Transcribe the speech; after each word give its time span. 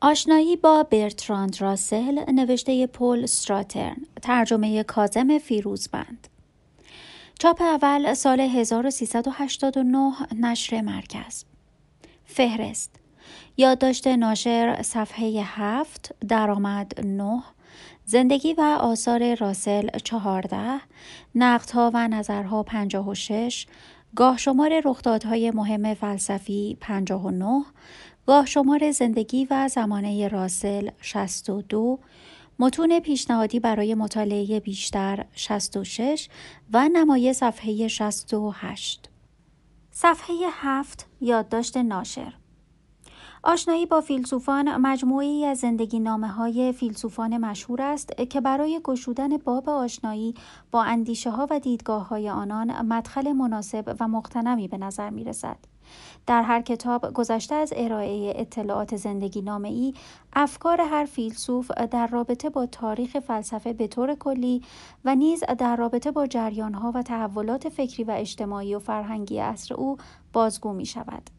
آشنایی 0.00 0.56
با 0.56 0.82
برتراند 0.82 1.60
راسل 1.60 2.32
نوشته 2.32 2.86
پول 2.86 3.26
ستراترن. 3.26 3.96
ترجمه 4.22 4.82
کازم 4.82 5.38
فیروزبند. 5.38 6.28
چاپ 7.38 7.62
اول 7.62 8.14
سال 8.14 8.40
1389 8.40 10.12
نشر 10.40 10.80
مرکز. 10.80 11.44
فهرست. 12.24 12.96
یادداشت 13.56 14.06
ناشر 14.06 14.82
صفحه 14.82 15.42
هفت 15.44 16.14
درآمد 16.28 17.06
9 17.06 17.42
زندگی 18.04 18.54
و 18.54 18.60
آثار 18.80 19.34
راسل 19.34 19.88
14 20.04 20.80
نقدها 21.34 21.90
و 21.94 22.08
نظرها 22.08 22.62
56 22.62 23.66
گاه 24.16 24.38
شمار 24.38 24.82
رخدادهای 24.84 25.50
مهم 25.50 25.94
فلسفی 25.94 26.76
59 26.80 27.64
گاه 28.28 28.46
شمار 28.46 28.90
زندگی 28.90 29.46
و 29.50 29.68
زمانه 29.68 30.28
راسل 30.28 30.90
62 31.00 31.98
متون 32.58 33.00
پیشنهادی 33.00 33.60
برای 33.60 33.94
مطالعه 33.94 34.60
بیشتر 34.60 35.24
66 35.32 36.28
و 36.72 36.88
نمای 36.88 37.32
صفحه 37.32 37.88
68 37.88 39.10
صفحه 39.90 40.36
7 40.50 41.06
یادداشت 41.20 41.76
ناشر 41.76 42.32
آشنایی 43.42 43.86
با 43.86 44.00
فیلسوفان 44.00 44.76
مجموعی 44.76 45.44
از 45.44 45.58
زندگی 45.58 46.00
نامه 46.00 46.28
های 46.28 46.72
فیلسوفان 46.72 47.36
مشهور 47.36 47.82
است 47.82 48.16
که 48.30 48.40
برای 48.40 48.80
گشودن 48.84 49.36
باب 49.36 49.68
آشنایی 49.68 50.34
با 50.70 50.82
اندیشه 50.82 51.30
ها 51.30 51.46
و 51.50 51.60
دیدگاه 51.60 52.08
های 52.08 52.30
آنان 52.30 52.86
مدخل 52.86 53.32
مناسب 53.32 53.96
و 54.00 54.08
مقتنمی 54.08 54.68
به 54.68 54.78
نظر 54.78 55.10
می 55.10 55.24
رسد. 55.24 55.77
در 56.26 56.42
هر 56.42 56.62
کتاب 56.62 57.12
گذشته 57.12 57.54
از 57.54 57.72
ارائه 57.76 58.32
اطلاعات 58.36 58.96
زندگی 58.96 59.42
نامه 59.42 59.68
ای 59.68 59.94
افکار 60.32 60.80
هر 60.80 61.04
فیلسوف 61.04 61.70
در 61.70 62.06
رابطه 62.06 62.50
با 62.50 62.66
تاریخ 62.66 63.18
فلسفه 63.18 63.72
به 63.72 63.86
طور 63.86 64.14
کلی 64.14 64.62
و 65.04 65.14
نیز 65.14 65.44
در 65.58 65.76
رابطه 65.76 66.10
با 66.10 66.26
جریانها 66.26 66.92
و 66.94 67.02
تحولات 67.02 67.68
فکری 67.68 68.04
و 68.04 68.10
اجتماعی 68.10 68.74
و 68.74 68.78
فرهنگی 68.78 69.38
عصر 69.38 69.74
او 69.74 69.96
بازگو 70.32 70.72
می 70.72 70.86
شود. 70.86 71.30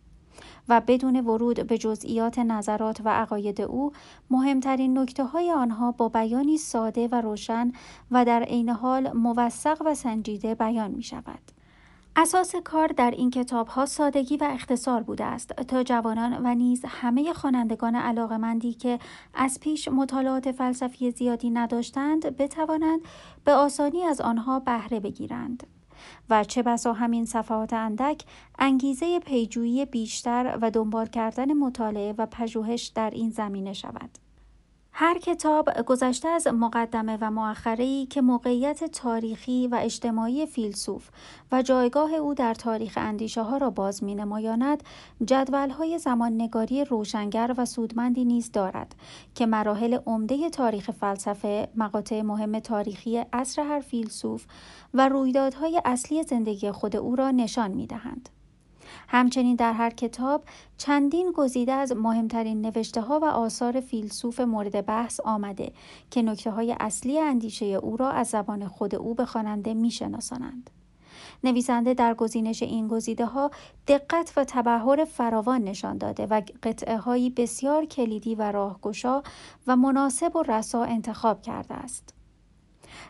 و 0.69 0.81
بدون 0.87 1.15
ورود 1.15 1.67
به 1.67 1.77
جزئیات 1.77 2.39
نظرات 2.39 3.01
و 3.05 3.09
عقاید 3.09 3.61
او 3.61 3.91
مهمترین 4.29 4.97
نکته 4.97 5.23
های 5.23 5.51
آنها 5.51 5.91
با 5.91 6.09
بیانی 6.09 6.57
ساده 6.57 7.07
و 7.07 7.21
روشن 7.21 7.71
و 8.11 8.25
در 8.25 8.43
عین 8.43 8.69
حال 8.69 9.11
موثق 9.11 9.81
و 9.85 9.95
سنجیده 9.95 10.55
بیان 10.55 10.91
می 10.91 11.03
شود. 11.03 11.58
اساس 12.15 12.55
کار 12.55 12.87
در 12.87 13.11
این 13.11 13.29
کتاب 13.29 13.67
ها 13.67 13.85
سادگی 13.85 14.37
و 14.37 14.43
اختصار 14.43 15.03
بوده 15.03 15.25
است 15.25 15.53
تا 15.53 15.83
جوانان 15.83 16.45
و 16.45 16.55
نیز 16.55 16.85
همه 16.87 17.33
خوانندگان 17.33 17.95
علاقمندی 17.95 18.73
که 18.73 18.99
از 19.33 19.59
پیش 19.59 19.87
مطالعات 19.87 20.51
فلسفی 20.51 21.11
زیادی 21.11 21.49
نداشتند 21.49 22.37
بتوانند 22.37 23.01
به 23.43 23.53
آسانی 23.53 24.03
از 24.03 24.21
آنها 24.21 24.59
بهره 24.59 24.99
بگیرند. 24.99 25.67
و 26.29 26.43
چه 26.43 26.63
بسا 26.63 26.93
همین 26.93 27.25
صفحات 27.25 27.73
اندک 27.73 28.23
انگیزه 28.59 29.19
پیجویی 29.19 29.85
بیشتر 29.85 30.57
و 30.61 30.71
دنبال 30.71 31.05
کردن 31.05 31.53
مطالعه 31.53 32.15
و 32.17 32.25
پژوهش 32.25 32.87
در 32.95 33.09
این 33.09 33.29
زمینه 33.29 33.73
شود. 33.73 34.28
هر 35.01 35.17
کتاب 35.17 35.69
گذشته 35.85 36.27
از 36.27 36.47
مقدمه 36.47 37.17
و 37.21 37.31
مؤخره‌ای 37.31 38.05
که 38.05 38.21
موقعیت 38.21 38.83
تاریخی 38.83 39.67
و 39.67 39.79
اجتماعی 39.81 40.45
فیلسوف 40.45 41.09
و 41.51 41.61
جایگاه 41.61 42.13
او 42.13 42.33
در 42.33 42.53
تاریخ 42.53 42.93
اندیشه 43.01 43.41
ها 43.41 43.57
را 43.57 43.69
باز 43.69 44.03
می 44.03 44.15
نمایاند 44.15 44.83
جدول 45.25 45.69
های 45.69 45.97
زمان 45.97 46.41
نگاری 46.41 46.85
روشنگر 46.85 47.53
و 47.57 47.65
سودمندی 47.65 48.25
نیز 48.25 48.51
دارد 48.51 48.95
که 49.35 49.45
مراحل 49.45 49.97
عمده 50.05 50.49
تاریخ 50.49 50.91
فلسفه 50.91 51.69
مقاطع 51.75 52.21
مهم 52.21 52.59
تاریخی 52.59 53.23
اصر 53.33 53.61
هر 53.61 53.79
فیلسوف 53.79 54.45
و 54.93 55.09
رویدادهای 55.09 55.81
اصلی 55.85 56.23
زندگی 56.23 56.71
خود 56.71 56.95
او 56.95 57.15
را 57.15 57.31
نشان 57.31 57.71
می 57.71 57.87
دهند. 57.87 58.29
همچنین 59.11 59.55
در 59.55 59.73
هر 59.73 59.89
کتاب 59.89 60.43
چندین 60.77 61.31
گزیده 61.31 61.71
از 61.71 61.91
مهمترین 61.91 62.61
نوشته 62.61 63.01
ها 63.01 63.19
و 63.19 63.25
آثار 63.25 63.79
فیلسوف 63.79 64.39
مورد 64.39 64.85
بحث 64.85 65.19
آمده 65.19 65.71
که 66.11 66.21
نکته 66.21 66.51
های 66.51 66.75
اصلی 66.79 67.19
اندیشه 67.19 67.65
او 67.65 67.97
را 67.97 68.09
از 68.09 68.27
زبان 68.27 68.67
خود 68.67 68.95
او 68.95 69.13
به 69.13 69.25
خواننده 69.25 69.73
میشناسانند. 69.73 70.69
نویسنده 71.43 71.93
در 71.93 72.13
گزینش 72.13 72.63
این 72.63 72.87
گزیده 72.87 73.25
ها 73.25 73.51
دقت 73.87 74.33
و 74.37 74.43
تبهر 74.43 75.05
فراوان 75.05 75.63
نشان 75.63 75.97
داده 75.97 76.25
و 76.25 76.41
قطعه 76.63 76.97
هایی 76.97 77.29
بسیار 77.29 77.85
کلیدی 77.85 78.35
و 78.35 78.51
راهگشا 78.51 79.23
و 79.67 79.75
مناسب 79.75 80.35
و 80.35 80.43
رسا 80.43 80.83
انتخاب 80.83 81.41
کرده 81.41 81.73
است. 81.73 82.18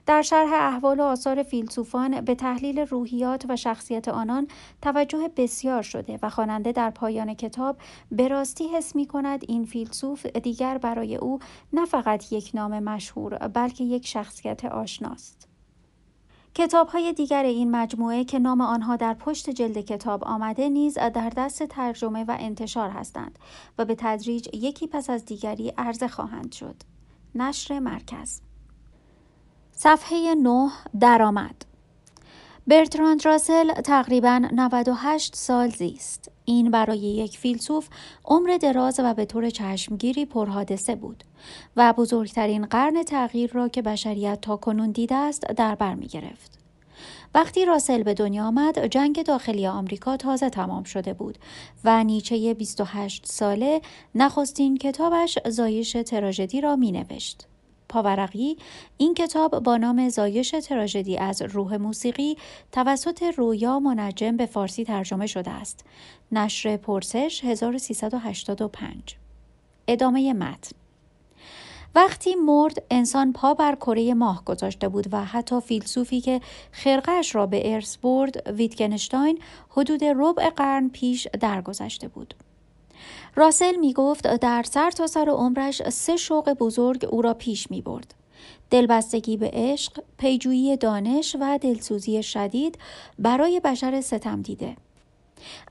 در 0.06 0.22
شرح 0.22 0.54
احوال 0.54 1.00
و 1.00 1.04
آثار 1.04 1.44
فیلسوفان 1.44 2.22
به 2.22 2.36
تحلیل 2.36 2.80
روحیات 2.80 3.46
و 3.50 3.56
شخصیت 3.56 4.08
آنان 4.08 4.48
توجه 4.82 5.30
بسیار 5.38 5.82
شده 5.82 6.20
و 6.22 6.30
خواننده 6.30 6.72
در 6.72 6.90
پایان 6.90 7.34
کتاب 7.34 7.78
به 8.12 8.28
راستی 8.28 8.68
حس 8.68 8.96
می 8.96 9.06
کند 9.06 9.46
این 9.48 9.66
فیلسوف 9.66 10.26
دیگر 10.26 10.78
برای 10.78 11.16
او 11.16 11.40
نه 11.74 11.86
فقط 11.86 12.34
یک 12.34 12.52
نام 12.54 12.80
مشهور 12.80 13.38
بلکه 13.38 13.84
یک 13.84 14.08
شخصیت 14.08 14.66
آشناست. 14.66 15.50
کتاب 16.56 16.88
های 16.88 17.14
دیگر 17.14 17.44
این 17.44 17.72
مجموعه 17.72 18.24
که 18.24 18.40
نام 18.40 18.62
آنها 18.62 18.96
در 18.96 19.14
پشت 19.14 19.50
جلد 19.50 19.78
کتاب 19.78 20.24
آمده 20.24 20.70
نیز 20.70 20.94
در 20.94 21.32
دست 21.38 21.64
ترجمه 21.64 22.24
و 22.24 22.38
انتشار 22.40 22.90
هستند 22.90 23.40
و 23.78 23.86
به 23.86 23.96
تدریج 23.96 24.50
یکی 24.54 24.88
پس 24.88 25.10
از 25.10 25.26
دیگری 25.26 25.74
عرضه 25.78 26.08
خواهند 26.08 26.52
شد. 26.52 26.76
نشر 27.36 27.80
مرکز 27.80 28.42
صفحه 29.82 30.36
9 30.36 30.70
درآمد 31.00 31.66
برتراند 32.68 33.26
راسل 33.26 33.74
تقریبا 33.74 34.42
98 34.54 35.36
سال 35.36 35.70
زیست. 35.70 36.32
این 36.46 36.72
برای 36.72 36.98
یک 36.98 37.38
فیلسوف 37.38 37.88
عمر 38.26 38.58
دراز 38.62 39.00
و 39.04 39.14
به 39.14 39.26
طور 39.26 39.50
چشمگیری 39.50 40.26
پرحادثه 40.26 40.96
بود 40.96 41.24
و 41.76 41.94
بزرگترین 41.94 42.66
قرن 42.66 43.04
تغییر 43.04 43.52
را 43.52 43.68
که 43.68 43.82
بشریت 43.82 44.42
تا 44.42 44.58
کنون 44.58 44.92
دیده 44.92 45.16
است 45.16 45.42
در 45.42 45.76
بر 45.76 45.94
می 45.94 46.08
گرفت. 46.08 46.60
وقتی 47.36 47.66
راسل 47.66 48.04
به 48.04 48.14
دنیا 48.14 48.46
آمد 48.46 48.86
جنگ 48.86 49.24
داخلی 49.24 49.68
آمریکا 49.68 50.18
تازه 50.18 50.50
تمام 50.50 50.84
شده 50.84 51.14
بود 51.14 51.38
و 51.84 52.04
نیچه 52.04 52.54
28 52.54 53.26
ساله 53.26 53.82
نخستین 54.16 54.78
کتابش 54.78 55.40
زایش 55.48 55.92
تراژدی 55.92 56.62
را 56.62 56.76
می 56.76 56.92
نوشت. 56.92 57.50
پاورقی 57.90 58.58
این 58.98 59.14
کتاب 59.14 59.60
با 59.60 59.78
نام 59.78 60.10
زایش 60.10 60.56
تراژدی 60.64 61.18
از 61.18 61.42
روح 61.42 61.76
موسیقی 61.76 62.38
توسط 62.72 63.24
رویا 63.38 63.80
منجم 63.80 64.38
به 64.38 64.46
فارسی 64.46 64.86
ترجمه 64.86 65.28
شده 65.28 65.52
است. 65.52 65.86
نشر 66.32 66.78
پرسش 66.78 67.44
1385 67.44 69.18
ادامه 69.88 70.34
متن. 70.34 70.72
وقتی 71.96 72.36
مرد 72.36 72.84
انسان 72.92 73.34
پا 73.34 73.54
بر 73.54 73.76
کره 73.76 74.14
ماه 74.14 74.46
گذاشته 74.46 74.90
بود 74.90 75.08
و 75.12 75.26
حتی 75.26 75.62
فیلسوفی 75.62 76.22
که 76.22 76.42
خرقش 76.72 77.36
را 77.36 77.46
به 77.46 77.74
ارث 77.74 77.98
برد 77.98 78.50
ویتگنشتاین 78.50 79.40
حدود 79.70 80.04
ربع 80.04 80.50
قرن 80.50 80.90
پیش 80.90 81.28
درگذشته 81.40 82.08
بود. 82.08 82.34
راسل 83.36 83.76
می 83.76 83.94
گفت 83.94 84.36
در 84.36 84.64
سر 84.64 84.92
تا 84.92 85.08
سر 85.08 85.30
عمرش 85.30 85.90
سه 85.90 86.18
شوق 86.18 86.54
بزرگ 86.54 87.06
او 87.10 87.22
را 87.22 87.34
پیش 87.34 87.72
می 87.72 87.82
برد. 87.82 88.14
دلبستگی 88.70 89.38
به 89.38 89.50
عشق، 89.54 90.04
پیجویی 90.18 90.78
دانش 90.78 91.36
و 91.40 91.58
دلسوزی 91.62 92.24
شدید 92.24 92.78
برای 93.20 93.60
بشر 93.60 94.02
ستم 94.02 94.42
دیده. 94.42 94.76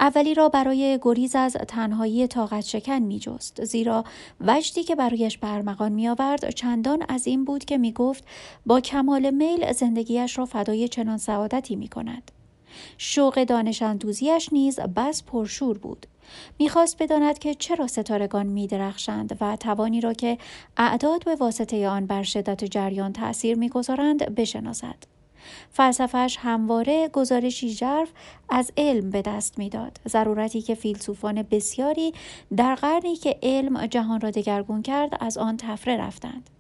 اولی 0.01 0.35
را 0.35 0.49
برای 0.49 0.99
گریز 1.03 1.37
از 1.37 1.53
تنهایی 1.53 2.27
طاقت 2.27 2.61
شکن 2.65 2.99
می 2.99 3.19
جست 3.19 3.65
زیرا 3.65 4.05
وجدی 4.41 4.85
که 4.85 4.95
برایش 4.95 5.39
برمغان 5.39 5.93
می 5.93 6.09
آورد 6.09 6.51
چندان 6.51 7.05
از 7.09 7.27
این 7.27 7.45
بود 7.45 7.65
که 7.65 7.79
می 7.79 7.93
گفت 7.93 8.25
با 8.67 8.81
کمال 8.81 9.31
میل 9.31 9.73
زندگیش 9.73 10.39
را 10.39 10.47
فدای 10.47 10.89
چنان 10.89 11.19
سعادتی 11.19 11.77
می 11.77 11.89
کند. 11.89 12.31
شوق 12.99 13.45
دانش 13.45 13.83
اندوزیش 13.83 14.49
نیز 14.53 14.81
بس 14.81 15.23
پرشور 15.23 15.79
بود. 15.79 16.07
می‌خواست 16.59 17.03
بداند 17.03 17.39
که 17.39 17.55
چرا 17.55 17.87
ستارگان 17.87 18.47
میدرخشند 18.47 19.37
و 19.41 19.57
توانی 19.57 20.01
را 20.01 20.13
که 20.13 20.39
اعداد 20.77 21.25
به 21.25 21.35
واسطه 21.35 21.89
آن 21.89 22.07
بر 22.07 22.23
شدت 22.23 22.65
جریان 22.65 23.13
تأثیر 23.13 23.59
می‌گذارند 23.59 24.35
بشناسد. 24.35 24.97
فلسفهش 25.71 26.39
همواره 26.41 27.09
گزارشی 27.09 27.69
ژرف 27.69 28.09
از 28.49 28.73
علم 28.77 29.11
به 29.11 29.23
دست 29.23 29.59
می‌داد. 29.59 30.01
ضرورتی 30.09 30.63
که 30.63 30.75
فیلسوفان 30.75 31.43
بسیاری 31.43 32.13
در 32.57 32.75
قرنی 32.75 33.17
که 33.17 33.39
علم 33.43 33.87
جهان 33.87 34.21
را 34.21 34.31
دگرگون 34.31 34.83
کرد 34.83 35.17
از 35.21 35.39
آن 35.39 35.57
تفره 35.57 35.97
رفتند. 35.97 36.51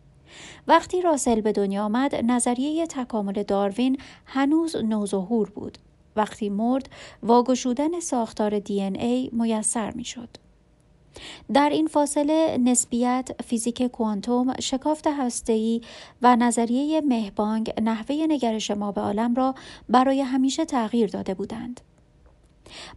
وقتی 0.67 1.03
راسل 1.03 1.41
به 1.41 1.53
دنیا 1.53 1.85
آمد 1.85 2.15
نظریه 2.15 2.87
تکامل 2.87 3.43
داروین 3.43 3.99
هنوز 4.27 4.77
نوظهور 4.77 5.51
بود. 5.51 5.79
وقتی 6.19 6.49
مرد 6.49 6.89
واگشودن 7.23 8.01
ساختار 8.01 8.59
دی 8.59 8.83
این 8.83 9.01
ای 9.01 9.31
میسر 9.33 9.91
می 9.91 10.05
شد. 10.05 10.29
در 11.55 11.71
این 11.71 11.87
فاصله 11.87 12.59
نسبیت، 12.65 13.29
فیزیک 13.45 13.83
کوانتوم، 13.83 14.61
شکافت 14.61 15.07
هسته‌ای 15.07 15.81
و 16.23 16.37
نظریه 16.37 17.01
مهبانگ 17.01 17.73
نحوه 17.83 18.17
نگرش 18.29 18.71
ما 18.71 18.93
به 18.93 19.01
عالم 19.01 19.35
را 19.35 19.55
برای 19.89 20.21
همیشه 20.21 20.65
تغییر 20.65 21.11
داده 21.11 21.35
بودند. 21.35 21.81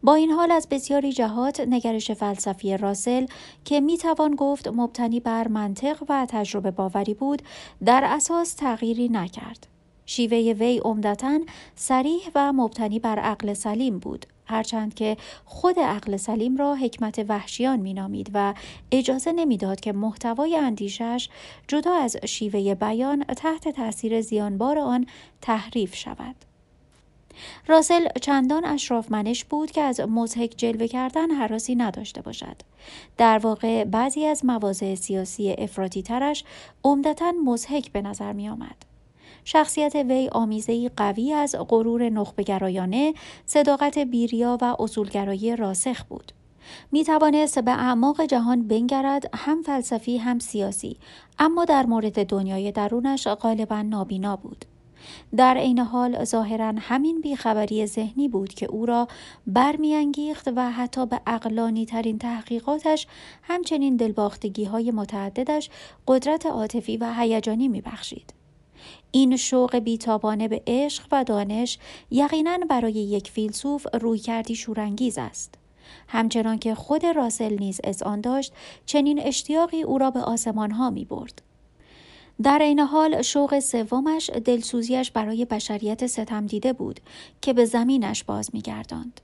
با 0.03 0.15
این 0.15 0.31
حال 0.31 0.51
از 0.51 0.67
بسیاری 0.69 1.11
جهات 1.11 1.59
نگرش 1.59 2.11
فلسفی 2.11 2.77
راسل 2.77 3.25
که 3.65 3.79
می 3.79 3.97
توان 3.97 4.35
گفت 4.35 4.67
مبتنی 4.67 5.19
بر 5.19 5.47
منطق 5.47 6.03
و 6.09 6.25
تجربه 6.29 6.71
باوری 6.71 7.13
بود 7.13 7.41
در 7.85 8.03
اساس 8.05 8.53
تغییری 8.53 9.09
نکرد. 9.09 9.67
شیوه 10.11 10.37
وی 10.37 10.79
عمدتا 10.79 11.39
سریح 11.75 12.29
و 12.35 12.53
مبتنی 12.53 12.99
بر 12.99 13.19
عقل 13.19 13.53
سلیم 13.53 13.99
بود 13.99 14.25
هرچند 14.45 14.93
که 14.93 15.17
خود 15.45 15.79
عقل 15.79 16.17
سلیم 16.17 16.57
را 16.57 16.75
حکمت 16.75 17.25
وحشیان 17.29 17.79
مینامید 17.79 18.31
و 18.33 18.53
اجازه 18.91 19.31
نمی‌داد 19.31 19.79
که 19.79 19.91
محتوای 19.91 20.55
اندیشش 20.55 21.29
جدا 21.67 21.95
از 21.95 22.17
شیوه 22.25 22.75
بیان 22.75 23.23
تحت 23.23 23.67
تاثیر 23.67 24.21
زیانبار 24.21 24.79
آن 24.79 25.05
تحریف 25.41 25.95
شود 25.95 26.35
راسل 27.67 28.07
چندان 28.21 28.65
اشرافمنش 28.65 29.45
بود 29.45 29.71
که 29.71 29.81
از 29.81 29.99
مزهک 29.99 30.53
جلوه 30.57 30.87
کردن 30.87 31.31
حراسی 31.31 31.75
نداشته 31.75 32.21
باشد. 32.21 32.55
در 33.17 33.37
واقع 33.37 33.83
بعضی 33.83 34.25
از 34.25 34.45
مواضع 34.45 34.95
سیاسی 34.95 35.55
افراطی 35.57 36.01
ترش 36.01 36.43
عمدتا 36.83 37.33
مزهک 37.45 37.91
به 37.91 38.01
نظر 38.01 38.33
می 38.33 38.49
آمد. 38.49 38.90
شخصیت 39.43 39.95
وی 39.95 40.29
آمیزهای 40.31 40.89
قوی 40.97 41.33
از 41.33 41.55
غرور 41.69 42.09
نخبگرایانه، 42.09 43.13
صداقت 43.45 43.97
بیریا 43.97 44.57
و 44.61 44.75
اصولگرایی 44.79 45.55
راسخ 45.55 46.03
بود. 46.03 46.31
می 46.91 47.03
توانست 47.03 47.59
به 47.59 47.71
اعماق 47.71 48.25
جهان 48.25 48.67
بنگرد 48.67 49.29
هم 49.33 49.61
فلسفی 49.61 50.17
هم 50.17 50.39
سیاسی 50.39 50.97
اما 51.39 51.65
در 51.65 51.85
مورد 51.85 52.27
دنیای 52.27 52.71
درونش 52.71 53.27
غالبا 53.27 53.81
نابینا 53.81 54.35
بود. 54.35 54.65
در 55.37 55.57
عین 55.57 55.79
حال 55.79 56.23
ظاهرا 56.23 56.73
همین 56.77 57.21
بیخبری 57.21 57.85
ذهنی 57.85 58.27
بود 58.27 58.53
که 58.53 58.65
او 58.65 58.85
را 58.85 59.07
برمیانگیخت 59.47 60.47
و 60.55 60.71
حتی 60.71 61.05
به 61.05 61.21
اقلانی 61.27 61.85
ترین 61.85 62.17
تحقیقاتش 62.17 63.07
همچنین 63.43 63.95
دلباختگی 63.95 64.63
های 64.63 64.91
متعددش 64.91 65.69
قدرت 66.07 66.45
عاطفی 66.45 66.97
و 66.97 67.13
هیجانی 67.17 67.67
میبخشید. 67.67 68.40
این 69.11 69.37
شوق 69.37 69.75
بیتابانه 69.75 70.47
به 70.47 70.61
عشق 70.67 71.03
و 71.11 71.23
دانش 71.23 71.77
یقینا 72.11 72.57
برای 72.69 72.93
یک 72.93 73.31
فیلسوف 73.31 73.87
روی 74.01 74.19
کردی 74.19 74.55
شورانگیز 74.55 75.17
است. 75.17 75.55
همچنان 76.07 76.59
که 76.59 76.75
خود 76.75 77.05
راسل 77.05 77.57
نیز 77.59 77.81
از 77.83 78.03
آن 78.03 78.21
داشت 78.21 78.53
چنین 78.85 79.19
اشتیاقی 79.19 79.83
او 79.83 79.97
را 79.97 80.11
به 80.11 80.19
آسمان 80.19 80.71
ها 80.71 80.89
می 80.89 81.05
برد. 81.05 81.41
در 82.43 82.59
این 82.59 82.79
حال 82.79 83.21
شوق 83.21 83.59
سومش 83.59 84.29
دلسوزیش 84.45 85.11
برای 85.11 85.45
بشریت 85.45 86.07
ستم 86.07 86.45
دیده 86.45 86.73
بود 86.73 86.99
که 87.41 87.53
به 87.53 87.65
زمینش 87.65 88.23
باز 88.23 88.49
میگرداند. 88.53 89.21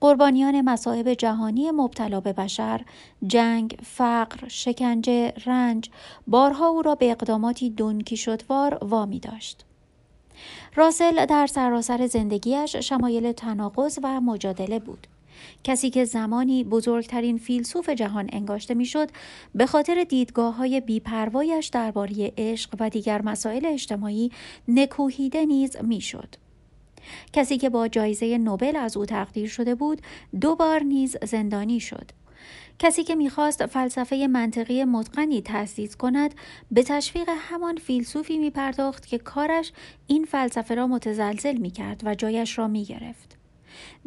قربانیان 0.00 0.60
مصائب 0.60 1.14
جهانی 1.14 1.70
مبتلا 1.70 2.20
به 2.20 2.32
بشر، 2.32 2.80
جنگ، 3.26 3.78
فقر، 3.82 4.48
شکنجه، 4.48 5.32
رنج، 5.46 5.90
بارها 6.26 6.66
او 6.66 6.82
را 6.82 6.94
به 6.94 7.10
اقداماتی 7.10 7.70
دونکی 7.70 8.16
شدوار 8.16 8.78
وامی 8.82 9.20
داشت. 9.20 9.64
راسل 10.74 11.26
در 11.26 11.46
سراسر 11.46 12.06
زندگیش 12.06 12.76
شمایل 12.76 13.32
تناقض 13.32 13.98
و 14.02 14.20
مجادله 14.20 14.78
بود. 14.78 15.06
کسی 15.64 15.90
که 15.90 16.04
زمانی 16.04 16.64
بزرگترین 16.64 17.38
فیلسوف 17.38 17.88
جهان 17.88 18.30
انگاشته 18.32 18.74
می‌شد 18.74 19.08
به 19.54 19.66
خاطر 19.66 20.04
دیدگاه 20.04 20.54
های 20.54 20.80
بیپروایش 20.80 21.66
درباره 21.66 22.32
عشق 22.38 22.70
و 22.80 22.90
دیگر 22.90 23.22
مسائل 23.22 23.66
اجتماعی 23.66 24.30
نکوهیده 24.68 25.44
نیز 25.44 25.76
می‌شد. 25.82 26.28
کسی 27.32 27.58
که 27.58 27.70
با 27.70 27.88
جایزه 27.88 28.38
نوبل 28.38 28.76
از 28.76 28.96
او 28.96 29.06
تقدیر 29.06 29.48
شده 29.48 29.74
بود 29.74 30.02
دو 30.40 30.54
بار 30.54 30.82
نیز 30.82 31.16
زندانی 31.24 31.80
شد. 31.80 32.10
کسی 32.78 33.04
که 33.04 33.14
می‌خواست 33.14 33.66
فلسفه 33.66 34.26
منطقی 34.26 34.84
متقنی 34.84 35.42
تأسیس 35.42 35.96
کند 35.96 36.34
به 36.70 36.82
تشویق 36.82 37.28
همان 37.38 37.76
فیلسوفی 37.76 38.38
میپرداخت 38.38 39.06
که 39.06 39.18
کارش 39.18 39.72
این 40.06 40.24
فلسفه 40.24 40.74
را 40.74 40.86
متزلزل 40.86 41.56
می‌کرد 41.56 42.02
و 42.04 42.14
جایش 42.14 42.58
را 42.58 42.68
می‌گرفت. 42.68 43.36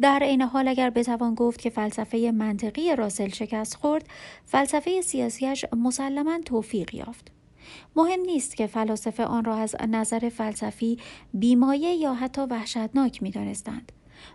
در 0.00 0.18
عین 0.22 0.42
حال 0.42 0.68
اگر 0.68 0.90
بتوان 0.90 1.34
گفت 1.34 1.60
که 1.60 1.70
فلسفه 1.70 2.32
منطقی 2.34 2.96
راسل 2.96 3.28
شکست 3.28 3.74
خورد 3.74 4.08
فلسفه 4.44 5.00
سیاسیش 5.00 5.64
مسلما 5.76 6.38
توفیق 6.44 6.94
یافت. 6.94 7.39
مهم 7.96 8.20
نیست 8.20 8.56
که 8.56 8.66
فلاسفه 8.66 9.24
آن 9.24 9.44
را 9.44 9.54
از 9.54 9.76
نظر 9.88 10.28
فلسفی 10.28 10.98
بیمایه 11.34 11.94
یا 11.94 12.14
حتی 12.14 12.40
وحشتناک 12.40 13.22
می 13.22 13.30
دانستند. 13.30 13.92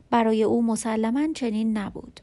برای 0.10 0.44
او 0.44 0.64
مسلما 0.64 1.28
چنین 1.34 1.78
نبود. 1.78 2.20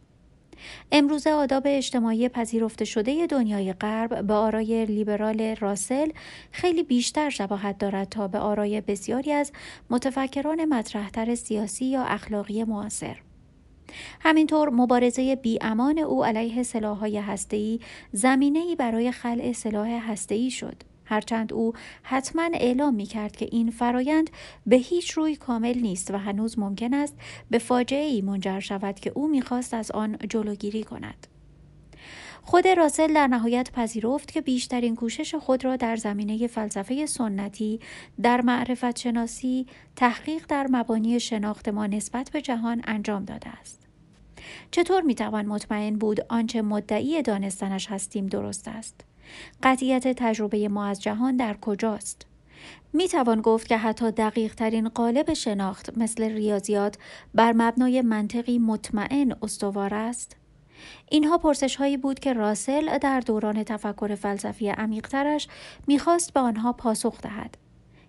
امروزه 0.92 1.30
آداب 1.30 1.62
اجتماعی 1.66 2.28
پذیرفته 2.28 2.84
شده 2.84 3.26
دنیای 3.26 3.72
غرب 3.72 4.26
به 4.26 4.34
آرای 4.34 4.84
لیبرال 4.86 5.56
راسل 5.60 6.10
خیلی 6.50 6.82
بیشتر 6.82 7.30
شباهت 7.30 7.78
دارد 7.78 8.08
تا 8.08 8.28
به 8.28 8.38
آرای 8.38 8.80
بسیاری 8.80 9.32
از 9.32 9.52
متفکران 9.90 10.64
مطرحتر 10.64 11.34
سیاسی 11.34 11.84
یا 11.84 12.02
اخلاقی 12.04 12.64
معاصر. 12.64 13.16
همینطور 14.20 14.70
مبارزه 14.70 15.36
بیامان 15.36 15.98
او 15.98 16.24
علیه 16.24 16.62
سلاحهای 16.62 17.18
هسته‌ای 17.18 17.80
زمینه‌ای 18.12 18.76
برای 18.76 19.12
خلع 19.12 19.52
سلاح 19.52 20.10
هسته‌ای 20.10 20.50
شد. 20.50 20.91
هرچند 21.12 21.52
او 21.52 21.72
حتما 22.02 22.50
اعلام 22.54 22.94
می 22.94 23.06
کرد 23.06 23.36
که 23.36 23.48
این 23.52 23.70
فرایند 23.70 24.30
به 24.66 24.76
هیچ 24.76 25.10
روی 25.10 25.36
کامل 25.36 25.78
نیست 25.78 26.10
و 26.10 26.16
هنوز 26.16 26.58
ممکن 26.58 26.94
است 26.94 27.14
به 27.50 27.58
فاجعه 27.58 28.04
ای 28.04 28.20
منجر 28.22 28.60
شود 28.60 29.00
که 29.00 29.12
او 29.14 29.28
می‌خواست 29.28 29.74
از 29.74 29.90
آن 29.90 30.18
جلوگیری 30.28 30.84
کند. 30.84 31.26
خود 32.42 32.68
راسل 32.68 33.14
در 33.14 33.26
نهایت 33.26 33.70
پذیرفت 33.72 34.32
که 34.32 34.40
بیشترین 34.40 34.96
کوشش 34.96 35.34
خود 35.34 35.64
را 35.64 35.76
در 35.76 35.96
زمینه 35.96 36.46
فلسفه 36.46 37.06
سنتی 37.06 37.80
در 38.22 38.40
معرفت 38.40 38.98
شناسی 38.98 39.66
تحقیق 39.96 40.46
در 40.48 40.66
مبانی 40.70 41.20
شناخت 41.20 41.68
ما 41.68 41.86
نسبت 41.86 42.30
به 42.30 42.40
جهان 42.40 42.82
انجام 42.84 43.24
داده 43.24 43.48
است. 43.48 43.86
چطور 44.70 45.02
می‌توان 45.02 45.46
مطمئن 45.46 45.96
بود 45.98 46.20
آنچه 46.28 46.62
مدعی 46.62 47.22
دانستنش 47.22 47.86
هستیم 47.86 48.26
درست 48.26 48.68
است؟ 48.68 49.04
قطیت 49.62 50.08
تجربه 50.08 50.68
ما 50.68 50.86
از 50.86 51.02
جهان 51.02 51.36
در 51.36 51.56
کجاست؟ 51.60 52.26
می 52.92 53.08
توان 53.08 53.40
گفت 53.40 53.68
که 53.68 53.76
حتی 53.76 54.10
دقیق 54.10 54.54
ترین 54.54 54.88
قالب 54.88 55.32
شناخت 55.32 55.98
مثل 55.98 56.24
ریاضیات 56.24 56.98
بر 57.34 57.52
مبنای 57.52 58.02
منطقی 58.02 58.58
مطمئن 58.58 59.34
استوار 59.42 59.94
است؟ 59.94 60.36
اینها 61.10 61.38
پرسش 61.38 61.76
هایی 61.76 61.96
بود 61.96 62.18
که 62.18 62.32
راسل 62.32 62.98
در 62.98 63.20
دوران 63.20 63.64
تفکر 63.64 64.14
فلسفی 64.14 64.68
عمیقترش 64.68 65.48
می‌خواست 65.86 66.32
به 66.32 66.40
آنها 66.40 66.72
پاسخ 66.72 67.20
دهد. 67.20 67.56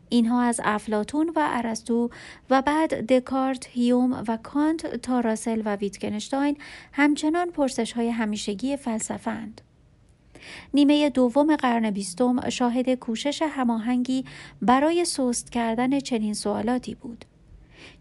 اینها 0.09 0.41
از 0.41 0.61
افلاتون 0.63 1.29
و 1.35 1.49
ارسطو 1.51 2.09
و 2.49 2.61
بعد 2.61 3.13
دکارت، 3.13 3.67
هیوم 3.67 4.23
و 4.27 4.37
کانت 4.43 4.95
تا 4.95 5.19
راسل 5.19 5.61
و 5.65 5.75
ویتکنشتاین 5.75 6.57
همچنان 6.91 7.51
پرسش 7.51 7.91
های 7.91 8.09
همیشگی 8.09 8.77
فلسفه 8.77 9.31
اند. 9.31 9.61
نیمه 10.73 11.09
دوم 11.09 11.55
قرن 11.55 11.91
بیستم 11.91 12.49
شاهد 12.49 12.93
کوشش 12.93 13.41
هماهنگی 13.41 14.25
برای 14.61 15.05
سست 15.05 15.51
کردن 15.51 15.99
چنین 15.99 16.33
سوالاتی 16.33 16.95
بود. 16.95 17.25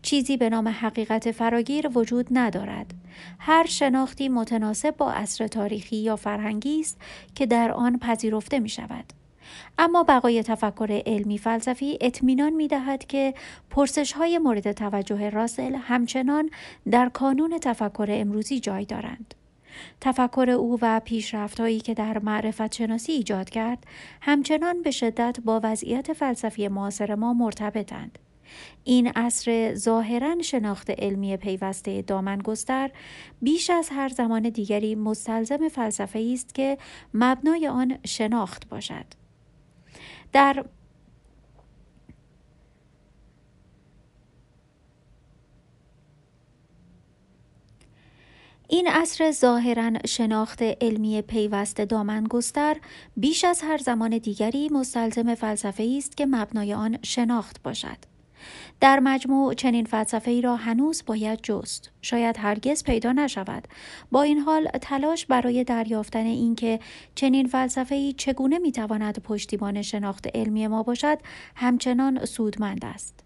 چیزی 0.03 0.37
به 0.37 0.51
نام 0.51 0.69
حقیقت 0.69 1.31
فراگیر 1.31 1.91
وجود 1.95 2.27
ندارد. 2.31 2.95
هر 3.39 3.67
شناختی 3.67 4.29
متناسب 4.29 4.97
با 4.97 5.13
عصر 5.13 5.47
تاریخی 5.47 5.97
یا 5.97 6.17
فرهنگی 6.17 6.81
است 6.81 7.01
که 7.35 7.47
در 7.47 7.73
آن 7.73 7.99
پذیرفته 7.99 8.59
می 8.59 8.69
شود. 8.69 9.05
اما 9.79 10.03
بقای 10.03 10.43
تفکر 10.43 11.03
علمی 11.07 11.39
فلسفی 11.39 11.99
اطمینان 12.01 12.53
می 12.53 12.69
دهد 12.69 13.07
که 13.07 13.35
پرسش 13.71 14.13
های 14.13 14.39
مورد 14.39 14.73
توجه 14.73 15.31
راسل 15.31 15.75
همچنان 15.75 16.51
در 16.91 17.09
کانون 17.09 17.59
تفکر 17.59 18.07
امروزی 18.09 18.61
جای 18.61 18.85
دارند. 18.85 19.35
تفکر 20.01 20.51
او 20.51 20.79
و 20.83 21.01
پیشرفتهایی 21.05 21.81
که 21.81 21.95
در 21.95 22.19
معرفت 22.19 22.75
شناسی 22.75 23.13
ایجاد 23.13 23.51
کرد 23.51 23.87
همچنان 24.21 24.83
به 24.83 24.91
شدت 24.91 25.39
با 25.45 25.61
وضعیت 25.63 26.13
فلسفی 26.13 26.69
معاصر 26.69 27.15
ما 27.15 27.33
مرتبطند. 27.33 28.19
این 28.85 29.07
عصر 29.07 29.75
ظاهرا 29.75 30.43
شناخت 30.43 30.91
علمی 30.91 31.37
پیوسته 31.37 32.03
دامن 32.03 32.39
گستر 32.39 32.91
بیش 33.43 33.71
از 33.71 33.89
هر 33.93 34.09
زمان 34.09 34.49
دیگری 34.49 34.95
مستلزم 34.95 35.69
فلسفه 35.69 36.31
است 36.35 36.55
که 36.55 36.79
مبنای 37.15 37.69
آن 37.69 37.99
شناخت 38.07 38.69
باشد. 38.69 39.05
در 40.33 40.65
این 48.73 48.89
اصر 48.89 49.31
ظاهرا 49.31 49.91
شناخت 50.07 50.63
علمی 50.63 51.23
پیوست 51.23 51.81
دامنگستر 51.81 52.77
بیش 53.17 53.45
از 53.45 53.63
هر 53.63 53.77
زمان 53.79 54.19
دیگری 54.19 54.69
مستلزم 54.69 55.35
فلسفه 55.35 55.95
است 55.99 56.17
که 56.17 56.27
مبنای 56.27 56.75
آن 56.75 56.99
شناخت 57.03 57.63
باشد. 57.63 57.97
در 58.81 59.01
مجموع 59.01 59.55
چنین 59.55 59.85
فلسفه 59.85 60.31
ای 60.31 60.41
را 60.41 60.57
هنوز 60.57 61.03
باید 61.07 61.39
جست. 61.43 61.91
شاید 62.03 62.37
هرگز 62.39 62.85
پیدا 62.85 63.13
نشود. 63.13 63.69
با 64.11 64.23
این 64.23 64.39
حال 64.39 64.69
تلاش 64.69 65.27
برای 65.27 65.65
دریافتن 65.65 66.27
اینکه 66.27 66.81
چنین 67.15 67.47
فلسفه 67.47 67.95
ای 67.95 68.13
چگونه 68.13 68.59
می‌تواند 68.59 69.23
پشتیبان 69.23 69.83
شناخت 69.83 70.29
علمی 70.35 70.67
ما 70.67 70.83
باشد 70.83 71.19
همچنان 71.57 72.25
سودمند 72.25 72.85
است. 72.85 73.25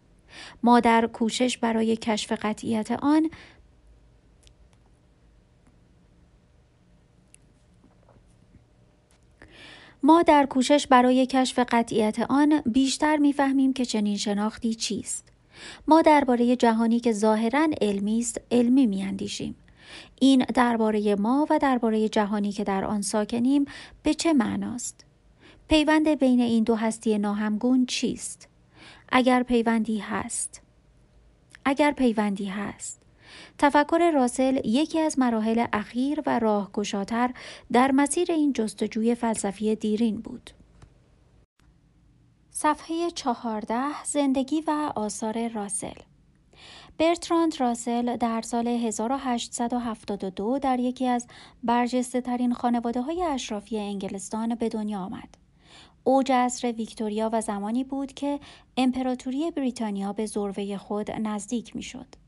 ما 0.63 0.81
در 0.81 1.07
کوشش 1.07 1.59
برای 1.59 1.97
کشف 1.97 2.33
قطعیت 2.33 2.93
آن 2.93 3.31
ما 10.07 10.23
در 10.23 10.47
کوشش 10.47 10.87
برای 10.87 11.27
کشف 11.27 11.59
قطعیت 11.59 12.19
آن 12.19 12.63
بیشتر 12.67 13.17
می‌فهمیم 13.17 13.73
که 13.73 13.85
چنین 13.85 14.17
شناختی 14.17 14.75
چیست. 14.75 15.29
ما 15.89 16.03
درباره 16.03 16.57
جهانی 16.57 17.01
که 17.01 17.13
ظاهرا 17.13 17.69
علمی 17.81 18.19
است 18.19 18.41
علمی 18.51 18.87
میاندیشیم. 18.87 19.57
این 20.21 20.45
درباره 20.55 21.15
ما 21.15 21.47
و 21.51 21.59
درباره 21.59 22.09
جهانی 22.09 22.53
که 22.53 22.65
در 22.65 22.85
آن 22.85 23.03
ساکنیم 23.03 23.65
به 24.03 24.15
چه 24.15 24.33
معناست؟ 24.33 25.05
پیوند 25.69 26.09
بین 26.09 26.41
این 26.41 26.65
دو 26.65 26.75
هستی 26.75 27.19
ناهمگون 27.19 27.87
چیست؟ 27.87 28.49
اگر 29.09 29.43
پیوندی 29.43 29.99
هست. 29.99 30.63
اگر 31.65 31.93
پیوندی 31.93 32.47
هست. 32.47 33.06
تفکر 33.59 34.11
راسل 34.15 34.61
یکی 34.65 35.01
از 35.01 35.19
مراحل 35.19 35.67
اخیر 35.73 36.23
و 36.27 36.39
راهگشاتر 36.39 37.31
در 37.73 37.91
مسیر 37.93 38.33
این 38.33 38.53
جستجوی 38.53 39.15
فلسفی 39.15 39.77
دیرین 39.77 40.21
بود. 40.21 40.51
صفحه 42.51 43.11
چهارده 43.11 44.05
زندگی 44.05 44.61
و 44.61 44.93
آثار 44.97 45.49
راسل 45.49 45.95
برتراند 46.99 47.61
راسل 47.61 48.17
در 48.17 48.43
سال 48.43 48.69
1872 48.69 50.59
در 50.59 50.81
یکی 50.81 51.07
از 51.07 51.27
برجسته 51.65 52.21
ترین 52.21 52.55
خانواده 52.55 53.01
های 53.03 53.23
اشرافی 53.23 53.79
انگلستان 53.79 54.55
به 54.55 54.69
دنیا 54.69 54.99
آمد. 54.99 55.29
اوج 56.05 56.33
عصر 56.33 56.73
ویکتوریا 56.73 57.31
و 57.33 57.41
زمانی 57.41 57.85
بود 57.85 58.13
که 58.13 58.41
امپراتوری 58.77 59.51
بریتانیا 59.51 60.13
به 60.13 60.27
ذروه 60.27 60.77
خود 60.77 61.11
نزدیک 61.11 61.77
می‌شد. 61.77 62.26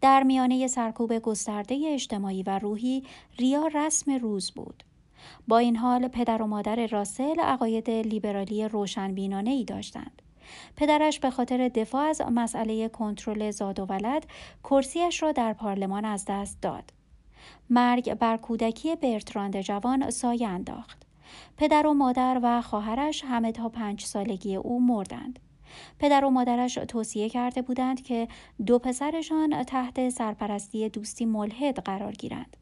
در 0.00 0.22
میانه 0.22 0.66
سرکوب 0.66 1.18
گسترده 1.18 1.80
اجتماعی 1.86 2.42
و 2.42 2.58
روحی 2.58 3.02
ریا 3.38 3.66
رسم 3.66 4.12
روز 4.12 4.50
بود. 4.50 4.84
با 5.48 5.58
این 5.58 5.76
حال 5.76 6.08
پدر 6.08 6.42
و 6.42 6.46
مادر 6.46 6.86
راسل 6.86 7.40
عقاید 7.40 7.90
لیبرالی 7.90 8.68
روشنبینانه 8.68 9.50
ای 9.50 9.64
داشتند. 9.64 10.22
پدرش 10.76 11.20
به 11.20 11.30
خاطر 11.30 11.68
دفاع 11.68 12.08
از 12.08 12.22
مسئله 12.30 12.88
کنترل 12.88 13.50
زاد 13.50 13.80
و 13.80 13.84
ولد 13.84 14.26
کرسیش 14.64 15.22
را 15.22 15.32
در 15.32 15.52
پارلمان 15.52 16.04
از 16.04 16.24
دست 16.28 16.62
داد. 16.62 16.92
مرگ 17.70 18.14
بر 18.14 18.36
کودکی 18.36 18.96
برتراند 18.96 19.60
جوان 19.60 20.10
سایه 20.10 20.48
انداخت. 20.48 21.02
پدر 21.56 21.86
و 21.86 21.94
مادر 21.94 22.40
و 22.42 22.62
خواهرش 22.62 23.24
همه 23.24 23.52
تا 23.52 23.68
پنج 23.68 24.04
سالگی 24.04 24.56
او 24.56 24.86
مردند. 24.86 25.38
پدر 25.98 26.24
و 26.24 26.30
مادرش 26.30 26.74
توصیه 26.74 27.28
کرده 27.28 27.62
بودند 27.62 28.02
که 28.02 28.28
دو 28.66 28.78
پسرشان 28.78 29.62
تحت 29.62 30.08
سرپرستی 30.08 30.88
دوستی 30.88 31.24
ملحد 31.24 31.78
قرار 31.78 32.12
گیرند. 32.12 32.56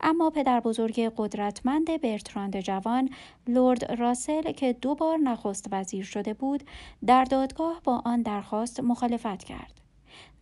اما 0.00 0.30
پدر 0.30 0.60
بزرگ 0.60 1.12
قدرتمند 1.16 2.00
برتراند 2.00 2.60
جوان 2.60 3.10
لورد 3.46 3.92
راسل 3.92 4.52
که 4.52 4.72
دو 4.72 4.94
بار 4.94 5.18
نخست 5.18 5.66
وزیر 5.70 6.04
شده 6.04 6.34
بود 6.34 6.62
در 7.06 7.24
دادگاه 7.24 7.80
با 7.84 8.02
آن 8.04 8.22
درخواست 8.22 8.80
مخالفت 8.80 9.44
کرد. 9.44 9.81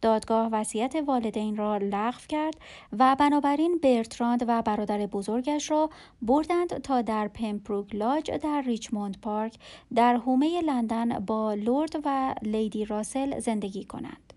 دادگاه 0.02 0.48
وصیت 0.52 0.96
والدین 1.06 1.56
را 1.56 1.76
لغو 1.76 2.20
کرد 2.28 2.54
و 2.98 3.16
بنابراین 3.18 3.78
برتراند 3.82 4.44
و 4.48 4.62
برادر 4.62 5.06
بزرگش 5.06 5.70
را 5.70 5.90
بردند 6.22 6.68
تا 6.78 7.02
در 7.02 7.28
پمبروک 7.28 7.94
لاج 7.94 8.30
در 8.30 8.62
ریچموند 8.62 9.20
پارک 9.20 9.54
در 9.94 10.16
حومه 10.16 10.60
لندن 10.60 11.18
با 11.18 11.54
لورد 11.54 11.96
و 12.04 12.34
لیدی 12.42 12.84
راسل 12.84 13.40
زندگی 13.40 13.84
کنند. 13.84 14.30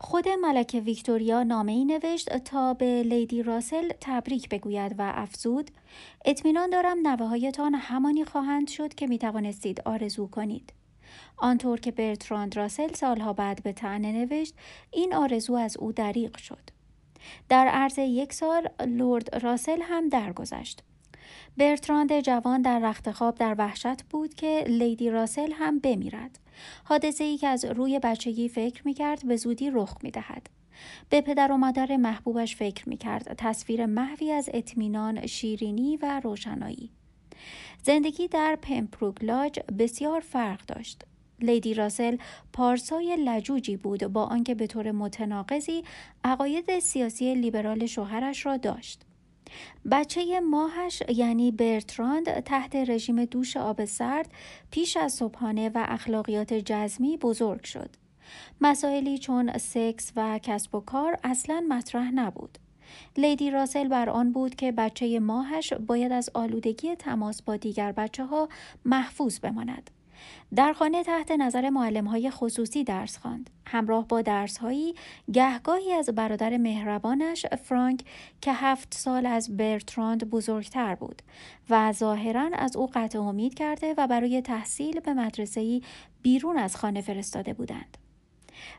خود 0.00 0.28
ملکه 0.28 0.80
ویکتوریا 0.80 1.42
نامه 1.42 1.72
ای 1.72 1.84
نوشت 1.84 2.36
تا 2.38 2.74
به 2.74 3.02
لیدی 3.02 3.42
راسل 3.42 3.92
تبریک 4.00 4.48
بگوید 4.48 4.94
و 4.98 5.12
افزود 5.14 5.70
اطمینان 6.24 6.70
دارم 6.70 6.98
نوه 7.06 7.26
هایتان 7.26 7.74
همانی 7.74 8.24
خواهند 8.24 8.68
شد 8.68 8.94
که 8.94 9.06
می 9.06 9.18
توانستید 9.18 9.80
آرزو 9.84 10.26
کنید. 10.26 10.72
آنطور 11.38 11.80
که 11.80 11.90
برتراند 11.90 12.56
راسل 12.56 12.92
سالها 12.92 13.32
بعد 13.32 13.62
به 13.62 13.72
طعنه 13.72 14.12
نوشت 14.12 14.54
این 14.90 15.14
آرزو 15.14 15.54
از 15.54 15.76
او 15.76 15.92
دریغ 15.92 16.36
شد. 16.36 16.70
در 17.48 17.66
عرض 17.66 17.98
یک 17.98 18.32
سال 18.32 18.68
لورد 18.86 19.44
راسل 19.44 19.82
هم 19.82 20.08
درگذشت. 20.08 20.82
برتراند 21.56 22.20
جوان 22.20 22.62
در 22.62 22.78
رخت 22.78 23.10
خواب 23.10 23.34
در 23.34 23.54
وحشت 23.58 24.02
بود 24.02 24.34
که 24.34 24.64
لیدی 24.66 25.10
راسل 25.10 25.52
هم 25.52 25.78
بمیرد. 25.78 26.38
حادثه 26.84 27.24
ای 27.24 27.36
که 27.36 27.48
از 27.48 27.64
روی 27.64 27.98
بچگی 27.98 28.48
فکر 28.48 28.82
می 28.84 28.94
کرد 28.94 29.26
به 29.26 29.36
زودی 29.36 29.70
رخ 29.70 29.96
می 30.02 30.10
دهد. 30.10 30.48
به 31.10 31.20
پدر 31.20 31.52
و 31.52 31.56
مادر 31.56 31.96
محبوبش 31.96 32.56
فکر 32.56 32.88
می 32.88 32.96
کرد 32.96 33.34
تصویر 33.38 33.86
محوی 33.86 34.32
از 34.32 34.50
اطمینان 34.54 35.26
شیرینی 35.26 35.96
و 35.96 36.20
روشنایی. 36.24 36.90
زندگی 37.82 38.28
در 38.28 38.58
پمپروگلاج 38.62 39.60
بسیار 39.78 40.20
فرق 40.20 40.66
داشت. 40.66 41.04
لیدی 41.40 41.74
راسل 41.74 42.16
پارسای 42.52 43.16
لجوجی 43.16 43.76
بود 43.76 44.06
با 44.06 44.24
آنکه 44.24 44.54
به 44.54 44.66
طور 44.66 44.90
متناقضی 44.90 45.84
عقاید 46.24 46.78
سیاسی 46.78 47.34
لیبرال 47.34 47.86
شوهرش 47.86 48.46
را 48.46 48.56
داشت. 48.56 49.02
بچه 49.90 50.40
ماهش 50.40 51.02
یعنی 51.08 51.50
برتراند 51.50 52.40
تحت 52.40 52.76
رژیم 52.76 53.24
دوش 53.24 53.56
آب 53.56 53.84
سرد 53.84 54.30
پیش 54.70 54.96
از 54.96 55.12
صبحانه 55.12 55.68
و 55.68 55.84
اخلاقیات 55.88 56.54
جزمی 56.54 57.16
بزرگ 57.16 57.64
شد. 57.64 57.90
مسائلی 58.60 59.18
چون 59.18 59.58
سکس 59.58 60.12
و 60.16 60.38
کسب 60.42 60.74
و 60.74 60.80
کار 60.80 61.18
اصلا 61.24 61.64
مطرح 61.68 62.10
نبود. 62.10 62.58
لیدی 63.16 63.50
راسل 63.50 63.88
بر 63.88 64.10
آن 64.10 64.32
بود 64.32 64.54
که 64.54 64.72
بچه 64.72 65.20
ماهش 65.20 65.72
باید 65.72 66.12
از 66.12 66.30
آلودگی 66.34 66.96
تماس 66.96 67.42
با 67.42 67.56
دیگر 67.56 67.92
بچه 67.92 68.24
ها 68.24 68.48
محفوظ 68.84 69.38
بماند. 69.38 69.90
در 70.54 70.72
خانه 70.72 71.04
تحت 71.04 71.30
نظر 71.30 71.70
معلم 71.70 72.06
های 72.06 72.30
خصوصی 72.30 72.84
درس 72.84 73.18
خواند. 73.18 73.50
همراه 73.66 74.08
با 74.08 74.22
درس 74.22 74.58
هایی 74.58 74.94
گهگاهی 75.32 75.92
از 75.92 76.08
برادر 76.08 76.56
مهربانش 76.56 77.46
فرانک 77.46 78.04
که 78.40 78.52
هفت 78.52 78.94
سال 78.94 79.26
از 79.26 79.56
برتراند 79.56 80.30
بزرگتر 80.30 80.94
بود 80.94 81.22
و 81.70 81.92
ظاهرا 81.92 82.50
از 82.52 82.76
او 82.76 82.90
قطع 82.94 83.18
امید 83.18 83.54
کرده 83.54 83.94
و 83.98 84.06
برای 84.06 84.42
تحصیل 84.42 85.00
به 85.00 85.14
مدرسه 85.14 85.80
بیرون 86.22 86.58
از 86.58 86.76
خانه 86.76 87.00
فرستاده 87.00 87.52
بودند. 87.52 87.98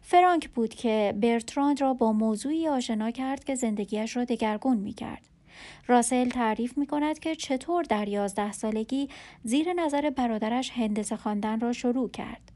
فرانک 0.01 0.50
بود 0.50 0.74
که 0.74 1.13
برتراند 1.22 1.82
را 1.82 1.94
با 1.94 2.12
موضوعی 2.12 2.68
آشنا 2.68 3.12
کرد 3.12 3.44
که 3.44 3.56
زندگیش 3.56 4.18
را 4.18 4.24
دگرگون 4.24 4.77
می 4.77 4.94
کرد. 4.94 5.38
راسل 5.88 6.30
تعریف 6.30 6.78
می 6.78 6.88
کند 6.88 7.20
که 7.20 7.36
چطور 7.36 7.84
در 7.84 8.08
یازده 8.08 8.51
سالگی 8.51 9.10
زیر 9.44 9.74
نظر 9.74 10.10
برادرش 10.10 10.72
هندسه 10.72 11.18
خواندن 11.18 11.60
را 11.60 11.74
شروع 11.74 12.10
کرد. 12.10 12.51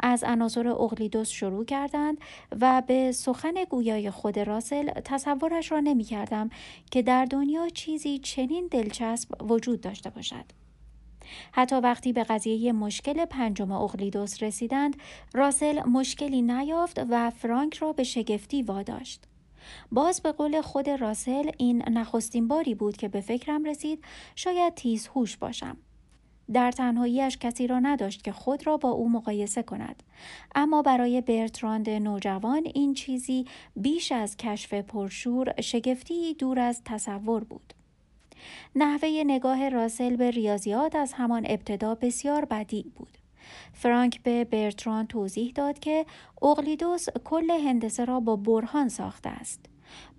از 0.00 0.24
عناصر 0.24 0.68
اقلیدوس 0.68 1.28
شروع 1.28 1.64
کردند 1.64 2.18
و 2.60 2.82
به 2.86 3.12
سخن 3.12 3.54
گویای 3.70 4.10
خود 4.10 4.38
راسل 4.38 4.90
تصورش 5.04 5.72
را 5.72 5.80
نمی 5.80 6.04
کردم 6.04 6.50
که 6.90 7.02
در 7.02 7.24
دنیا 7.24 7.68
چیزی 7.68 8.18
چنین 8.18 8.68
دلچسب 8.70 9.42
وجود 9.50 9.80
داشته 9.80 10.10
باشد. 10.10 10.44
حتی 11.52 11.76
وقتی 11.76 12.12
به 12.12 12.24
قضیه 12.24 12.72
مشکل 12.72 13.24
پنجم 13.24 13.72
اقلیدوس 13.72 14.42
رسیدند 14.42 14.96
راسل 15.34 15.82
مشکلی 15.88 16.42
نیافت 16.42 17.00
و 17.10 17.30
فرانک 17.30 17.74
را 17.74 17.92
به 17.92 18.04
شگفتی 18.04 18.62
واداشت 18.62 19.22
باز 19.92 20.22
به 20.22 20.32
قول 20.32 20.60
خود 20.60 20.90
راسل 20.90 21.50
این 21.58 21.82
نخستین 21.88 22.48
باری 22.48 22.74
بود 22.74 22.96
که 22.96 23.08
به 23.08 23.20
فکرم 23.20 23.64
رسید 23.64 24.04
شاید 24.34 24.74
تیز 24.74 25.06
هوش 25.06 25.36
باشم. 25.36 25.76
در 26.52 26.72
تنهاییش 26.72 27.38
کسی 27.38 27.66
را 27.66 27.78
نداشت 27.78 28.24
که 28.24 28.32
خود 28.32 28.66
را 28.66 28.76
با 28.76 28.88
او 28.88 29.08
مقایسه 29.08 29.62
کند. 29.62 30.02
اما 30.54 30.82
برای 30.82 31.20
برتراند 31.20 31.90
نوجوان 31.90 32.62
این 32.74 32.94
چیزی 32.94 33.44
بیش 33.76 34.12
از 34.12 34.36
کشف 34.36 34.74
پرشور 34.74 35.60
شگفتی 35.60 36.34
دور 36.34 36.58
از 36.58 36.82
تصور 36.84 37.44
بود. 37.44 37.74
نحوه 38.76 39.08
نگاه 39.26 39.68
راسل 39.68 40.16
به 40.16 40.30
ریاضیات 40.30 40.94
از 40.96 41.12
همان 41.12 41.46
ابتدا 41.48 41.94
بسیار 41.94 42.44
بدی 42.44 42.92
بود. 42.96 43.18
فرانک 43.72 44.22
به 44.22 44.44
برتران 44.44 45.06
توضیح 45.06 45.52
داد 45.54 45.78
که 45.78 46.06
اقلیدوس 46.42 47.06
کل 47.24 47.50
هندسه 47.50 48.04
را 48.04 48.20
با 48.20 48.36
برهان 48.36 48.88
ساخته 48.88 49.28
است. 49.28 49.60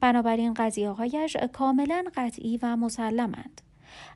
بنابراین 0.01 0.53
قضیه 0.53 0.89
هایش 0.89 1.37
کاملا 1.53 2.03
قطعی 2.15 2.59
و 2.61 2.75
مسلمند. 2.75 3.61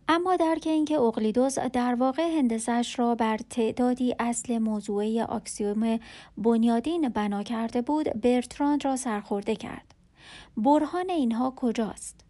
اما 0.07 0.35
درک 0.35 0.67
اینکه 0.67 0.99
اقلیدوس 0.99 1.59
در 1.59 1.95
واقع 1.95 2.37
هندسش 2.37 2.99
را 2.99 3.15
بر 3.15 3.37
تعدادی 3.37 4.15
اصل 4.19 4.57
موضوعی 4.57 5.21
آکسیوم 5.21 5.99
بنیادین 6.37 7.09
بنا 7.09 7.43
کرده 7.43 7.81
بود 7.81 8.21
برتراند 8.21 8.85
را 8.85 8.95
سرخورده 8.95 9.55
کرد 9.55 9.95
برهان 10.57 11.09
اینها 11.09 11.53
کجاست 11.55 12.21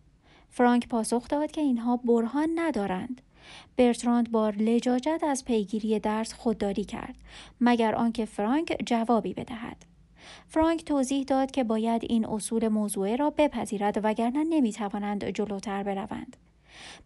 فرانک 0.49 0.87
پاسخ 0.87 1.27
داد 1.27 1.51
که 1.51 1.61
اینها 1.61 1.97
برهان 1.97 2.49
ندارند 2.55 3.21
برتراند 3.77 4.31
با 4.31 4.49
لجاجت 4.49 5.21
از 5.23 5.45
پیگیری 5.45 5.99
درس 5.99 6.33
خودداری 6.33 6.83
کرد 6.83 7.15
مگر 7.61 7.95
آنکه 7.95 8.25
فرانک 8.25 8.77
جوابی 8.85 9.33
بدهد. 9.33 9.85
فرانک 10.47 10.85
توضیح 10.85 11.23
داد 11.23 11.51
که 11.51 11.63
باید 11.63 12.01
این 12.09 12.25
اصول 12.25 12.67
موضوعه 12.67 13.15
را 13.15 13.29
بپذیرد 13.29 13.99
وگرنه 14.03 14.43
نمی‌توانند 14.43 15.29
جلوتر 15.29 15.83
بروند. 15.83 16.37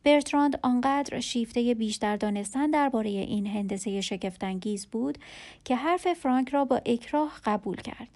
برتراند 0.04 0.60
آنقدر 0.64 1.20
شیفته 1.20 1.74
بیشتر 1.74 2.16
دانستن 2.16 2.72
درباره 2.72 3.10
این 3.10 3.48
هندسه 3.48 4.02
شگفتانگیز 4.02 4.88
بود 4.88 5.18
که 5.66 5.76
حرف 5.76 6.14
فرانک 6.14 6.50
را 6.50 6.66
با 6.66 6.82
اکراه 6.86 7.40
قبول 7.46 7.76
کرد. 7.76 8.08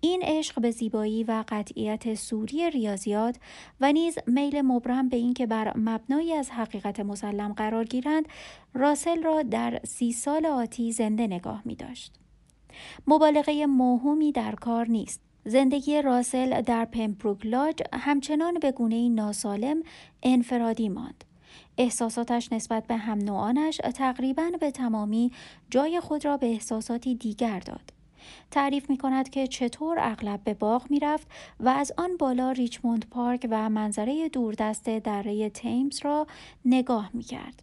این 0.00 0.22
عشق 0.22 0.60
به 0.60 0.70
زیبایی 0.70 1.24
و 1.24 1.44
قطعیت 1.48 2.14
سوری 2.14 2.70
ریاضیات 2.70 3.36
و 3.80 3.92
نیز 3.92 4.18
میل 4.26 4.60
مبرم 4.60 5.08
به 5.08 5.16
اینکه 5.16 5.46
بر 5.46 5.76
مبنایی 5.76 6.32
از 6.32 6.50
حقیقت 6.50 7.00
مسلم 7.00 7.52
قرار 7.52 7.84
گیرند 7.84 8.28
راسل 8.74 9.22
را 9.22 9.42
در 9.42 9.80
سی 9.84 10.12
سال 10.12 10.46
آتی 10.46 10.92
زنده 10.92 11.26
نگاه 11.26 11.62
می 11.64 11.74
داشت. 11.74 12.12
مبالغه 13.06 13.66
موهومی 13.66 14.32
در 14.32 14.54
کار 14.54 14.86
نیست. 14.86 15.20
زندگی 15.44 16.02
راسل 16.02 16.60
در 16.60 16.84
پمپروگلاج 16.84 17.82
همچنان 17.92 18.58
به 18.58 18.72
گونه 18.72 19.08
ناسالم 19.08 19.82
انفرادی 20.22 20.88
ماند. 20.88 21.24
احساساتش 21.78 22.52
نسبت 22.52 22.86
به 22.86 22.96
هم 22.96 23.18
نوعانش 23.18 23.76
تقریبا 23.94 24.50
به 24.60 24.70
تمامی 24.70 25.32
جای 25.70 26.00
خود 26.00 26.24
را 26.24 26.36
به 26.36 26.46
احساساتی 26.46 27.14
دیگر 27.14 27.60
داد. 27.60 27.99
تعریف 28.50 28.90
می 28.90 28.98
کند 28.98 29.28
که 29.28 29.46
چطور 29.46 29.96
اغلب 30.00 30.44
به 30.44 30.54
باغ 30.54 30.90
می 30.90 31.00
رفت 31.00 31.28
و 31.60 31.68
از 31.68 31.92
آن 31.96 32.16
بالا 32.16 32.52
ریچموند 32.52 33.06
پارک 33.10 33.46
و 33.50 33.70
منظره 33.70 34.28
دوردست 34.28 34.84
دره 34.84 35.50
تیمز 35.50 35.98
را 36.04 36.26
نگاه 36.64 37.10
می 37.14 37.22
کرد. 37.22 37.62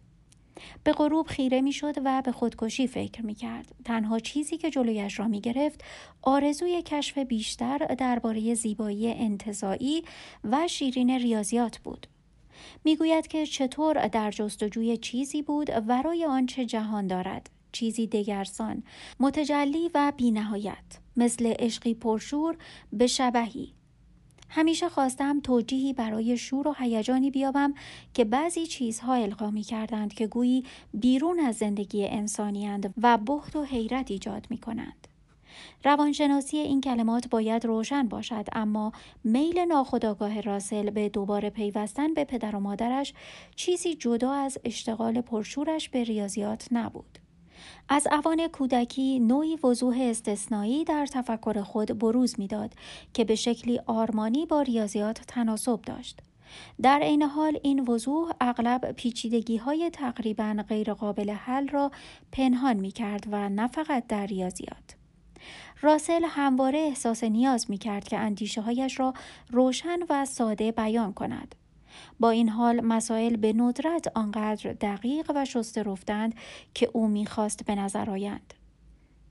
به 0.84 0.92
غروب 0.92 1.26
خیره 1.26 1.60
می 1.60 1.72
شد 1.72 1.94
و 2.04 2.22
به 2.22 2.32
خودکشی 2.32 2.86
فکر 2.86 3.26
می 3.26 3.34
کرد. 3.34 3.74
تنها 3.84 4.18
چیزی 4.18 4.56
که 4.56 4.70
جلویش 4.70 5.18
را 5.18 5.28
می 5.28 5.40
گرفت 5.40 5.84
آرزوی 6.22 6.82
کشف 6.82 7.18
بیشتر 7.18 7.78
درباره 7.78 8.54
زیبایی 8.54 9.12
انتظایی 9.12 10.04
و 10.44 10.68
شیرین 10.68 11.10
ریاضیات 11.10 11.78
بود. 11.78 12.06
می‌گوید 12.84 13.26
که 13.26 13.46
چطور 13.46 14.08
در 14.08 14.30
جستجوی 14.30 14.96
چیزی 14.96 15.42
بود 15.42 15.70
ورای 15.86 16.24
آنچه 16.24 16.64
جهان 16.64 17.06
دارد 17.06 17.50
چیزی 17.72 18.06
دگرسان 18.06 18.82
متجلی 19.20 19.90
و 19.94 20.12
بینهایت 20.16 20.98
مثل 21.16 21.54
عشقی 21.58 21.94
پرشور 21.94 22.56
به 22.92 23.06
شبهی 23.06 23.72
همیشه 24.50 24.88
خواستم 24.88 25.40
توجیهی 25.40 25.92
برای 25.92 26.36
شور 26.36 26.68
و 26.68 26.74
هیجانی 26.78 27.30
بیابم 27.30 27.74
که 28.14 28.24
بعضی 28.24 28.66
چیزها 28.66 29.14
القا 29.14 29.50
می 29.50 29.62
کردند 29.62 30.14
که 30.14 30.26
گویی 30.26 30.64
بیرون 30.94 31.40
از 31.40 31.56
زندگی 31.56 32.06
انسانیند 32.06 32.94
و 33.02 33.18
بخت 33.18 33.56
و 33.56 33.64
حیرت 33.64 34.10
ایجاد 34.10 34.46
می 34.50 34.58
کنند. 34.58 35.08
روانشناسی 35.84 36.56
این 36.56 36.80
کلمات 36.80 37.28
باید 37.28 37.64
روشن 37.64 38.08
باشد 38.08 38.46
اما 38.52 38.92
میل 39.24 39.58
ناخداگاه 39.58 40.40
راسل 40.40 40.90
به 40.90 41.08
دوباره 41.08 41.50
پیوستن 41.50 42.14
به 42.14 42.24
پدر 42.24 42.56
و 42.56 42.60
مادرش 42.60 43.14
چیزی 43.56 43.94
جدا 43.94 44.32
از 44.32 44.58
اشتغال 44.64 45.20
پرشورش 45.20 45.88
به 45.88 46.04
ریاضیات 46.04 46.68
نبود. 46.72 47.18
از 47.88 48.06
اوان 48.06 48.48
کودکی 48.48 49.18
نوعی 49.18 49.56
وضوح 49.56 49.98
استثنایی 50.00 50.84
در 50.84 51.06
تفکر 51.06 51.62
خود 51.62 51.98
بروز 51.98 52.34
می‌داد 52.40 52.74
که 53.14 53.24
به 53.24 53.34
شکلی 53.34 53.80
آرمانی 53.86 54.46
با 54.46 54.62
ریاضیات 54.62 55.20
تناسب 55.26 55.82
داشت. 55.82 56.20
در 56.82 57.00
عین 57.02 57.22
حال 57.22 57.58
این 57.62 57.80
وضوح 57.80 58.32
اغلب 58.40 58.92
پیچیدگی 58.92 59.56
های 59.56 59.90
تقریبا 59.90 60.64
غیرقابل 60.68 61.30
حل 61.30 61.68
را 61.68 61.90
پنهان 62.32 62.76
می 62.76 62.90
کرد 62.90 63.26
و 63.30 63.48
نه 63.48 63.66
فقط 63.66 64.06
در 64.06 64.26
ریاضیات. 64.26 64.96
راسل 65.80 66.24
همواره 66.24 66.78
احساس 66.78 67.24
نیاز 67.24 67.70
می 67.70 67.78
کرد 67.78 68.08
که 68.08 68.18
اندیشه 68.18 68.60
هایش 68.60 69.00
را 69.00 69.14
روشن 69.50 69.98
و 70.10 70.24
ساده 70.24 70.72
بیان 70.72 71.12
کند. 71.12 71.54
با 72.20 72.30
این 72.30 72.48
حال 72.48 72.80
مسائل 72.80 73.36
به 73.36 73.52
ندرت 73.52 74.12
آنقدر 74.14 74.72
دقیق 74.72 75.32
و 75.34 75.44
شسته 75.44 75.82
رفتند 75.82 76.34
که 76.74 76.90
او 76.92 77.08
می‌خواست 77.08 77.64
به 77.64 77.74
نظر 77.74 78.10
آیند. 78.10 78.54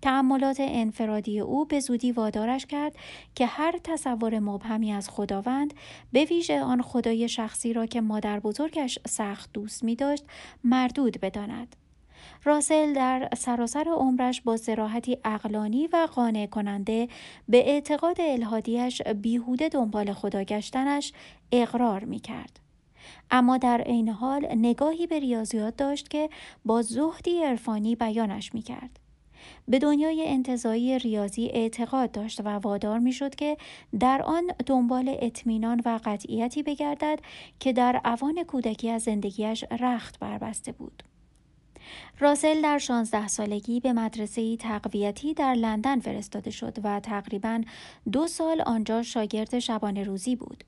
تعملات 0.02 0.58
انفرادی 0.60 1.40
او 1.40 1.66
به 1.66 1.80
زودی 1.80 2.12
وادارش 2.12 2.66
کرد 2.66 2.96
که 3.36 3.46
هر 3.46 3.80
تصور 3.84 4.40
مبهمی 4.40 4.94
از 4.94 5.10
خداوند 5.10 5.74
به 6.12 6.26
ویژه 6.26 6.62
آن 6.62 6.82
خدای 6.82 7.30
شخصی 7.30 7.74
را 7.74 7.86
که 7.86 8.02
مادر 8.02 8.40
بزرگش 8.40 9.00
سخت 9.08 9.50
دوست 9.54 9.84
می 9.84 9.96
داشت 9.96 10.24
مردود 10.64 11.20
بداند. 11.22 11.76
راسل 12.48 12.94
در 12.94 13.30
سراسر 13.38 13.88
عمرش 13.88 14.42
با 14.42 14.58
سراحتی 14.58 15.18
اقلانی 15.26 15.88
و 15.88 16.08
قانع 16.16 16.46
کننده 16.46 17.08
به 17.50 17.70
اعتقاد 17.70 18.16
الهادیش 18.20 19.02
بیهوده 19.02 19.70
دنبال 19.70 20.14
خدا 20.14 20.44
گشتنش 20.44 21.14
اقرار 21.52 22.04
می 22.04 22.20
کرد. 22.20 22.60
اما 23.32 23.58
در 23.58 23.82
عین 23.82 24.10
حال 24.10 24.48
نگاهی 24.56 25.08
به 25.08 25.20
ریاضیات 25.20 25.78
داشت 25.78 26.10
که 26.10 26.30
با 26.66 26.82
زهدی 26.82 27.44
عرفانی 27.44 27.96
بیانش 27.96 28.54
می 28.54 28.62
کرد. 28.62 29.00
به 29.68 29.80
دنیای 29.80 30.28
انتظایی 30.28 31.00
ریاضی 31.00 31.48
اعتقاد 31.48 32.12
داشت 32.12 32.42
و 32.46 32.50
وادار 32.50 33.00
می 33.00 33.14
شد 33.14 33.36
که 33.36 33.58
در 34.00 34.22
آن 34.22 34.52
دنبال 34.66 35.18
اطمینان 35.20 35.82
و 35.86 36.00
قطعیتی 36.06 36.64
بگردد 36.64 37.20
که 37.60 37.74
در 37.74 38.02
اوان 38.06 38.44
کودکی 38.44 38.90
از 38.90 39.04
زندگیش 39.04 39.66
رخت 39.80 40.20
بربسته 40.20 40.72
بود. 40.72 41.04
راسل 42.20 42.62
در 42.62 42.78
16 42.78 43.28
سالگی 43.28 43.80
به 43.80 43.94
مدرسه 43.94 44.58
تقویتی 44.58 45.34
در 45.34 45.54
لندن 45.54 46.00
فرستاده 46.00 46.52
شد 46.52 46.78
و 46.84 47.00
تقریبا 47.00 47.62
دو 48.12 48.28
سال 48.28 48.62
آنجا 48.62 49.04
شاگرد 49.04 49.60
شبانه 49.60 50.04
روزی 50.04 50.36
بود. 50.36 50.64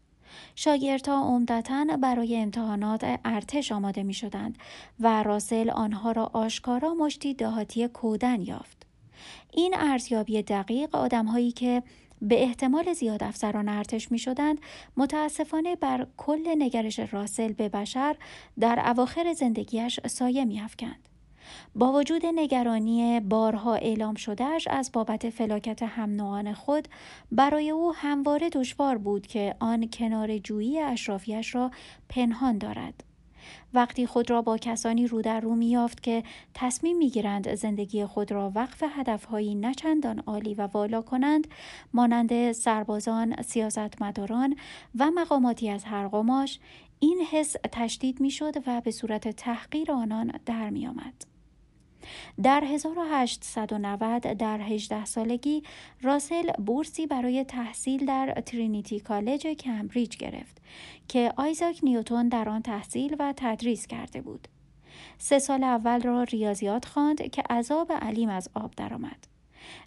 شاگردها 0.56 1.24
عمدتا 1.24 1.86
برای 2.02 2.38
امتحانات 2.38 3.20
ارتش 3.26 3.72
آماده 3.72 4.04
می 4.04 4.14
شدند 4.14 4.58
و 5.00 5.24
راسل 5.24 5.70
آنها 5.70 6.12
را 6.12 6.26
آشکارا 6.34 6.94
مشتی 6.94 7.34
دهاتی 7.34 7.88
کودن 7.88 8.42
یافت. 8.42 8.86
این 9.54 9.76
ارزیابی 9.78 10.42
دقیق 10.42 10.96
آدمهایی 10.96 11.52
که 11.52 11.84
به 12.22 12.44
احتمال 12.44 12.94
زیاد 12.94 13.24
افسران 13.24 13.70
ارتش 13.70 14.12
می 14.12 14.20
شدند 14.20 14.60
متاسفانه 14.98 15.76
بر 15.76 16.08
کل 16.18 16.48
نگرش 16.58 17.00
راسل 17.00 17.54
به 17.54 17.70
بشر 17.70 18.16
در 18.60 18.84
اواخر 18.86 19.34
زندگیش 19.34 20.00
سایه 20.08 20.46
می 20.46 20.62
افکند. 20.62 21.09
با 21.76 21.94
وجود 21.94 22.22
نگرانی 22.36 23.20
بارها 23.20 23.76
اعلام 23.76 24.16
شدهش 24.16 24.68
از 24.68 24.92
بابت 24.94 25.30
فلاکت 25.30 25.84
هم 25.84 26.54
خود 26.54 26.88
برای 27.32 27.70
او 27.70 27.94
همواره 27.96 28.50
دشوار 28.50 28.98
بود 28.98 29.28
که 29.28 29.56
آن 29.60 29.90
کنار 29.94 30.38
جویی 30.38 30.80
اشرافیش 30.80 31.56
را 31.56 31.72
پنهان 32.10 32.58
دارد. 32.58 33.04
وقتی 33.74 34.06
خود 34.06 34.30
را 34.30 34.42
با 34.42 34.58
کسانی 34.58 35.08
رو 35.08 35.22
در 35.22 35.40
رو 35.40 35.56
میافت 35.56 36.04
که 36.04 36.24
تصمیم 36.54 36.98
می‌گیرند 36.98 37.56
زندگی 37.56 38.06
خود 38.06 38.32
را 38.32 38.52
وقف 38.56 38.84
هدفهایی 38.96 39.56
نچندان 39.56 40.20
عالی 40.20 40.54
و 40.54 40.68
والا 40.68 41.02
کنند 41.02 41.48
مانند 41.94 42.52
سربازان 42.52 43.42
سیاستمداران 43.42 44.56
و 45.00 45.12
مقاماتی 45.12 45.70
از 45.70 45.84
هر 45.84 46.08
قماش 46.08 46.60
این 47.00 47.22
حس 47.32 47.56
تشدید 47.72 48.22
می‌شد 48.22 48.54
و 48.68 48.82
به 48.82 48.92
صورت 48.92 49.28
تحقیر 49.28 49.92
آنان 49.92 50.32
در 50.46 50.70
میآمد 50.70 51.29
در 52.44 52.64
1890 52.64 54.22
در 54.22 54.62
18 54.62 55.06
سالگی 55.06 55.64
راسل 56.02 56.52
بورسی 56.52 57.08
برای 57.08 57.44
تحصیل 57.44 58.06
در 58.06 58.42
ترینیتی 58.46 59.00
کالج 59.00 59.48
کمبریج 59.48 60.18
گرفت 60.18 60.62
که 61.08 61.34
آیزاک 61.38 61.80
نیوتون 61.84 62.30
در 62.30 62.50
آن 62.50 62.62
تحصیل 62.62 63.16
و 63.20 63.34
تدریس 63.38 63.88
کرده 63.88 64.22
بود. 64.22 64.48
سه 65.18 65.40
سال 65.40 65.64
اول 65.64 66.02
را 66.02 66.24
ریاضیات 66.24 66.86
خواند 66.86 67.32
که 67.32 67.44
عذاب 67.50 67.92
علیم 67.92 68.30
از 68.30 68.50
آب 68.54 68.72
درآمد. 68.76 69.28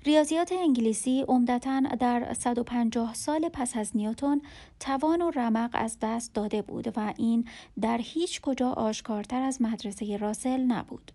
ریاضیات 0.07 0.53
انگلیسی 0.53 1.25
عمدتا 1.29 1.81
در 1.81 2.33
150 2.33 3.15
سال 3.15 3.49
پس 3.49 3.77
از 3.77 3.97
نیوتون 3.97 4.43
توان 4.81 5.23
و 5.23 5.31
رمق 5.31 5.71
از 5.73 5.99
دست 6.03 6.35
داده 6.35 6.63
بود 6.63 6.99
و 6.99 7.15
این 7.17 7.49
در 7.81 7.99
هیچ 7.99 8.41
کجا 8.41 8.73
آشکارتر 8.73 9.43
از 9.43 9.63
مدرسه 9.63 10.17
راسل 10.17 10.61
نبود. 10.61 11.13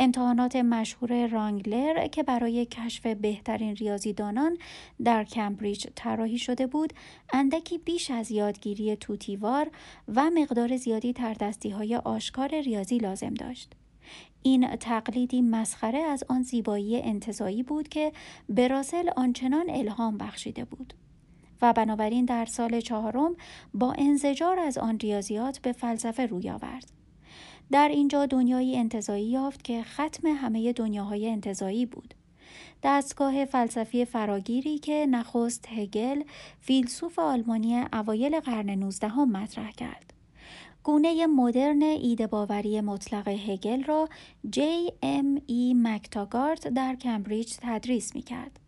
امتحانات 0.00 0.56
مشهور 0.56 1.26
رانگلر 1.26 2.06
که 2.06 2.22
برای 2.22 2.66
کشف 2.66 3.06
بهترین 3.06 3.76
ریاضیدانان 3.76 4.58
در 5.04 5.24
کمبریج 5.24 5.86
طراحی 5.94 6.38
شده 6.38 6.66
بود 6.66 6.92
اندکی 7.32 7.78
بیش 7.78 8.10
از 8.10 8.30
یادگیری 8.30 8.96
توتیوار 8.96 9.70
و 10.08 10.30
مقدار 10.34 10.76
زیادی 10.76 11.12
تردستی 11.12 11.70
های 11.70 11.96
آشکار 11.96 12.60
ریاضی 12.60 12.98
لازم 12.98 13.34
داشت. 13.34 13.72
این 14.42 14.76
تقلیدی 14.76 15.42
مسخره 15.42 15.98
از 15.98 16.24
آن 16.28 16.42
زیبایی 16.42 17.02
انتظایی 17.02 17.62
بود 17.62 17.88
که 17.88 18.12
براسل 18.48 19.10
آنچنان 19.16 19.70
الهام 19.70 20.18
بخشیده 20.18 20.64
بود 20.64 20.94
و 21.62 21.72
بنابراین 21.72 22.24
در 22.24 22.44
سال 22.44 22.80
چهارم 22.80 23.36
با 23.74 23.92
انزجار 23.98 24.58
از 24.58 24.78
آن 24.78 24.98
ریاضیات 24.98 25.58
به 25.58 25.72
فلسفه 25.72 26.26
روی 26.26 26.50
آورد. 26.50 27.03
در 27.70 27.88
اینجا 27.88 28.26
دنیایی 28.26 28.76
انتظایی 28.76 29.26
یافت 29.26 29.64
که 29.64 29.82
ختم 29.82 30.28
همه 30.28 30.72
دنیاهای 30.72 31.28
انتظایی 31.28 31.86
بود 31.86 32.14
دستگاه 32.82 33.44
فلسفی 33.44 34.04
فراگیری 34.04 34.78
که 34.78 35.06
نخست 35.10 35.68
هگل 35.68 36.22
فیلسوف 36.60 37.18
آلمانی 37.18 37.84
اوایل 37.92 38.40
قرن 38.40 38.70
19 38.70 39.08
هم 39.08 39.32
مطرح 39.32 39.70
کرد 39.70 40.14
گونه 40.84 41.26
مدرن 41.26 41.82
ایده 41.82 42.26
باوری 42.26 42.80
مطلق 42.80 43.28
هگل 43.28 43.84
را 43.84 44.08
جی 44.50 44.92
ام 45.02 45.42
ای 45.46 45.74
مکتاگارت 45.76 46.68
در 46.68 46.94
کمبریج 46.94 47.54
تدریس 47.60 48.14
می 48.14 48.22
کرد. 48.22 48.60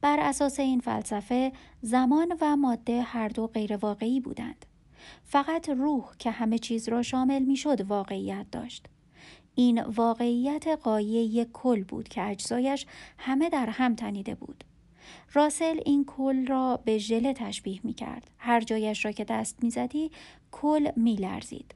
بر 0.00 0.20
اساس 0.20 0.60
این 0.60 0.80
فلسفه 0.80 1.52
زمان 1.82 2.36
و 2.40 2.56
ماده 2.56 3.02
هر 3.02 3.28
دو 3.28 3.46
غیرواقعی 3.46 4.20
بودند. 4.20 4.66
فقط 5.30 5.68
روح 5.68 6.04
که 6.18 6.30
همه 6.30 6.58
چیز 6.58 6.88
را 6.88 7.02
شامل 7.02 7.42
می 7.42 7.56
شد 7.56 7.80
واقعیت 7.80 8.46
داشت. 8.52 8.86
این 9.54 9.82
واقعیت 9.82 10.66
قایی 10.68 11.08
یک 11.08 11.48
کل 11.52 11.84
بود 11.84 12.08
که 12.08 12.22
اجزایش 12.22 12.86
همه 13.18 13.48
در 13.48 13.66
هم 13.66 13.94
تنیده 13.94 14.34
بود. 14.34 14.64
راسل 15.32 15.80
این 15.84 16.04
کل 16.04 16.46
را 16.46 16.80
به 16.84 16.98
ژله 16.98 17.32
تشبیه 17.32 17.80
می 17.84 17.94
کرد. 17.94 18.30
هر 18.38 18.60
جایش 18.60 19.04
را 19.04 19.12
که 19.12 19.24
دست 19.24 19.62
می 19.62 19.70
زدی 19.70 20.10
کل 20.50 20.90
می 20.96 21.16
لرزید. 21.16 21.74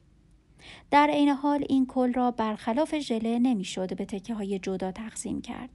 در 0.91 1.07
عین 1.07 1.29
حال 1.29 1.65
این 1.69 1.85
کل 1.85 2.13
را 2.13 2.31
برخلاف 2.31 2.99
ژله 2.99 3.39
نمی‌شد 3.39 3.95
به 3.95 4.05
تکه 4.05 4.33
های 4.33 4.59
جدا 4.59 4.91
تقسیم 4.91 5.41
کرد. 5.41 5.69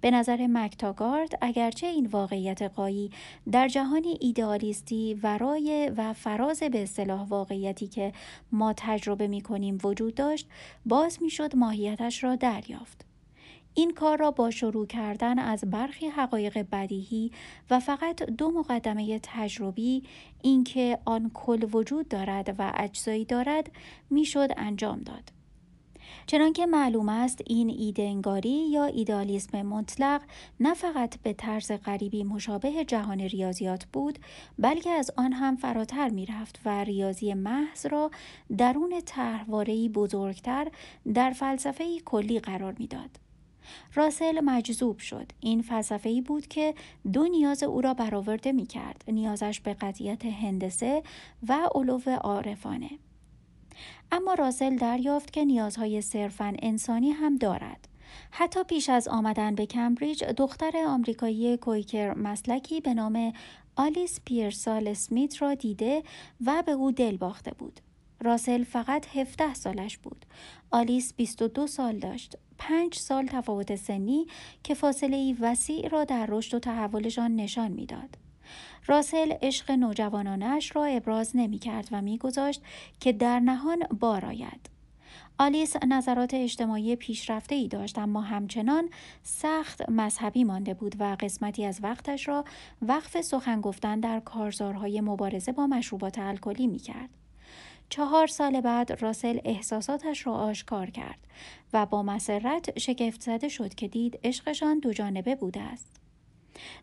به 0.00 0.10
نظر 0.10 0.46
مکتاگارد 0.46 1.38
اگرچه 1.40 1.86
این 1.86 2.06
واقعیت 2.06 2.62
قایی 2.62 3.10
در 3.52 3.68
جهانی 3.68 4.18
ایدئالیستی 4.20 5.20
ورای 5.22 5.92
و 5.96 6.12
فراز 6.12 6.62
به 6.62 6.82
اصطلاح 6.82 7.28
واقعیتی 7.28 7.86
که 7.86 8.12
ما 8.52 8.74
تجربه 8.76 9.28
می 9.28 9.40
کنیم 9.40 9.78
وجود 9.84 10.14
داشت 10.14 10.48
باز 10.86 11.22
می 11.22 11.30
شد 11.30 11.56
ماهیتش 11.56 12.24
را 12.24 12.36
دریافت. 12.36 13.04
این 13.74 13.90
کار 13.90 14.18
را 14.18 14.30
با 14.30 14.50
شروع 14.50 14.86
کردن 14.86 15.38
از 15.38 15.64
برخی 15.66 16.08
حقایق 16.08 16.66
بدیهی 16.72 17.32
و 17.70 17.80
فقط 17.80 18.22
دو 18.22 18.50
مقدمه 18.50 19.20
تجربی 19.22 20.02
اینکه 20.42 20.98
آن 21.04 21.30
کل 21.34 21.68
وجود 21.72 22.08
دارد 22.08 22.54
و 22.58 22.72
اجزایی 22.76 23.24
دارد 23.24 23.70
می‌شد 24.10 24.48
انجام 24.56 25.00
داد. 25.00 25.39
چنانکه 26.30 26.66
معلوم 26.66 27.08
است 27.08 27.40
این 27.46 27.70
ایده 27.70 28.02
انگاری 28.02 28.68
یا 28.70 28.84
ایدالیسم 28.84 29.62
مطلق 29.62 30.22
نه 30.60 30.74
فقط 30.74 31.18
به 31.22 31.32
طرز 31.32 31.72
غریبی 31.72 32.24
مشابه 32.24 32.84
جهان 32.84 33.20
ریاضیات 33.20 33.84
بود 33.92 34.18
بلکه 34.58 34.90
از 34.90 35.10
آن 35.16 35.32
هم 35.32 35.56
فراتر 35.56 36.08
می 36.08 36.26
رفت 36.26 36.60
و 36.64 36.84
ریاضی 36.84 37.34
محض 37.34 37.86
را 37.86 38.10
درون 38.58 39.00
طرحوارهای 39.06 39.88
بزرگتر 39.88 40.68
در 41.14 41.30
فلسفه 41.30 42.00
کلی 42.00 42.40
قرار 42.40 42.74
می‌داد. 42.78 43.10
راسل 43.94 44.40
مجذوب 44.40 44.98
شد 44.98 45.32
این 45.40 45.62
فلسفه 45.62 46.08
ای 46.08 46.20
بود 46.20 46.46
که 46.46 46.74
دو 47.12 47.28
نیاز 47.28 47.62
او 47.62 47.80
را 47.80 47.94
برآورده 47.94 48.52
می 48.52 48.66
کرد 48.66 49.04
نیازش 49.08 49.60
به 49.60 49.74
قضیت 49.74 50.24
هندسه 50.24 51.02
و 51.48 51.68
علو 51.74 52.00
عارفانه 52.20 52.90
اما 54.12 54.34
راسل 54.34 54.76
دریافت 54.76 55.32
که 55.32 55.44
نیازهای 55.44 56.02
صرفا 56.02 56.54
انسانی 56.62 57.10
هم 57.10 57.36
دارد 57.36 57.88
حتی 58.30 58.64
پیش 58.64 58.88
از 58.88 59.08
آمدن 59.08 59.54
به 59.54 59.66
کمبریج 59.66 60.24
دختر 60.24 60.72
آمریکایی 60.88 61.56
کویکر 61.56 62.14
مسلکی 62.14 62.80
به 62.80 62.94
نام 62.94 63.32
آلیس 63.76 64.20
پیرسال 64.24 64.88
اسمیت 64.88 65.42
را 65.42 65.54
دیده 65.54 66.02
و 66.46 66.62
به 66.66 66.72
او 66.72 66.92
دل 66.92 67.16
باخته 67.16 67.50
بود 67.50 67.80
راسل 68.22 68.64
فقط 68.64 69.06
17 69.16 69.54
سالش 69.54 69.98
بود. 69.98 70.26
آلیس 70.70 71.14
22 71.14 71.66
سال 71.66 71.98
داشت. 71.98 72.36
پنج 72.58 72.94
سال 72.94 73.26
تفاوت 73.26 73.76
سنی 73.76 74.26
که 74.62 74.74
فاصله 74.74 75.16
ای 75.16 75.36
وسیع 75.40 75.88
را 75.88 76.04
در 76.04 76.26
رشد 76.26 76.54
و 76.54 76.58
تحولشان 76.58 77.36
نشان 77.36 77.72
می‌داد. 77.72 78.16
راسل 78.86 79.32
عشق 79.42 79.70
نوجوانانش 79.70 80.76
را 80.76 80.84
ابراز 80.84 81.36
نمی 81.36 81.58
کرد 81.58 81.88
و 81.92 82.02
میگذاشت 82.02 82.62
که 83.00 83.12
در 83.12 83.40
نهان 83.40 83.78
بار. 84.00 84.20
آلیس 85.38 85.76
نظرات 85.88 86.34
اجتماعی 86.34 86.96
پیشرفته 86.96 87.54
ای 87.54 87.68
داشت 87.68 87.98
اما 87.98 88.20
همچنان 88.20 88.90
سخت 89.22 89.90
مذهبی 89.90 90.44
مانده 90.44 90.74
بود 90.74 90.96
و 90.98 91.16
قسمتی 91.20 91.64
از 91.64 91.80
وقتش 91.82 92.28
را 92.28 92.44
وقف 92.82 93.20
سخن 93.20 93.60
گفتن 93.60 94.00
در 94.00 94.20
کارزارهای 94.20 95.00
مبارزه 95.00 95.52
با 95.52 95.66
مشروبات 95.66 96.18
الکلی 96.18 96.66
می 96.66 96.78
کرد. 96.78 97.08
چهار 97.88 98.26
سال 98.26 98.60
بعد 98.60 99.02
راسل 99.02 99.38
احساساتش 99.44 100.26
را 100.26 100.32
آشکار 100.32 100.90
کرد 100.90 101.18
و 101.72 101.86
با 101.86 102.02
مسرت 102.02 102.78
شگفت 102.78 103.20
زده 103.20 103.48
شد 103.48 103.74
که 103.74 103.88
دید 103.88 104.18
عشقشان 104.24 104.78
دو 104.78 104.92
جانبه 104.92 105.34
بوده 105.34 105.60
است. 105.60 106.00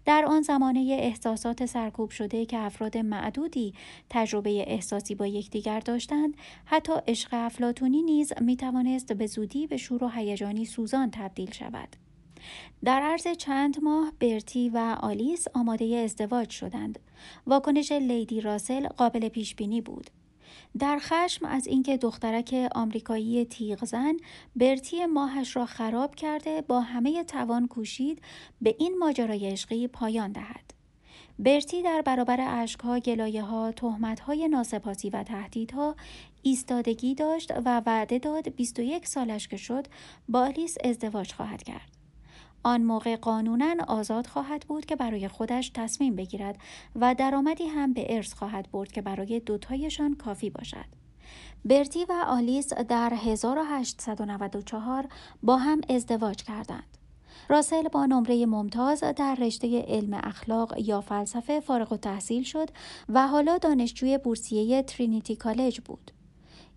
در 0.06 0.26
آن 0.26 0.42
زمانه 0.42 0.98
احساسات 1.00 1.66
سرکوب 1.66 2.10
شده 2.10 2.46
که 2.46 2.58
افراد 2.58 2.98
معدودی 2.98 3.74
تجربه 4.10 4.64
احساسی 4.68 5.16
با 5.16 5.28
یکدیگر 5.28 5.80
داشتند 5.80 6.38
حتی 6.66 6.94
عشق 7.08 7.30
افلاتونی 7.32 8.02
نیز 8.04 8.34
می 8.42 8.58
توانست 8.58 9.14
به 9.14 9.28
زودی 9.28 9.68
به 9.68 9.78
شور 9.78 10.04
و 10.04 10.08
هیجانی 10.08 10.66
سوزان 10.66 11.12
تبدیل 11.12 11.52
شود. 11.52 11.96
در 12.84 13.02
عرض 13.02 13.28
چند 13.28 13.84
ماه 13.84 14.12
برتی 14.20 14.70
و 14.70 14.98
آلیس 15.00 15.48
آماده 15.54 15.86
ازدواج 15.86 16.50
شدند. 16.50 17.00
واکنش 17.48 17.92
لیدی 17.92 18.42
راسل 18.42 18.88
قابل 18.88 19.30
پیش 19.30 19.56
بینی 19.56 19.82
بود. 19.82 20.10
در 20.80 20.98
خشم 21.02 21.46
از 21.46 21.68
اینکه 21.68 21.98
دخترک 21.98 22.70
آمریکایی 22.76 23.46
تیغزن 23.46 24.14
برتی 24.56 25.06
ماهش 25.06 25.56
را 25.56 25.66
خراب 25.66 26.16
کرده 26.16 26.62
با 26.62 26.82
همه 26.82 27.24
توان 27.24 27.68
کوشید 27.68 28.22
به 28.62 28.76
این 28.80 28.98
ماجرای 28.98 29.50
عشقی 29.50 29.88
پایان 29.88 30.32
دهد. 30.32 30.74
برتی 31.40 31.82
در 31.82 32.02
برابر 32.02 32.62
اشکها، 32.62 33.00
گلایه 33.00 33.44
ها، 33.44 33.72
تهمت 33.72 34.20
های 34.20 34.48
ناسپاسی 34.48 35.10
و 35.10 35.24
تهدیدها 35.24 35.96
ایستادگی 36.42 37.16
داشت 37.16 37.52
و 37.66 37.82
وعده 37.86 38.20
داد 38.20 38.50
21 38.50 39.08
سالش 39.08 39.48
که 39.48 39.58
شد 39.58 39.88
با 40.30 40.40
آلیس 40.40 40.78
ازدواج 40.84 41.34
خواهد 41.34 41.64
کرد. 41.64 41.97
آن 42.64 42.84
موقع 42.84 43.16
قانونا 43.16 43.76
آزاد 43.88 44.28
خواهد 44.28 44.66
بود 44.68 44.86
که 44.86 44.96
برای 44.96 45.28
خودش 45.28 45.72
تصمیم 45.74 46.16
بگیرد 46.16 46.58
و 46.96 47.16
درآمدی 47.18 47.68
هم 47.68 47.94
به 47.94 48.16
ارث 48.16 48.34
خواهد 48.34 48.72
برد 48.72 48.92
که 48.92 49.02
برای 49.02 49.40
دوتایشان 49.40 50.16
کافی 50.16 50.50
باشد. 50.50 50.86
برتی 51.66 52.06
و 52.06 52.26
آلیس 52.28 52.74
در 52.74 53.14
1894 53.14 55.08
با 55.44 55.58
هم 55.58 55.82
ازدواج 55.90 56.44
کردند. 56.44 56.98
راسل 57.50 57.88
با 57.88 58.06
نمره 58.06 58.46
ممتاز 58.46 59.04
در 59.16 59.36
رشته 59.36 59.86
علم 59.88 60.14
اخلاق 60.24 60.74
یا 60.78 61.02
فلسفه 61.02 61.60
فارغ 61.60 61.94
و 61.94 61.98
تحصیل 61.98 62.44
شد 62.44 62.70
و 63.10 63.28
حالا 63.28 63.58
دانشجوی 63.58 64.18
بورسیه 64.18 64.84
ترینیتی 64.84 65.36
کالج 65.36 65.80
بود. 65.80 66.12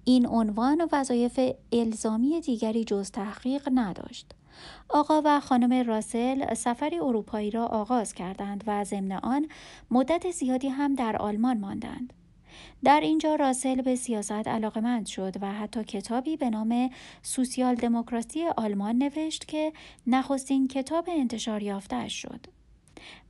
این 0.04 0.26
عنوان 0.26 0.88
وظایف 0.92 1.40
الزامی 1.72 2.40
دیگری 2.40 2.84
جز 2.84 3.10
تحقیق 3.10 3.68
نداشت. 3.74 4.34
آقا 4.88 5.22
و 5.24 5.40
خانم 5.40 5.86
راسل 5.86 6.54
سفری 6.54 6.98
اروپایی 6.98 7.50
را 7.50 7.66
آغاز 7.66 8.14
کردند 8.14 8.64
و 8.66 8.84
ضمن 8.84 9.12
آن 9.12 9.48
مدت 9.90 10.30
زیادی 10.30 10.68
هم 10.68 10.94
در 10.94 11.16
آلمان 11.16 11.58
ماندند. 11.58 12.12
در 12.84 13.00
اینجا 13.00 13.34
راسل 13.34 13.82
به 13.82 13.96
سیاست 13.96 14.48
علاقمند 14.48 15.06
شد 15.06 15.34
و 15.40 15.52
حتی 15.52 15.84
کتابی 15.84 16.36
به 16.36 16.50
نام 16.50 16.90
سوسیال 17.22 17.74
دموکراسی 17.74 18.46
آلمان 18.56 18.98
نوشت 18.98 19.48
که 19.48 19.72
نخستین 20.06 20.68
کتاب 20.68 21.04
انتشار 21.08 21.62
یافتهاش 21.62 22.22
شد. 22.22 22.46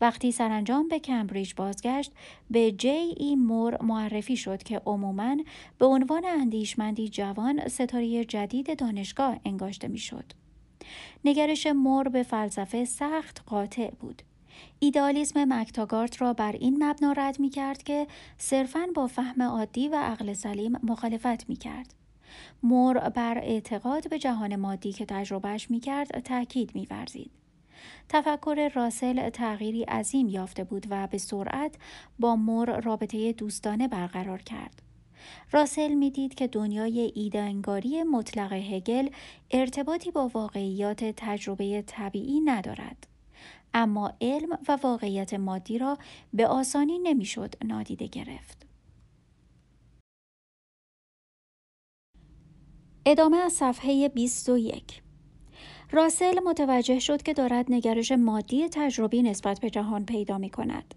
وقتی 0.00 0.32
سرانجام 0.32 0.88
به 0.88 0.98
کمبریج 0.98 1.54
بازگشت 1.54 2.12
به 2.50 2.72
جی 2.72 2.88
ای 3.16 3.36
مور 3.36 3.82
معرفی 3.82 4.36
شد 4.36 4.62
که 4.62 4.82
عموماً 4.86 5.36
به 5.78 5.86
عنوان 5.86 6.24
اندیشمندی 6.24 7.08
جوان 7.08 7.68
ستاره 7.68 8.24
جدید 8.24 8.78
دانشگاه 8.78 9.40
انگاشته 9.44 9.88
می‌شد. 9.88 10.32
نگرش 11.24 11.66
مور 11.66 12.08
به 12.08 12.22
فلسفه 12.22 12.84
سخت 12.84 13.42
قاطع 13.46 13.90
بود. 13.90 14.22
ایدالیسم 14.78 15.52
مکتاگارت 15.52 16.22
را 16.22 16.32
بر 16.32 16.52
این 16.52 16.84
مبنا 16.84 17.12
رد 17.12 17.40
می 17.40 17.50
کرد 17.50 17.82
که 17.82 18.06
صرفاً 18.38 18.86
با 18.94 19.06
فهم 19.06 19.42
عادی 19.42 19.88
و 19.88 19.94
عقل 19.94 20.32
سلیم 20.32 20.72
مخالفت 20.82 21.48
می 21.48 21.56
کرد. 21.56 21.94
مور 22.62 22.98
بر 22.98 23.38
اعتقاد 23.38 24.10
به 24.10 24.18
جهان 24.18 24.56
مادی 24.56 24.92
که 24.92 25.04
تجربهش 25.04 25.70
می‌کرد 25.70 26.20
تاکید 26.20 26.74
میورزید 26.74 27.30
تفکر 28.08 28.70
راسل 28.74 29.30
تغییری 29.30 29.82
عظیم 29.82 30.28
یافته 30.28 30.64
بود 30.64 30.86
و 30.90 31.06
به 31.06 31.18
سرعت 31.18 31.74
با 32.18 32.36
مور 32.36 32.80
رابطه 32.80 33.32
دوستانه 33.32 33.88
برقرار 33.88 34.42
کرد. 34.42 34.82
راسل 35.52 35.94
می‌دید 35.94 36.34
که 36.34 36.46
دنیای 36.46 37.12
ایدانگاری 37.14 38.02
مطلق 38.02 38.52
هگل 38.52 39.08
ارتباطی 39.50 40.10
با 40.10 40.30
واقعیات 40.34 41.04
تجربه 41.16 41.82
طبیعی 41.86 42.40
ندارد. 42.40 43.06
اما 43.74 44.12
علم 44.20 44.58
و 44.68 44.78
واقعیت 44.82 45.34
مادی 45.34 45.78
را 45.78 45.98
به 46.32 46.46
آسانی 46.46 46.98
نمی‌شد 46.98 47.54
نادیده 47.64 48.06
گرفت. 48.06 48.66
ادامه 53.06 53.36
از 53.36 53.52
صفحه 53.52 54.08
21 54.08 55.02
راسل 55.92 56.40
متوجه 56.44 56.98
شد 56.98 57.22
که 57.22 57.32
دارد 57.32 57.66
نگرش 57.68 58.12
مادی 58.12 58.68
تجربی 58.68 59.22
نسبت 59.22 59.60
به 59.60 59.70
جهان 59.70 60.06
پیدا 60.06 60.38
می 60.38 60.50
کند. 60.50 60.94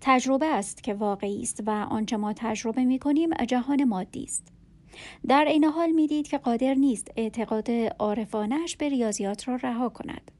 تجربه 0.00 0.46
است 0.46 0.82
که 0.82 0.94
واقعی 0.94 1.42
است 1.42 1.62
و 1.66 1.70
آنچه 1.70 2.16
ما 2.16 2.32
تجربه 2.32 2.84
می 2.84 2.98
کنیم 2.98 3.34
جهان 3.34 3.84
مادی 3.84 4.24
است. 4.24 4.52
در 5.28 5.44
این 5.44 5.64
حال 5.64 5.90
می‌دید 5.90 6.28
که 6.28 6.38
قادر 6.38 6.74
نیست 6.74 7.10
اعتقاد 7.16 7.70
عارفانش 7.98 8.76
به 8.76 8.88
ریاضیات 8.88 9.48
را 9.48 9.56
رها 9.56 9.88
کند. 9.88 10.30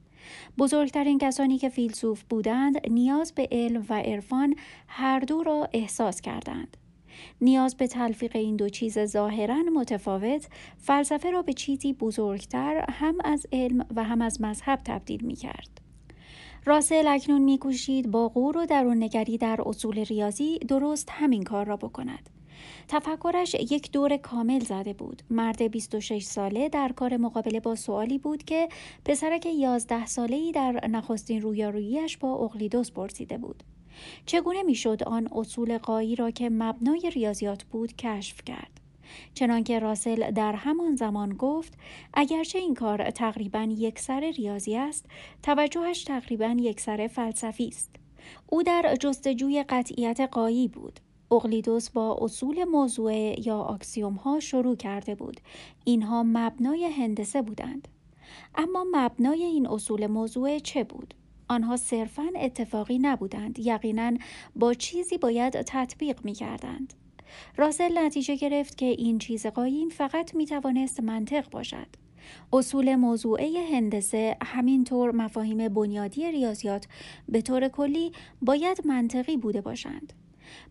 بزرگترین 0.57 1.17
کسانی 1.17 1.57
که 1.57 1.69
فیلسوف 1.69 2.23
بودند 2.23 2.89
نیاز 2.91 3.33
به 3.33 3.47
علم 3.51 3.85
و 3.89 3.93
عرفان 3.93 4.55
هر 4.87 5.19
دو 5.19 5.43
را 5.43 5.69
احساس 5.73 6.21
کردند. 6.21 6.77
نیاز 7.41 7.75
به 7.75 7.87
تلفیق 7.87 8.35
این 8.35 8.55
دو 8.55 8.69
چیز 8.69 8.99
ظاهرا 8.99 9.63
متفاوت 9.75 10.47
فلسفه 10.77 11.31
را 11.31 11.41
به 11.41 11.53
چیزی 11.53 11.93
بزرگتر 11.93 12.85
هم 12.89 13.15
از 13.23 13.47
علم 13.51 13.85
و 13.95 14.03
هم 14.03 14.21
از 14.21 14.41
مذهب 14.41 14.81
تبدیل 14.85 15.25
می 15.25 15.35
کرد. 15.35 15.84
راسل 16.67 17.07
اکنون 17.07 17.41
میکوشید 17.41 18.11
با 18.11 18.29
غور 18.29 18.57
و 18.57 18.65
درون 18.65 19.03
نگری 19.03 19.37
در 19.37 19.59
اصول 19.65 19.99
ریاضی 19.99 20.57
درست 20.57 21.09
همین 21.11 21.43
کار 21.43 21.65
را 21.65 21.77
بکند. 21.77 22.29
تفکرش 22.87 23.53
یک 23.53 23.91
دور 23.91 24.17
کامل 24.17 24.59
زده 24.59 24.93
بود. 24.93 25.21
مرد 25.29 25.71
26 25.71 26.23
ساله 26.23 26.69
در 26.69 26.91
کار 26.95 27.17
مقابله 27.17 27.59
با 27.59 27.75
سوالی 27.75 28.17
بود 28.17 28.43
که 28.43 28.69
پسرک 29.05 29.45
11 29.45 30.05
ساله‌ای 30.05 30.51
در 30.51 30.87
نخستین 30.87 31.41
رویاروییش 31.41 32.17
با 32.17 32.33
اقلیدوس 32.33 32.91
پرسیده 32.91 33.37
بود. 33.37 33.63
چگونه 34.25 34.63
می‌شد 34.63 35.03
آن 35.03 35.27
اصول 35.31 35.77
قایی 35.77 36.15
را 36.15 36.31
که 36.31 36.49
مبنای 36.49 37.11
ریاضیات 37.15 37.63
بود 37.63 37.95
کشف 37.95 38.43
کرد 38.45 38.74
چنانکه 39.33 39.79
راسل 39.79 40.31
در 40.31 40.53
همان 40.53 40.95
زمان 40.95 41.33
گفت 41.33 41.73
اگرچه 42.13 42.59
این 42.59 42.73
کار 42.73 43.11
تقریبا 43.11 43.67
یک 43.77 43.99
سر 43.99 44.19
ریاضی 44.19 44.75
است 44.75 45.05
توجهش 45.43 46.03
تقریبا 46.03 46.55
یک 46.59 46.79
سر 46.79 47.07
فلسفی 47.07 47.67
است. 47.67 47.95
او 48.49 48.63
در 48.63 48.95
جستجوی 48.99 49.63
قطعیت 49.69 50.19
قایی 50.31 50.67
بود. 50.67 50.99
اقلیدوس 51.31 51.89
با 51.89 52.17
اصول 52.21 52.63
موضوع 52.63 53.13
یا 53.47 53.57
آکسیوم 53.57 54.13
ها 54.13 54.39
شروع 54.39 54.75
کرده 54.75 55.15
بود. 55.15 55.39
اینها 55.85 56.23
مبنای 56.23 56.85
هندسه 56.85 57.41
بودند. 57.41 57.87
اما 58.55 58.85
مبنای 58.91 59.43
این 59.43 59.67
اصول 59.67 60.07
موضوع 60.07 60.59
چه 60.59 60.83
بود؟ 60.83 61.13
آنها 61.47 61.77
صرفا 61.77 62.27
اتفاقی 62.35 62.97
نبودند 62.97 63.59
یقینا 63.59 64.11
با 64.55 64.73
چیزی 64.73 65.17
باید 65.17 65.61
تطبیق 65.61 66.25
می 66.25 66.33
کردند. 66.33 66.93
راسل 67.57 67.97
نتیجه 67.97 68.35
گرفت 68.35 68.77
که 68.77 68.85
این 68.85 69.19
چیز 69.19 69.45
قایم 69.45 69.89
فقط 69.89 70.35
می 70.35 70.45
توانست 70.45 70.99
منطق 70.99 71.49
باشد. 71.49 71.87
اصول 72.53 72.95
موضوعه 72.95 73.67
هندسه 73.71 74.37
همینطور 74.43 75.11
مفاهیم 75.11 75.67
بنیادی 75.67 76.31
ریاضیات 76.31 76.87
به 77.29 77.41
طور 77.41 77.67
کلی 77.67 78.11
باید 78.41 78.81
منطقی 78.85 79.37
بوده 79.37 79.61
باشند. 79.61 80.13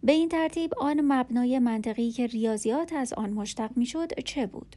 به 0.02 0.12
این 0.12 0.28
ترتیب 0.28 0.74
آن 0.78 1.00
مبنای 1.00 1.58
منطقی 1.58 2.10
که 2.10 2.26
ریاضیات 2.26 2.92
از 2.92 3.12
آن 3.12 3.30
مشتق 3.30 3.70
می‌شد 3.76 4.20
چه 4.20 4.46
بود؟ 4.46 4.76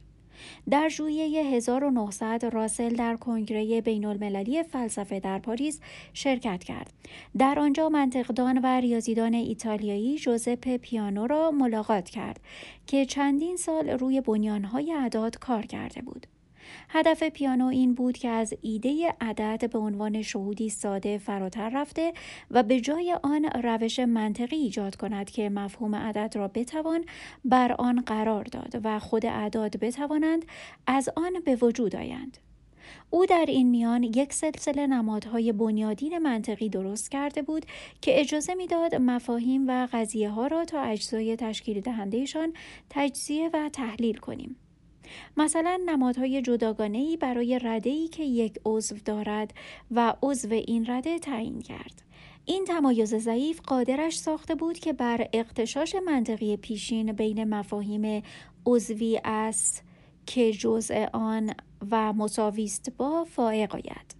در 0.70 0.88
ژوئیه 0.88 1.42
1900 1.42 2.44
راسل 2.44 2.94
در 2.94 3.16
کنگره 3.16 3.80
بین 3.80 4.04
المللی 4.04 4.62
فلسفه 4.62 5.20
در 5.20 5.38
پاریس 5.38 5.80
شرکت 6.12 6.64
کرد. 6.64 6.92
در 7.38 7.58
آنجا 7.58 7.88
منطقدان 7.88 8.58
و 8.58 8.66
ریاضیدان 8.66 9.34
ایتالیایی 9.34 10.18
جوزپ 10.18 10.76
پیانو 10.76 11.26
را 11.26 11.50
ملاقات 11.50 12.08
کرد 12.08 12.40
که 12.86 13.06
چندین 13.06 13.56
سال 13.56 13.90
روی 13.90 14.20
بنیانهای 14.20 14.92
اعداد 14.92 15.38
کار 15.38 15.66
کرده 15.66 16.02
بود. 16.02 16.26
هدف 16.88 17.22
پیانو 17.22 17.66
این 17.66 17.94
بود 17.94 18.18
که 18.18 18.28
از 18.28 18.54
ایده 18.62 19.14
عدد 19.20 19.70
به 19.70 19.78
عنوان 19.78 20.22
شهودی 20.22 20.70
ساده 20.70 21.18
فراتر 21.18 21.68
رفته 21.68 22.12
و 22.50 22.62
به 22.62 22.80
جای 22.80 23.16
آن 23.22 23.44
روش 23.44 23.98
منطقی 23.98 24.56
ایجاد 24.56 24.96
کند 24.96 25.30
که 25.30 25.48
مفهوم 25.48 25.94
عدد 25.94 26.36
را 26.36 26.48
بتوان 26.48 27.04
بر 27.44 27.72
آن 27.72 28.00
قرار 28.00 28.44
داد 28.44 28.80
و 28.84 28.98
خود 28.98 29.26
اعداد 29.26 29.76
بتوانند 29.76 30.44
از 30.86 31.08
آن 31.16 31.32
به 31.44 31.56
وجود 31.56 31.96
آیند. 31.96 32.38
او 33.10 33.26
در 33.26 33.44
این 33.48 33.70
میان 33.70 34.02
یک 34.02 34.32
سلسله 34.32 34.86
نمادهای 34.86 35.52
بنیادین 35.52 36.18
منطقی 36.18 36.68
درست 36.68 37.10
کرده 37.10 37.42
بود 37.42 37.66
که 38.00 38.20
اجازه 38.20 38.54
می‌داد 38.54 38.94
مفاهیم 38.94 39.64
و 39.68 39.88
قضیه 39.92 40.30
ها 40.30 40.46
را 40.46 40.64
تا 40.64 40.82
اجزای 40.82 41.36
تشکیل 41.36 41.80
دهندهشان 41.80 42.52
تجزیه 42.90 43.50
و 43.52 43.68
تحلیل 43.68 44.16
کنیم. 44.16 44.56
مثلا 45.36 45.80
نمادهای 45.86 46.42
جداگانه 46.42 47.16
برای 47.16 47.58
رده 47.58 47.90
ای 47.90 48.08
که 48.08 48.22
یک 48.24 48.58
عضو 48.64 48.96
دارد 49.04 49.54
و 49.90 50.14
عضو 50.22 50.52
این 50.52 50.86
رده 50.90 51.18
تعیین 51.18 51.60
کرد. 51.60 52.02
این 52.44 52.64
تمایز 52.64 53.14
ضعیف 53.14 53.60
قادرش 53.60 54.18
ساخته 54.18 54.54
بود 54.54 54.78
که 54.78 54.92
بر 54.92 55.28
اقتشاش 55.32 55.94
منطقی 56.06 56.56
پیشین 56.56 57.12
بین 57.12 57.44
مفاهیم 57.44 58.22
عضوی 58.66 59.20
است 59.24 59.82
که 60.26 60.52
جزء 60.52 61.06
آن 61.12 61.54
و 61.90 62.12
مساویست 62.12 62.90
با 62.96 63.24
فائق 63.24 63.74
آید. 63.74 64.14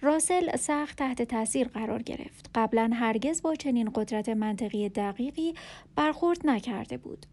راسل 0.00 0.56
سخت 0.56 0.98
تحت 0.98 1.22
تاثیر 1.22 1.68
قرار 1.68 2.02
گرفت. 2.02 2.50
قبلا 2.54 2.90
هرگز 2.94 3.42
با 3.42 3.54
چنین 3.54 3.90
قدرت 3.94 4.28
منطقی 4.28 4.88
دقیقی 4.88 5.54
برخورد 5.96 6.40
نکرده 6.44 6.96
بود. 6.96 7.26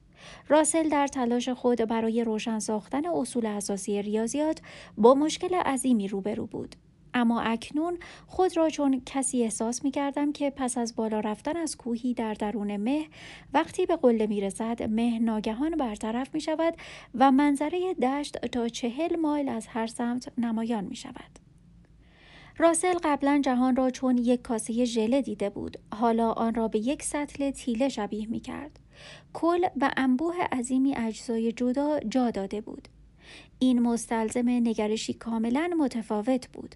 راسل 0.48 0.90
در 0.90 1.08
تلاش 1.08 1.50
خود 1.50 1.88
برای 1.88 2.24
روشن 2.24 2.60
ساختن 2.60 3.06
اصول 3.06 3.46
اساسی 3.46 4.02
ریاضیات 4.02 4.62
با 4.98 5.14
مشکل 5.14 5.56
عظیمی 5.56 6.08
روبرو 6.08 6.46
بود. 6.46 6.76
اما 7.16 7.42
اکنون 7.42 7.98
خود 8.28 8.58
را 8.58 8.70
چون 8.70 9.02
کسی 9.06 9.44
احساس 9.44 9.84
می 9.84 9.92
کردم 9.92 10.32
که 10.32 10.50
پس 10.50 10.78
از 10.78 10.96
بالا 10.96 11.20
رفتن 11.20 11.58
از 11.58 11.78
کوهی 11.78 12.14
در 12.14 12.34
درون 12.34 12.78
مه 12.78 13.06
وقتی 13.54 13.86
به 13.86 13.96
قله 13.96 14.28
می 14.28 14.42
رسد 14.42 14.84
مه 14.84 15.20
ناگهان 15.20 15.72
برطرف 15.72 16.34
می 16.34 16.42
شود 16.42 16.76
و 17.16 17.32
منظره 17.32 17.94
دشت 17.94 18.38
تا 18.38 18.68
چهل 18.68 19.16
مایل 19.16 19.50
از 19.50 19.68
هر 19.68 19.88
سمت 19.88 20.32
نمایان 20.38 20.84
می 20.84 20.96
شود. 20.96 21.40
راسل 22.58 22.98
قبلا 23.04 23.42
جهان 23.44 23.76
را 23.76 23.90
چون 23.90 24.18
یک 24.18 24.42
کاسه 24.42 24.86
ژله 24.86 25.22
دیده 25.22 25.50
بود 25.50 25.78
حالا 25.94 26.32
آن 26.32 26.56
را 26.56 26.68
به 26.68 26.80
یک 26.80 27.04
سطل 27.04 27.52
تیله 27.52 27.90
شبیه 27.90 28.30
می 28.30 28.40
کرد. 28.40 28.80
کل 29.36 29.68
و 29.82 29.92
انبوه 29.98 30.36
عظیمی 30.52 30.96
اجزای 30.96 31.52
جدا 31.52 32.00
جا 32.00 32.32
داده 32.32 32.62
بود. 32.62 32.88
این 33.60 33.82
مستلزم 33.82 34.50
نگرشی 34.50 35.14
کاملا 35.14 35.70
متفاوت 35.80 36.48
بود. 36.48 36.76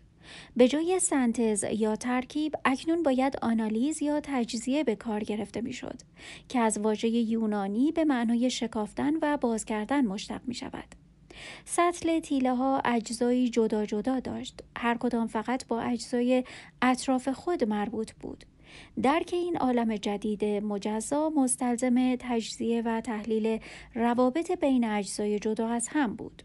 به 0.56 0.68
جای 0.68 1.00
سنتز 1.00 1.66
یا 1.72 1.96
ترکیب 1.96 2.56
اکنون 2.66 3.04
باید 3.04 3.38
آنالیز 3.42 4.02
یا 4.02 4.20
تجزیه 4.24 4.84
به 4.84 4.96
کار 4.96 5.24
گرفته 5.24 5.62
می‌شد 5.62 6.02
که 6.50 6.60
از 6.60 6.78
واژه 6.78 7.08
یونانی 7.08 7.92
به 7.92 8.06
معنای 8.06 8.50
شکافتن 8.50 9.14
و 9.22 9.38
باز 9.38 9.66
کردن 9.66 10.06
مشتق 10.06 10.42
می 10.48 10.54
شود. 10.54 10.96
سطل 11.66 12.20
تیله 12.20 12.56
ها 12.56 12.82
اجزایی 12.86 13.50
جدا 13.50 13.86
جدا 13.86 14.20
داشت. 14.20 14.64
هر 14.78 14.98
کدام 14.98 15.28
فقط 15.28 15.68
با 15.68 15.82
اجزای 15.82 16.44
اطراف 16.82 17.30
خود 17.30 17.64
مربوط 17.64 18.12
بود. 18.12 18.46
درک 19.04 19.30
این 19.34 19.58
عالم 19.58 19.96
جدید 19.96 20.46
مجزا 20.46 21.30
مستلزم 21.30 22.16
تجزیه 22.16 22.82
و 22.82 23.02
تحلیل 23.02 23.60
روابط 23.96 24.52
بین 24.52 24.86
اجزای 24.86 25.40
جدا 25.40 25.68
از 25.68 25.88
هم 25.88 26.16
بود. 26.16 26.44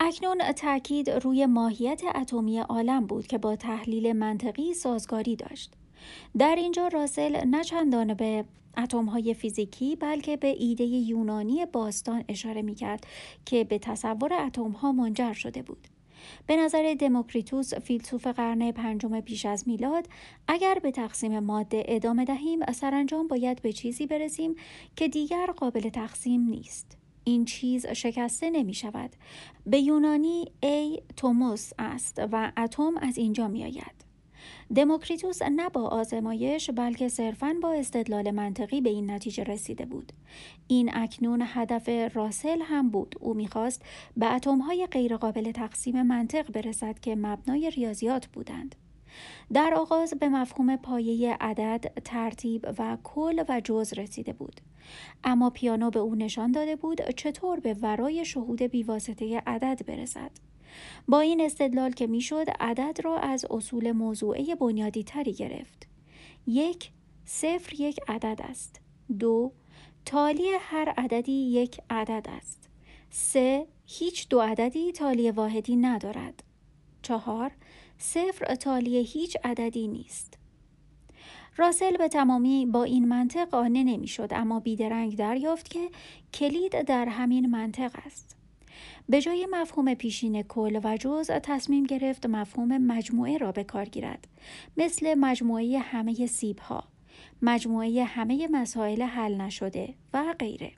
اکنون 0.00 0.52
تاکید 0.52 1.10
روی 1.10 1.46
ماهیت 1.46 2.02
اتمی 2.14 2.58
عالم 2.58 3.06
بود 3.06 3.26
که 3.26 3.38
با 3.38 3.56
تحلیل 3.56 4.12
منطقی 4.12 4.74
سازگاری 4.74 5.36
داشت. 5.36 5.72
در 6.38 6.54
اینجا 6.58 6.88
راسل 6.88 7.44
نه 7.46 7.64
چندان 7.64 8.14
به 8.14 8.44
اتم 8.78 9.04
های 9.04 9.34
فیزیکی 9.34 9.96
بلکه 9.96 10.36
به 10.36 10.48
ایده 10.48 10.84
یونانی 10.84 11.66
باستان 11.66 12.24
اشاره 12.28 12.62
می 12.62 12.74
کرد 12.74 13.06
که 13.44 13.64
به 13.64 13.78
تصور 13.78 14.32
اتم 14.32 14.70
ها 14.70 14.92
منجر 14.92 15.32
شده 15.32 15.62
بود. 15.62 15.88
به 16.46 16.56
نظر 16.56 16.94
دموکریتوس 16.98 17.74
فیلسوف 17.74 18.26
قرن 18.26 18.72
پنجم 18.72 19.20
پیش 19.20 19.46
از 19.46 19.68
میلاد 19.68 20.08
اگر 20.48 20.78
به 20.82 20.90
تقسیم 20.90 21.38
ماده 21.38 21.82
ادامه 21.88 22.24
دهیم 22.24 22.72
سرانجام 22.72 23.28
باید 23.28 23.62
به 23.62 23.72
چیزی 23.72 24.06
برسیم 24.06 24.54
که 24.96 25.08
دیگر 25.08 25.46
قابل 25.46 25.88
تقسیم 25.88 26.40
نیست 26.40 26.96
این 27.24 27.44
چیز 27.44 27.86
شکسته 27.86 28.50
نمی 28.50 28.74
شود. 28.74 29.10
به 29.66 29.78
یونانی 29.78 30.52
ای 30.62 31.02
توموس 31.16 31.70
است 31.78 32.22
و 32.32 32.52
اتم 32.56 32.96
از 32.96 33.18
اینجا 33.18 33.48
می 33.48 33.64
آید. 33.64 34.09
دموکریتوس 34.74 35.42
نه 35.42 35.68
با 35.68 35.82
آزمایش 35.82 36.70
بلکه 36.70 37.08
صرفاً 37.08 37.56
با 37.62 37.72
استدلال 37.72 38.30
منطقی 38.30 38.80
به 38.80 38.90
این 38.90 39.10
نتیجه 39.10 39.44
رسیده 39.44 39.84
بود. 39.84 40.12
این 40.66 40.90
اکنون 40.94 41.42
هدف 41.46 42.14
راسل 42.14 42.62
هم 42.62 42.90
بود. 42.90 43.14
او 43.20 43.34
می‌خواست 43.34 43.82
به 44.16 44.34
اتمهای 44.34 44.86
غیرقابل 44.86 45.52
تقسیم 45.52 46.02
منطق 46.02 46.52
برسد 46.52 46.98
که 46.98 47.16
مبنای 47.16 47.70
ریاضیات 47.70 48.26
بودند. 48.26 48.74
در 49.52 49.74
آغاز 49.74 50.14
به 50.14 50.28
مفهوم 50.28 50.76
پایه 50.76 51.36
عدد، 51.40 51.92
ترتیب 52.04 52.66
و 52.78 52.98
کل 53.04 53.44
و 53.48 53.60
جز 53.64 53.92
رسیده 53.92 54.32
بود. 54.32 54.60
اما 55.24 55.50
پیانو 55.50 55.90
به 55.90 55.98
او 55.98 56.14
نشان 56.14 56.52
داده 56.52 56.76
بود 56.76 57.10
چطور 57.10 57.60
به 57.60 57.74
ورای 57.74 58.24
شهود 58.24 58.62
بیواسطه 58.62 59.42
عدد 59.46 59.86
برسد. 59.86 60.30
با 61.08 61.20
این 61.20 61.40
استدلال 61.40 61.92
که 61.92 62.06
می‌شد 62.06 62.46
عدد 62.60 63.00
را 63.04 63.18
از 63.18 63.44
اصول 63.50 63.92
موضوعه 63.92 64.54
بنیادی 64.54 65.04
تری 65.04 65.32
گرفت. 65.32 65.86
یک 66.46 66.90
صفر 67.24 67.74
یک 67.74 68.00
عدد 68.08 68.40
است. 68.42 68.80
دو 69.18 69.52
تالی 70.04 70.48
هر 70.60 70.88
عددی 70.96 71.32
یک 71.32 71.80
عدد 71.90 72.26
است. 72.28 72.68
سه 73.10 73.66
هیچ 73.86 74.28
دو 74.28 74.40
عددی 74.40 74.92
تالی 74.92 75.30
واحدی 75.30 75.76
ندارد. 75.76 76.42
چهار 77.02 77.50
صفر 77.98 78.54
تالی 78.54 79.02
هیچ 79.02 79.36
عددی 79.44 79.88
نیست. 79.88 80.38
راسل 81.56 81.96
به 81.96 82.08
تمامی 82.08 82.66
با 82.66 82.84
این 82.84 83.08
منطق 83.08 83.48
قانع 83.48 83.82
نمی‌شد 83.82 84.28
اما 84.30 84.60
بیدرنگ 84.60 85.16
دریافت 85.16 85.70
که 85.70 85.90
کلید 86.34 86.82
در 86.82 87.06
همین 87.06 87.46
منطق 87.46 87.92
است. 88.06 88.36
به 89.10 89.20
جای 89.20 89.48
مفهوم 89.50 89.94
پیشین 89.94 90.42
کل 90.42 90.80
و 90.84 90.96
جز 90.96 91.30
تصمیم 91.30 91.84
گرفت 91.84 92.26
مفهوم 92.26 92.78
مجموعه 92.78 93.38
را 93.38 93.52
به 93.52 93.64
کار 93.64 93.84
گیرد. 93.84 94.28
مثل 94.76 95.14
مجموعه 95.14 95.78
همه 95.78 96.26
سیب 96.26 96.58
ها 96.58 96.84
مجموعه 97.42 98.04
همه 98.04 98.48
مسائل 98.52 99.02
حل 99.02 99.40
نشده 99.40 99.94
و 100.14 100.34
غیره. 100.38 100.72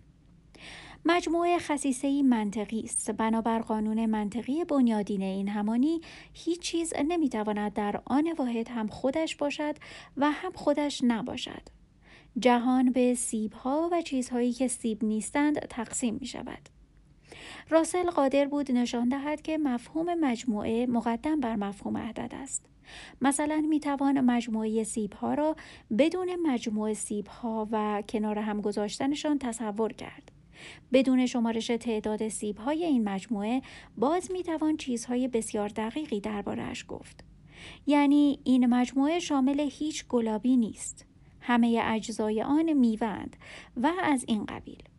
مجموعه 1.04 1.58
خصیصه 1.58 2.22
منطقی 2.22 2.80
است. 2.80 3.10
بنابر 3.10 3.58
قانون 3.58 4.06
منطقی 4.06 4.64
بنیادین 4.64 5.22
این 5.22 5.48
همانی 5.48 6.00
هیچ 6.32 6.60
چیز 6.60 6.92
نمی‌تواند 7.08 7.72
در 7.72 8.00
آن 8.04 8.32
واحد 8.38 8.68
هم 8.68 8.86
خودش 8.86 9.36
باشد 9.36 9.76
و 10.16 10.30
هم 10.30 10.52
خودش 10.52 11.00
نباشد. 11.04 11.62
جهان 12.38 12.92
به 12.92 13.14
سیب 13.14 13.52
ها 13.52 13.88
و 13.92 14.02
چیزهایی 14.02 14.52
که 14.52 14.68
سیب 14.68 15.04
نیستند 15.04 15.58
تقسیم 15.58 16.18
می 16.20 16.26
شود. 16.26 16.81
راسل 17.72 18.10
قادر 18.10 18.44
بود 18.44 18.72
نشان 18.72 19.08
دهد 19.08 19.42
که 19.42 19.58
مفهوم 19.58 20.14
مجموعه 20.14 20.86
مقدم 20.86 21.40
بر 21.40 21.56
مفهوم 21.56 21.96
عدد 21.96 22.32
است. 22.34 22.66
مثلا 23.20 23.66
می 23.68 23.80
توان 23.80 24.20
مجموعه 24.20 24.84
سیب 24.84 25.12
ها 25.12 25.34
را 25.34 25.56
بدون 25.98 26.36
مجموعه 26.42 26.94
سیب 26.94 27.26
ها 27.26 27.68
و 27.72 28.02
کنار 28.08 28.38
هم 28.38 28.60
گذاشتنشان 28.60 29.38
تصور 29.38 29.92
کرد. 29.92 30.32
بدون 30.92 31.26
شمارش 31.26 31.66
تعداد 31.66 32.28
سیب 32.28 32.56
های 32.56 32.84
این 32.84 33.08
مجموعه 33.08 33.62
باز 33.96 34.30
می 34.30 34.42
توان 34.42 34.76
چیزهای 34.76 35.28
بسیار 35.28 35.68
دقیقی 35.68 36.20
دربارهش 36.20 36.84
گفت. 36.88 37.24
یعنی 37.86 38.40
این 38.44 38.66
مجموعه 38.66 39.18
شامل 39.18 39.60
هیچ 39.60 40.06
گلابی 40.08 40.56
نیست. 40.56 41.06
همه 41.40 41.80
اجزای 41.84 42.42
آن 42.42 42.72
میوند 42.72 43.36
و 43.76 43.92
از 44.02 44.24
این 44.28 44.44
قبیل. 44.46 44.91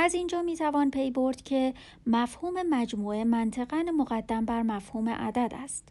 از 0.00 0.14
اینجا 0.14 0.42
می 0.42 0.56
توان 0.56 0.90
پی 0.90 1.10
برد 1.10 1.42
که 1.42 1.74
مفهوم 2.06 2.62
مجموعه 2.70 3.24
منطقا 3.24 3.84
مقدم 3.98 4.44
بر 4.44 4.62
مفهوم 4.62 5.08
عدد 5.08 5.52
است. 5.54 5.88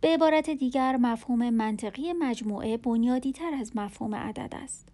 به 0.00 0.08
عبارت 0.08 0.50
دیگر 0.50 0.96
مفهوم 0.96 1.50
منطقی 1.50 2.12
مجموعه 2.12 2.76
بنیادی 2.76 3.32
تر 3.32 3.54
از 3.54 3.76
مفهوم 3.76 4.14
عدد 4.14 4.54
است. 4.62 4.88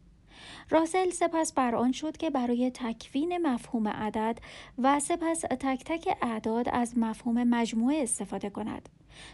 راسل 0.70 1.10
سپس 1.10 1.52
بر 1.52 1.74
آن 1.74 1.92
شد 1.92 2.16
که 2.16 2.30
برای 2.30 2.70
تکوین 2.70 3.46
مفهوم 3.46 3.88
عدد 3.88 4.38
و 4.78 5.00
سپس 5.00 5.40
تک 5.40 5.84
تک 5.84 6.16
اعداد 6.22 6.68
از 6.72 6.98
مفهوم 6.98 7.44
مجموعه 7.44 8.02
استفاده 8.02 8.50
کند. 8.50 8.88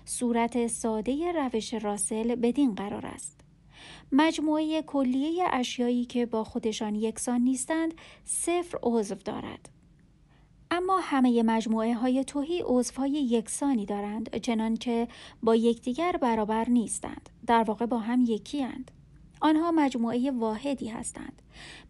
صورت 0.05 0.67
ساده 0.67 1.33
روش 1.33 1.75
راسل 1.75 2.35
بدین 2.35 2.75
قرار 2.75 3.07
است. 3.07 3.42
مجموعه 4.13 4.83
کلیه 4.83 5.45
اشیایی 5.53 6.05
که 6.05 6.27
با 6.27 6.45
خودشان 6.45 6.95
یکسان 6.95 7.41
نیستند 7.41 7.95
صفر 8.25 8.79
عضو 8.83 9.15
دارد. 9.15 9.69
اما 10.71 11.01
همه 11.03 11.43
مجموعه 11.43 11.95
های 11.95 12.25
توهی 12.25 12.63
عضوهای 12.67 13.11
یکسانی 13.11 13.87
دارند 13.87 14.37
چنانچه 14.37 15.09
با 15.43 15.57
یکدیگر 15.57 16.13
برابر 16.13 16.69
نیستند. 16.69 17.31
در 17.47 17.63
واقع 17.63 17.87
با 17.87 17.99
هم 17.99 18.25
یکی 18.29 18.65
اند. 18.65 18.91
آنها 19.41 19.71
مجموعه 19.71 20.31
واحدی 20.31 20.89
هستند. 20.89 21.43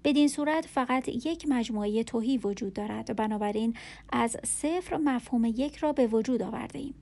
بدین 0.05 0.29
صورت 0.29 0.67
فقط 0.67 1.09
یک 1.09 1.47
مجموعه 1.49 2.05
توهی 2.05 2.39
وجود 2.39 2.73
دارد. 2.73 3.17
بنابراین 3.17 3.77
از 4.13 4.37
صفر 4.47 4.97
مفهوم 4.97 5.45
یک 5.45 5.77
را 5.77 5.93
به 5.93 6.07
وجود 6.07 6.43
آورده 6.43 6.79
ایم. 6.79 6.95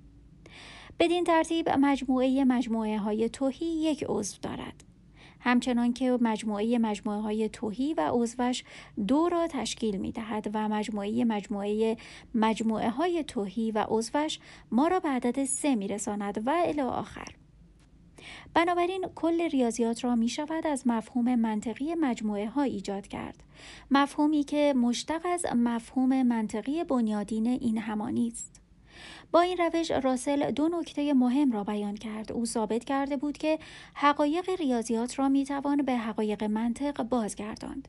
بدین 0.98 1.24
ترتیب 1.24 1.68
مجموعه 1.68 2.44
مجموعه 2.44 2.98
های 2.98 3.28
توهی 3.28 3.66
یک 3.66 4.04
عضو 4.08 4.38
دارد. 4.42 4.84
همچنان 5.40 5.92
که 5.92 6.18
مجموعه 6.20 6.78
مجموعه 6.78 7.20
های 7.20 7.48
توهی 7.48 7.94
و 7.94 8.10
عضوش 8.12 8.64
دو 9.06 9.28
را 9.28 9.46
تشکیل 9.46 9.96
می 9.96 10.12
دهد 10.12 10.50
و 10.54 10.68
مجموعه 10.68 11.24
مجموعه 11.24 11.96
مجموعه 12.34 12.90
های 12.90 13.24
توهی 13.24 13.70
و 13.70 13.86
عضوش 13.88 14.38
ما 14.70 14.88
را 14.88 15.00
به 15.00 15.08
عدد 15.08 15.44
سه 15.44 15.74
می 15.74 15.88
رساند 15.88 16.42
و 16.46 16.54
الی 16.66 16.80
آخر. 16.80 17.34
بنابراین 18.54 19.06
کل 19.14 19.48
ریاضیات 19.48 20.04
را 20.04 20.16
می 20.16 20.28
شود 20.28 20.66
از 20.66 20.86
مفهوم 20.86 21.34
منطقی 21.34 21.94
مجموعه 21.94 22.48
ها 22.48 22.62
ایجاد 22.62 23.06
کرد. 23.06 23.42
مفهومی 23.90 24.44
که 24.44 24.74
مشتق 24.76 25.20
از 25.24 25.46
مفهوم 25.56 26.22
منطقی 26.22 26.84
بنیادین 26.84 27.46
این 27.46 27.78
همانی 27.78 28.28
است. 28.28 28.59
با 29.32 29.40
این 29.40 29.56
روش 29.56 29.90
راسل 29.90 30.50
دو 30.50 30.68
نکته 30.68 31.14
مهم 31.14 31.52
را 31.52 31.64
بیان 31.64 31.94
کرد 31.94 32.32
او 32.32 32.46
ثابت 32.46 32.84
کرده 32.84 33.16
بود 33.16 33.38
که 33.38 33.58
حقایق 33.94 34.50
ریاضیات 34.50 35.18
را 35.18 35.28
می‌توان 35.28 35.82
به 35.82 35.96
حقایق 35.96 36.44
منطق 36.44 37.02
بازگرداند 37.02 37.88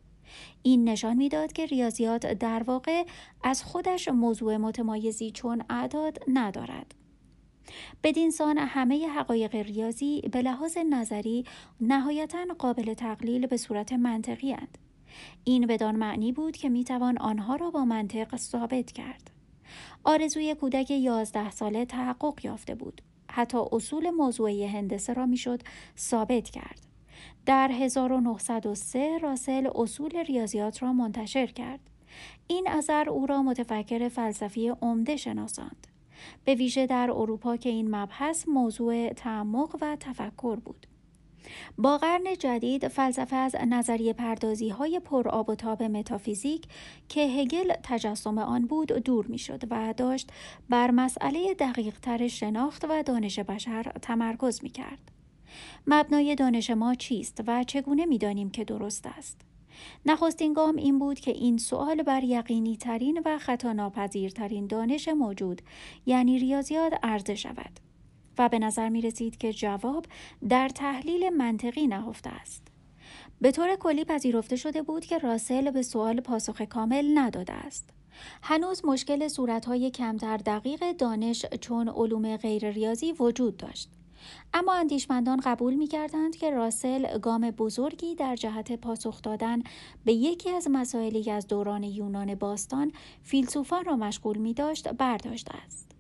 این 0.64 0.90
نشان 0.90 1.18
می‌داد 1.18 1.52
که 1.52 1.66
ریاضیات 1.66 2.34
در 2.34 2.64
واقع 2.64 3.04
از 3.44 3.64
خودش 3.64 4.08
موضوع 4.08 4.58
متمایزی 4.58 5.32
چون 5.32 5.64
اعداد 5.70 6.18
ندارد 6.28 6.96
بدین 8.04 8.32
سان 8.32 8.58
همه 8.58 9.08
حقایق 9.08 9.56
ریاضی 9.56 10.22
به 10.22 10.42
لحاظ 10.42 10.78
نظری 10.78 11.46
نهایتا 11.82 12.46
قابل 12.60 12.94
تقلیل 12.94 13.48
به 13.48 13.58
صورت 13.58 13.94
منطقی 13.94 14.54
اند. 14.54 14.78
این 15.44 15.68
بدان 15.68 15.96
معنی 15.96 16.32
بود 16.32 16.58
که 16.58 16.70
می‌توان 16.70 17.18
آنها 17.18 17.56
را 17.56 17.72
با 17.72 17.86
منطق 17.86 18.36
ثابت 18.36 18.92
کرد. 18.92 19.32
آرزوی 20.04 20.56
کودک 20.56 20.92
یازده 20.92 21.52
ساله 21.52 21.86
تحقق 21.86 22.46
یافته 22.46 22.76
بود. 22.76 23.02
حتی 23.32 23.58
اصول 23.72 24.10
موضوعی 24.10 24.66
هندسه 24.66 25.14
را 25.14 25.26
می‌شد 25.26 25.62
ثابت 25.98 26.50
کرد. 26.50 26.88
در 27.46 27.72
1903 27.72 29.18
راسل 29.18 29.70
اصول 29.76 30.18
ریاضیات 30.18 30.84
را 30.84 30.94
منتشر 30.94 31.46
کرد. 31.46 31.80
این 32.48 32.68
اثر 32.70 33.10
او 33.10 33.26
را 33.26 33.42
متفکر 33.42 34.10
فلسفی 34.10 34.70
عمده 34.70 35.16
شناساند. 35.16 35.88
به 36.46 36.56
ویژه 36.56 36.86
در 36.86 37.12
اروپا 37.12 37.58
که 37.58 37.70
این 37.70 37.96
مبحث 37.96 38.48
موضوع 38.48 39.14
تعمق 39.14 39.76
و 39.82 39.98
تفکر 40.00 40.56
بود. 40.56 40.88
با 41.78 41.98
قرن 41.98 42.24
جدید 42.40 42.88
فلسفه 42.88 43.36
از 43.36 43.56
نظریه 43.68 44.14
پردازی 44.14 44.70
های 44.70 45.00
پر 45.00 45.28
آب 45.28 45.50
و 45.50 45.56
تاب 45.56 45.84
متافیزیک 45.84 46.64
که 47.10 47.22
هگل 47.22 47.74
تجسم 47.84 48.38
آن 48.38 48.66
بود 48.66 48.88
دور 48.92 49.26
می 49.26 49.38
شد 49.38 49.64
و 49.70 49.94
داشت 49.98 50.30
بر 50.70 50.92
مسئله 50.92 51.54
دقیق 51.54 52.00
تر 52.00 52.28
شناخت 52.28 52.86
و 52.90 53.04
دانش 53.04 53.40
بشر 53.40 53.92
تمرکز 54.02 54.64
می 54.64 54.70
کرد. 54.70 55.12
مبنای 55.88 56.36
دانش 56.36 56.70
ما 56.70 56.96
چیست 56.96 57.44
و 57.48 57.64
چگونه 57.64 58.06
می 58.06 58.18
دانیم 58.18 58.50
که 58.50 58.64
درست 58.64 59.08
است؟ 59.08 59.42
نخستین 60.06 60.54
گام 60.54 60.76
این 60.76 61.00
بود 61.00 61.20
که 61.20 61.32
این 61.32 61.58
سوال 61.58 62.04
بر 62.04 62.24
یقینی 62.24 62.78
ترین 62.78 63.22
و 63.26 63.38
خطا 63.38 63.74
ناپذیرترین 63.74 64.68
دانش 64.68 65.08
موجود 65.08 65.62
یعنی 66.06 66.40
ریاضیات 66.40 66.94
عرضه 67.04 67.36
شود. 67.36 67.91
و 68.42 68.50
به 68.50 68.60
نظر 68.60 68.90
می 68.90 69.02
رسید 69.02 69.38
که 69.38 69.54
جواب 69.54 70.06
در 70.50 70.70
تحلیل 70.70 71.30
منطقی 71.30 71.88
نهفته 71.88 72.30
است. 72.30 72.68
به 73.42 73.52
طور 73.52 73.76
کلی 73.76 74.04
پذیرفته 74.06 74.56
شده 74.56 74.82
بود 74.82 75.06
که 75.06 75.18
راسل 75.18 75.72
به 75.72 75.82
سوال 75.82 76.20
پاسخ 76.20 76.62
کامل 76.62 77.18
نداده 77.18 77.54
است. 77.54 77.90
هنوز 78.42 78.86
مشکل 78.86 79.28
صورتهای 79.28 79.92
کمتر 79.92 80.38
دقیق 80.38 80.92
دانش 80.92 81.46
چون 81.46 81.90
علوم 81.90 82.38
غیر 82.38 82.70
ریاضی 82.70 83.12
وجود 83.12 83.58
داشت. 83.58 83.90
اما 84.54 84.74
اندیشمندان 84.74 85.40
قبول 85.44 85.74
می 85.74 85.88
کردند 85.88 86.36
که 86.36 86.52
راسل 86.52 87.20
گام 87.20 87.52
بزرگی 87.52 88.16
در 88.16 88.36
جهت 88.36 88.72
پاسخ 88.72 89.22
دادن 89.22 89.64
به 90.06 90.14
یکی 90.14 90.50
از 90.50 90.68
مسائلی 90.72 91.32
از 91.32 91.48
دوران 91.48 91.84
یونان 91.84 92.36
باستان 92.36 92.92
فیلسوفان 93.24 93.86
را 93.86 93.96
مشغول 93.96 94.38
می 94.38 94.54
داشت 94.54 94.88
برداشته 94.88 95.56
است. 95.66 95.91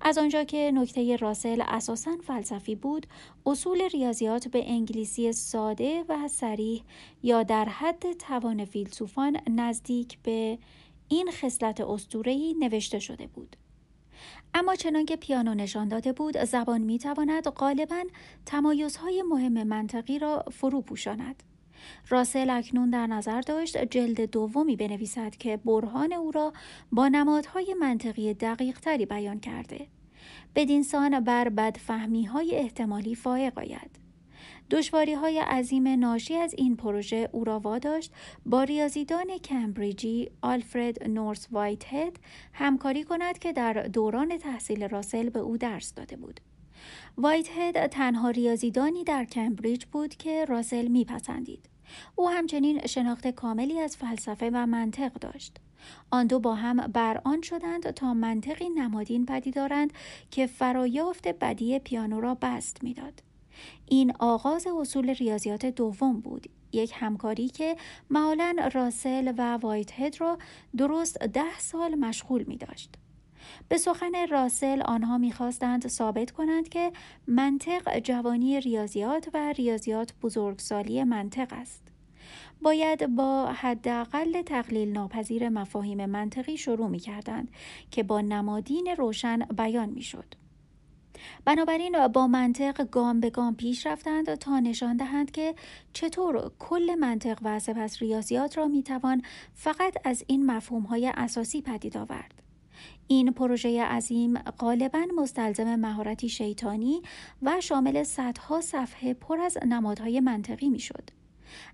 از 0.00 0.18
آنجا 0.18 0.44
که 0.44 0.70
نکته 0.74 1.16
راسل 1.16 1.62
اساسا 1.66 2.16
فلسفی 2.22 2.74
بود 2.74 3.06
اصول 3.46 3.88
ریاضیات 3.92 4.48
به 4.48 4.70
انگلیسی 4.70 5.32
ساده 5.32 6.04
و 6.08 6.28
سریح 6.28 6.82
یا 7.22 7.42
در 7.42 7.64
حد 7.64 8.12
توان 8.12 8.64
فیلسوفان 8.64 9.36
نزدیک 9.50 10.18
به 10.22 10.58
این 11.08 11.30
خصلت 11.30 11.80
اسطوره‌ای 11.80 12.54
نوشته 12.54 12.98
شده 12.98 13.26
بود 13.26 13.56
اما 14.54 14.74
چنانکه 14.74 15.16
پیانو 15.16 15.54
نشان 15.54 15.88
داده 15.88 16.12
بود 16.12 16.44
زبان 16.44 16.80
می 16.80 16.98
تواند 16.98 17.48
غالبا 17.48 18.04
تمایزهای 18.46 19.22
مهم 19.22 19.62
منطقی 19.66 20.18
را 20.18 20.44
فرو 20.52 20.80
پوشاند. 20.80 21.42
راسل 22.08 22.50
اکنون 22.50 22.90
در 22.90 23.06
نظر 23.06 23.40
داشت 23.40 23.84
جلد 23.84 24.20
دومی 24.20 24.76
بنویسد 24.76 25.36
که 25.36 25.56
برهان 25.56 26.12
او 26.12 26.30
را 26.30 26.52
با 26.92 27.08
نمادهای 27.08 27.74
منطقی 27.80 28.34
دقیق 28.34 28.80
تری 28.80 29.06
بیان 29.06 29.40
کرده. 29.40 29.86
بدینسان 30.54 31.20
بر 31.20 31.48
بدفهمی 31.48 32.24
های 32.24 32.54
احتمالی 32.54 33.14
فائق 33.14 33.58
آید. 33.58 34.02
دشواری 34.70 35.14
های 35.14 35.38
عظیم 35.38 35.88
ناشی 35.88 36.34
از 36.34 36.54
این 36.58 36.76
پروژه 36.76 37.28
او 37.32 37.44
را 37.44 37.58
واداشت 37.58 38.12
با 38.46 38.62
ریاضیدان 38.62 39.38
کمبریجی 39.38 40.30
آلفرد 40.42 41.08
نورس 41.08 41.48
وایت 41.50 41.94
هد 41.94 42.18
همکاری 42.52 43.04
کند 43.04 43.38
که 43.38 43.52
در 43.52 43.72
دوران 43.72 44.38
تحصیل 44.38 44.88
راسل 44.88 45.28
به 45.28 45.38
او 45.38 45.56
درس 45.56 45.94
داده 45.94 46.16
بود. 46.16 46.40
وایت 47.16 47.48
هد 47.56 47.86
تنها 47.86 48.30
ریاضیدانی 48.30 49.04
در 49.04 49.24
کمبریج 49.24 49.84
بود 49.84 50.14
که 50.14 50.44
راسل 50.44 50.88
میپسندید. 50.88 51.71
او 52.16 52.30
همچنین 52.30 52.86
شناخت 52.86 53.26
کاملی 53.26 53.80
از 53.80 53.96
فلسفه 53.96 54.50
و 54.52 54.66
منطق 54.66 55.12
داشت. 55.12 55.56
آن 56.10 56.26
دو 56.26 56.40
با 56.40 56.54
هم 56.54 56.76
بر 56.76 57.20
آن 57.24 57.42
شدند 57.42 57.90
تا 57.90 58.14
منطقی 58.14 58.68
نمادین 58.68 59.26
پدیدارند 59.26 59.92
که 60.30 60.46
فرایافت 60.46 61.28
بدی 61.28 61.78
پیانو 61.78 62.20
را 62.20 62.34
بست 62.34 62.84
می‌داد. 62.84 63.22
این 63.86 64.12
آغاز 64.18 64.66
اصول 64.66 65.10
ریاضیات 65.10 65.66
دوم 65.66 66.20
بود 66.20 66.46
یک 66.72 66.92
همکاری 66.96 67.48
که 67.48 67.76
معالا 68.10 68.56
راسل 68.72 69.32
و 69.38 69.56
وایت 69.56 70.00
هد 70.00 70.20
را 70.20 70.38
درست 70.76 71.18
ده 71.18 71.58
سال 71.58 71.94
مشغول 71.94 72.42
می 72.42 72.56
داشت. 72.56 72.94
به 73.68 73.78
سخن 73.78 74.26
راسل 74.30 74.82
آنها 74.82 75.18
می‌خواستند 75.18 75.88
ثابت 75.88 76.30
کنند 76.30 76.68
که 76.68 76.92
منطق 77.26 77.98
جوانی 77.98 78.60
ریاضیات 78.60 79.28
و 79.34 79.52
ریاضیات 79.52 80.12
بزرگسالی 80.22 81.04
منطق 81.04 81.48
است. 81.52 81.82
باید 82.62 83.06
با 83.06 83.46
حداقل 83.46 84.42
تقلیل 84.42 84.92
ناپذیر 84.92 85.48
مفاهیم 85.48 86.06
منطقی 86.06 86.56
شروع 86.56 86.88
می 86.88 86.98
کردند 86.98 87.50
که 87.90 88.02
با 88.02 88.20
نمادین 88.20 88.86
روشن 88.98 89.38
بیان 89.38 89.88
می 89.88 90.02
شد. 90.02 90.34
بنابراین 91.44 92.08
با 92.08 92.26
منطق 92.26 92.90
گام 92.90 93.20
به 93.20 93.30
گام 93.30 93.56
پیش 93.56 93.86
رفتند 93.86 94.34
تا 94.34 94.60
نشان 94.60 94.96
دهند 94.96 95.30
که 95.30 95.54
چطور 95.92 96.52
کل 96.58 96.94
منطق 96.94 97.38
و 97.42 97.58
سپس 97.58 98.02
ریاضیات 98.02 98.58
را 98.58 98.68
می‌توان 98.68 99.22
فقط 99.54 99.96
از 100.04 100.24
این 100.26 100.46
مفهومهای 100.46 101.12
اساسی 101.16 101.62
پدید 101.62 101.96
آورد. 101.96 102.41
این 103.12 103.32
پروژه 103.32 103.84
عظیم 103.84 104.38
غالبا 104.38 105.06
مستلزم 105.16 105.76
مهارتی 105.76 106.28
شیطانی 106.28 107.02
و 107.42 107.60
شامل 107.60 108.02
صدها 108.02 108.60
صفحه 108.60 109.14
پر 109.14 109.40
از 109.40 109.58
نمادهای 109.66 110.20
منطقی 110.20 110.68
می‌شد. 110.68 111.10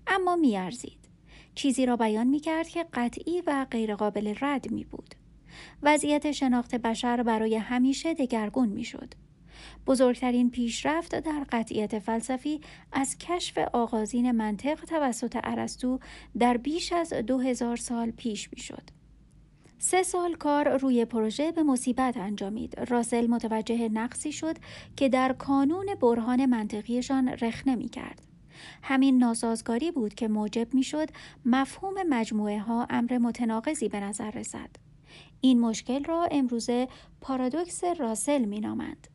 اما 0.07 0.35
میارزید. 0.35 0.99
چیزی 1.55 1.85
را 1.85 1.95
بیان 1.95 2.27
می 2.27 2.39
کرد 2.39 2.67
که 2.67 2.85
قطعی 2.93 3.41
و 3.41 3.65
غیرقابل 3.71 4.35
رد 4.41 4.71
می 4.71 4.83
بود. 4.83 5.15
وضعیت 5.83 6.31
شناخت 6.31 6.75
بشر 6.75 7.23
برای 7.23 7.55
همیشه 7.55 8.13
دگرگون 8.13 8.69
می 8.69 8.83
شد. 8.83 9.13
بزرگترین 9.87 10.49
پیشرفت 10.49 11.19
در 11.19 11.45
قطعیت 11.51 11.99
فلسفی 11.99 12.61
از 12.91 13.17
کشف 13.17 13.57
آغازین 13.57 14.31
منطق 14.31 14.85
توسط 14.85 15.37
ارسطو 15.43 15.99
در 16.39 16.57
بیش 16.57 16.93
از 16.93 17.13
دو 17.13 17.39
هزار 17.39 17.75
سال 17.75 18.11
پیش 18.11 18.49
می‌شد. 18.53 18.98
سه 19.81 20.03
سال 20.03 20.35
کار 20.35 20.77
روی 20.77 21.05
پروژه 21.05 21.51
به 21.51 21.63
مصیبت 21.63 22.17
انجامید. 22.17 22.79
راسل 22.89 23.27
متوجه 23.27 23.89
نقصی 23.89 24.31
شد 24.31 24.55
که 24.95 25.09
در 25.09 25.33
کانون 25.33 25.85
برهان 26.01 26.45
منطقیشان 26.45 27.29
رخنه 27.29 27.75
می 27.75 27.89
کرد. 27.89 28.21
همین 28.83 29.17
ناسازگاری 29.17 29.91
بود 29.91 30.13
که 30.13 30.27
موجب 30.27 30.73
می 30.73 30.83
شد 30.83 31.09
مفهوم 31.45 31.93
مجموعه 32.09 32.59
ها 32.59 32.87
امر 32.89 33.17
متناقضی 33.17 33.89
به 33.89 33.99
نظر 33.99 34.31
رسد. 34.31 34.69
این 35.41 35.59
مشکل 35.59 36.03
را 36.03 36.27
امروزه 36.31 36.87
پارادوکس 37.21 37.83
راسل 37.83 38.45
می 38.45 38.59
نامند. 38.59 39.07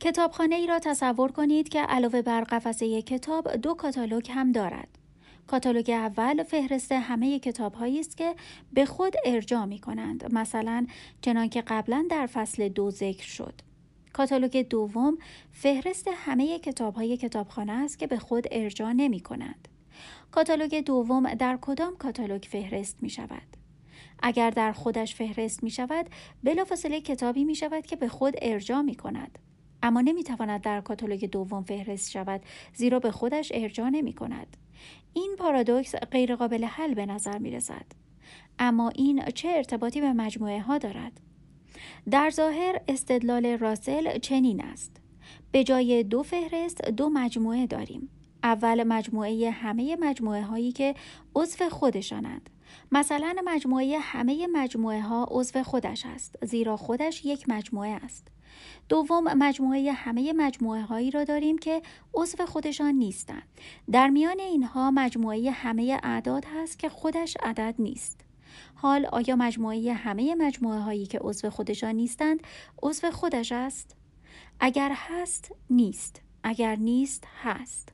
کتابخانه 0.00 0.54
ای 0.54 0.66
را 0.66 0.78
تصور 0.78 1.32
کنید 1.32 1.68
که 1.68 1.80
علاوه 1.80 2.22
بر 2.22 2.44
قفسه 2.44 3.02
کتاب 3.02 3.56
دو 3.56 3.74
کاتالوگ 3.74 4.30
هم 4.30 4.52
دارد. 4.52 4.98
کاتالوگ 5.46 5.90
اول 5.90 6.42
فهرست 6.42 6.92
همه 6.92 7.38
کتاب 7.38 7.74
هایی 7.74 8.00
است 8.00 8.16
که 8.16 8.34
به 8.72 8.86
خود 8.86 9.14
ارجاع 9.24 9.64
می 9.64 9.78
کنند. 9.78 10.34
مثلا 10.34 10.86
چنانکه 11.20 11.60
قبلا 11.60 12.06
در 12.10 12.26
فصل 12.26 12.68
دو 12.68 12.90
ذکر 12.90 13.26
شد. 13.26 13.54
کاتالوگ 14.12 14.68
دوم 14.68 15.18
فهرست 15.52 16.10
همه 16.14 16.58
کتاب 16.58 16.94
های 16.94 17.16
کتابخانه 17.16 17.72
است 17.72 17.98
که 17.98 18.06
به 18.06 18.18
خود 18.18 18.46
ارجاع 18.50 18.92
نمی 18.92 19.20
کنند. 19.20 19.68
کاتالوگ 20.30 20.80
دوم 20.84 21.34
در 21.34 21.58
کدام 21.60 21.96
کاتالوگ 21.96 22.42
فهرست 22.42 23.02
می 23.02 23.10
شود؟ 23.10 23.56
اگر 24.22 24.50
در 24.50 24.72
خودش 24.72 25.14
فهرست 25.14 25.62
می 25.62 25.70
شود 25.70 26.06
بلافاصله 26.44 27.00
کتابی 27.00 27.44
می 27.44 27.54
شود 27.54 27.86
که 27.86 27.96
به 27.96 28.08
خود 28.08 28.34
ارجاع 28.42 28.80
می 28.80 28.94
کند. 28.94 29.38
اما 29.82 30.00
نمی‌تواند 30.00 30.60
در 30.60 30.80
کاتالوگ 30.80 31.30
دوم 31.30 31.62
فهرست 31.62 32.10
شود 32.10 32.40
زیرا 32.74 32.98
به 32.98 33.10
خودش 33.10 33.52
ارجاع 33.54 33.88
نمی 33.88 34.12
کند. 34.12 34.56
این 35.16 35.36
پارادوکس 35.38 35.94
غیرقابل 35.94 36.64
حل 36.64 36.94
به 36.94 37.06
نظر 37.06 37.38
می 37.38 37.50
رسد. 37.50 37.86
اما 38.58 38.88
این 38.88 39.24
چه 39.34 39.48
ارتباطی 39.48 40.00
به 40.00 40.12
مجموعه 40.12 40.60
ها 40.60 40.78
دارد؟ 40.78 41.20
در 42.10 42.30
ظاهر 42.30 42.80
استدلال 42.88 43.46
راسل 43.46 44.18
چنین 44.18 44.64
است. 44.64 44.96
به 45.52 45.64
جای 45.64 46.02
دو 46.02 46.22
فهرست 46.22 46.84
دو 46.84 47.08
مجموعه 47.08 47.66
داریم. 47.66 48.08
اول 48.42 48.82
مجموعه 48.84 49.50
همه 49.50 49.96
مجموعه 49.96 50.42
هایی 50.42 50.72
که 50.72 50.94
عضو 51.34 51.68
خودشانند. 51.68 52.50
مثلا 52.92 53.34
مجموعه 53.44 53.98
همه 53.98 54.46
مجموعه 54.46 55.00
ها 55.00 55.28
عضو 55.30 55.62
خودش 55.62 56.06
است 56.06 56.44
زیرا 56.44 56.76
خودش 56.76 57.24
یک 57.24 57.48
مجموعه 57.48 57.90
است. 57.90 58.28
دوم 58.88 59.24
مجموعه 59.24 59.92
همه 59.92 60.32
مجموعه 60.32 60.82
هایی 60.82 61.10
را 61.10 61.24
داریم 61.24 61.58
که 61.58 61.82
عضو 62.14 62.46
خودشان 62.46 62.94
نیستند. 62.94 63.48
در 63.92 64.08
میان 64.08 64.40
اینها 64.40 64.90
مجموعه 64.90 65.50
همه 65.50 66.00
اعداد 66.02 66.44
هست 66.44 66.78
که 66.78 66.88
خودش 66.88 67.36
عدد 67.42 67.74
نیست. 67.78 68.20
حال 68.74 69.06
آیا 69.06 69.36
مجموعه 69.36 69.92
همه 69.92 70.34
مجموعه 70.34 70.78
هایی 70.78 71.06
که 71.06 71.18
عضو 71.18 71.50
خودشان 71.50 71.94
نیستند 71.94 72.40
عضو 72.82 73.10
خودش 73.10 73.52
است؟ 73.52 73.96
اگر 74.60 74.92
هست 74.94 75.52
نیست. 75.70 76.22
اگر 76.42 76.76
نیست 76.76 77.24
هست. 77.42 77.88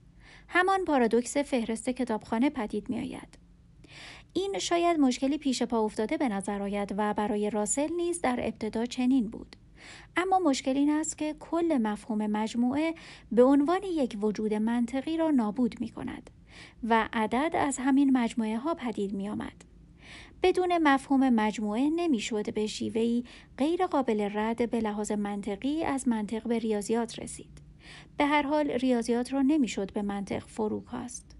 همان 0.49 0.85
پارادوکس 0.85 1.37
فهرست 1.37 1.91
کتابخانه 1.91 2.51
پدید 2.51 2.91
می 2.91 2.99
آید. 2.99 3.39
این 4.33 4.59
شاید 4.59 5.01
مشکلی 5.01 5.39
پیش 5.39 5.63
پا 5.63 5.81
افتاده 5.81 6.17
به 6.17 6.29
نظر 6.29 6.63
آید 6.63 6.95
و 6.97 7.15
برای 7.15 7.51
راسل 7.51 7.89
نیز 7.97 8.21
در 8.21 8.41
ابتدا 8.43 8.87
چنین 8.87 9.29
بود. 9.29 9.57
اما 10.17 10.39
مشکل 10.39 10.77
این 10.77 10.91
است 10.91 11.19
که 11.19 11.35
کل 11.41 11.79
مفهوم 11.83 12.27
مجموعه 12.27 12.95
به 13.33 13.43
عنوان 13.43 13.81
یک 13.83 14.17
وجود 14.23 14.55
منطقی 14.55 15.17
را 15.17 15.31
نابود 15.31 15.81
می 15.81 15.89
کند 15.89 16.31
و 16.89 17.09
عدد 17.13 17.57
از 17.57 17.79
همین 17.79 18.17
مجموعه 18.17 18.59
ها 18.59 18.75
پدید 18.75 19.13
می 19.13 19.29
آمد. 19.29 19.65
بدون 20.43 20.79
مفهوم 20.79 21.31
مجموعه 21.31 21.91
نمی‌شد 21.91 22.55
به 22.55 22.67
شیوهی 22.67 23.25
غیر 23.59 23.87
قابل 23.87 24.29
رد 24.35 24.71
به 24.71 24.81
لحاظ 24.81 25.13
منطقی 25.13 25.85
از 25.85 26.09
منطق 26.09 26.49
به 26.49 26.59
ریاضیات 26.59 27.19
رسید. 27.19 27.63
به 28.17 28.27
هر 28.27 28.43
حال 28.43 28.71
ریاضیات 28.71 29.33
را 29.33 29.43
نمی‌شد 29.43 29.93
به 29.93 30.03
منطق 30.03 30.47
فرو 30.47 30.81
کاست. 30.81 31.37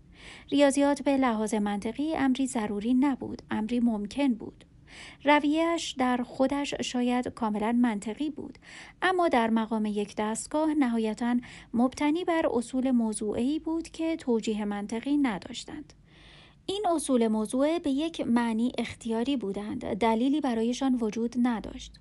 ریاضیات 0.51 1.03
به 1.03 1.17
لحاظ 1.17 1.55
منطقی 1.55 2.15
امری 2.17 2.47
ضروری 2.47 2.95
نبود، 2.95 3.43
امری 3.51 3.81
ممکن 3.81 4.35
بود. 4.35 4.65
رویهش 5.25 5.95
در 5.99 6.17
خودش 6.17 6.75
شاید 6.75 7.29
کاملا 7.29 7.73
منطقی 7.73 8.31
بود 8.31 8.59
اما 9.03 9.29
در 9.29 9.51
مقام 9.51 9.87
یک 9.87 10.17
دستگاه 10.17 10.75
نهایتا 10.75 11.37
مبتنی 11.75 12.25
بر 12.25 12.47
اصول 12.53 12.91
موضوعی 12.91 13.59
بود 13.59 13.89
که 13.89 14.17
توجیه 14.17 14.65
منطقی 14.65 15.17
نداشتند. 15.17 15.93
این 16.67 16.87
اصول 16.95 17.29
موضوع 17.29 17.79
به 17.79 17.91
یک 17.91 18.21
معنی 18.21 18.73
اختیاری 18.79 19.37
بودند 19.37 19.95
دلیلی 19.95 20.41
برایشان 20.41 20.95
وجود 20.95 21.35
نداشت. 21.43 21.93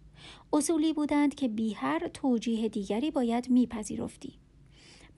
اصولی 0.53 0.93
بودند 0.93 1.35
که 1.35 1.47
بی 1.47 1.73
هر 1.73 2.07
توجیه 2.07 2.69
دیگری 2.69 3.11
باید 3.11 3.49
میپذیرفتی. 3.49 4.33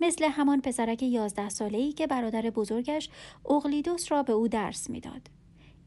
مثل 0.02 0.26
همان 0.26 0.62
پسرک 0.62 1.04
یازده 1.04 1.50
ساله‌ای 1.50 1.92
که 1.92 2.08
برادر 2.08 2.42
بزرگش 2.42 3.10
اغلیدوس 3.50 4.12
را 4.12 4.24
به 4.24 4.34
او 4.34 4.48
درس 4.48 4.90
می‌داد. 4.90 5.30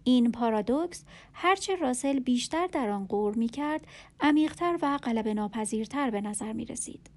این 0.09 0.33
پارادوکس 0.33 1.05
هرچه 1.33 1.77
راسل 1.77 2.19
بیشتر 2.19 2.67
در 2.67 2.89
آن 2.89 3.07
غور 3.07 3.35
می 3.35 3.49
کرد 3.49 3.87
عمیقتر 4.21 4.79
و 4.83 4.99
غلبه 4.99 5.35
ناپذیرتر 5.35 6.11
به 6.11 6.21
نظر 6.21 6.53
می 6.53 6.65
رسید. 6.65 7.11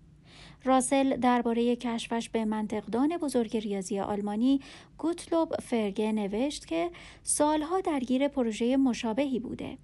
راسل 0.63 1.17
درباره 1.17 1.75
کشفش 1.75 2.29
به 2.29 2.45
منطقدان 2.45 3.17
بزرگ 3.17 3.57
ریاضی 3.57 3.99
آلمانی 3.99 4.61
گوتلوب 4.97 5.55
فرگه 5.55 6.11
نوشت 6.11 6.67
که 6.67 6.91
سالها 7.23 7.81
درگیر 7.81 8.27
پروژه 8.27 8.77
مشابهی 8.77 9.39
بوده. 9.39 9.77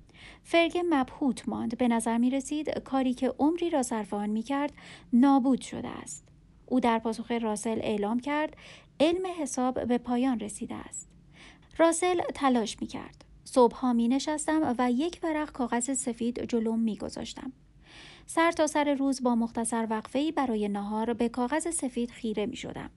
فرگه 0.43 0.83
مبهوت 0.89 1.49
ماند 1.49 1.77
به 1.77 1.87
نظر 1.87 2.17
می 2.17 2.29
رسید 2.29 2.79
کاری 2.79 3.13
که 3.13 3.33
عمری 3.39 3.69
را 3.69 3.83
صرف 3.83 4.13
آن 4.13 4.29
می 4.29 4.43
کرد 4.43 4.73
نابود 5.13 5.61
شده 5.61 5.89
است. 5.89 6.27
او 6.65 6.79
در 6.79 6.99
پاسخ 6.99 7.31
راسل 7.31 7.79
اعلام 7.81 8.19
کرد 8.19 8.57
علم 8.99 9.25
حساب 9.39 9.85
به 9.87 9.97
پایان 9.97 10.39
رسیده 10.39 10.75
است. 10.75 11.14
راسل 11.77 12.21
تلاش 12.33 12.81
می 12.81 12.87
کرد. 12.87 13.25
صبحها 13.43 13.93
می 13.93 14.07
نشستم 14.07 14.75
و 14.77 14.91
یک 14.91 15.19
ورق 15.23 15.51
کاغذ 15.51 15.91
سفید 15.91 16.45
جلوم 16.45 16.79
می 16.79 16.97
گذاشتم. 16.97 17.51
سر 18.25 18.51
تا 18.51 18.67
سر 18.67 18.93
روز 18.93 19.23
با 19.23 19.35
مختصر 19.35 19.87
وقفه‌ای 19.89 20.31
برای 20.31 20.67
نهار 20.67 21.13
به 21.13 21.29
کاغذ 21.29 21.67
سفید 21.67 22.11
خیره 22.11 22.45
می 22.45 22.55
شدم. 22.55 22.89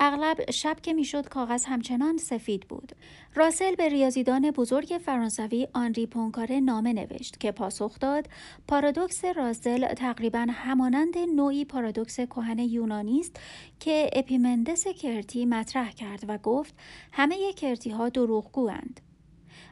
اغلب 0.00 0.50
شب 0.50 0.80
که 0.80 0.92
می‌شد 0.92 1.28
کاغذ 1.28 1.64
همچنان 1.64 2.16
سفید 2.16 2.68
بود. 2.68 2.92
راسل 3.34 3.74
به 3.74 3.88
ریاضیدان 3.88 4.50
بزرگ 4.50 5.00
فرانسوی 5.04 5.68
آنری 5.74 6.06
پونکاره 6.06 6.60
نامه 6.60 6.92
نوشت 6.92 7.40
که 7.40 7.52
پاسخ 7.52 7.98
داد 7.98 8.28
پارادوکس 8.68 9.24
راسل 9.24 9.94
تقریبا 9.94 10.46
همانند 10.50 11.18
نوعی 11.18 11.64
پارادوکس 11.64 12.20
کهن 12.20 12.58
یونانی 12.58 13.20
است 13.20 13.36
که 13.80 14.10
اپیمندس 14.12 14.88
کرتی 14.88 15.46
مطرح 15.46 15.90
کرد 15.90 16.24
و 16.28 16.38
گفت 16.38 16.74
همه 17.12 17.52
کرتی 17.52 17.90
ها 17.90 18.08
دروغگواند. 18.08 19.00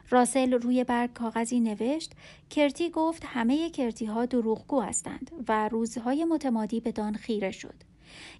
راسل 0.09 0.53
روی 0.53 0.83
برگ 0.83 1.13
کاغذی 1.13 1.59
نوشت 1.59 2.11
کرتی 2.49 2.89
گفت 2.89 3.23
همه 3.25 3.69
کرتی 3.69 4.05
ها 4.05 4.25
دروغگو 4.25 4.81
هستند 4.81 5.31
و 5.47 5.67
روزهای 5.69 6.25
متمادی 6.25 6.79
به 6.79 6.91
دان 6.91 7.13
خیره 7.13 7.51
شد. 7.51 7.86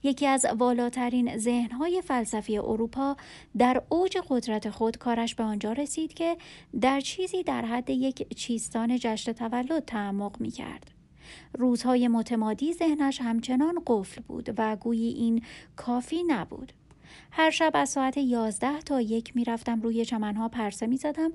یکی 0.04 0.28
از 0.28 0.46
والاترین 0.58 1.38
ذهنهای 1.38 2.02
فلسفی 2.02 2.58
اروپا 2.58 3.18
در 3.58 3.82
اوج 3.90 4.18
قدرت 4.30 4.70
خود 4.70 4.98
کارش 4.98 5.36
به 5.36 5.44
آنجا 5.44 5.72
رسید 5.72 6.14
که 6.14 6.38
در 6.82 7.00
چیزی 7.00 7.44
در 7.44 7.66
حد 7.66 7.90
یک 7.90 8.36
چیستان 8.36 8.98
جشن 8.98 9.34
تولد 9.34 9.86
تعمق 9.86 10.42
می 10.42 10.52
کرد. 10.52 10.92
روزهای 11.54 12.08
متمادی 12.08 12.74
ذهنش 12.74 13.22
همچنان 13.22 13.76
قفل 13.88 14.22
بود 14.22 14.50
و 14.58 14.76
گویی 14.76 15.14
این 15.14 15.42
کافی 15.76 16.24
نبود. 16.24 16.74
هر 17.32 17.52
شب 17.52 17.72
از 17.74 17.90
ساعت 17.90 18.18
یازده 18.18 18.82
تا 18.82 19.02
یک 19.02 19.36
می‌رفتم 19.36 19.82
روی 19.82 20.06
چمنها 20.06 20.48
پرسه 20.48 20.88
می 20.88 20.98
زدم 20.98 21.32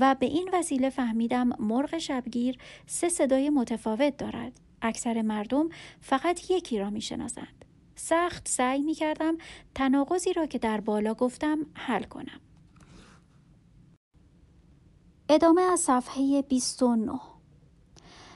و 0.00 0.16
به 0.20 0.26
این 0.26 0.50
وسیله 0.52 0.90
فهمیدم 0.90 1.50
مرغ 1.58 1.98
شبگیر 1.98 2.58
سه 2.86 3.08
صدای 3.08 3.50
متفاوت 3.50 4.16
دارد. 4.16 4.52
اکثر 4.82 5.22
مردم 5.22 5.68
فقط 6.00 6.50
یکی 6.50 6.78
را 6.78 6.90
می 6.90 7.00
شناسند. 7.00 7.65
سخت 7.96 8.48
سعی 8.48 8.82
می 8.82 8.94
کردم 8.94 9.36
تناقضی 9.74 10.32
را 10.32 10.46
که 10.46 10.58
در 10.58 10.80
بالا 10.80 11.14
گفتم 11.14 11.58
حل 11.74 12.02
کنم. 12.02 12.40
ادامه 15.28 15.62
از 15.62 15.80
صفحه 15.80 16.42
29 16.42 17.20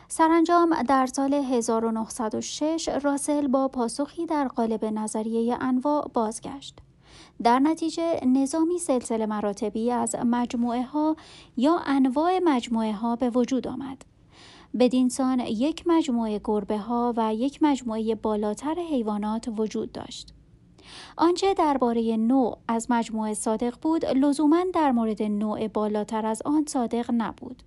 سرانجام 0.08 0.82
در 0.82 1.06
سال 1.06 1.34
1906 1.34 2.88
راسل 2.88 3.46
با 3.46 3.68
پاسخی 3.68 4.26
در 4.26 4.48
قالب 4.48 4.84
نظریه 4.84 5.56
انواع 5.60 6.10
بازگشت. 6.14 6.78
در 7.42 7.58
نتیجه 7.58 8.20
نظامی 8.26 8.78
سلسله 8.78 9.26
مراتبی 9.26 9.90
از 9.92 10.14
مجموعه 10.14 10.82
ها 10.82 11.16
یا 11.56 11.78
انواع 11.86 12.38
مجموعه 12.44 12.92
ها 12.92 13.16
به 13.16 13.30
وجود 13.30 13.68
آمد. 13.68 14.04
بدینسان 14.78 15.40
یک 15.40 15.82
مجموعه 15.86 16.40
گربه 16.44 16.78
ها 16.78 17.14
و 17.16 17.34
یک 17.34 17.58
مجموعه 17.62 18.14
بالاتر 18.14 18.74
حیوانات 18.74 19.48
وجود 19.56 19.92
داشت. 19.92 20.34
آنچه 21.16 21.54
درباره 21.54 22.16
نوع 22.16 22.58
از 22.68 22.90
مجموعه 22.90 23.34
صادق 23.34 23.74
بود 23.82 24.06
لزوما 24.06 24.64
در 24.74 24.92
مورد 24.92 25.22
نوع 25.22 25.68
بالاتر 25.68 26.26
از 26.26 26.42
آن 26.44 26.64
صادق 26.68 27.10
نبود. 27.14 27.62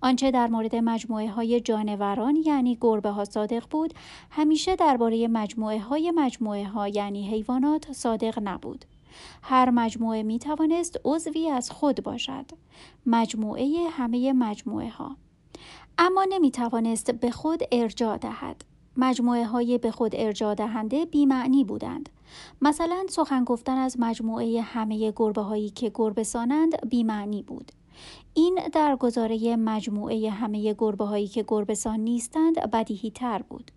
آنچه 0.00 0.30
در 0.30 0.46
مورد 0.46 0.76
مجموعه 0.76 1.30
های 1.30 1.60
جانوران 1.60 2.36
یعنی 2.36 2.78
گربه 2.80 3.10
ها 3.10 3.24
صادق 3.24 3.64
بود 3.70 3.94
همیشه 4.30 4.76
درباره 4.76 5.28
مجموعه 5.28 5.78
های 5.80 6.10
مجموعه 6.10 6.64
ها 6.64 6.88
یعنی 6.88 7.30
حیوانات 7.30 7.92
صادق 7.92 8.38
نبود. 8.42 8.84
هر 9.42 9.70
مجموعه 9.70 10.22
می 10.22 10.38
توانست 10.38 11.00
عضوی 11.04 11.48
از 11.48 11.70
خود 11.70 12.02
باشد. 12.02 12.46
مجموعه 13.06 13.88
همه 13.90 14.32
مجموعه 14.32 14.90
ها. 14.90 15.16
اما 15.98 16.26
نمی 16.28 16.50
توانست 16.50 17.10
به 17.10 17.30
خود 17.30 17.62
ارجاع 17.72 18.16
دهد. 18.16 18.64
مجموعه 18.96 19.44
های 19.44 19.78
به 19.78 19.90
خود 19.90 20.12
ارجاع 20.14 20.54
دهنده 20.54 21.04
بیمعنی 21.04 21.64
بودند. 21.64 22.08
مثلا 22.62 23.04
سخن 23.08 23.44
گفتن 23.44 23.76
از 23.76 23.96
مجموعه 23.98 24.60
همه 24.60 25.12
گربه 25.16 25.42
هایی 25.42 25.70
که 25.70 25.92
گربه 25.94 26.24
سانند 26.24 26.88
بیمعنی 26.88 27.42
بود. 27.42 27.72
این 28.34 28.58
در 28.72 28.96
گزاره 28.96 29.56
مجموعه 29.56 30.30
همه 30.30 30.74
گربه 30.78 31.04
هایی 31.04 31.28
که 31.28 31.44
گربسان 31.48 32.00
نیستند 32.00 32.70
بدیهی 32.70 33.10
تر 33.10 33.42
بود. 33.42 33.70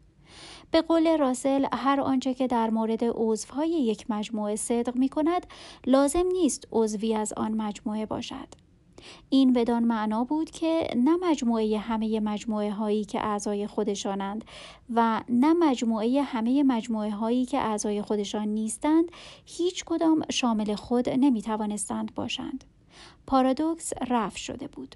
به 0.72 0.82
قول 0.82 1.18
راسل 1.18 1.66
هر 1.74 2.02
آنچه 2.02 2.34
که 2.34 2.48
در 2.48 2.70
مورد 2.70 3.04
عضوهای 3.04 3.70
یک 3.70 4.06
مجموعه 4.12 4.56
صدق 4.56 4.96
می 4.96 5.10
کند 5.10 5.48
لازم 5.86 6.26
نیست 6.32 6.68
عضوی 6.72 7.16
از 7.16 7.34
آن 7.34 7.52
مجموعه 7.52 8.06
باشد. 8.06 8.69
این 9.30 9.54
بدان 9.54 9.84
معنا 9.84 10.24
بود 10.24 10.52
که 10.52 10.88
نه 10.96 11.18
مجموعه 11.18 11.78
همه 11.78 12.20
مجموعه 12.20 12.72
هایی 12.72 13.06
که 13.06 13.26
اعضای 13.26 13.68
خودشانند 13.68 14.46
و 14.94 15.22
نه 15.30 15.54
مجموعه 15.54 16.22
همه 16.22 16.64
مجموعه 16.64 17.12
هایی 17.12 17.46
که 17.46 17.58
اعضای 17.58 18.02
خودشان 18.02 18.48
نیستند 18.48 19.06
هیچ 19.46 19.86
کدام 19.86 20.22
شامل 20.32 20.76
خود 20.76 21.10
نمی 21.10 21.42
توانستند 21.42 22.16
باشند. 22.16 22.64
پارادوکس 23.28 23.94
رفع 24.10 24.38
شده 24.38 24.68
بود. 24.68 24.96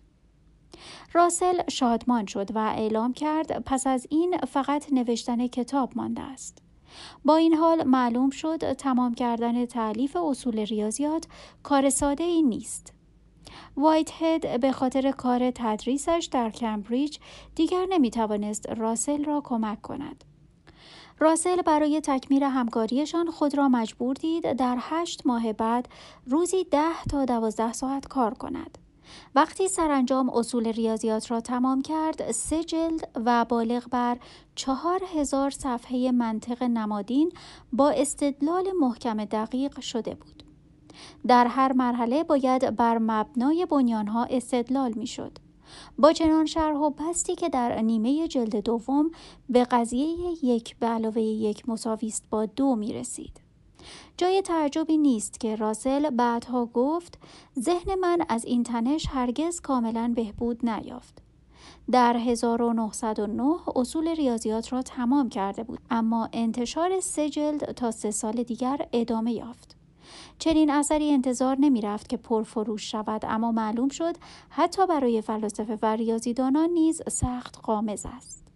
راسل 1.14 1.62
شادمان 1.70 2.26
شد 2.26 2.56
و 2.56 2.58
اعلام 2.58 3.14
کرد 3.14 3.64
پس 3.64 3.88
از 3.88 4.08
این 4.10 4.38
فقط 4.38 4.94
نوشتن 4.94 5.48
کتاب 5.48 5.92
مانده 5.96 6.22
است. 6.22 6.58
با 7.26 7.36
این 7.36 7.54
حال 7.54 7.84
معلوم 7.84 8.30
شد 8.30 8.74
تمام 8.74 9.14
کردن 9.14 9.66
تعلیف 9.66 10.16
اصول 10.16 10.60
ریاضیات 10.60 11.26
کار 11.64 11.90
ساده 11.90 12.24
ای 12.24 12.42
نیست. 12.42 12.94
وایت 13.78 14.12
هد 14.20 14.60
به 14.60 14.72
خاطر 14.72 15.12
کار 15.12 15.52
تدریسش 15.52 16.30
در 16.32 16.50
کمبریج 16.50 17.18
دیگر 17.56 17.86
نمی 17.90 18.12
توانست 18.12 18.70
راسل 18.70 19.24
را 19.24 19.42
کمک 19.42 19.82
کند. 19.82 20.24
راسل 21.20 21.62
برای 21.62 22.02
تکمیل 22.02 22.44
همکاریشان 22.44 23.32
خود 23.32 23.58
را 23.58 23.70
مجبور 23.70 24.16
دید 24.16 24.54
در 24.54 24.78
هشت 24.80 25.22
ماه 25.26 25.54
بعد 25.54 25.88
روزی 26.28 26.64
ده 26.64 27.04
تا 27.10 27.26
دوازده 27.26 27.74
ساعت 27.74 28.08
کار 28.08 28.34
کند. 28.34 28.78
وقتی 29.36 29.68
سرانجام 29.68 30.30
اصول 30.30 30.68
ریاضیات 30.68 31.32
را 31.32 31.42
تمام 31.42 31.82
کرد 31.82 32.32
سه 32.32 32.64
جلد 32.64 33.10
و 33.26 33.46
بالغ 33.46 33.88
بر 33.90 34.18
چهار 34.56 35.02
هزار 35.16 35.50
صفحه 35.50 36.12
منطق 36.12 36.64
نمادین 36.64 37.32
با 37.74 37.90
استدلال 37.90 38.72
محکم 38.80 39.26
دقیق 39.26 39.80
شده 39.80 40.16
بود. 40.16 40.33
در 41.28 41.48
هر 41.48 41.74
مرحله 41.74 42.24
باید 42.24 42.76
بر 42.76 42.98
مبنای 42.98 43.66
بنیانها 43.66 44.24
استدلال 44.24 44.94
می 44.96 45.08
شد. 45.08 45.38
با 45.98 46.14
چنان 46.14 46.46
شرح 46.46 46.78
و 46.78 46.90
بستی 46.90 47.36
که 47.36 47.50
در 47.50 47.82
نیمه 47.82 48.28
جلد 48.28 48.56
دوم 48.56 49.12
به 49.50 49.64
قضیه 49.64 50.08
یک 50.44 50.76
به 50.78 50.88
علاوه 50.88 51.22
یک 51.22 51.70
مساویست 51.70 52.24
با 52.30 52.46
دو 52.46 52.76
می 52.76 52.94
رسید. 52.94 53.42
جای 54.18 54.42
تعجبی 54.42 54.98
نیست 54.98 55.40
که 55.40 55.56
راسل 55.56 56.10
بعدها 56.10 56.66
گفت 56.66 57.20
ذهن 57.60 57.96
من 57.96 58.18
از 58.30 58.46
این 58.46 58.64
تنش 58.64 59.08
هرگز 59.10 59.62
کاملا 59.62 60.14
بهبود 60.16 60.70
نیافت. 60.70 61.22
در 61.92 62.18
1909 62.18 63.56
اصول 63.76 64.08
ریاضیات 64.08 64.74
را 64.74 64.82
تمام 64.82 65.30
کرده 65.30 65.64
بود 65.64 65.80
اما 65.92 66.30
انتشار 66.34 67.00
سه 67.00 67.30
جلد 67.30 67.72
تا 67.72 67.92
سه 67.92 68.12
سال 68.12 68.44
دیگر 68.44 68.88
ادامه 68.94 69.34
یافت. 69.34 69.76
چنین 70.44 70.70
اثری 70.70 71.12
انتظار 71.12 71.58
نمی 71.60 71.82
رفت 71.82 72.10
که 72.10 72.18
پرفروش 72.18 72.92
شود 72.92 73.26
اما 73.26 73.52
معلوم 73.52 73.90
شد 73.90 74.16
حتی 74.50 74.88
برای 74.88 75.22
فلاسفه 75.22 75.80
و 75.82 75.96
ریاضیدانان 75.96 76.70
نیز 76.70 77.02
سخت 77.10 77.60
قامز 77.64 78.06
است. 78.18 78.48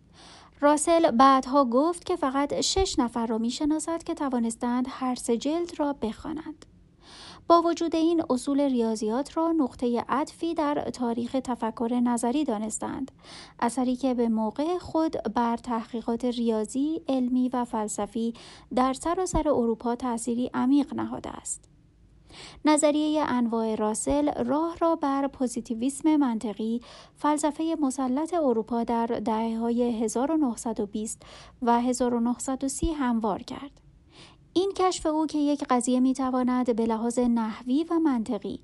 راسل 0.60 1.12
بعدها 1.12 1.66
گفت 1.66 2.06
که 2.06 2.16
فقط 2.16 2.62
شش 2.62 3.00
نفر 3.00 3.26
را 3.26 3.38
می 3.38 3.52
شناسد 3.52 4.04
که 4.04 4.14
توانستند 4.14 4.86
هر 4.90 5.16
سه 5.16 5.38
جلد 5.38 5.80
را 5.80 5.94
بخوانند. 5.94 6.66
با 7.48 7.62
وجود 7.62 7.96
این 7.96 8.24
اصول 8.30 8.62
ریاضیات 8.62 9.38
را 9.38 9.52
نقطه 9.52 10.06
عطفی 10.10 10.54
در 10.54 10.90
تاریخ 10.90 11.36
تفکر 11.44 12.00
نظری 12.04 12.44
دانستند 12.44 13.12
اثری 13.60 13.96
که 13.96 14.14
به 14.14 14.30
موقع 14.30 14.78
خود 14.78 15.16
بر 15.36 15.58
تحقیقات 15.58 16.26
ریاضی 16.26 17.02
علمی 17.08 17.50
و 17.50 17.66
فلسفی 17.66 18.34
در 18.76 18.94
سراسر 18.94 19.44
سر 19.44 19.50
اروپا 19.50 19.96
تأثیری 19.96 20.52
عمیق 20.54 20.94
نهاده 20.94 21.30
است 21.30 21.67
نظریه 22.66 23.24
انواع 23.28 23.76
راسل 23.76 24.44
راه 24.44 24.78
را 24.78 24.96
بر 24.96 25.28
پوزیتیویسم 25.28 26.16
منطقی 26.16 26.82
فلسفه 27.16 27.78
مسلط 27.82 28.34
اروپا 28.34 28.84
در 28.84 29.06
دهه 29.06 29.58
های 29.58 30.04
1920 30.04 31.22
و 31.62 31.82
1930 31.82 32.92
هموار 32.94 33.44
کرد. 33.44 33.82
این 34.54 34.72
کشف 34.76 35.06
او 35.06 35.26
که 35.26 35.38
یک 35.38 35.64
قضیه 35.70 36.00
می 36.00 36.14
تواند 36.14 36.76
به 36.76 36.86
لحاظ 36.86 37.20
نحوی 37.20 37.86
و 37.90 38.00
منطقی 38.00 38.60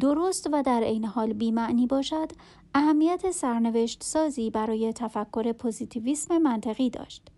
درست 0.00 0.48
و 0.52 0.62
در 0.62 0.82
عین 0.82 1.04
حال 1.04 1.32
بیمعنی 1.32 1.86
باشد 1.86 2.32
اهمیت 2.74 3.30
سرنوشت 3.30 4.02
سازی 4.02 4.50
برای 4.50 4.92
تفکر 4.92 5.52
پوزیتیویسم 5.52 6.38
منطقی 6.38 6.90
داشت. 6.90 7.28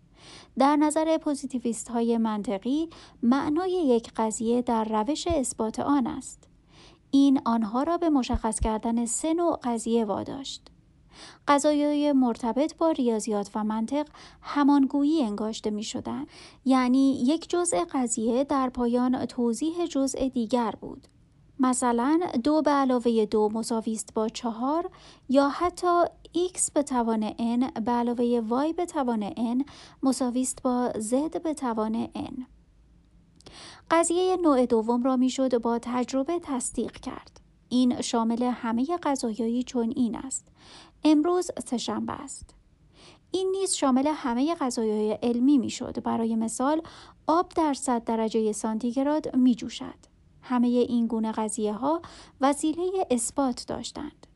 در 0.61 0.77
نظر 0.77 1.19
پوزیتیویست 1.19 1.89
های 1.89 2.19
منطقی 2.19 2.89
معنای 3.23 3.71
یک 3.71 4.13
قضیه 4.17 4.63
در 4.63 4.85
روش 4.85 5.27
اثبات 5.27 5.81
آن 5.81 6.07
است. 6.07 6.49
این 7.11 7.41
آنها 7.45 7.83
را 7.83 7.97
به 7.97 8.11
مشخص 8.11 8.61
کردن 8.61 9.07
سه 9.07 9.35
نوع 9.35 9.59
قضیه 9.63 10.05
واداشت. 10.05 10.69
قضایای 11.49 12.13
مرتبط 12.13 12.77
با 12.77 12.91
ریاضیات 12.91 13.51
و 13.55 13.65
منطق 13.65 14.07
همانگویی 14.43 15.23
انگاشته 15.23 15.71
می 15.71 15.83
شدن. 15.83 16.27
یعنی 16.65 17.25
یک 17.25 17.51
جزء 17.51 17.85
قضیه 17.93 18.45
در 18.45 18.69
پایان 18.69 19.27
توضیح 19.27 19.87
جزء 19.87 20.29
دیگر 20.29 20.75
بود. 20.81 21.07
مثلا 21.61 22.21
دو 22.45 22.63
به 22.63 22.71
علاوه 22.71 23.27
دو 23.27 23.49
مساویست 23.53 24.15
با 24.15 24.29
چهار 24.29 24.91
یا 25.29 25.49
حتی 25.49 26.05
x 26.35 26.71
به 26.75 26.83
توان 26.83 27.31
n 27.31 27.81
به 27.81 27.93
علاوه 27.93 28.41
y 28.71 28.75
به 28.75 28.87
توان 28.87 29.31
n 29.31 29.65
مساویست 30.03 30.63
با 30.63 30.93
z 30.95 31.39
به 31.39 31.55
توان 31.55 32.09
n. 32.17 32.43
قضیه 33.91 34.37
نوع 34.37 34.67
دوم 34.67 35.03
را 35.03 35.17
می‌شد 35.17 35.59
با 35.59 35.79
تجربه 35.83 36.41
تصدیق 36.43 36.93
کرد. 36.93 37.41
این 37.69 38.01
شامل 38.01 38.43
همه 38.43 38.99
قضایایی 39.03 39.63
چون 39.63 39.93
این 39.97 40.17
است. 40.17 40.49
امروز 41.05 41.51
سهشنبه 41.67 42.13
است. 42.13 42.55
این 43.31 43.55
نیز 43.61 43.75
شامل 43.75 44.07
همه 44.15 44.55
غذایای 44.55 45.13
علمی 45.13 45.59
می‌شد. 45.59 46.03
برای 46.03 46.37
مثال 46.37 46.83
آب 47.27 47.49
در 47.49 47.75
100 47.75 48.05
درجه 48.05 48.53
سانتیگراد 48.53 49.37
می 49.37 49.55
جوشد 49.55 50.11
همه 50.43 50.67
این 50.67 51.07
گونه 51.07 51.33
قضیه 51.33 51.73
ها 51.73 52.03
وسیله 52.41 53.07
اثبات 53.11 53.65
داشتند. 53.67 54.27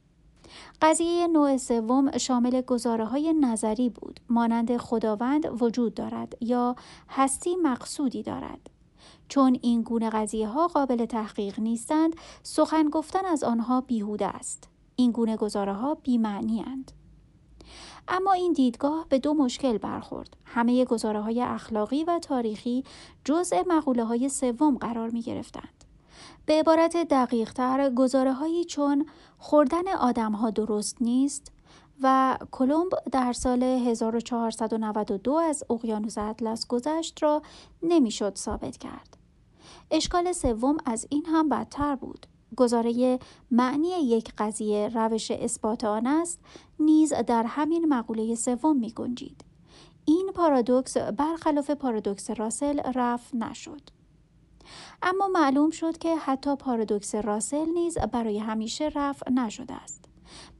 قضیه 0.84 1.26
نوع 1.26 1.56
سوم 1.56 2.18
شامل 2.18 2.60
گزاره 2.60 3.04
های 3.04 3.32
نظری 3.32 3.88
بود 3.88 4.20
مانند 4.28 4.76
خداوند 4.76 5.62
وجود 5.62 5.94
دارد 5.94 6.36
یا 6.40 6.76
هستی 7.08 7.56
مقصودی 7.56 8.22
دارد 8.22 8.70
چون 9.28 9.58
این 9.62 9.82
گونه 9.82 10.10
قضیه 10.10 10.48
ها 10.48 10.68
قابل 10.68 11.06
تحقیق 11.06 11.60
نیستند 11.60 12.16
سخن 12.42 12.88
گفتن 12.88 13.26
از 13.26 13.44
آنها 13.44 13.80
بیهوده 13.80 14.26
است 14.26 14.68
این 14.96 15.10
گونه 15.10 15.36
گزاره 15.36 15.72
ها 15.72 15.94
بیمعنی 15.94 16.64
اما 18.08 18.32
این 18.32 18.52
دیدگاه 18.52 19.06
به 19.08 19.18
دو 19.18 19.34
مشکل 19.34 19.78
برخورد. 19.78 20.36
همه 20.44 20.84
گزاره 20.84 21.20
های 21.20 21.42
اخلاقی 21.42 22.04
و 22.04 22.18
تاریخی 22.18 22.84
جزء 23.24 23.62
مقوله 23.66 24.04
های 24.04 24.28
سوم 24.28 24.78
قرار 24.78 25.10
می 25.10 25.22
گرفتند. 25.22 25.84
به 26.46 26.54
عبارت 26.54 26.96
دقیق 26.96 27.52
تر 27.52 27.90
گزاره 27.90 28.32
هایی 28.32 28.64
چون 28.64 29.06
خوردن 29.38 29.88
آدم 29.88 30.32
ها 30.32 30.50
درست 30.50 30.96
نیست 31.00 31.52
و 32.02 32.38
کلمب 32.50 32.92
در 33.12 33.32
سال 33.32 33.62
1492 33.62 35.32
از 35.32 35.64
اقیانوس 35.70 36.18
اطلس 36.18 36.66
گذشت 36.66 37.22
را 37.22 37.42
نمی‌شد 37.82 38.36
ثابت 38.36 38.76
کرد. 38.76 39.16
اشکال 39.90 40.32
سوم 40.32 40.76
از 40.86 41.06
این 41.10 41.26
هم 41.26 41.48
بدتر 41.48 41.96
بود. 41.96 42.26
گزاره 42.56 43.18
معنی 43.50 43.88
یک 43.88 44.32
قضیه 44.38 44.90
روش 44.94 45.30
اثبات 45.30 45.84
آن 45.84 46.06
است 46.06 46.40
نیز 46.80 47.12
در 47.26 47.42
همین 47.42 47.86
مقوله 47.88 48.34
سوم 48.34 48.76
می 48.76 48.90
گنجید. 48.90 49.44
این 50.04 50.30
پارادوکس 50.34 50.96
برخلاف 50.96 51.70
پارادوکس 51.70 52.30
راسل 52.30 52.80
رفع 52.94 53.36
نشد. 53.36 53.80
اما 55.06 55.28
معلوم 55.28 55.70
شد 55.70 55.98
که 55.98 56.16
حتی 56.16 56.56
پارادوکس 56.56 57.14
راسل 57.14 57.68
نیز 57.74 57.98
برای 57.98 58.38
همیشه 58.38 58.90
رفع 58.94 59.30
نشده 59.30 59.74
است. 59.74 60.04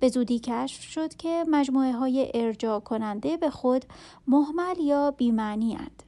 به 0.01 0.09
زودی 0.09 0.39
کشف 0.39 0.83
شد 0.83 1.15
که 1.15 1.45
مجموعه 1.49 1.93
های 1.93 2.31
ارجاع 2.35 2.81
کننده 2.81 3.37
به 3.37 3.51
خود 3.51 3.85
محمل 4.27 4.81
یا 4.81 5.11
بیمعنی 5.11 5.77
اند. 5.77 6.03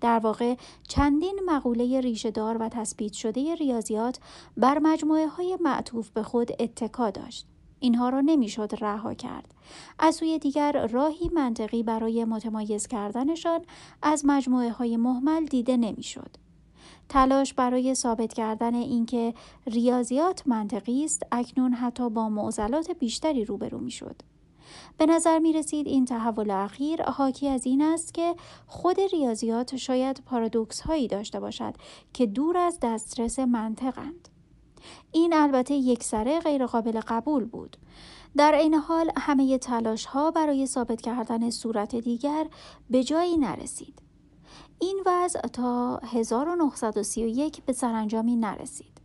در 0.00 0.18
واقع 0.18 0.54
چندین 0.88 1.40
مقوله 1.46 2.00
ریشهدار 2.00 2.56
و 2.60 2.68
تثبیت 2.68 3.12
شده 3.12 3.54
ریاضیات 3.54 4.18
بر 4.56 4.78
مجموعه 4.78 5.26
های 5.26 5.58
معطوف 5.60 6.10
به 6.10 6.22
خود 6.22 6.50
اتکا 6.58 7.10
داشت. 7.10 7.46
اینها 7.80 8.08
را 8.08 8.20
نمی‌شد 8.20 8.72
رها 8.80 9.14
کرد. 9.14 9.54
از 9.98 10.14
سوی 10.14 10.38
دیگر 10.38 10.86
راهی 10.86 11.28
منطقی 11.28 11.82
برای 11.82 12.24
متمایز 12.24 12.86
کردنشان 12.86 13.60
از 14.02 14.22
مجموعه 14.24 14.70
های 14.70 14.96
محمل 14.96 15.44
دیده 15.44 15.76
نمی‌شد. 15.76 16.45
تلاش 17.08 17.54
برای 17.54 17.94
ثابت 17.94 18.32
کردن 18.32 18.74
اینکه 18.74 19.34
ریاضیات 19.66 20.42
منطقی 20.46 21.04
است 21.04 21.22
اکنون 21.32 21.72
حتی 21.72 22.10
با 22.10 22.28
معضلات 22.28 22.90
بیشتری 22.90 23.44
روبرو 23.44 23.78
می 23.78 23.90
شد. 23.90 24.16
به 24.98 25.06
نظر 25.06 25.38
می 25.38 25.52
رسید 25.52 25.86
این 25.86 26.04
تحول 26.04 26.50
اخیر 26.50 27.02
حاکی 27.02 27.48
از 27.48 27.66
این 27.66 27.82
است 27.82 28.14
که 28.14 28.34
خود 28.66 29.00
ریاضیات 29.00 29.76
شاید 29.76 30.22
پارادوکس 30.26 30.80
هایی 30.80 31.08
داشته 31.08 31.40
باشد 31.40 31.74
که 32.12 32.26
دور 32.26 32.56
از 32.56 32.78
دسترس 32.82 33.38
منطقند. 33.38 34.28
این 35.12 35.34
البته 35.34 35.74
یک 35.74 36.04
سره 36.04 36.40
غیر 36.40 36.66
قابل 36.66 37.00
قبول 37.08 37.44
بود. 37.44 37.76
در 38.36 38.54
این 38.54 38.74
حال 38.74 39.10
همه 39.16 39.58
تلاش 39.58 40.04
ها 40.04 40.30
برای 40.30 40.66
ثابت 40.66 41.00
کردن 41.00 41.50
صورت 41.50 41.96
دیگر 41.96 42.46
به 42.90 43.04
جایی 43.04 43.36
نرسید. 43.36 44.05
این 44.78 45.02
وضع 45.06 45.40
تا 45.40 45.96
1931 45.96 47.62
به 47.62 47.72
سرانجامی 47.72 48.36
نرسید. 48.36 48.96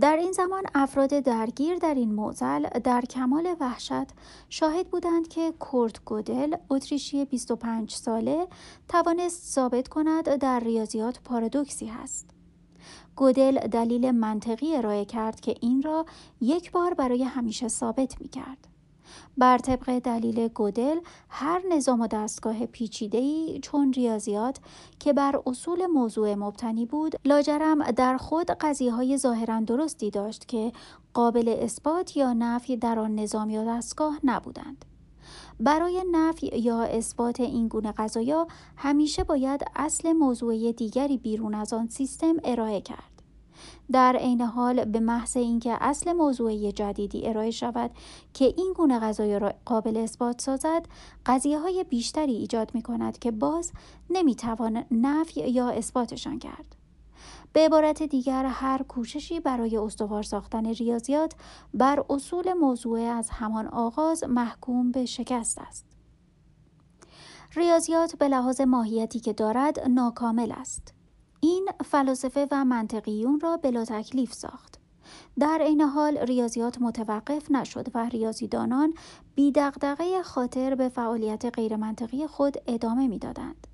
در 0.00 0.16
این 0.16 0.32
زمان 0.32 0.62
افراد 0.74 1.08
درگیر 1.08 1.76
در 1.76 1.94
این 1.94 2.12
معضل 2.12 2.68
در 2.68 3.00
کمال 3.00 3.56
وحشت 3.60 4.06
شاهد 4.48 4.88
بودند 4.88 5.28
که 5.28 5.52
کورت 5.58 6.04
گودل 6.04 6.56
اتریشی 6.70 7.24
25 7.24 7.94
ساله 7.94 8.48
توانست 8.88 9.52
ثابت 9.52 9.88
کند 9.88 10.36
در 10.36 10.60
ریاضیات 10.60 11.20
پارادوکسی 11.20 11.86
هست. 11.86 12.30
گودل 13.16 13.58
دلیل 13.58 14.10
منطقی 14.10 14.76
ارائه 14.76 15.04
کرد 15.04 15.40
که 15.40 15.54
این 15.60 15.82
را 15.82 16.06
یک 16.40 16.72
بار 16.72 16.94
برای 16.94 17.22
همیشه 17.22 17.68
ثابت 17.68 18.20
می 18.20 18.28
کرد. 18.28 18.73
بر 19.38 19.58
طبق 19.58 19.98
دلیل 19.98 20.48
گودل 20.48 20.98
هر 21.28 21.62
نظام 21.70 22.00
و 22.00 22.06
دستگاه 22.06 22.56
ای 23.12 23.58
چون 23.62 23.92
ریاضیات 23.92 24.58
که 24.98 25.12
بر 25.12 25.40
اصول 25.46 25.86
موضوع 25.86 26.34
مبتنی 26.34 26.86
بود 26.86 27.14
لاجرم 27.24 27.90
در 27.90 28.16
خود 28.16 28.50
قضیه 28.50 28.92
های 28.92 29.18
ظاهرا 29.18 29.60
درستی 29.60 30.10
داشت 30.10 30.48
که 30.48 30.72
قابل 31.14 31.56
اثبات 31.58 32.16
یا 32.16 32.32
نفی 32.32 32.76
در 32.76 32.98
آن 32.98 33.14
نظام 33.14 33.50
یا 33.50 33.64
دستگاه 33.64 34.18
نبودند. 34.24 34.84
برای 35.60 36.04
نفی 36.12 36.46
یا 36.46 36.82
اثبات 36.82 37.40
این 37.40 37.68
گونه 37.68 37.92
قضایا 37.92 38.46
همیشه 38.76 39.24
باید 39.24 39.64
اصل 39.76 40.12
موضوع 40.12 40.72
دیگری 40.72 41.18
بیرون 41.18 41.54
از 41.54 41.72
آن 41.72 41.88
سیستم 41.88 42.34
ارائه 42.44 42.80
کرد. 42.80 43.13
در 43.92 44.16
عین 44.16 44.40
حال 44.40 44.84
به 44.84 45.00
محض 45.00 45.36
اینکه 45.36 45.76
اصل 45.80 46.12
موضوعی 46.12 46.72
جدیدی 46.72 47.28
ارائه 47.28 47.50
شود 47.50 47.90
که 48.34 48.44
این 48.44 48.72
گونه 48.76 48.98
قضایا 48.98 49.38
را 49.38 49.54
قابل 49.64 49.96
اثبات 49.96 50.40
سازد 50.40 50.86
قضیه 51.26 51.58
های 51.58 51.84
بیشتری 51.84 52.32
ایجاد 52.32 52.70
می 52.74 52.82
کند 52.82 53.18
که 53.18 53.30
باز 53.30 53.72
نمی‌توان 54.10 54.84
نفی 54.90 55.50
یا 55.50 55.68
اثباتشان 55.68 56.38
کرد. 56.38 56.76
به 57.52 57.60
عبارت 57.60 58.02
دیگر 58.02 58.44
هر 58.44 58.82
کوششی 58.82 59.40
برای 59.40 59.76
استوار 59.76 60.22
ساختن 60.22 60.66
ریاضیات 60.66 61.34
بر 61.74 62.04
اصول 62.10 62.52
موضوع 62.52 63.00
از 63.00 63.30
همان 63.30 63.66
آغاز 63.66 64.24
محکوم 64.24 64.92
به 64.92 65.06
شکست 65.06 65.58
است. 65.58 65.86
ریاضیات 67.56 68.16
به 68.16 68.28
لحاظ 68.28 68.60
ماهیتی 68.60 69.20
که 69.20 69.32
دارد 69.32 69.80
ناکامل 69.80 70.52
است. 70.52 70.93
این 71.44 71.68
فلاسفه 71.84 72.48
و 72.50 72.64
منطقیون 72.64 73.40
را 73.40 73.56
بلا 73.56 73.84
تکلیف 73.84 74.32
ساخت. 74.32 74.78
در 75.38 75.60
این 75.62 75.80
حال 75.80 76.18
ریاضیات 76.18 76.82
متوقف 76.82 77.50
نشد 77.50 77.86
و 77.94 78.08
ریاضیدانان 78.08 78.94
بی 79.34 79.52
دغدغه 79.52 80.22
خاطر 80.22 80.74
به 80.74 80.88
فعالیت 80.88 81.44
غیرمنطقی 81.44 82.26
خود 82.26 82.56
ادامه 82.66 83.08
می‌دادند. 83.08 83.66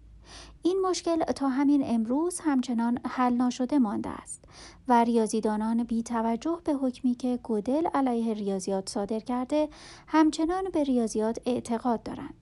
این 0.63 0.87
مشکل 0.91 1.23
تا 1.25 1.49
همین 1.49 1.83
امروز 1.87 2.41
همچنان 2.41 2.99
حل 3.07 3.35
ناشده 3.35 3.79
مانده 3.79 4.09
است 4.09 4.45
و 4.89 5.05
ریاضیدانان 5.05 5.85
بی 5.85 6.03
توجه 6.03 6.61
به 6.65 6.73
حکمی 6.73 7.15
که 7.15 7.39
گودل 7.43 7.87
علیه 7.87 8.35
ریاضیات 8.35 8.89
صادر 8.89 9.21
کرده 9.21 9.69
همچنان 10.07 10.65
به 10.73 10.85
ریاضیات 10.85 11.39
اعتقاد 11.47 12.03
دارند. 12.03 12.40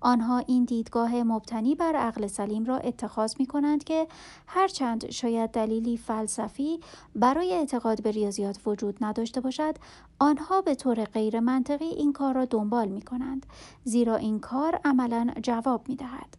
آنها 0.00 0.38
این 0.38 0.64
دیدگاه 0.64 1.22
مبتنی 1.22 1.74
بر 1.74 1.96
عقل 1.96 2.26
سلیم 2.26 2.64
را 2.64 2.78
اتخاذ 2.78 3.34
می 3.38 3.46
کنند 3.46 3.84
که 3.84 4.06
هرچند 4.46 5.10
شاید 5.10 5.50
دلیلی 5.50 5.96
فلسفی 5.96 6.80
برای 7.14 7.52
اعتقاد 7.52 8.02
به 8.02 8.10
ریاضیات 8.10 8.58
وجود 8.66 8.96
نداشته 9.00 9.40
باشد 9.40 9.76
آنها 10.18 10.60
به 10.60 10.74
طور 10.74 11.04
غیر 11.04 11.40
منطقی 11.40 11.84
این 11.84 12.12
کار 12.12 12.34
را 12.34 12.44
دنبال 12.44 12.88
می 12.88 13.02
کنند 13.02 13.46
زیرا 13.84 14.16
این 14.16 14.40
کار 14.40 14.80
عملا 14.84 15.26
جواب 15.42 15.88
می 15.88 15.96
دهد. 15.96 16.36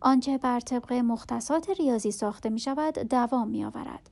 آنچه 0.00 0.38
بر 0.38 0.60
طبق 0.60 0.92
مختصات 0.92 1.70
ریاضی 1.70 2.10
ساخته 2.10 2.48
می 2.48 2.60
شود 2.60 2.94
دوام 2.94 3.48
می 3.48 3.64
آورد. 3.64 4.10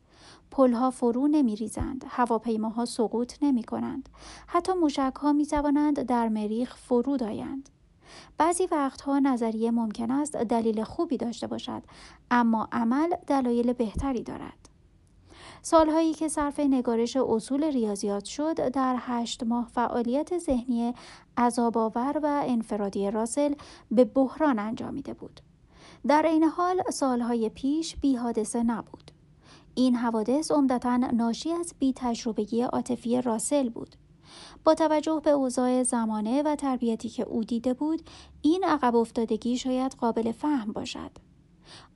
پلها 0.50 0.90
فرو 0.90 1.28
نمی 1.28 1.56
ریزند، 1.56 2.04
هواپیماها 2.08 2.84
سقوط 2.84 3.34
نمی 3.42 3.64
کنند، 3.64 4.08
حتی 4.46 4.72
موشک 4.72 5.14
ها 5.20 5.32
می 5.32 5.46
توانند 5.46 6.02
در 6.02 6.28
مریخ 6.28 6.76
فرود 6.76 7.22
آیند. 7.22 7.68
بعضی 8.38 8.68
وقتها 8.72 9.18
نظریه 9.18 9.70
ممکن 9.70 10.10
است 10.10 10.36
دلیل 10.36 10.84
خوبی 10.84 11.16
داشته 11.16 11.46
باشد 11.46 11.82
اما 12.30 12.68
عمل 12.72 13.14
دلایل 13.26 13.72
بهتری 13.72 14.22
دارد. 14.22 14.68
سالهایی 15.62 16.14
که 16.14 16.28
صرف 16.28 16.60
نگارش 16.60 17.16
اصول 17.16 17.64
ریاضیات 17.64 18.24
شد 18.24 18.68
در 18.68 18.96
هشت 18.98 19.42
ماه 19.42 19.68
فعالیت 19.68 20.38
ذهنی 20.38 20.94
عذابآور 21.36 22.20
و 22.22 22.42
انفرادی 22.46 23.10
راسل 23.10 23.54
به 23.90 24.04
بحران 24.04 24.58
انجامیده 24.58 25.14
بود. 25.14 25.40
در 26.06 26.22
این 26.22 26.44
حال 26.44 26.82
سالهای 26.90 27.48
پیش 27.48 27.96
بی 27.96 28.16
حادثه 28.16 28.62
نبود. 28.62 29.10
این 29.74 29.96
حوادث 29.96 30.50
عمدتا 30.50 30.96
ناشی 30.96 31.52
از 31.52 31.74
بی 31.78 31.92
تجربگی 31.96 32.62
عاطفی 32.62 33.22
راسل 33.22 33.68
بود. 33.68 33.96
با 34.64 34.74
توجه 34.74 35.20
به 35.24 35.30
اوضاع 35.30 35.82
زمانه 35.82 36.42
و 36.42 36.56
تربیتی 36.56 37.08
که 37.08 37.22
او 37.22 37.44
دیده 37.44 37.74
بود 37.74 38.02
این 38.42 38.64
عقب 38.64 38.96
افتادگی 38.96 39.56
شاید 39.56 39.92
قابل 39.92 40.32
فهم 40.32 40.72
باشد 40.72 41.10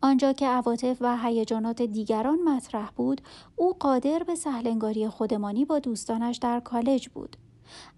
آنجا 0.02 0.32
که 0.32 0.46
عواطف 0.46 0.96
و 1.00 1.16
هیجانات 1.16 1.82
دیگران 1.82 2.38
مطرح 2.42 2.90
بود 2.90 3.20
او 3.56 3.72
قادر 3.72 4.22
به 4.22 4.34
سهلنگاری 4.34 5.08
خودمانی 5.08 5.64
با 5.64 5.78
دوستانش 5.78 6.36
در 6.36 6.60
کالج 6.60 7.08
بود 7.08 7.36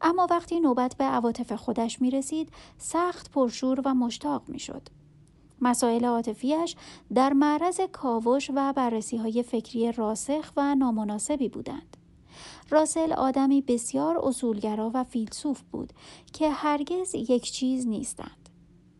اما 0.00 0.26
وقتی 0.30 0.60
نوبت 0.60 0.96
به 0.96 1.04
عواطف 1.04 1.52
خودش 1.52 2.00
می 2.00 2.10
رسید 2.10 2.52
سخت 2.78 3.30
پرشور 3.30 3.80
و 3.84 3.94
مشتاق 3.94 4.42
می 4.48 4.58
شد. 4.58 4.82
مسائل 5.60 6.04
عاطفیش 6.04 6.76
در 7.14 7.32
معرض 7.32 7.80
کاوش 7.92 8.50
و 8.54 8.72
بررسی 8.72 9.16
های 9.16 9.42
فکری 9.42 9.92
راسخ 9.92 10.52
و 10.56 10.74
نامناسبی 10.74 11.48
بودند. 11.48 11.97
راسل 12.70 13.12
آدمی 13.12 13.62
بسیار 13.62 14.18
اصولگرا 14.22 14.90
و 14.94 15.04
فیلسوف 15.04 15.62
بود 15.62 15.92
که 16.32 16.50
هرگز 16.50 17.14
یک 17.14 17.50
چیز 17.50 17.86
نیستند. 17.86 18.48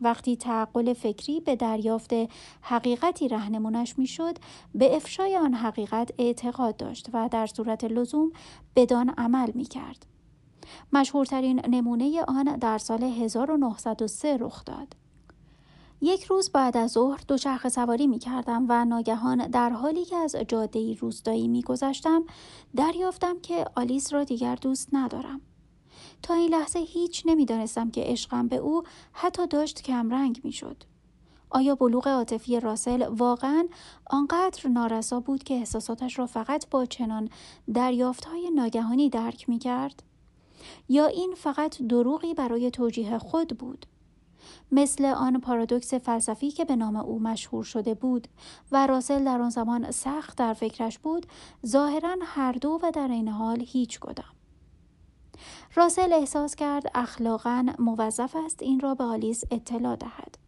وقتی 0.01 0.37
تعقل 0.37 0.93
فکری 0.93 1.41
به 1.41 1.57
دریافت 1.57 2.11
حقیقتی 2.61 3.29
رهنمونش 3.29 3.99
می‌شد 3.99 4.39
به 4.75 4.97
افشای 4.97 5.37
آن 5.37 5.55
حقیقت 5.55 6.11
اعتقاد 6.19 6.77
داشت 6.77 7.09
و 7.13 7.29
در 7.33 7.47
صورت 7.47 7.85
لزوم 7.85 8.33
بدان 8.77 9.09
عمل 9.09 9.51
می 9.55 9.65
کرد. 9.65 10.07
مشهورترین 10.93 11.61
نمونه 11.69 12.25
آن 12.29 12.45
در 12.45 12.79
سال 12.79 13.03
1903 13.03 14.37
رخ 14.41 14.65
داد. 14.65 14.97
یک 16.01 16.25
روز 16.25 16.51
بعد 16.51 16.77
از 16.77 16.91
ظهر 16.91 17.21
دوچرخه 17.29 17.69
سواری 17.69 18.07
می 18.07 18.19
کردم 18.19 18.67
و 18.69 18.85
ناگهان 18.85 19.49
در 19.49 19.71
حالی 19.71 20.05
که 20.05 20.17
از 20.17 20.37
جاده 20.49 20.95
روستایی 20.95 21.49
می 21.49 21.63
گذشتم 21.63 22.25
دریافتم 22.77 23.41
که 23.41 23.65
آلیس 23.77 24.13
را 24.13 24.25
دیگر 24.25 24.55
دوست 24.55 24.89
ندارم. 24.93 25.41
تا 26.23 26.35
این 26.35 26.51
لحظه 26.51 26.79
هیچ 26.79 27.23
نمی‌دانستم 27.27 27.91
که 27.91 28.03
عشقم 28.05 28.49
به 28.49 28.57
او 28.57 28.83
حتی 29.13 29.47
داشت 29.47 29.83
کمرنگ 29.83 30.41
می 30.45 30.53
شد. 30.53 30.77
آیا 31.51 31.75
بلوغ 31.75 32.09
عاطفی 32.09 32.61
راسل 32.61 33.03
واقعا 33.03 33.69
آنقدر 34.07 34.69
نارسا 34.69 35.21
بود 35.21 35.43
که 35.43 35.55
احساساتش 35.55 36.19
را 36.19 36.27
فقط 36.27 36.69
با 36.71 36.87
چنان 36.87 37.31
های 38.27 38.51
ناگهانی 38.55 39.11
درک 39.11 39.49
می 39.49 39.59
کرد؟ 39.59 40.03
یا 40.89 41.07
این 41.07 41.35
فقط 41.37 41.83
دروغی 41.83 42.35
برای 42.35 42.71
توجیه 42.71 43.19
خود 43.19 43.59
بود؟ 43.59 43.87
مثل 44.73 45.05
آن 45.05 45.41
پارادوکس 45.41 45.95
فلسفی 45.95 46.51
که 46.51 46.65
به 46.65 46.77
نام 46.77 46.97
او 46.97 47.21
مشهور 47.21 47.65
شده 47.65 47.95
بود 47.95 48.29
و 48.73 48.87
راسل 48.87 49.25
در 49.25 49.41
آن 49.41 49.51
زمان 49.51 49.91
سخت 49.91 50.39
در 50.39 50.53
فکرش 50.53 50.99
بود 50.99 51.27
ظاهرا 51.67 52.17
هر 52.23 52.53
دو 52.53 52.81
و 52.83 52.91
در 52.91 53.09
این 53.09 53.29
حال 53.29 53.65
هیچ 53.67 54.01
کدام 54.01 54.35
راسل 55.75 56.13
احساس 56.13 56.55
کرد 56.55 56.91
اخلاقا 56.95 57.67
موظف 57.79 58.37
است 58.45 58.63
این 58.63 58.81
را 58.81 58.95
به 58.95 59.05
آلیس 59.05 59.45
اطلاع 59.51 59.97
دهد 59.97 60.39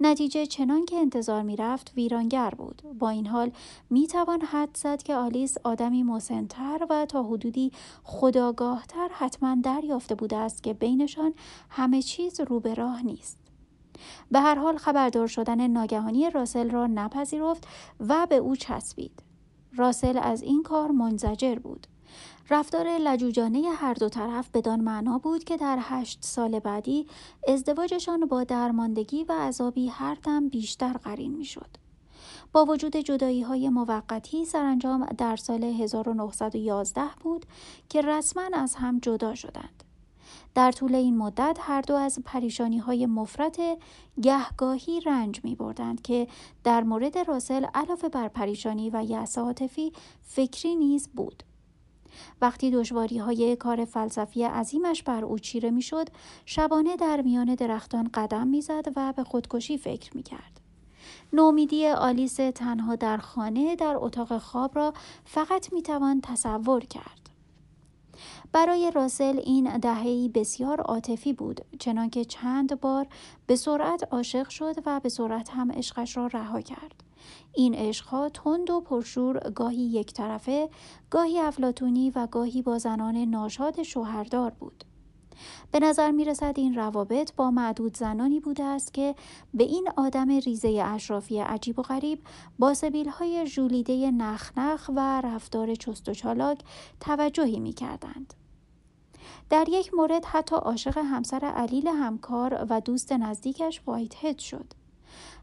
نتیجه 0.00 0.46
چنان 0.46 0.84
که 0.84 0.96
انتظار 0.96 1.42
می 1.42 1.56
رفت 1.56 1.92
ویرانگر 1.96 2.50
بود. 2.50 2.82
با 2.98 3.08
این 3.08 3.26
حال 3.26 3.50
می 3.90 4.06
توان 4.06 4.40
حد 4.40 4.76
زد 4.76 5.02
که 5.02 5.14
آلیس 5.14 5.56
آدمی 5.64 6.02
مسنتر 6.02 6.86
و 6.90 7.06
تا 7.06 7.22
حدودی 7.22 7.72
خداگاهتر 8.04 9.08
حتما 9.12 9.56
دریافته 9.62 10.14
بوده 10.14 10.36
است 10.36 10.62
که 10.62 10.74
بینشان 10.74 11.34
همه 11.70 12.02
چیز 12.02 12.40
رو 12.40 12.60
به 12.60 12.74
راه 12.74 13.02
نیست. 13.02 13.37
به 14.30 14.40
هر 14.40 14.54
حال 14.54 14.76
خبردار 14.76 15.26
شدن 15.26 15.66
ناگهانی 15.66 16.30
راسل 16.30 16.70
را 16.70 16.86
نپذیرفت 16.86 17.66
و 18.00 18.26
به 18.30 18.36
او 18.36 18.56
چسبید. 18.56 19.22
راسل 19.76 20.18
از 20.22 20.42
این 20.42 20.62
کار 20.62 20.90
منزجر 20.90 21.54
بود. 21.54 21.86
رفتار 22.50 22.86
لجوجانه 22.86 23.70
هر 23.76 23.94
دو 23.94 24.08
طرف 24.08 24.48
بدان 24.54 24.80
معنا 24.80 25.18
بود 25.18 25.44
که 25.44 25.56
در 25.56 25.78
هشت 25.80 26.18
سال 26.20 26.58
بعدی 26.58 27.06
ازدواجشان 27.48 28.26
با 28.26 28.44
درماندگی 28.44 29.24
و 29.24 29.32
عذابی 29.32 29.88
هر 29.88 30.14
دم 30.14 30.48
بیشتر 30.48 30.92
قرین 30.92 31.36
می‌شد. 31.36 31.88
با 32.52 32.64
وجود 32.64 32.96
جدایی 32.96 33.42
های 33.42 33.68
موقتی 33.68 34.44
سرانجام 34.44 35.06
در 35.06 35.36
سال 35.36 35.64
1911 35.64 37.02
بود 37.20 37.46
که 37.88 38.02
رسما 38.02 38.50
از 38.52 38.74
هم 38.74 38.98
جدا 38.98 39.34
شدند. 39.34 39.84
در 40.58 40.72
طول 40.72 40.94
این 40.94 41.16
مدت 41.16 41.58
هر 41.60 41.80
دو 41.80 41.94
از 41.94 42.18
پریشانی 42.24 42.78
های 42.78 43.06
مفرت 43.06 43.60
گهگاهی 44.22 45.00
رنج 45.00 45.40
می 45.44 45.54
بردند 45.54 46.02
که 46.02 46.28
در 46.64 46.82
مورد 46.82 47.18
راسل 47.18 47.64
علاوه 47.74 48.08
بر 48.08 48.28
پریشانی 48.28 48.90
و 48.90 49.04
یأس 49.08 49.38
عاطفی 49.38 49.92
فکری 50.22 50.74
نیز 50.74 51.08
بود. 51.08 51.42
وقتی 52.40 52.70
دشواری 52.70 53.18
های 53.18 53.56
کار 53.56 53.84
فلسفی 53.84 54.44
عظیمش 54.44 55.02
بر 55.02 55.24
او 55.24 55.38
چیره 55.38 55.70
می‌شد 55.70 56.08
شبانه 56.46 56.96
در 56.96 57.20
میان 57.20 57.54
درختان 57.54 58.10
قدم 58.14 58.46
می‌زد 58.46 58.84
و 58.96 59.12
به 59.12 59.24
خودکشی 59.24 59.78
فکر 59.78 60.16
می 60.16 60.22
کرد. 60.22 60.60
نومیدی 61.32 61.86
آلیس 61.86 62.36
تنها 62.36 62.96
در 62.96 63.16
خانه 63.16 63.76
در 63.76 63.94
اتاق 63.96 64.38
خواب 64.38 64.76
را 64.76 64.92
فقط 65.24 65.72
می 65.72 65.82
توان 65.82 66.20
تصور 66.20 66.84
کرد. 66.84 67.37
برای 68.52 68.90
راسل 68.94 69.40
این 69.44 69.78
دههی 69.78 70.28
بسیار 70.28 70.80
عاطفی 70.80 71.32
بود 71.32 71.60
چنانکه 71.78 72.24
چند 72.24 72.80
بار 72.80 73.06
به 73.46 73.56
سرعت 73.56 74.08
عاشق 74.12 74.48
شد 74.48 74.74
و 74.86 75.00
به 75.00 75.08
سرعت 75.08 75.50
هم 75.50 75.72
عشقش 75.72 76.16
را 76.16 76.26
رها 76.26 76.60
کرد. 76.60 77.04
این 77.54 77.74
عشقها 77.74 78.28
تند 78.28 78.70
و 78.70 78.80
پرشور 78.80 79.38
گاهی 79.38 79.82
یک 79.82 80.12
طرفه 80.12 80.68
گاهی 81.10 81.38
افلاتونی 81.38 82.10
و 82.10 82.26
گاهی 82.26 82.62
با 82.62 82.78
زنان 82.78 83.16
ناشاد 83.16 83.82
شوهردار 83.82 84.50
بود. 84.50 84.84
به 85.72 85.80
نظر 85.80 86.10
می 86.10 86.24
رسد 86.24 86.54
این 86.56 86.74
روابط 86.74 87.32
با 87.36 87.50
معدود 87.50 87.96
زنانی 87.96 88.40
بوده 88.40 88.64
است 88.64 88.94
که 88.94 89.14
به 89.54 89.64
این 89.64 89.88
آدم 89.96 90.30
ریزه 90.30 90.82
اشرافی 90.84 91.40
عجیب 91.40 91.78
و 91.78 91.82
غریب 91.82 92.18
با 92.58 92.74
سبیل 92.74 93.08
های 93.08 93.46
جولیده 93.46 94.10
نخنخ 94.10 94.90
و 94.96 95.20
رفتار 95.20 95.74
چست 95.74 96.08
و 96.08 96.14
چالاک 96.14 96.58
توجهی 97.00 97.60
می 97.60 97.72
کردند. 97.72 98.34
در 99.50 99.68
یک 99.68 99.94
مورد 99.94 100.24
حتی 100.24 100.56
عاشق 100.56 100.98
همسر 100.98 101.44
علیل 101.44 101.88
همکار 101.88 102.66
و 102.70 102.80
دوست 102.80 103.12
نزدیکش 103.12 103.82
وایت 103.86 104.24
هد 104.24 104.38
شد. 104.38 104.77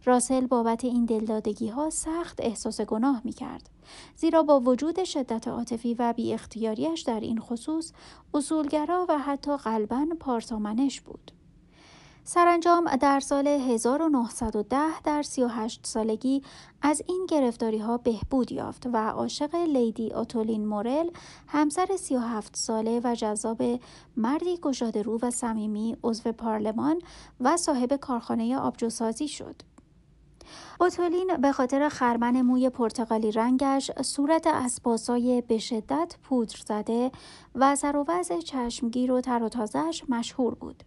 راسل 0.05 0.47
بابت 0.47 0.85
این 0.85 1.05
دلدادگی 1.05 1.67
ها 1.67 1.89
سخت 1.89 2.39
احساس 2.39 2.81
گناه 2.81 3.21
می 3.23 3.33
کرد. 3.33 3.69
زیرا 4.15 4.43
با 4.43 4.59
وجود 4.59 5.03
شدت 5.03 5.47
عاطفی 5.47 5.93
و 5.93 6.13
بی 6.13 6.33
اختیاریش 6.33 7.01
در 7.01 7.19
این 7.19 7.39
خصوص 7.39 7.91
اصولگرا 8.33 9.05
و 9.09 9.17
حتی 9.17 9.57
قلبا 9.57 10.07
پارسامنش 10.19 11.01
بود. 11.01 11.31
سرانجام 12.27 12.95
در 12.95 13.19
سال 13.19 13.47
1910 13.47 15.01
در 15.03 15.21
38 15.21 15.79
سالگی 15.83 16.41
از 16.81 17.01
این 17.07 17.25
گرفتاری 17.29 17.77
ها 17.77 17.97
بهبود 17.97 18.51
یافت 18.51 18.87
و 18.93 19.09
عاشق 19.09 19.55
لیدی 19.55 20.11
آتولین 20.11 20.65
مورل 20.65 21.09
همسر 21.47 21.87
37 21.99 22.55
ساله 22.55 23.01
و 23.03 23.15
جذاب 23.15 23.63
مردی 24.17 24.57
گشاده 24.57 25.01
رو 25.01 25.19
و 25.21 25.31
صمیمی 25.31 25.97
عضو 26.03 26.31
پارلمان 26.31 27.01
و 27.39 27.57
صاحب 27.57 27.95
کارخانه 27.95 28.57
آبجوسازی 28.57 29.27
شد. 29.27 29.55
اوتولین 30.79 31.37
به 31.37 31.51
خاطر 31.51 31.89
خرمن 31.89 32.41
موی 32.41 32.69
پرتغالی 32.69 33.31
رنگش 33.31 33.91
صورت 34.01 34.47
اسباسای 34.47 35.41
به 35.41 35.57
شدت 35.57 36.15
پودر 36.23 36.57
زده 36.67 37.11
و 37.55 37.75
سر 37.75 37.95
و 37.95 38.05
چشمگیر 38.43 39.11
و 39.11 39.21
تر 39.21 39.43
و 39.43 39.49
تازهش 39.49 40.03
مشهور 40.09 40.55
بود. 40.55 40.83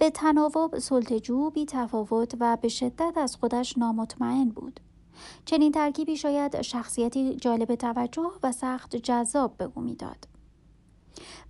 به 0.00 0.10
تناوب 0.10 0.78
سلطجو 0.78 1.50
بی 1.50 1.66
تفاوت 1.66 2.34
و 2.40 2.56
به 2.56 2.68
شدت 2.68 3.12
از 3.16 3.36
خودش 3.36 3.78
نامطمئن 3.78 4.48
بود. 4.48 4.80
چنین 5.44 5.72
ترکیبی 5.72 6.16
شاید 6.16 6.62
شخصیتی 6.62 7.36
جالب 7.36 7.74
توجه 7.74 8.30
و 8.42 8.52
سخت 8.52 8.96
جذاب 8.96 9.56
به 9.56 9.70
او 9.74 9.82
می‌داد. 9.82 10.28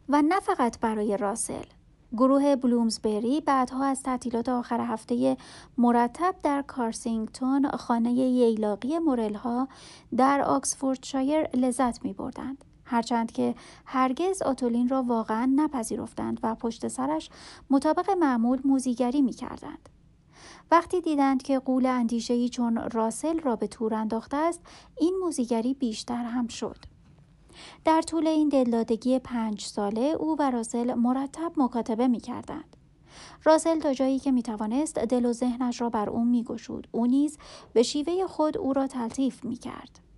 و 0.09 0.23
نه 0.23 0.41
فقط 0.41 0.81
برای 0.81 1.17
راسل 1.17 1.65
گروه 2.13 2.57
بلومزبری 2.57 3.41
بعدها 3.41 3.85
از 3.85 4.03
تعطیلات 4.03 4.49
آخر 4.49 4.81
هفته 4.81 5.37
مرتب 5.79 6.35
در 6.43 6.63
کارسینگتون 6.63 7.69
خانه 7.71 8.13
ییلاقی 8.13 8.99
مورلها 8.99 9.69
در 10.17 10.41
آکسفوردشایر 10.41 11.57
لذت 11.57 12.05
می 12.05 12.13
بردند. 12.13 12.65
هرچند 12.91 13.33
که 13.33 13.55
هرگز 13.87 14.43
آتولین 14.43 14.89
را 14.89 15.03
واقعا 15.03 15.53
نپذیرفتند 15.57 16.41
و 16.43 16.55
پشت 16.55 16.89
سرش 16.89 17.31
مطابق 17.71 18.11
معمول 18.11 18.61
موزیگری 18.65 19.23
می 19.23 19.33
کردند. 19.33 19.89
وقتی 20.71 21.01
دیدند 21.01 21.43
که 21.43 21.59
قول 21.59 21.87
اندیشهی 21.87 22.49
چون 22.49 22.77
راسل 22.77 23.39
را 23.39 23.57
به 23.57 23.67
تور 23.67 23.95
انداخته 23.95 24.37
است 24.37 24.61
این 24.99 25.15
موزیگری 25.23 25.75
بیشتر 25.75 26.25
هم 26.25 26.49
شد 26.49 26.77
در 27.85 28.03
طول 28.03 28.27
این 28.27 28.49
دلدادگی 28.49 29.19
پنج 29.19 29.65
ساله 29.65 30.01
او 30.01 30.37
و 30.39 30.51
راسل 30.51 30.95
مرتب 30.95 31.53
مکاتبه 31.57 32.09
می 32.09 32.21
کردند. 32.21 32.77
راسل 33.45 33.81
تا 33.81 33.95
جایی 33.95 34.19
که 34.19 34.33
می 34.33 34.43
توانست 34.43 34.99
دل 34.99 35.25
و 35.25 35.33
ذهنش 35.33 35.81
را 35.81 35.91
بر 35.91 36.11
او 36.11 36.25
می 36.25 36.45
گشود. 36.45 36.89
او 36.93 37.07
نیز 37.07 37.39
به 37.73 37.83
شیوه 37.83 38.27
خود 38.27 38.59
او 38.59 38.73
را 38.73 38.87
تلطیف 38.87 39.45
می 39.45 39.57
کرد. 39.57 40.10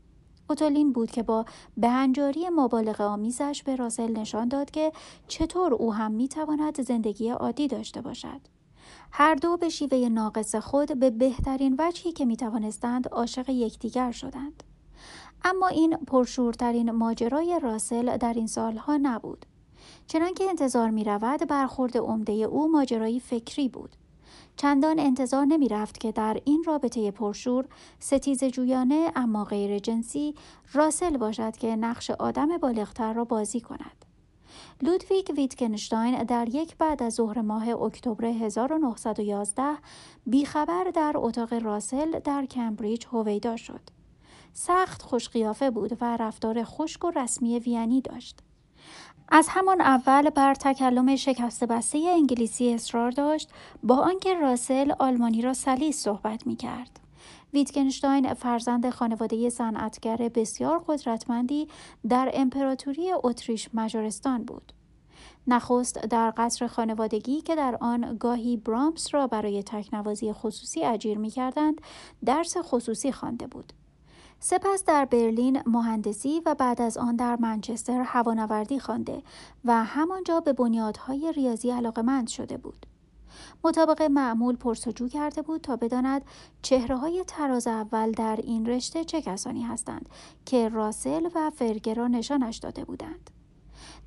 اوتولین 0.53 0.92
بود 0.92 1.11
که 1.11 1.22
با 1.22 1.44
بهنجاری 1.76 2.48
مبالغ 2.48 3.00
آمیزش 3.00 3.62
به 3.62 3.76
راسل 3.76 4.12
نشان 4.12 4.48
داد 4.48 4.70
که 4.70 4.92
چطور 5.28 5.74
او 5.74 5.94
هم 5.94 6.12
می 6.12 6.28
تواند 6.28 6.82
زندگی 6.82 7.30
عادی 7.30 7.68
داشته 7.68 8.00
باشد. 8.00 8.40
هر 9.12 9.34
دو 9.34 9.57
به 9.57 9.68
شیوه 9.68 10.09
ناقص 10.09 10.55
خود 10.55 10.98
به 10.98 11.11
بهترین 11.11 11.76
وجهی 11.78 12.12
که 12.12 12.24
می 12.24 12.36
توانستند 12.36 13.09
عاشق 13.09 13.48
یکدیگر 13.48 14.11
شدند. 14.11 14.62
اما 15.44 15.68
این 15.68 15.96
پرشورترین 15.96 16.90
ماجرای 16.90 17.61
راسل 17.62 18.16
در 18.16 18.32
این 18.32 18.46
سالها 18.46 18.96
نبود. 18.96 19.46
چنانکه 20.07 20.44
انتظار 20.48 20.90
می 20.90 21.05
رود 21.05 21.48
برخورد 21.48 21.96
عمده 21.96 22.32
او 22.32 22.72
ماجرایی 22.72 23.20
فکری 23.20 23.68
بود. 23.68 23.96
چندان 24.57 24.98
انتظار 24.98 25.44
نمی 25.44 25.68
رفت 25.68 26.00
که 26.00 26.12
در 26.12 26.40
این 26.44 26.64
رابطه 26.66 27.11
پرشور 27.11 27.64
ستیز 27.98 28.44
جویانه 28.44 29.12
اما 29.16 29.44
غیر 29.44 29.78
جنسی 29.78 30.34
راسل 30.72 31.16
باشد 31.16 31.57
که 31.57 31.76
نقش 31.76 32.11
آدم 32.11 32.59
بالغتر 32.59 33.12
را 33.12 33.24
بازی 33.24 33.61
کند. 33.61 34.05
لودویگ 34.82 35.32
ویتکنشتاین 35.36 36.22
در 36.22 36.48
یک 36.48 36.76
بعد 36.76 37.03
از 37.03 37.14
ظهر 37.14 37.40
ماه 37.40 37.68
اکتبر 37.68 38.24
1911 38.24 39.62
بیخبر 40.26 40.84
در 40.94 41.12
اتاق 41.16 41.53
راسل 41.53 42.18
در 42.18 42.46
کمبریج 42.46 43.07
هویدا 43.12 43.57
شد. 43.57 43.80
سخت 44.53 45.03
خوشقیافه 45.03 45.70
بود 45.70 45.98
و 46.00 46.16
رفتار 46.16 46.64
خشک 46.64 47.05
و 47.05 47.11
رسمی 47.11 47.59
وینی 47.59 48.00
داشت. 48.00 48.38
از 49.29 49.47
همان 49.51 49.81
اول 49.81 50.31
بر 50.31 50.55
تکلم 50.55 51.16
شکسته 51.16 51.64
بسته 51.64 51.99
انگلیسی 51.99 52.73
اصرار 52.73 53.11
داشت 53.11 53.51
با 53.83 53.97
آنکه 53.97 54.35
راسل 54.35 54.93
آلمانی 54.99 55.43
را 55.43 55.55
سلیس 55.55 56.03
صحبت 56.03 56.47
می 56.47 56.57
کرد. 56.57 57.01
ویتگنشتاین 57.53 58.35
فرزند 58.35 58.91
خانواده 58.91 59.51
صنعتگر 59.51 60.16
بسیار 60.16 60.85
قدرتمندی 60.89 61.68
در 62.09 62.31
امپراتوری 62.35 63.12
اتریش 63.25 63.68
مجارستان 63.75 64.45
بود. 64.45 64.73
نخست 65.47 65.99
در 65.99 66.33
قصر 66.37 66.66
خانوادگی 66.66 67.41
که 67.41 67.57
در 67.57 67.79
آن 67.81 68.16
گاهی 68.20 68.57
برامس 68.57 69.14
را 69.14 69.27
برای 69.27 69.62
تکنوازی 69.62 70.33
خصوصی 70.33 70.85
اجیر 70.85 71.18
می 71.18 71.31
کردند 71.31 71.81
درس 72.25 72.57
خصوصی 72.62 73.12
خوانده 73.12 73.47
بود. 73.47 73.73
سپس 74.45 74.84
در 74.84 75.05
برلین 75.05 75.62
مهندسی 75.66 76.43
و 76.47 76.55
بعد 76.55 76.82
از 76.82 76.99
آن 76.99 77.16
در 77.16 77.36
منچستر 77.36 78.01
هوانوردی 78.01 78.78
خوانده 78.78 79.22
و 79.64 79.84
همانجا 79.84 80.40
به 80.40 80.53
بنیادهای 80.53 81.32
ریاضی 81.36 81.70
علاقمند 81.70 82.28
شده 82.28 82.57
بود. 82.57 82.86
مطابق 83.64 84.03
معمول 84.03 84.57
پرسجو 84.57 85.09
کرده 85.09 85.43
بود 85.43 85.61
تا 85.61 85.76
بداند 85.76 86.24
چهره 86.62 86.97
های 86.97 87.24
تراز 87.26 87.66
اول 87.66 88.12
در 88.12 88.36
این 88.36 88.66
رشته 88.66 89.05
چه 89.05 89.22
کسانی 89.22 89.62
هستند 89.62 90.09
که 90.47 90.68
راسل 90.68 91.28
و 91.34 91.51
فرگر 91.51 91.95
را 91.95 92.09
نشانش 92.09 92.57
داده 92.57 92.84
بودند. 92.84 93.30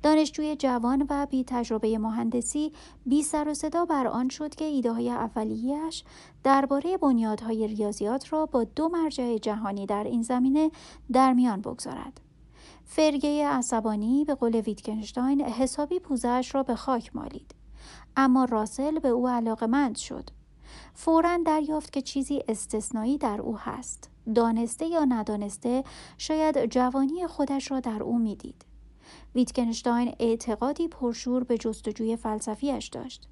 دانشجوی 0.06 0.56
جوان 0.56 1.06
و 1.10 1.26
بی 1.26 1.44
تجربه 1.44 1.98
مهندسی 1.98 2.72
بی 3.06 3.22
سر 3.22 3.48
و 3.48 3.54
صدا 3.54 3.84
بر 3.84 4.06
آن 4.06 4.28
شد 4.28 4.54
که 4.54 4.64
ایده 4.64 4.92
های 4.92 5.10
اولیهش 5.10 6.04
درباره 6.44 6.96
بنیادهای 6.96 7.66
ریاضیات 7.66 8.32
را 8.32 8.46
با 8.46 8.64
دو 8.64 8.88
مرجع 8.88 9.38
جهانی 9.38 9.86
در 9.86 10.04
این 10.04 10.22
زمینه 10.22 10.70
در 11.12 11.32
میان 11.32 11.60
بگذارد. 11.60 12.20
فرگه 12.84 13.46
عصبانی 13.48 14.24
به 14.24 14.34
قول 14.34 14.56
ویتکنشتاین 14.56 15.40
حسابی 15.40 15.98
پوزش 15.98 16.50
را 16.54 16.62
به 16.62 16.74
خاک 16.74 17.16
مالید. 17.16 17.54
اما 18.16 18.44
راسل 18.44 18.98
به 18.98 19.08
او 19.08 19.28
علاقمند 19.28 19.96
شد. 19.96 20.30
فورا 20.94 21.38
دریافت 21.46 21.92
که 21.92 22.02
چیزی 22.02 22.42
استثنایی 22.48 23.18
در 23.18 23.40
او 23.40 23.58
هست. 23.58 24.10
دانسته 24.34 24.86
یا 24.86 25.04
ندانسته 25.04 25.84
شاید 26.18 26.66
جوانی 26.66 27.26
خودش 27.26 27.70
را 27.70 27.80
در 27.80 28.02
او 28.02 28.18
می‌دید. 28.18 28.65
ویتکنشتاین 29.36 30.14
اعتقادی 30.20 30.88
پرشور 30.88 31.44
به 31.44 31.58
جستجوی 31.58 32.16
فلسفیش 32.16 32.86
داشت. 32.86 33.28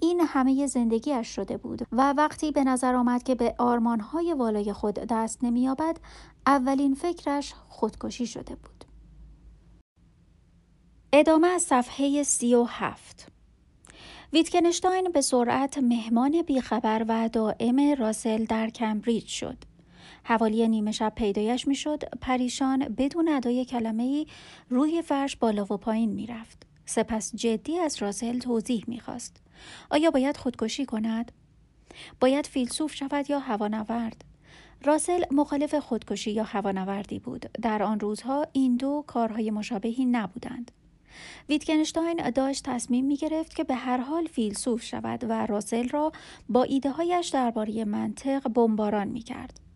این 0.00 0.20
همه 0.20 0.66
زندگیش 0.66 1.28
شده 1.28 1.56
بود 1.56 1.82
و 1.92 2.12
وقتی 2.12 2.50
به 2.52 2.64
نظر 2.64 2.94
آمد 2.94 3.22
که 3.22 3.34
به 3.34 3.54
آرمانهای 3.58 4.32
والای 4.32 4.72
خود 4.72 4.94
دست 4.94 5.44
نمییابد 5.44 5.96
اولین 6.46 6.94
فکرش 6.94 7.54
خودکشی 7.68 8.26
شده 8.26 8.54
بود. 8.54 8.84
ادامه 11.12 11.48
از 11.48 11.62
صفحه 11.62 12.22
سی 12.22 12.54
و 12.54 12.64
هفت 12.64 13.32
ویتکنشتاین 14.32 15.10
به 15.12 15.20
سرعت 15.20 15.78
مهمان 15.78 16.42
بیخبر 16.42 17.04
و 17.08 17.28
دائم 17.28 17.94
راسل 17.98 18.44
در 18.44 18.70
کمبریج 18.70 19.26
شد. 19.26 19.67
حوالی 20.28 20.68
نیمه 20.68 20.92
شب 20.92 21.12
پیدایش 21.16 21.68
می‌شد. 21.68 22.04
پریشان 22.20 22.78
بدون 22.78 23.28
ادای 23.28 23.64
کلمه 23.64 24.02
ای 24.02 24.26
روی 24.68 25.02
فرش 25.02 25.36
بالا 25.36 25.62
و 25.62 25.76
پایین 25.76 26.10
می‌رفت. 26.10 26.66
سپس 26.86 27.34
جدی 27.34 27.78
از 27.78 28.02
راسل 28.02 28.38
توضیح 28.38 28.84
می‌خواست. 28.86 29.36
آیا 29.90 30.10
باید 30.10 30.36
خودکشی 30.36 30.86
کند؟ 30.86 31.32
باید 32.20 32.46
فیلسوف 32.46 32.94
شود 32.94 33.30
یا 33.30 33.38
هوانورد؟ 33.38 34.24
راسل 34.84 35.24
مخالف 35.30 35.74
خودکشی 35.74 36.30
یا 36.30 36.44
هوانوردی 36.44 37.18
بود. 37.18 37.50
در 37.62 37.82
آن 37.82 38.00
روزها 38.00 38.46
این 38.52 38.76
دو 38.76 39.04
کارهای 39.06 39.50
مشابهی 39.50 40.04
نبودند. 40.04 40.70
ویتکنشتاین 41.48 42.30
داشت 42.30 42.64
تصمیم 42.64 43.04
می 43.04 43.16
گرفت 43.16 43.56
که 43.56 43.64
به 43.64 43.74
هر 43.74 43.98
حال 43.98 44.26
فیلسوف 44.26 44.82
شود 44.82 45.24
و 45.28 45.46
راسل 45.46 45.88
را 45.88 46.12
با 46.48 46.62
ایده 46.62 46.90
هایش 46.90 47.28
درباره 47.28 47.84
منطق 47.84 48.48
بمباران 48.48 49.08
می 49.08 49.20
کرد. 49.20 49.67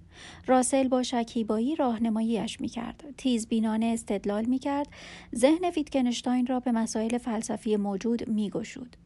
راسل 0.47 0.89
با 0.89 1.03
شکیبایی 1.03 1.77
راهنماییش 1.77 2.61
می‌کرد 2.61 3.05
بینانه 3.49 3.87
استدلال 3.87 4.45
می‌کرد 4.45 4.89
ذهن 5.37 5.64
ویتکنشتاین 5.64 6.47
را 6.47 6.61
به 6.61 6.73
مسائل 6.73 7.18
فلسفی 7.18 7.77
موجود 7.77 8.29
میگشود 8.29 8.97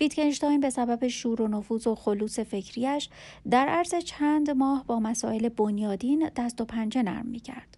ویتکنشتاین 0.00 0.60
به 0.60 0.70
سبب 0.70 1.08
شور 1.08 1.42
و 1.42 1.48
نفوذ 1.48 1.86
و 1.86 1.94
خلوص 1.94 2.38
فکریش 2.38 3.08
در 3.50 3.68
عرض 3.68 3.94
چند 3.94 4.50
ماه 4.50 4.84
با 4.86 5.00
مسائل 5.00 5.48
بنیادین 5.48 6.30
دست 6.36 6.60
و 6.60 6.64
پنجه 6.64 7.02
نرم 7.02 7.26
می 7.26 7.40
کرد. 7.40 7.76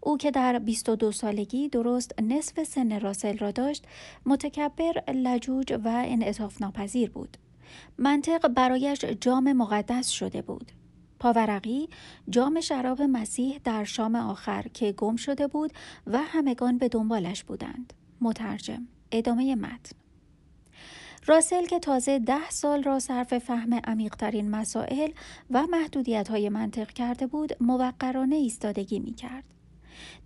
او 0.00 0.16
که 0.16 0.30
در 0.30 0.58
22 0.58 1.12
سالگی 1.12 1.68
درست 1.68 2.22
نصف 2.22 2.62
سن 2.62 3.00
راسل 3.00 3.38
را 3.38 3.50
داشت 3.50 3.84
متکبر 4.26 5.12
لجوج 5.12 5.72
و 5.84 6.04
انعطاف 6.06 6.62
ناپذیر 6.62 7.10
بود. 7.10 7.36
منطق 7.98 8.48
برایش 8.48 9.04
جام 9.04 9.52
مقدس 9.52 10.08
شده 10.08 10.42
بود. 10.42 10.72
پاورقی 11.20 11.88
جام 12.28 12.60
شراب 12.60 13.02
مسیح 13.02 13.60
در 13.64 13.84
شام 13.84 14.14
آخر 14.14 14.62
که 14.74 14.92
گم 14.92 15.16
شده 15.16 15.46
بود 15.46 15.72
و 16.06 16.18
همگان 16.18 16.78
به 16.78 16.88
دنبالش 16.88 17.44
بودند. 17.44 17.92
مترجم 18.20 18.88
ادامه 19.12 19.54
متن 19.54 19.96
راسل 21.26 21.66
که 21.66 21.78
تازه 21.78 22.18
ده 22.18 22.50
سال 22.50 22.82
را 22.82 22.98
صرف 22.98 23.38
فهم 23.38 23.74
عمیقترین 23.74 24.50
مسائل 24.50 25.10
و 25.50 25.66
محدودیت 25.66 26.28
های 26.28 26.48
منطق 26.48 26.90
کرده 26.90 27.26
بود 27.26 27.62
موقرانه 27.62 28.36
ایستادگی 28.36 28.98
می 28.98 29.14
کرد. 29.14 29.44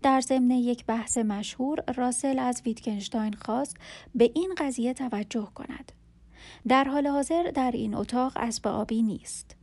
در 0.02 0.20
ضمن 0.20 0.50
یک 0.50 0.86
بحث 0.86 1.18
مشهور 1.18 1.84
راسل 1.96 2.38
از 2.38 2.62
ویتکنشتاین 2.64 3.32
خواست 3.32 3.76
به 4.14 4.30
این 4.34 4.54
قضیه 4.58 4.94
توجه 4.94 5.48
کند. 5.54 5.92
در 6.68 6.84
حال 6.84 7.06
حاضر 7.06 7.42
در 7.42 7.70
این 7.70 7.94
اتاق 7.94 8.32
اسب 8.36 8.66
آبی 8.68 9.02
نیست. 9.02 9.56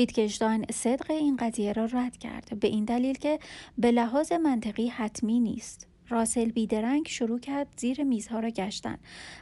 ویتگنشتاین 0.00 0.64
صدق 0.72 1.10
این 1.10 1.36
قضیه 1.36 1.72
را 1.72 1.84
رد 1.84 2.16
کرد. 2.16 2.60
به 2.60 2.68
این 2.68 2.84
دلیل 2.84 3.14
که 3.14 3.38
به 3.78 3.90
لحاظ 3.90 4.32
منطقی 4.32 4.88
حتمی 4.88 5.40
نیست. 5.40 5.86
راسل 6.08 6.50
بیدرنگ 6.50 7.06
شروع 7.08 7.38
کرد 7.38 7.66
زیر 7.76 8.04
میزها 8.04 8.40
را 8.40 8.50
گشتن 8.50 8.98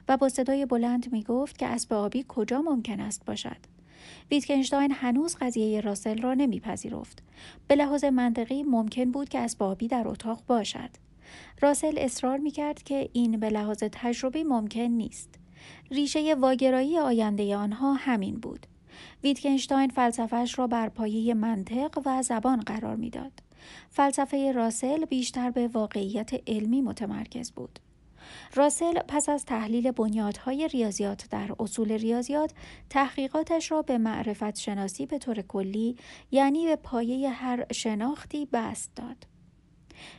و 0.08 0.16
با 0.16 0.28
صدای 0.28 0.66
بلند 0.66 1.12
می 1.12 1.22
گفت 1.22 1.58
که 1.58 1.66
اسب 1.66 1.92
آبی 1.92 2.24
کجا 2.28 2.62
ممکن 2.62 3.00
است 3.00 3.24
باشد. 3.24 3.56
ویتکنشتاین 4.30 4.92
هنوز 4.92 5.36
قضیه 5.40 5.80
راسل 5.80 6.22
را 6.22 6.34
نمیپذیرفت. 6.34 7.22
به 7.68 7.74
لحاظ 7.74 8.04
منطقی 8.04 8.62
ممکن 8.62 9.10
بود 9.10 9.28
که 9.28 9.38
اسب 9.38 9.62
آبی 9.62 9.88
در 9.88 10.08
اتاق 10.08 10.42
باشد. 10.46 10.90
راسل 11.60 11.94
اصرار 11.98 12.38
می 12.38 12.50
کرد 12.50 12.82
که 12.82 13.08
این 13.12 13.40
به 13.40 13.50
لحاظ 13.50 13.82
تجربی 13.92 14.44
ممکن 14.44 14.80
نیست. 14.80 15.34
ریشه 15.90 16.34
واگرایی 16.34 16.98
آینده 16.98 17.56
آنها 17.56 17.92
همین 17.92 18.34
بود. 18.34 18.66
ویتکنشتاین 19.22 19.90
فلسفهش 19.90 20.58
را 20.58 20.66
بر 20.66 20.88
پایه 20.88 21.34
منطق 21.34 22.02
و 22.06 22.22
زبان 22.22 22.60
قرار 22.60 22.96
می‌داد. 22.96 23.32
فلسفه 23.90 24.52
راسل 24.52 25.04
بیشتر 25.04 25.50
به 25.50 25.68
واقعیت 25.68 26.30
علمی 26.46 26.80
متمرکز 26.80 27.52
بود. 27.52 27.78
راسل 28.54 28.98
پس 29.08 29.28
از 29.28 29.44
تحلیل 29.44 29.90
بنیادهای 29.90 30.68
ریاضیات 30.68 31.28
در 31.30 31.50
اصول 31.60 31.92
ریاضیات 31.92 32.52
تحقیقاتش 32.90 33.70
را 33.70 33.82
به 33.82 33.98
معرفت 33.98 34.58
شناسی 34.58 35.06
به 35.06 35.18
طور 35.18 35.42
کلی 35.42 35.96
یعنی 36.30 36.66
به 36.66 36.76
پایه 36.76 37.30
هر 37.30 37.66
شناختی 37.72 38.48
بست 38.52 38.94
داد. 38.96 39.26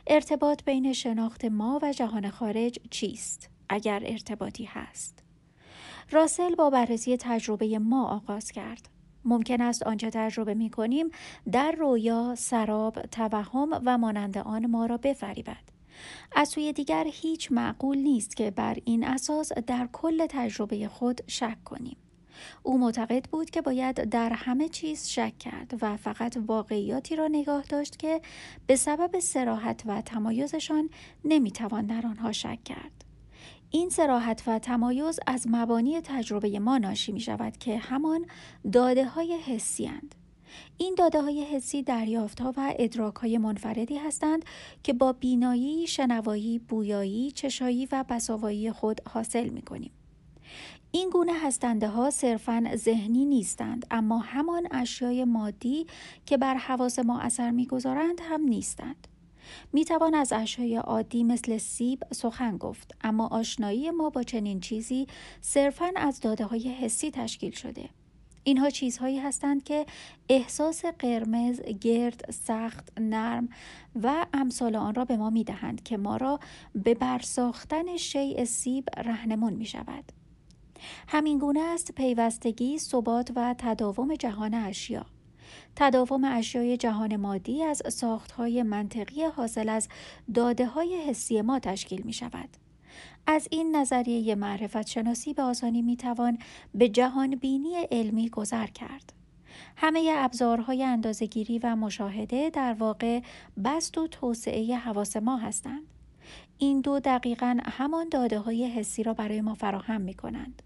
ارتباط 0.06 0.64
بین 0.64 0.92
شناخت 0.92 1.44
ما 1.44 1.78
و 1.82 1.92
جهان 1.92 2.30
خارج 2.30 2.78
چیست؟ 2.90 3.50
اگر 3.68 4.02
ارتباطی 4.06 4.64
هست. 4.64 5.22
راسل 6.12 6.54
با 6.54 6.70
بررسی 6.70 7.16
تجربه 7.16 7.78
ما 7.78 8.08
آغاز 8.08 8.52
کرد. 8.52 8.88
ممکن 9.24 9.60
است 9.60 9.82
آنچه 9.82 10.10
تجربه 10.10 10.54
می 10.54 10.70
کنیم 10.70 11.10
در 11.52 11.72
رویا، 11.72 12.34
سراب، 12.38 13.02
توهم 13.02 13.68
و 13.86 13.98
مانند 13.98 14.38
آن 14.38 14.66
ما 14.66 14.86
را 14.86 14.96
بفریبد. 14.96 15.70
از 16.36 16.48
سوی 16.48 16.72
دیگر 16.72 17.06
هیچ 17.06 17.52
معقول 17.52 17.98
نیست 17.98 18.36
که 18.36 18.50
بر 18.50 18.76
این 18.84 19.04
اساس 19.04 19.52
در 19.52 19.88
کل 19.92 20.26
تجربه 20.26 20.88
خود 20.88 21.20
شک 21.26 21.64
کنیم. 21.64 21.96
او 22.62 22.78
معتقد 22.78 23.24
بود 23.24 23.50
که 23.50 23.62
باید 23.62 24.04
در 24.04 24.32
همه 24.32 24.68
چیز 24.68 25.08
شک 25.08 25.38
کرد 25.38 25.78
و 25.82 25.96
فقط 25.96 26.38
واقعیاتی 26.46 27.16
را 27.16 27.28
نگاه 27.28 27.62
داشت 27.62 27.98
که 27.98 28.20
به 28.66 28.76
سبب 28.76 29.18
سراحت 29.18 29.82
و 29.86 30.02
تمایزشان 30.02 30.90
نمی‌توان 31.24 31.86
در 31.86 32.06
آنها 32.06 32.32
شک 32.32 32.64
کرد. 32.64 33.09
این 33.72 33.88
سراحت 33.88 34.42
و 34.46 34.58
تمایز 34.58 35.20
از 35.26 35.46
مبانی 35.50 36.00
تجربه 36.00 36.58
ما 36.58 36.78
ناشی 36.78 37.12
می 37.12 37.20
شود 37.20 37.56
که 37.56 37.78
همان 37.78 38.26
داده 38.72 39.04
های 39.04 39.36
حسی 39.36 39.86
هند. 39.86 40.14
این 40.78 40.94
داده 40.98 41.22
های 41.22 41.44
حسی 41.44 41.82
دریافت 41.82 42.40
ها 42.40 42.54
و 42.56 42.74
ادراک 42.78 43.14
های 43.14 43.38
منفردی 43.38 43.96
هستند 43.96 44.44
که 44.82 44.92
با 44.92 45.12
بینایی، 45.12 45.86
شنوایی، 45.86 46.58
بویایی، 46.58 47.30
چشایی 47.30 47.88
و 47.92 48.04
بساوایی 48.08 48.72
خود 48.72 49.00
حاصل 49.08 49.48
می 49.48 49.62
کنیم. 49.62 49.90
این 50.92 51.10
گونه 51.10 51.32
هستنده 51.34 51.88
ها 51.88 52.10
صرفا 52.10 52.70
ذهنی 52.74 53.24
نیستند 53.24 53.86
اما 53.90 54.18
همان 54.18 54.68
اشیای 54.70 55.24
مادی 55.24 55.86
که 56.26 56.36
بر 56.36 56.54
حواس 56.54 56.98
ما 56.98 57.20
اثر 57.20 57.50
می‌گذارند 57.50 58.20
هم 58.22 58.42
نیستند. 58.42 59.08
می 59.72 59.84
توان 59.84 60.14
از 60.14 60.32
اشیای 60.32 60.76
عادی 60.76 61.24
مثل 61.24 61.58
سیب 61.58 62.02
سخن 62.12 62.56
گفت 62.56 62.94
اما 63.00 63.26
آشنایی 63.26 63.90
ما 63.90 64.10
با 64.10 64.22
چنین 64.22 64.60
چیزی 64.60 65.06
صرفا 65.40 65.90
از 65.96 66.20
داده 66.20 66.44
های 66.44 66.68
حسی 66.68 67.10
تشکیل 67.10 67.52
شده. 67.52 67.88
اینها 68.44 68.70
چیزهایی 68.70 69.18
هستند 69.18 69.64
که 69.64 69.86
احساس 70.28 70.84
قرمز، 70.84 71.60
گرد، 71.60 72.30
سخت، 72.30 73.00
نرم 73.00 73.48
و 74.02 74.26
امثال 74.32 74.76
آن 74.76 74.94
را 74.94 75.04
به 75.04 75.16
ما 75.16 75.30
می 75.30 75.44
دهند 75.44 75.82
که 75.82 75.96
ما 75.96 76.16
را 76.16 76.40
به 76.74 76.94
برساختن 76.94 77.96
شیء 77.96 78.44
سیب 78.44 78.88
رهنمون 78.96 79.52
می 79.52 79.66
شود. 79.66 80.12
همین 81.08 81.38
گونه 81.38 81.60
است 81.60 81.92
پیوستگی، 81.92 82.78
ثبات 82.78 83.32
و 83.36 83.54
تداوم 83.58 84.14
جهان 84.14 84.54
اشیا. 84.54 85.06
تداوم 85.76 86.24
اشیای 86.24 86.76
جهان 86.76 87.16
مادی 87.16 87.62
از 87.62 87.82
ساختهای 87.88 88.62
منطقی 88.62 89.24
حاصل 89.24 89.68
از 89.68 89.88
داده 90.34 90.66
های 90.66 90.96
حسی 90.96 91.42
ما 91.42 91.58
تشکیل 91.58 92.02
می 92.02 92.12
شود. 92.12 92.48
از 93.26 93.48
این 93.50 93.76
نظریه 93.76 94.34
معرفت 94.34 94.86
شناسی 94.86 95.34
به 95.34 95.42
آسانی 95.42 95.82
می 95.82 95.96
توان 95.96 96.38
به 96.74 96.88
جهان 96.88 97.36
بینی 97.36 97.76
علمی 97.90 98.28
گذر 98.28 98.66
کرد. 98.66 99.12
همه 99.76 100.12
ابزارهای 100.16 100.84
اندازگیری 100.84 101.58
و 101.58 101.76
مشاهده 101.76 102.50
در 102.50 102.72
واقع 102.72 103.20
بست 103.64 103.98
و 103.98 104.06
توسعه 104.06 104.76
حواس 104.76 105.16
ما 105.16 105.36
هستند. 105.36 105.82
این 106.58 106.80
دو 106.80 107.00
دقیقا 107.00 107.58
همان 107.64 108.08
داده 108.08 108.38
های 108.38 108.66
حسی 108.66 109.02
را 109.02 109.14
برای 109.14 109.40
ما 109.40 109.54
فراهم 109.54 110.00
می 110.00 110.14
کنند. 110.14 110.62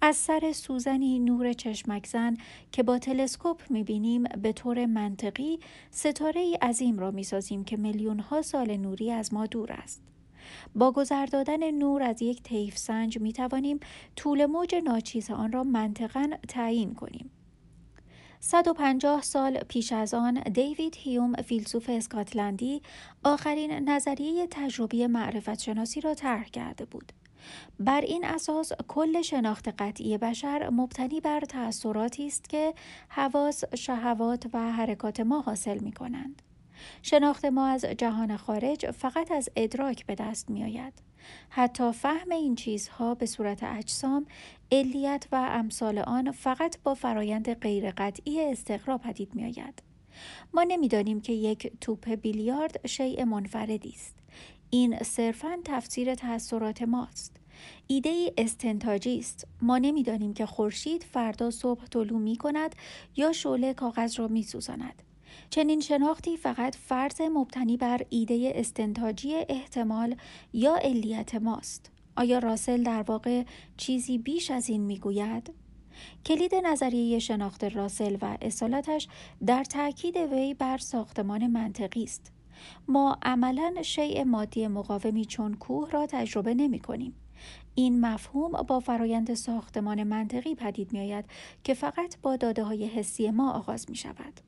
از 0.00 0.16
سر 0.16 0.52
سوزنی 0.52 1.18
نور 1.18 1.52
چشمک 1.52 2.06
زن 2.06 2.36
که 2.72 2.82
با 2.82 2.98
تلسکوپ 2.98 3.70
می‌بینیم 3.70 4.24
به 4.24 4.52
طور 4.52 4.86
منطقی 4.86 5.58
ستاره 5.90 6.40
ای 6.40 6.54
عظیم 6.54 6.98
را 6.98 7.10
می‌سازیم 7.10 7.64
که 7.64 7.76
میلیون 7.76 8.18
ها 8.18 8.42
سال 8.42 8.76
نوری 8.76 9.10
از 9.10 9.34
ما 9.34 9.46
دور 9.46 9.72
است. 9.72 10.02
با 10.74 10.92
گذر 10.92 11.26
دادن 11.26 11.70
نور 11.70 12.02
از 12.02 12.22
یک 12.22 12.42
طیف 12.42 12.78
سنج 12.78 13.18
می 13.18 13.32
توانیم 13.32 13.80
طول 14.16 14.46
موج 14.46 14.74
ناچیز 14.74 15.30
آن 15.30 15.52
را 15.52 15.64
منطقا 15.64 16.30
تعیین 16.48 16.94
کنیم. 16.94 17.30
150 18.40 19.22
سال 19.22 19.58
پیش 19.58 19.92
از 19.92 20.14
آن 20.14 20.34
دیوید 20.34 20.96
هیوم 20.96 21.32
فیلسوف 21.32 21.90
اسکاتلندی 21.92 22.82
آخرین 23.24 23.88
نظریه 23.88 24.46
تجربی 24.50 25.06
معرفت 25.06 25.60
شناسی 25.60 26.00
را 26.00 26.14
طرح 26.14 26.44
کرده 26.44 26.84
بود. 26.84 27.12
بر 27.80 28.00
این 28.00 28.24
اساس 28.24 28.72
کل 28.88 29.22
شناخت 29.22 29.68
قطعی 29.68 30.18
بشر 30.18 30.70
مبتنی 30.70 31.20
بر 31.20 31.40
تأثیراتی 31.40 32.26
است 32.26 32.48
که 32.48 32.74
حواس، 33.08 33.74
شهوات 33.74 34.46
و 34.52 34.72
حرکات 34.72 35.20
ما 35.20 35.40
حاصل 35.40 35.78
می 35.78 35.92
کنند. 35.92 36.42
شناخت 37.02 37.44
ما 37.44 37.66
از 37.66 37.84
جهان 37.84 38.36
خارج 38.36 38.90
فقط 38.90 39.32
از 39.32 39.48
ادراک 39.56 40.06
به 40.06 40.14
دست 40.14 40.50
می 40.50 40.64
آید. 40.64 40.92
حتی 41.50 41.92
فهم 41.92 42.32
این 42.32 42.54
چیزها 42.54 43.14
به 43.14 43.26
صورت 43.26 43.62
اجسام، 43.62 44.26
علیت 44.72 45.26
و 45.32 45.36
امثال 45.50 45.98
آن 45.98 46.30
فقط 46.30 46.78
با 46.84 46.94
فرایند 46.94 47.54
غیرقطعی 47.54 48.40
استقرا 48.40 48.98
پدید 48.98 49.34
می 49.34 49.44
آید. 49.44 49.82
ما 50.54 50.62
نمی‌دانیم 50.62 51.20
که 51.20 51.32
یک 51.32 51.72
توپ 51.80 52.08
بیلیارد 52.08 52.86
شیء 52.86 53.24
منفردی 53.24 53.94
است. 53.96 54.17
این 54.70 54.98
صرفا 55.02 55.58
تفسیر 55.64 56.14
تاثیرات 56.14 56.82
ماست. 56.82 57.36
ایده 57.86 58.10
ای 58.10 58.32
استنتاجی 58.38 59.18
است 59.18 59.46
ما 59.62 59.78
نمی‌دانیم 59.78 60.34
که 60.34 60.46
خورشید 60.46 61.02
فردا 61.02 61.50
صبح 61.50 61.86
طلوع 61.86 62.18
می 62.18 62.36
کند 62.36 62.76
یا 63.16 63.32
شعله 63.32 63.74
کاغذ 63.74 64.18
را 64.18 64.28
می 64.28 64.42
سوزاند. 64.42 65.02
چنین 65.50 65.80
شناختی 65.80 66.36
فقط 66.36 66.76
فرض 66.76 67.20
مبتنی 67.20 67.76
بر 67.76 68.00
ایده 68.08 68.52
استنتاجی 68.54 69.34
احتمال 69.48 70.16
یا 70.52 70.76
علیت 70.76 71.34
ماست. 71.34 71.90
آیا 72.16 72.38
راسل 72.38 72.82
در 72.82 73.02
واقع 73.02 73.42
چیزی 73.76 74.18
بیش 74.18 74.50
از 74.50 74.68
این 74.68 74.82
می‌گوید؟ 74.82 75.54
کلید 76.26 76.54
نظریه 76.54 77.18
شناخت 77.18 77.64
راسل 77.64 78.16
و 78.20 78.38
اصالتش 78.42 79.08
در 79.46 79.64
تاکید 79.64 80.16
وی 80.16 80.54
بر 80.54 80.78
ساختمان 80.78 81.46
منطقی 81.46 82.02
است. 82.02 82.32
ما 82.88 83.18
عملا 83.22 83.82
شیء 83.82 84.24
مادی 84.24 84.66
مقاومی 84.66 85.24
چون 85.24 85.54
کوه 85.54 85.90
را 85.90 86.06
تجربه 86.06 86.54
نمی 86.54 86.78
کنیم. 86.78 87.14
این 87.74 88.00
مفهوم 88.00 88.52
با 88.52 88.80
فرایند 88.80 89.34
ساختمان 89.34 90.02
منطقی 90.02 90.54
پدید 90.54 90.92
می 90.92 91.00
آید 91.00 91.24
که 91.64 91.74
فقط 91.74 92.16
با 92.22 92.36
داده 92.36 92.64
های 92.64 92.86
حسی 92.86 93.30
ما 93.30 93.52
آغاز 93.52 93.90
می 93.90 93.96
شود. 93.96 94.40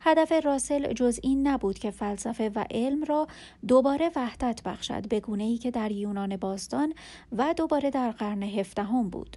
هدف 0.00 0.32
راسل 0.44 0.92
جز 0.92 1.18
این 1.22 1.48
نبود 1.48 1.78
که 1.78 1.90
فلسفه 1.90 2.48
و 2.54 2.64
علم 2.70 3.04
را 3.04 3.26
دوباره 3.68 4.10
وحدت 4.16 4.62
بخشد 4.62 5.08
به 5.08 5.20
گونه 5.20 5.44
ای 5.44 5.58
که 5.58 5.70
در 5.70 5.92
یونان 5.92 6.36
باستان 6.36 6.94
و 7.32 7.54
دوباره 7.56 7.90
در 7.90 8.10
قرن 8.10 8.42
هفدهم 8.42 9.10
بود. 9.10 9.36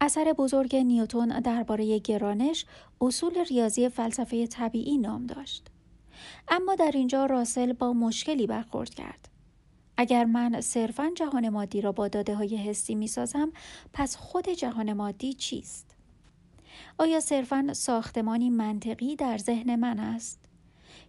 اثر 0.00 0.32
بزرگ 0.38 0.76
نیوتون 0.76 1.40
درباره 1.40 1.98
گرانش 1.98 2.66
اصول 3.00 3.44
ریاضی 3.50 3.88
فلسفه 3.88 4.46
طبیعی 4.46 4.98
نام 4.98 5.26
داشت. 5.26 5.70
اما 6.48 6.74
در 6.74 6.90
اینجا 6.94 7.26
راسل 7.26 7.72
با 7.72 7.92
مشکلی 7.92 8.46
برخورد 8.46 8.94
کرد. 8.94 9.28
اگر 9.96 10.24
من 10.24 10.60
صرفا 10.60 11.10
جهان 11.16 11.48
مادی 11.48 11.80
را 11.80 11.92
با 11.92 12.08
داده 12.08 12.34
های 12.34 12.56
حسی 12.56 12.94
می 12.94 13.06
سازم 13.06 13.52
پس 13.92 14.16
خود 14.16 14.48
جهان 14.48 14.92
مادی 14.92 15.32
چیست؟ 15.32 15.96
آیا 16.98 17.20
صرفا 17.20 17.68
ساختمانی 17.72 18.50
منطقی 18.50 19.16
در 19.16 19.38
ذهن 19.38 19.76
من 19.76 20.00
است؟ 20.00 20.40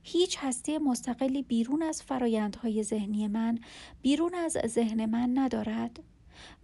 هیچ 0.04 0.38
هستی 0.42 0.78
مستقلی 0.78 1.44
بیرون 1.44 1.84
از 1.84 2.04
فرایندهای 2.04 2.84
ذهنی 2.84 3.28
من 3.28 3.60
بیرون 4.02 4.36
از 4.36 4.58
ذهن 4.68 5.06
من 5.06 5.38
ندارد؟ 5.38 6.00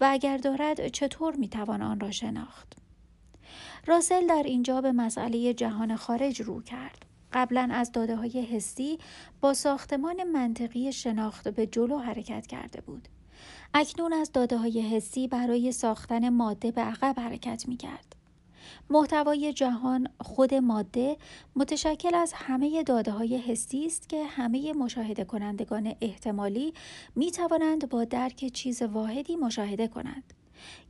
و 0.02 0.08
اگر 0.12 0.38
دارد 0.38 0.88
چطور 0.88 1.36
می 1.36 1.50
توان 1.50 1.82
آن 1.82 2.00
را 2.00 2.12
شناخت؟ 2.12 2.74
راسل 3.86 4.28
در 4.28 4.44
اینجا 4.46 4.82
به 4.82 4.92
مسئله 4.92 5.54
جهان 5.54 5.96
خارج 5.96 6.42
رو 6.42 6.62
کرد. 6.62 7.06
قبلا 7.34 7.70
از 7.72 7.92
داده 7.92 8.16
های 8.16 8.42
حسی 8.42 8.98
با 9.42 9.54
ساختمان 9.54 10.24
منطقی 10.24 10.92
شناخت 10.92 11.48
به 11.48 11.68
جلو 11.68 11.98
حرکت 11.98 12.48
کرده 12.48 12.82
بود. 12.82 13.08
اکنون 13.74 14.14
از 14.14 14.32
داده 14.32 14.58
های 14.58 14.82
حسی 14.82 15.28
برای 15.28 15.72
ساختن 15.72 16.30
ماده 16.30 16.72
به 16.72 16.82
عقب 16.82 17.20
حرکت 17.20 17.68
می 17.68 17.78
کرد. 17.78 18.16
محتوای 18.90 19.54
جهان 19.54 20.08
خود 20.22 20.54
ماده 20.54 21.18
متشکل 21.56 22.16
از 22.16 22.34
همه 22.36 22.84
داده 22.84 23.12
های 23.12 23.38
حسی 23.38 23.86
است 23.86 24.10
که 24.10 24.26
همه 24.26 24.74
مشاهده 24.74 25.24
کنندگان 25.24 25.96
احتمالی 26.02 26.74
می 27.16 27.32
توانند 27.32 27.90
با 27.90 28.04
درک 28.04 28.52
چیز 28.54 28.82
واحدی 28.82 29.36
مشاهده 29.36 29.88
کنند. 29.88 30.34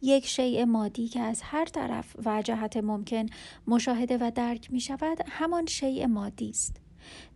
یک 0.01 0.25
شیء 0.25 0.65
مادی 0.65 1.07
که 1.07 1.19
از 1.19 1.41
هر 1.41 1.65
طرف 1.65 2.15
و 2.25 2.41
جهت 2.41 2.77
ممکن 2.77 3.25
مشاهده 3.67 4.17
و 4.17 4.31
درک 4.35 4.71
می 4.71 4.79
شود 4.79 5.17
همان 5.27 5.65
شیء 5.65 6.07
مادی 6.07 6.49
است. 6.49 6.75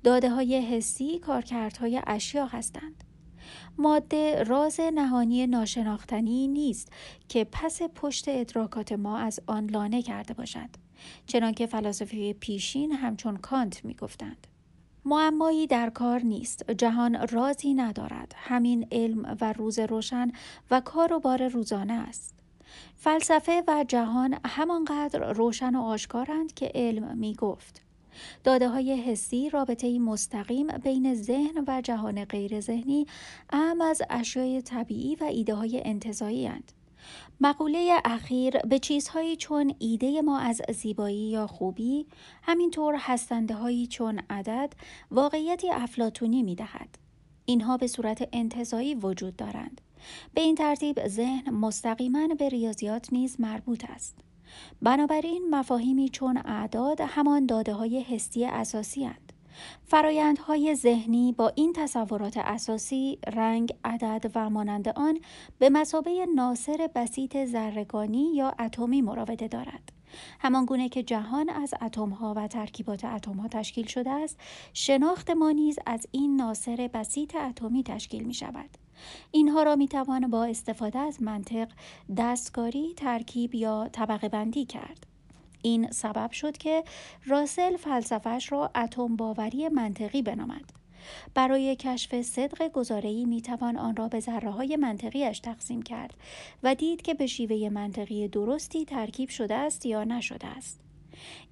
داده 0.03 0.29
های 0.29 0.61
حسی 0.61 1.19
کارکردهای 1.19 2.01
اشیا 2.07 2.45
هستند. 2.45 3.03
ماده 3.77 4.43
راز 4.43 4.79
نهانی 4.79 5.47
ناشناختنی 5.47 6.47
نیست 6.47 6.91
که 7.29 7.47
پس 7.51 7.81
پشت 7.81 8.25
ادراکات 8.27 8.91
ما 8.91 9.17
از 9.17 9.39
آن 9.47 9.69
لانه 9.69 10.01
کرده 10.01 10.33
باشد 10.33 10.69
چنانکه 11.25 11.65
فلاسفه 11.65 12.33
پیشین 12.33 12.91
همچون 12.91 13.37
کانت 13.37 13.85
می 13.85 13.93
گفتند. 13.93 14.47
معمایی 15.07 15.67
در 15.67 15.89
کار 15.89 16.19
نیست. 16.19 16.71
جهان 16.71 17.27
رازی 17.27 17.73
ندارد. 17.73 18.35
همین 18.37 18.87
علم 18.91 19.37
و 19.41 19.53
روز 19.53 19.79
روشن 19.79 20.31
و 20.71 20.79
کار 20.79 21.13
و 21.13 21.19
بار 21.19 21.47
روزانه 21.47 21.93
است. 21.93 22.35
فلسفه 22.95 23.63
و 23.67 23.85
جهان 23.87 24.37
همانقدر 24.45 25.33
روشن 25.33 25.75
و 25.75 25.81
آشکارند 25.81 26.53
که 26.53 26.71
علم 26.75 27.17
می 27.17 27.33
گفت. 27.35 27.81
داده 28.43 28.69
های 28.69 29.01
حسی 29.01 29.49
رابطه 29.49 29.99
مستقیم 29.99 30.67
بین 30.67 31.13
ذهن 31.13 31.63
و 31.67 31.81
جهان 31.81 32.25
غیر 32.25 32.59
ذهنی 32.59 33.07
اهم 33.49 33.81
از 33.81 34.01
اشیای 34.09 34.61
طبیعی 34.61 35.15
و 35.15 35.23
ایده 35.23 35.55
های 35.55 35.81
انتظایی 35.85 36.45
هند. 36.45 36.71
مقوله 37.41 38.01
اخیر 38.05 38.57
به 38.57 38.79
چیزهایی 38.79 39.35
چون 39.35 39.75
ایده 39.79 40.21
ما 40.21 40.39
از 40.39 40.61
زیبایی 40.73 41.29
یا 41.29 41.47
خوبی 41.47 42.07
همینطور 42.43 42.95
هستنده 42.99 43.53
هایی 43.53 43.87
چون 43.87 44.21
عدد 44.29 44.73
واقعیتی 45.11 45.69
افلاتونی 45.69 46.43
می 46.43 46.55
دهد. 46.55 46.97
اینها 47.45 47.77
به 47.77 47.87
صورت 47.87 48.29
انتظایی 48.33 48.95
وجود 48.95 49.35
دارند. 49.35 49.81
به 50.33 50.41
این 50.41 50.55
ترتیب 50.55 51.07
ذهن 51.07 51.53
مستقیما 51.53 52.27
به 52.27 52.49
ریاضیات 52.49 53.13
نیز 53.13 53.41
مربوط 53.41 53.85
است. 53.89 54.15
بنابراین 54.81 55.49
مفاهیمی 55.49 56.09
چون 56.09 56.37
اعداد 56.37 57.01
همان 57.01 57.45
داده 57.45 57.73
های 57.73 58.01
حسی 58.01 58.45
اساسی. 58.45 59.09
فرایندهای 59.85 60.75
ذهنی 60.75 61.31
با 61.31 61.51
این 61.55 61.73
تصورات 61.73 62.37
اساسی 62.37 63.19
رنگ 63.33 63.73
عدد 63.83 64.31
و 64.35 64.49
مانند 64.49 64.89
آن 64.89 65.19
به 65.59 65.69
مسابه 65.69 66.25
ناصر 66.35 66.89
بسیط 66.95 67.45
زرگانی 67.45 68.35
یا 68.35 68.53
اتمی 68.59 69.01
مراوده 69.01 69.47
دارد. 69.47 69.91
همان 70.39 70.65
گونه 70.65 70.89
که 70.89 71.03
جهان 71.03 71.49
از 71.49 71.73
اتم 71.81 72.09
ها 72.09 72.33
و 72.37 72.47
ترکیبات 72.47 73.05
اتم 73.05 73.33
ها 73.33 73.47
تشکیل 73.47 73.85
شده 73.87 74.09
است 74.09 74.39
شناخت 74.73 75.29
ما 75.29 75.51
نیز 75.51 75.79
از 75.85 76.07
این 76.11 76.35
ناصر 76.35 76.89
بسیط 76.93 77.35
اتمی 77.35 77.83
تشکیل 77.83 78.23
می 78.23 78.33
شود 78.33 78.69
اینها 79.31 79.63
را 79.63 79.75
می 79.75 79.87
توان 79.87 80.29
با 80.29 80.45
استفاده 80.45 80.99
از 80.99 81.23
منطق 81.23 81.67
دستکاری 82.17 82.93
ترکیب 82.93 83.55
یا 83.55 83.89
طبقه 83.91 84.29
بندی 84.29 84.65
کرد. 84.65 85.06
این 85.61 85.91
سبب 85.91 86.31
شد 86.31 86.57
که 86.57 86.83
راسل 87.25 87.77
فلسفش 87.77 88.51
را 88.51 88.71
اتم 88.75 89.15
باوری 89.15 89.69
منطقی 89.69 90.21
بنامد 90.21 90.73
برای 91.33 91.75
کشف 91.75 92.21
صدق 92.21 92.67
گزاره‌ای 92.67 93.25
می‌توان 93.25 93.77
آن 93.77 93.95
را 93.95 94.07
به 94.07 94.19
ذره 94.19 94.51
های 94.51 94.75
منطقیش 94.75 95.39
تقسیم 95.39 95.81
کرد 95.81 96.13
و 96.63 96.75
دید 96.75 97.01
که 97.01 97.13
به 97.13 97.27
شیوه 97.27 97.69
منطقی 97.69 98.27
درستی 98.27 98.85
ترکیب 98.85 99.29
شده 99.29 99.55
است 99.55 99.85
یا 99.85 100.03
نشده 100.03 100.47
است. 100.47 100.79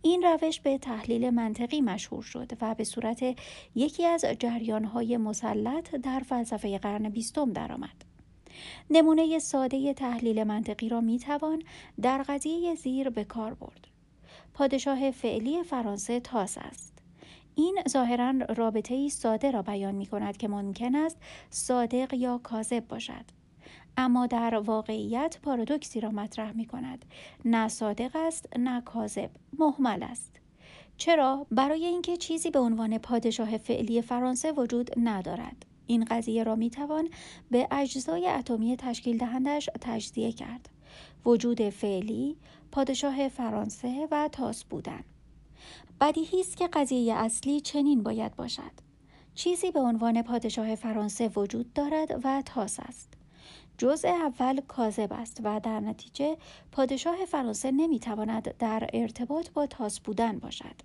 این 0.02 0.24
روش 0.24 0.60
به 0.60 0.78
تحلیل 0.78 1.30
منطقی 1.30 1.82
مشهور 1.82 2.24
شد 2.24 2.52
و 2.62 2.76
به 2.76 2.84
صورت 2.84 3.36
یکی 3.76 4.06
از 4.06 4.26
جریانهای 4.40 5.18
مسلط 5.18 5.96
در 5.96 6.20
فلسفه 6.20 6.78
قرن 6.78 7.10
بیستم 7.10 7.54
درآمد. 7.54 8.06
نمونه 8.90 9.40
ساده 9.40 9.94
تحلیل 9.94 10.44
منطقی 10.44 10.90
را 10.90 11.02
می‌توان 11.02 11.62
در 12.02 12.24
قضیه 12.28 12.76
زیر 12.76 13.10
به 13.10 13.24
کار 13.24 13.54
برد. 13.54 13.95
پادشاه 14.56 15.12
فعلی 15.12 15.64
فرانسه 15.64 16.20
تاس 16.20 16.58
است. 16.58 16.94
این 17.56 17.80
ظاهرا 17.90 18.34
رابطه 18.56 18.96
ای 18.96 19.10
ساده 19.10 19.52
را 19.52 19.62
بیان 19.62 19.96
می 19.96 20.06
کند 20.06 20.38
که 20.38 20.48
ممکن 20.48 20.96
است 20.96 21.18
صادق 21.50 22.14
یا 22.14 22.38
کاذب 22.44 22.88
باشد. 22.88 23.26
اما 23.98 24.28
در 24.28 24.56
واقعیت 24.56 25.38
پارادوکسی 25.44 26.00
را 26.00 26.12
مطرح 26.12 26.52
می 26.52 26.66
کند. 26.66 27.06
نه 27.46 27.68
صادق 27.68 28.12
است 28.16 28.50
نه 28.58 28.82
کاذب، 28.82 29.30
محمل 29.60 30.04
است. 30.04 30.32
چرا؟ 30.98 31.48
برای 31.52 31.86
اینکه 31.86 32.18
چیزی 32.18 32.52
به 32.52 32.60
عنوان 32.60 32.98
پادشاه 32.98 33.58
فعلی 33.58 34.02
فرانسه 34.02 34.52
وجود 34.52 34.92
ندارد. 34.98 35.66
این 35.88 36.06
قضیه 36.06 36.44
را 36.44 36.56
می 36.56 36.70
توان 36.70 37.10
به 37.52 37.68
اجزای 37.72 38.28
اتمی 38.28 38.78
تشکیل 38.78 39.18
دهندش 39.18 39.70
تجزیه 39.82 40.32
کرد. 40.32 40.70
وجود 41.26 41.70
فعلی، 41.70 42.38
پادشاه 42.76 43.30
فرانسه 43.30 44.08
و 44.12 44.30
تاس 44.32 44.64
بودن. 44.64 45.04
بدیهی 46.02 46.40
است 46.40 46.58
که 46.58 46.68
قضیه 46.68 47.14
اصلی 47.14 47.62
چنین 47.62 48.04
باید 48.04 48.36
باشد 48.36 48.72
چیزی 49.36 49.72
به 49.72 49.80
عنوان 49.80 50.22
پادشاه 50.22 50.76
فرانسه 50.76 51.28
وجود 51.28 51.74
دارد 51.74 52.22
و 52.24 52.42
تاس 52.46 52.80
است 52.80 53.14
جزء 53.78 54.08
اول 54.08 54.62
کاذب 54.62 55.14
است 55.14 55.42
و 55.44 55.60
در 55.60 55.80
نتیجه 55.80 56.38
پادشاه 56.72 57.26
فرانسه 57.26 57.72
نمی‌تواند 57.72 58.58
در 58.58 58.90
ارتباط 58.94 59.50
با 59.50 59.66
تاس 59.66 60.00
بودن 60.00 60.40
باشد 60.40 60.76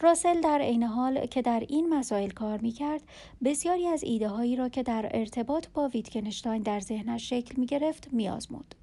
راسل 0.00 0.40
در 0.40 0.58
عین 0.58 0.82
حال 0.82 1.26
که 1.26 1.42
در 1.42 1.64
این 1.68 1.94
مسائل 1.94 2.30
کار 2.30 2.58
می 2.58 2.72
کرد 2.72 3.02
بسیاری 3.44 3.86
از 3.86 4.02
ایده 4.02 4.28
هایی 4.28 4.56
را 4.56 4.68
که 4.68 4.82
در 4.82 5.10
ارتباط 5.14 5.66
با 5.74 5.88
ویتکنشتاین 5.88 6.62
در 6.62 6.80
ذهنش 6.80 7.30
شکل 7.30 7.60
می 7.60 7.66
گرفت 7.66 8.12
می 8.12 8.28
آزمود. 8.28 8.74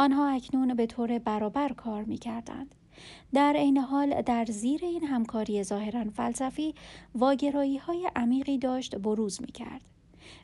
آنها 0.00 0.28
اکنون 0.28 0.74
به 0.74 0.86
طور 0.86 1.18
برابر 1.18 1.72
کار 1.72 2.04
می 2.04 2.18
کردند. 2.18 2.74
در 3.34 3.52
عین 3.56 3.78
حال 3.78 4.22
در 4.22 4.44
زیر 4.44 4.84
این 4.84 5.04
همکاری 5.04 5.62
ظاهرا 5.62 6.04
فلسفی 6.10 6.74
واگرایی 7.14 7.76
های 7.76 8.10
عمیقی 8.16 8.58
داشت 8.58 8.96
بروز 8.96 9.40
می 9.40 9.52
کرد. 9.52 9.82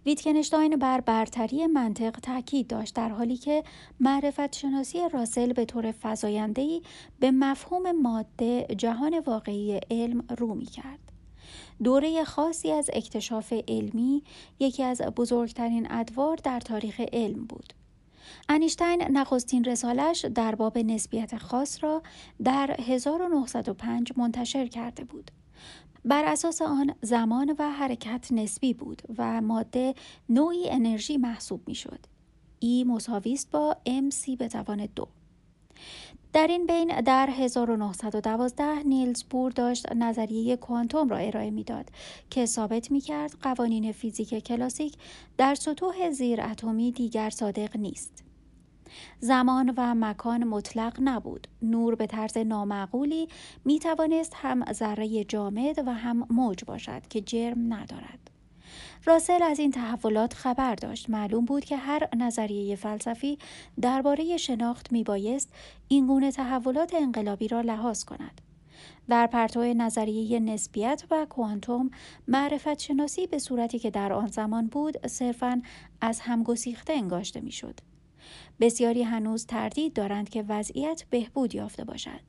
ویتکنشتاین 0.06 0.76
بر 0.76 1.00
برتری 1.00 1.66
منطق 1.66 2.10
تاکید 2.10 2.66
داشت 2.66 2.94
در 2.94 3.08
حالی 3.08 3.36
که 3.36 3.64
معرفت 4.00 4.56
شناسی 4.56 4.98
راسل 5.12 5.52
به 5.52 5.64
طور 5.64 5.94
فزاینده‌ای 6.02 6.82
به 7.20 7.30
مفهوم 7.30 7.92
ماده 7.92 8.66
جهان 8.78 9.18
واقعی 9.26 9.80
علم 9.90 10.24
رو 10.38 10.54
می 10.54 10.66
کرد. 10.66 11.12
دوره 11.84 12.24
خاصی 12.24 12.70
از 12.70 12.90
اکتشاف 12.92 13.52
علمی 13.68 14.22
یکی 14.58 14.82
از 14.82 15.00
بزرگترین 15.00 15.86
ادوار 15.90 16.36
در 16.36 16.60
تاریخ 16.60 17.00
علم 17.12 17.44
بود. 17.44 17.72
انیشتین 18.48 19.02
نخستین 19.02 19.64
رسالش 19.64 20.24
در 20.24 20.54
باب 20.54 20.78
نسبیت 20.78 21.36
خاص 21.36 21.84
را 21.84 22.02
در 22.44 22.76
1905 22.80 24.12
منتشر 24.16 24.66
کرده 24.66 25.04
بود. 25.04 25.30
بر 26.04 26.24
اساس 26.24 26.62
آن 26.62 26.94
زمان 27.02 27.54
و 27.58 27.70
حرکت 27.70 28.28
نسبی 28.30 28.74
بود 28.74 29.02
و 29.18 29.40
ماده 29.40 29.94
نوعی 30.28 30.70
انرژی 30.70 31.16
محسوب 31.16 31.68
می 31.68 31.74
شد. 31.74 32.00
ای 32.58 32.84
مساوی 32.84 33.32
است 33.32 33.50
با 33.50 33.76
MC 33.86 34.36
به 34.38 34.48
توان 34.48 34.88
دو. 34.96 35.08
در 36.32 36.46
این 36.46 36.66
بین 36.66 37.00
در 37.00 37.30
1912 37.30 38.82
نیلز 38.82 39.22
بور 39.22 39.52
داشت 39.52 39.92
نظریه 39.92 40.56
کوانتوم 40.56 41.08
را 41.08 41.16
ارائه 41.16 41.50
می‌داد 41.50 41.90
که 42.30 42.46
ثابت 42.46 42.90
می 42.90 43.00
کرد 43.00 43.34
قوانین 43.42 43.92
فیزیک 43.92 44.44
کلاسیک 44.44 44.94
در 45.38 45.54
سطوح 45.54 46.10
زیر 46.10 46.40
اتمی 46.40 46.92
دیگر 46.92 47.30
صادق 47.30 47.76
نیست. 47.76 48.25
زمان 49.20 49.74
و 49.76 49.94
مکان 49.94 50.44
مطلق 50.44 50.96
نبود. 51.00 51.48
نور 51.62 51.94
به 51.94 52.06
طرز 52.06 52.36
نامعقولی 52.36 53.28
می 53.64 53.78
توانست 53.78 54.32
هم 54.36 54.72
ذره 54.72 55.24
جامد 55.24 55.82
و 55.86 55.94
هم 55.94 56.26
موج 56.30 56.64
باشد 56.64 57.08
که 57.08 57.20
جرم 57.20 57.72
ندارد. 57.74 58.30
راسل 59.04 59.42
از 59.42 59.58
این 59.58 59.70
تحولات 59.70 60.34
خبر 60.34 60.74
داشت 60.74 61.10
معلوم 61.10 61.44
بود 61.44 61.64
که 61.64 61.76
هر 61.76 62.08
نظریه 62.16 62.76
فلسفی 62.76 63.38
درباره 63.80 64.36
شناخت 64.36 64.92
می 64.92 65.04
بایست 65.04 65.54
این 65.88 66.06
گونه 66.06 66.30
تحولات 66.30 66.94
انقلابی 66.94 67.48
را 67.48 67.60
لحاظ 67.60 68.04
کند 68.04 68.40
در 69.08 69.26
پرتو 69.26 69.60
نظریه 69.60 70.40
نسبیت 70.40 71.04
و 71.10 71.26
کوانتوم 71.30 71.90
معرفت 72.28 72.78
شناسی 72.78 73.26
به 73.26 73.38
صورتی 73.38 73.78
که 73.78 73.90
در 73.90 74.12
آن 74.12 74.26
زمان 74.26 74.66
بود 74.66 75.06
صرفا 75.06 75.62
از 76.00 76.20
همگسیخته 76.20 76.92
انگاشته 76.92 77.40
می‌شد 77.40 77.80
بسیاری 78.60 79.02
هنوز 79.02 79.46
تردید 79.46 79.92
دارند 79.92 80.28
که 80.28 80.44
وضعیت 80.48 81.04
بهبود 81.10 81.54
یافته 81.54 81.84
باشد. 81.84 82.20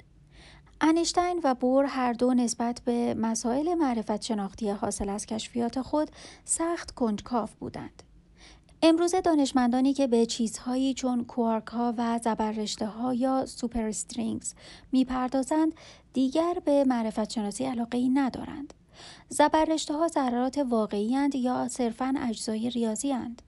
انیشتین 0.82 1.42
و 1.44 1.56
بور 1.56 1.86
هر 1.86 2.14
دو 2.14 2.34
نسبت 2.34 2.82
به 2.86 3.14
مسائل 3.14 3.74
معرفت 3.74 4.22
شناختی 4.22 4.70
حاصل 4.70 5.10
از 5.10 5.26
کشفیات 5.26 5.82
خود 5.82 6.12
سخت 6.46 6.92
کنجکاو 6.92 7.50
بودند. 7.60 8.04
امروزه 8.82 9.22
دانشمندانی 9.22 9.94
که 9.94 10.08
به 10.08 10.26
چیزهایی 10.26 10.94
چون 10.94 11.24
کوارک 11.24 11.68
ها 11.68 11.94
و 11.98 12.20
زبررشته 12.24 12.86
ها 12.86 13.14
یا 13.14 13.46
سوپر 13.46 13.86
استرینگز 13.86 14.54
می‌پردازند 14.92 15.74
دیگر 16.14 16.58
به 16.66 16.84
معرفت 16.84 17.30
شناسی 17.30 17.66
علاقه 17.66 17.98
ای 17.98 18.10
ندارند. 18.10 18.74
زبررشته 19.30 19.94
ها 19.94 20.08
ذرات 20.08 20.58
واقعی 20.58 21.16
هند 21.16 21.36
یا 21.36 21.68
صرفا 21.68 22.14
اجزای 22.22 22.70
ریاضی 22.70 23.12
هند. 23.12 23.42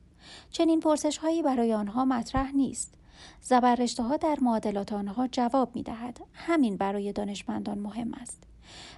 چنین 0.52 0.80
پرسش 0.80 1.18
هایی 1.18 1.42
برای 1.42 1.74
آنها 1.74 2.06
مطرح 2.06 2.52
نیست. 2.52 2.94
زبررشته 3.42 4.04
ها 4.04 4.18
در 4.18 4.38
معادلات 4.42 4.94
آنها 4.94 5.28
جواب 5.28 5.76
می 5.76 5.84
دهد. 5.84 6.22
همین 6.34 6.78
برای 6.78 7.14
دانشمندان 7.14 7.80
مهم 7.80 8.14
است. 8.14 8.44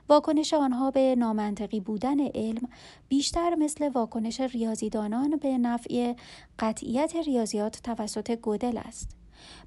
واکنش 0.10 0.54
آنها 0.54 0.92
به 0.92 1.16
نامنطقی 1.16 1.80
بودن 1.80 2.20
علم 2.20 2.70
بیشتر 3.08 3.56
مثل 3.56 3.90
واکنش 3.90 4.40
ریاضیدانان 4.40 5.36
به 5.36 5.58
نفع 5.58 6.14
قطعیت 6.60 7.16
ریاضیات 7.16 7.82
توسط 7.84 8.32
گودل 8.32 8.78
است. 8.78 9.18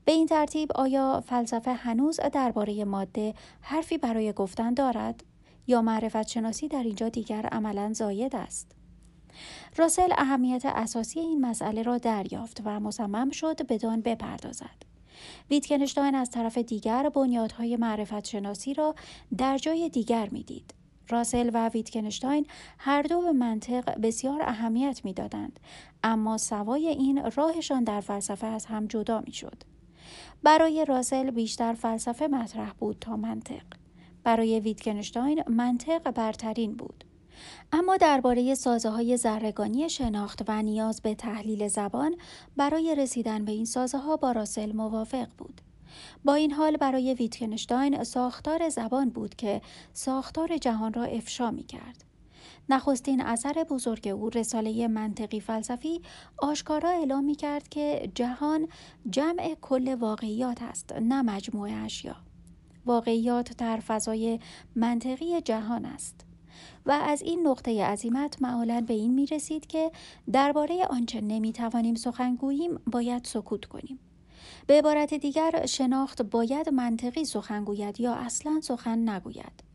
به 0.04 0.12
این 0.12 0.26
ترتیب 0.26 0.72
آیا 0.74 1.22
فلسفه 1.26 1.72
هنوز 1.72 2.20
درباره 2.32 2.84
ماده 2.84 3.34
حرفی 3.60 3.98
برای 3.98 4.32
گفتن 4.32 4.74
دارد 4.74 5.24
یا 5.66 5.82
معرفت 5.82 6.28
شناسی 6.28 6.68
در 6.68 6.82
اینجا 6.82 7.08
دیگر 7.08 7.46
عملا 7.46 7.92
زاید 7.92 8.36
است؟ 8.36 8.73
راسل 9.76 10.08
اهمیت 10.18 10.62
اساسی 10.64 11.20
این 11.20 11.40
مسئله 11.40 11.82
را 11.82 11.98
دریافت 11.98 12.62
و 12.64 12.80
مصمم 12.80 13.30
شد 13.30 13.66
بدان 13.66 14.00
بپردازد. 14.00 14.84
ویتکنشتاین 15.50 16.14
از 16.14 16.30
طرف 16.30 16.58
دیگر 16.58 17.08
بنیادهای 17.08 17.76
معرفت 17.76 18.24
شناسی 18.24 18.74
را 18.74 18.94
در 19.38 19.58
جای 19.58 19.88
دیگر 19.88 20.28
می‌دید. 20.32 20.74
راسل 21.08 21.50
و 21.54 21.68
ویتکنشتاین 21.68 22.46
هر 22.78 23.02
دو 23.02 23.20
به 23.20 23.32
منطق 23.32 24.00
بسیار 24.00 24.42
اهمیت 24.42 25.00
می‌دادند 25.04 25.60
اما 26.02 26.38
سوای 26.38 26.88
این 26.88 27.30
راهشان 27.30 27.84
در 27.84 28.00
فلسفه 28.00 28.46
از 28.46 28.66
هم 28.66 28.86
جدا 28.86 29.20
می‌شد 29.20 29.62
برای 30.42 30.84
راسل 30.84 31.30
بیشتر 31.30 31.72
فلسفه 31.72 32.26
مطرح 32.26 32.72
بود 32.72 32.96
تا 33.00 33.16
منطق 33.16 33.62
برای 34.24 34.60
ویتکنشتاین 34.60 35.42
منطق 35.48 36.10
برترین 36.10 36.76
بود 36.76 37.04
اما 37.72 37.96
درباره 37.96 38.54
سازه 38.54 38.90
های 38.90 39.16
زرگانی 39.16 39.88
شناخت 39.88 40.42
و 40.48 40.62
نیاز 40.62 41.02
به 41.02 41.14
تحلیل 41.14 41.68
زبان 41.68 42.16
برای 42.56 42.94
رسیدن 42.98 43.44
به 43.44 43.52
این 43.52 43.64
سازه 43.64 43.98
ها 43.98 44.16
با 44.16 44.32
راسل 44.32 44.72
موافق 44.72 45.28
بود. 45.38 45.60
با 46.24 46.34
این 46.34 46.52
حال 46.52 46.76
برای 46.76 47.14
ویتکنشتاین 47.14 48.04
ساختار 48.04 48.68
زبان 48.68 49.10
بود 49.10 49.34
که 49.34 49.62
ساختار 49.92 50.56
جهان 50.56 50.92
را 50.92 51.04
افشا 51.04 51.50
می 51.50 51.64
کرد. 51.64 52.04
نخستین 52.68 53.20
اثر 53.20 53.66
بزرگ 53.70 54.08
او 54.08 54.30
رساله 54.30 54.88
منطقی 54.88 55.40
فلسفی 55.40 56.00
آشکارا 56.38 56.90
اعلام 56.90 57.24
می 57.24 57.34
کرد 57.34 57.68
که 57.68 58.10
جهان 58.14 58.68
جمع 59.10 59.56
کل 59.60 59.94
واقعیات 59.94 60.62
است 60.62 60.92
نه 60.92 61.22
مجموعه 61.22 61.72
اشیا. 61.72 62.16
واقعیات 62.86 63.56
در 63.56 63.76
فضای 63.76 64.40
منطقی 64.76 65.40
جهان 65.40 65.84
است. 65.84 66.26
و 66.86 66.90
از 66.92 67.22
این 67.22 67.46
نقطه 67.46 67.84
عظیمت 67.84 68.42
معالا 68.42 68.80
به 68.80 68.94
این 68.94 69.14
می 69.14 69.26
رسید 69.26 69.66
که 69.66 69.90
درباره 70.32 70.86
آنچه 70.86 71.20
نمی 71.20 71.52
توانیم 71.52 71.94
سخن 71.94 72.34
گوییم 72.34 72.80
باید 72.86 73.24
سکوت 73.24 73.64
کنیم. 73.64 73.98
به 74.66 74.78
عبارت 74.78 75.14
دیگر 75.14 75.66
شناخت 75.66 76.22
باید 76.22 76.68
منطقی 76.68 77.24
سخن 77.24 77.64
گوید 77.64 78.00
یا 78.00 78.14
اصلا 78.14 78.60
سخن 78.62 79.08
نگوید. 79.08 79.74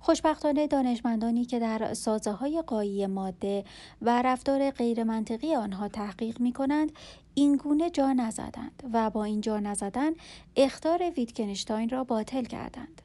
خوشبختانه 0.00 0.66
دانشمندانی 0.66 1.44
که 1.44 1.58
در 1.58 1.94
سازه 1.94 2.32
های 2.32 2.62
قایی 2.62 3.06
ماده 3.06 3.64
و 4.02 4.22
رفتار 4.22 4.70
غیر 4.70 5.04
منطقی 5.04 5.54
آنها 5.54 5.88
تحقیق 5.88 6.40
می 6.40 6.52
کنند 6.52 6.92
این 7.34 7.56
گونه 7.56 7.90
جا 7.90 8.12
نزدند 8.12 8.82
و 8.92 9.10
با 9.10 9.24
این 9.24 9.40
جا 9.40 9.60
نزدن 9.60 10.12
اختار 10.56 11.10
ویتکنشتاین 11.16 11.88
را 11.88 12.04
باطل 12.04 12.44
کردند. 12.44 13.02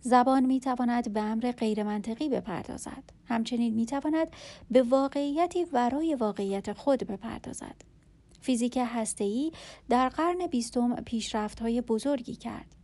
زبان 0.00 0.46
می 0.46 0.60
تواند 0.60 1.12
به 1.12 1.20
امر 1.20 1.52
غیرمنطقی 1.52 2.28
بپردازد. 2.28 3.02
همچنین 3.24 3.74
می 3.74 3.86
تواند 3.86 4.28
به 4.70 4.82
واقعیتی 4.82 5.64
ورای 5.64 6.14
واقعیت 6.14 6.72
خود 6.72 7.06
بپردازد. 7.06 7.74
فیزیک 8.40 8.78
هسته‌ای 8.82 9.52
در 9.88 10.08
قرن 10.08 10.46
بیستم 10.46 10.94
پیشرفت‌های 10.94 11.80
بزرگی 11.80 12.36
کرد. 12.36 12.74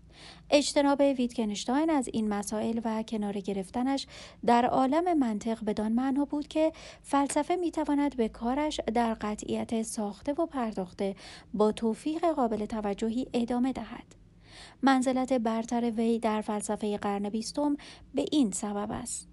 اجتناب 0.51 1.01
ویتکنشتاین 1.01 1.91
از 1.91 2.09
این 2.13 2.29
مسائل 2.29 2.81
و 2.85 3.03
کنار 3.03 3.41
گرفتنش 3.41 4.07
در 4.47 4.65
عالم 4.65 5.19
منطق 5.19 5.65
بدان 5.65 5.93
معنا 5.93 6.25
بود 6.25 6.49
که 6.49 6.73
فلسفه 7.03 7.57
می‌تواند 7.57 8.17
به 8.17 8.29
کارش 8.29 8.81
در 8.95 9.15
قطعیت 9.15 9.83
ساخته 9.83 10.33
و 10.33 10.47
پرداخته 10.47 11.17
با 11.55 11.73
توفیق 11.73 12.27
قابل 12.27 12.67
توجهی 12.67 13.27
ادامه 13.33 13.73
دهد. 13.73 14.24
منزلت 14.83 15.33
برتر 15.33 15.91
وی 15.91 16.19
در 16.19 16.41
فلسفه 16.41 16.99
قرن 16.99 17.29
بیستم 17.29 17.77
به 18.15 18.25
این 18.33 18.51
سبب 18.51 18.91
است. 18.91 19.29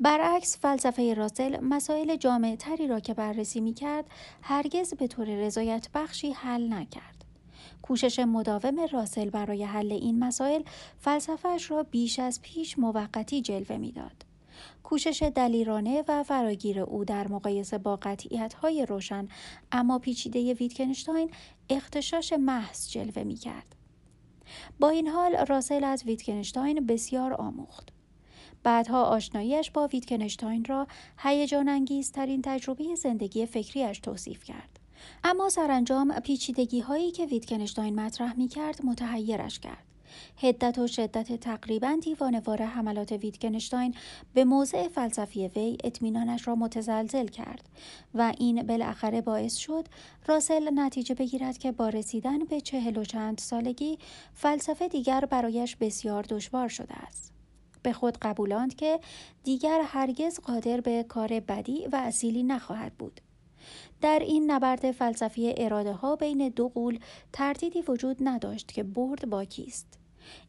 برعکس 0.00 0.58
فلسفه 0.58 1.14
راسل 1.14 1.60
مسائل 1.60 2.16
جامع 2.16 2.56
تری 2.56 2.86
را 2.86 3.00
که 3.00 3.14
بررسی 3.14 3.60
می 3.60 3.74
کرد 3.74 4.04
هرگز 4.42 4.94
به 4.94 5.06
طور 5.06 5.26
رضایت 5.26 5.88
بخشی 5.94 6.32
حل 6.32 6.72
نکرد. 6.72 7.24
کوشش 7.82 8.18
مداوم 8.18 8.86
راسل 8.92 9.30
برای 9.30 9.64
حل 9.64 9.92
این 9.92 10.18
مسائل 10.18 10.62
فلسفهش 10.98 11.70
را 11.70 11.82
بیش 11.82 12.18
از 12.18 12.42
پیش 12.42 12.78
موقتی 12.78 13.42
جلوه 13.42 13.76
می‌داد. 13.76 14.24
کوشش 14.82 15.30
دلیرانه 15.34 16.04
و 16.08 16.22
فراگیر 16.22 16.80
او 16.80 17.04
در 17.04 17.28
مقایسه 17.28 17.78
با 17.78 17.96
قطعیت 17.96 18.54
روشن 18.88 19.28
اما 19.72 19.98
پیچیده 19.98 20.54
ویتکنشتاین 20.54 21.30
اختشاش 21.70 22.32
محض 22.32 22.90
جلوه 22.90 23.22
می 23.22 23.34
کرد. 23.34 23.81
با 24.80 24.88
این 24.88 25.08
حال 25.08 25.36
راسل 25.36 25.84
از 25.84 26.04
ویتکنشتاین 26.04 26.86
بسیار 26.86 27.34
آموخت. 27.34 27.88
بعدها 28.62 29.02
آشناییش 29.04 29.70
با 29.70 29.86
ویتکنشتاین 29.86 30.64
را 30.64 30.86
هیجان 31.18 31.68
انگیزترین 31.68 32.42
تجربه 32.42 32.94
زندگی 32.94 33.46
فکریش 33.46 33.98
توصیف 33.98 34.44
کرد. 34.44 34.80
اما 35.24 35.48
سرانجام 35.48 36.20
پیچیدگی 36.20 36.80
هایی 36.80 37.10
که 37.10 37.26
ویتکنشتاین 37.26 38.00
مطرح 38.00 38.36
می 38.36 38.48
کرد 38.48 38.84
متحیرش 38.84 39.58
کرد. 39.60 39.91
هدت 40.36 40.78
و 40.78 40.86
شدت 40.86 41.40
تقریبا 41.40 41.98
دیوانوار 42.02 42.62
حملات 42.62 43.12
ویتکنشتاین 43.12 43.94
به 44.34 44.44
موضع 44.44 44.88
فلسفی 44.88 45.48
وی 45.48 45.78
اطمینانش 45.84 46.48
را 46.48 46.54
متزلزل 46.54 47.26
کرد 47.26 47.68
و 48.14 48.32
این 48.38 48.62
بالاخره 48.62 49.20
باعث 49.20 49.56
شد 49.56 49.88
راسل 50.26 50.70
نتیجه 50.74 51.14
بگیرد 51.14 51.58
که 51.58 51.72
با 51.72 51.88
رسیدن 51.88 52.38
به 52.38 52.60
چهل 52.60 52.96
و 52.96 53.04
چند 53.04 53.38
سالگی 53.38 53.98
فلسفه 54.34 54.88
دیگر 54.88 55.24
برایش 55.24 55.76
بسیار 55.76 56.22
دشوار 56.22 56.68
شده 56.68 56.94
است. 56.94 57.32
به 57.82 57.92
خود 57.92 58.18
قبولاند 58.18 58.74
که 58.74 59.00
دیگر 59.44 59.80
هرگز 59.86 60.40
قادر 60.40 60.80
به 60.80 61.02
کار 61.02 61.40
بدی 61.40 61.86
و 61.92 61.96
اصیلی 61.96 62.42
نخواهد 62.42 62.92
بود. 62.94 63.20
در 64.00 64.18
این 64.18 64.50
نبرد 64.50 64.90
فلسفی 64.90 65.54
اراده 65.56 65.92
ها 65.92 66.16
بین 66.16 66.48
دو 66.48 66.68
قول 66.68 66.98
تردیدی 67.32 67.82
وجود 67.82 68.16
نداشت 68.20 68.72
که 68.72 68.82
برد 68.82 69.30
با 69.30 69.44
کیست. 69.44 70.01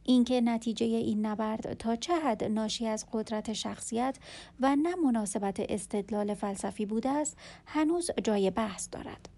اینکه 0.03 0.41
نتیجه 0.41 0.85
این 0.85 1.25
نبرد 1.25 1.73
تا 1.73 1.95
چه 1.95 2.15
حد 2.15 2.43
ناشی 2.43 2.87
از 2.87 3.05
قدرت 3.13 3.53
شخصیت 3.53 4.17
و 4.59 4.75
نه 4.75 4.95
مناسبت 4.95 5.59
استدلال 5.59 6.33
فلسفی 6.33 6.85
بوده 6.85 7.09
است 7.09 7.37
هنوز 7.65 8.11
جای 8.23 8.49
بحث 8.49 8.87
دارد. 8.91 9.29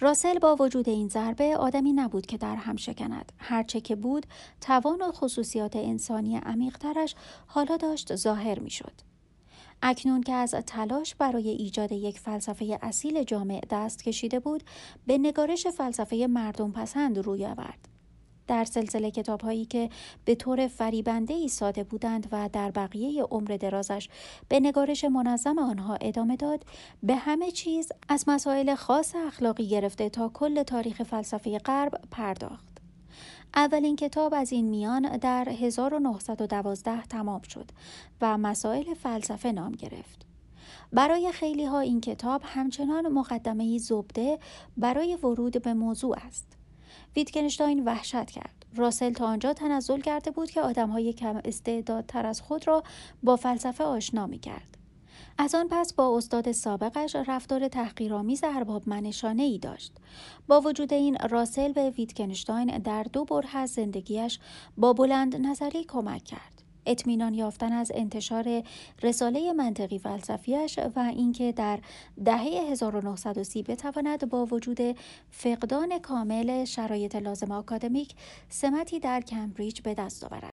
راسل 0.00 0.38
با 0.38 0.56
وجود 0.56 0.88
این 0.88 1.08
ضربه 1.08 1.56
آدمی 1.56 1.92
نبود 1.92 2.26
که 2.26 2.36
در 2.36 2.56
هم 2.56 2.76
شکند. 2.76 3.32
هرچه 3.38 3.80
که 3.80 3.96
بود 3.96 4.26
توان 4.60 5.02
و 5.02 5.12
خصوصیات 5.12 5.76
انسانی 5.76 6.36
عمیقترش 6.36 7.14
حالا 7.46 7.76
داشت 7.76 8.16
ظاهر 8.16 8.58
می‌شد. 8.58 8.92
اکنون 9.82 10.22
که 10.22 10.32
از 10.32 10.50
تلاش 10.50 11.14
برای 11.14 11.48
ایجاد 11.48 11.92
یک 11.92 12.18
فلسفه 12.18 12.78
اصیل 12.82 13.22
جامع 13.22 13.60
دست 13.70 14.02
کشیده 14.02 14.40
بود 14.40 14.62
به 15.06 15.18
نگارش 15.18 15.66
فلسفه 15.66 16.26
مردم 16.30 16.72
پسند 16.72 17.18
روی 17.18 17.46
آورد. 17.46 17.88
در 18.48 18.64
سلسله 18.64 19.10
کتاب 19.10 19.40
هایی 19.40 19.64
که 19.64 19.90
به 20.24 20.34
طور 20.34 20.66
فریبنده 20.66 21.34
ای 21.34 21.48
ساده 21.48 21.84
بودند 21.84 22.28
و 22.32 22.48
در 22.52 22.70
بقیه 22.70 23.22
عمر 23.22 23.56
درازش 23.60 24.08
به 24.48 24.60
نگارش 24.60 25.04
منظم 25.04 25.58
آنها 25.58 25.94
ادامه 26.00 26.36
داد 26.36 26.64
به 27.02 27.14
همه 27.14 27.50
چیز 27.50 27.92
از 28.08 28.24
مسائل 28.26 28.74
خاص 28.74 29.14
اخلاقی 29.26 29.68
گرفته 29.68 30.08
تا 30.08 30.30
کل 30.34 30.62
تاریخ 30.62 31.02
فلسفه 31.02 31.58
غرب 31.58 32.00
پرداخت 32.10 32.76
اولین 33.54 33.96
کتاب 33.96 34.34
از 34.34 34.52
این 34.52 34.68
میان 34.68 35.16
در 35.16 35.48
1912 35.48 37.02
تمام 37.02 37.42
شد 37.42 37.70
و 38.20 38.38
مسائل 38.38 38.94
فلسفه 38.94 39.52
نام 39.52 39.72
گرفت 39.72 40.26
برای 40.92 41.32
خیلی 41.32 41.64
ها 41.64 41.80
این 41.80 42.00
کتاب 42.00 42.42
همچنان 42.44 43.08
مقدمه 43.08 43.78
زبده 43.78 44.38
برای 44.76 45.16
ورود 45.16 45.62
به 45.62 45.74
موضوع 45.74 46.16
است. 46.26 46.55
ویتکنشتاین 47.16 47.84
وحشت 47.84 48.30
کرد. 48.30 48.66
راسل 48.76 49.12
تا 49.12 49.26
آنجا 49.26 49.52
تنزل 49.52 50.00
کرده 50.00 50.30
بود 50.30 50.50
که 50.50 50.60
آدمهای 50.60 51.12
کم 51.12 51.40
استعدادتر 51.44 52.26
از 52.26 52.40
خود 52.40 52.66
را 52.66 52.82
با 53.22 53.36
فلسفه 53.36 53.84
آشنا 53.84 54.26
می 54.26 54.38
کرد. 54.38 54.76
از 55.38 55.54
آن 55.54 55.68
پس 55.70 55.94
با 55.94 56.16
استاد 56.16 56.52
سابقش 56.52 57.16
رفتار 57.26 57.68
تحقیرآمیز 57.68 58.44
ارباب 58.44 58.88
منشانه 58.88 59.42
ای 59.42 59.58
داشت. 59.58 59.92
با 60.46 60.60
وجود 60.60 60.92
این 60.92 61.18
راسل 61.30 61.72
به 61.72 61.90
ویتکنشتاین 61.90 62.78
در 62.78 63.02
دو 63.02 63.24
بره 63.24 63.56
از 63.56 63.70
زندگیش 63.70 64.38
با 64.76 64.92
بلند 64.92 65.36
نظری 65.36 65.84
کمک 65.84 66.24
کرد. 66.24 66.55
اطمینان 66.86 67.34
یافتن 67.34 67.72
از 67.72 67.92
انتشار 67.94 68.62
رساله 69.02 69.52
منطقی 69.52 69.98
فلسفیش 69.98 70.78
و 70.96 70.98
اینکه 70.98 71.52
در 71.52 71.78
دهه 72.24 72.70
1930 72.70 73.62
بتواند 73.62 74.28
با 74.28 74.46
وجود 74.46 74.78
فقدان 75.30 75.98
کامل 75.98 76.64
شرایط 76.64 77.16
لازم 77.16 77.52
آکادمیک 77.52 78.14
سمتی 78.48 79.00
در 79.00 79.20
کمبریج 79.20 79.80
به 79.80 79.94
دست 79.94 80.24
آورد. 80.24 80.50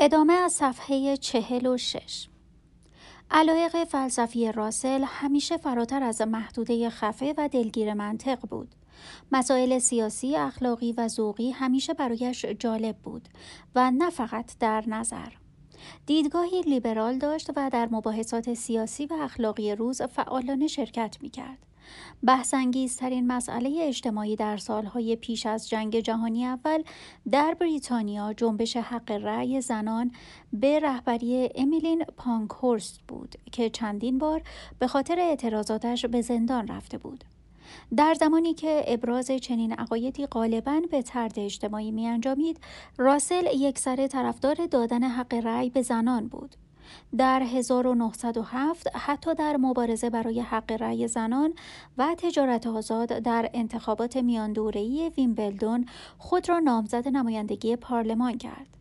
ادامه 0.00 0.32
از 0.32 0.52
صفحه 0.52 1.16
چهل 1.16 1.66
و 1.66 1.76
شش 1.76 2.28
علایق 3.30 3.84
فلسفی 3.84 4.52
راسل 4.52 5.04
همیشه 5.06 5.56
فراتر 5.56 6.02
از 6.02 6.20
محدوده 6.20 6.90
خفه 6.90 7.34
و 7.38 7.48
دلگیر 7.48 7.94
منطق 7.94 8.40
بود. 8.40 8.74
مسائل 9.32 9.78
سیاسی، 9.78 10.36
اخلاقی 10.36 10.92
و 10.92 11.08
ذوقی 11.08 11.50
همیشه 11.50 11.94
برایش 11.94 12.44
جالب 12.44 12.96
بود 12.96 13.28
و 13.74 13.90
نه 13.90 14.10
فقط 14.10 14.58
در 14.58 14.84
نظر. 14.86 15.32
دیدگاهی 16.06 16.60
لیبرال 16.60 17.18
داشت 17.18 17.50
و 17.56 17.70
در 17.72 17.88
مباحثات 17.90 18.54
سیاسی 18.54 19.06
و 19.06 19.14
اخلاقی 19.20 19.74
روز 19.74 20.02
فعالانه 20.02 20.66
شرکت 20.66 21.16
می 21.20 21.30
کرد. 21.30 21.66
بحثانگیزترین 22.22 23.26
مسئله 23.26 23.78
اجتماعی 23.82 24.36
در 24.36 24.56
سالهای 24.56 25.16
پیش 25.16 25.46
از 25.46 25.68
جنگ 25.68 26.00
جهانی 26.00 26.46
اول 26.46 26.82
در 27.30 27.56
بریتانیا 27.60 28.32
جنبش 28.32 28.76
حق 28.76 29.10
رأی 29.10 29.60
زنان 29.60 30.12
به 30.52 30.80
رهبری 30.80 31.50
امیلین 31.54 32.04
پانکهورست 32.04 33.00
بود 33.08 33.34
که 33.52 33.70
چندین 33.70 34.18
بار 34.18 34.42
به 34.78 34.86
خاطر 34.86 35.20
اعتراضاتش 35.20 36.06
به 36.06 36.20
زندان 36.20 36.68
رفته 36.68 36.98
بود. 36.98 37.24
در 37.96 38.14
زمانی 38.14 38.54
که 38.54 38.84
ابراز 38.86 39.30
چنین 39.30 39.72
عقایدی 39.72 40.26
غالبا 40.26 40.82
به 40.90 41.02
طرد 41.02 41.38
اجتماعی 41.38 41.90
می 41.90 42.06
انجامید، 42.06 42.60
راسل 42.98 43.46
یک 43.54 43.78
سر 43.78 44.06
طرفدار 44.06 44.66
دادن 44.66 45.02
حق 45.02 45.34
رأی 45.34 45.70
به 45.70 45.82
زنان 45.82 46.28
بود. 46.28 46.56
در 47.18 47.42
1907 47.42 48.96
حتی 48.96 49.34
در 49.34 49.56
مبارزه 49.56 50.10
برای 50.10 50.40
حق 50.40 50.72
رأی 50.72 51.08
زنان 51.08 51.54
و 51.98 52.14
تجارت 52.18 52.66
آزاد 52.66 53.08
در 53.08 53.50
انتخابات 53.54 54.16
میان 54.16 54.52
دوره‌ای 54.52 55.12
ویمبلدون 55.16 55.86
خود 56.18 56.48
را 56.48 56.58
نامزد 56.58 57.08
نمایندگی 57.08 57.76
پارلمان 57.76 58.38
کرد. 58.38 58.75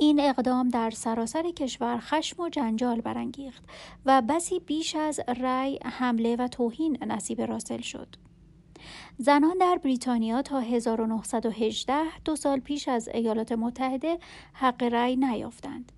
این 0.00 0.20
اقدام 0.20 0.68
در 0.68 0.90
سراسر 0.90 1.50
کشور 1.50 1.98
خشم 2.00 2.42
و 2.42 2.48
جنجال 2.48 3.00
برانگیخت 3.00 3.64
و 4.06 4.22
بسی 4.28 4.60
بیش 4.60 4.94
از 4.96 5.20
رأی 5.40 5.78
حمله 5.84 6.36
و 6.36 6.48
توهین 6.48 6.98
نصیب 7.06 7.40
راسل 7.40 7.80
شد. 7.80 8.08
زنان 9.18 9.58
در 9.58 9.78
بریتانیا 9.84 10.42
تا 10.42 10.60
1918 10.60 12.18
دو 12.24 12.36
سال 12.36 12.60
پیش 12.60 12.88
از 12.88 13.08
ایالات 13.08 13.52
متحده 13.52 14.18
حق 14.52 14.82
رأی 14.82 15.16
نیافتند. 15.16 15.92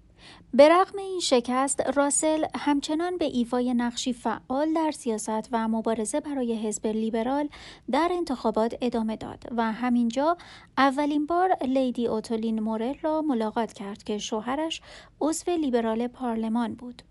به 0.54 0.68
رغم 0.68 0.98
این 0.98 1.20
شکست 1.20 1.80
راسل 1.80 2.44
همچنان 2.54 3.16
به 3.18 3.24
ایفای 3.24 3.74
نقشی 3.74 4.12
فعال 4.12 4.74
در 4.74 4.90
سیاست 4.90 5.48
و 5.52 5.68
مبارزه 5.68 6.20
برای 6.20 6.68
حزب 6.68 6.86
لیبرال 6.86 7.48
در 7.90 8.08
انتخابات 8.12 8.74
ادامه 8.80 9.16
داد 9.16 9.44
و 9.56 9.72
همینجا 9.72 10.36
اولین 10.78 11.26
بار 11.26 11.56
لیدی 11.62 12.06
اوتولین 12.06 12.60
مورل 12.60 12.94
را 13.02 13.22
ملاقات 13.22 13.72
کرد 13.72 14.02
که 14.02 14.18
شوهرش 14.18 14.80
عضو 15.20 15.50
لیبرال 15.50 16.08
پارلمان 16.08 16.74
بود. 16.74 17.02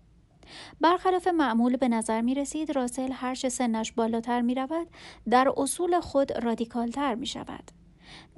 برخلاف 0.80 1.28
معمول 1.28 1.76
به 1.76 1.88
نظر 1.88 2.20
می 2.20 2.34
رسید 2.34 2.70
راسل 2.76 3.12
هرچه 3.12 3.48
سنش 3.48 3.92
بالاتر 3.92 4.40
می 4.40 4.54
رود 4.54 4.86
در 5.30 5.52
اصول 5.56 6.00
خود 6.00 6.32
رادیکالتر 6.32 7.14
می 7.14 7.26
شود. 7.26 7.79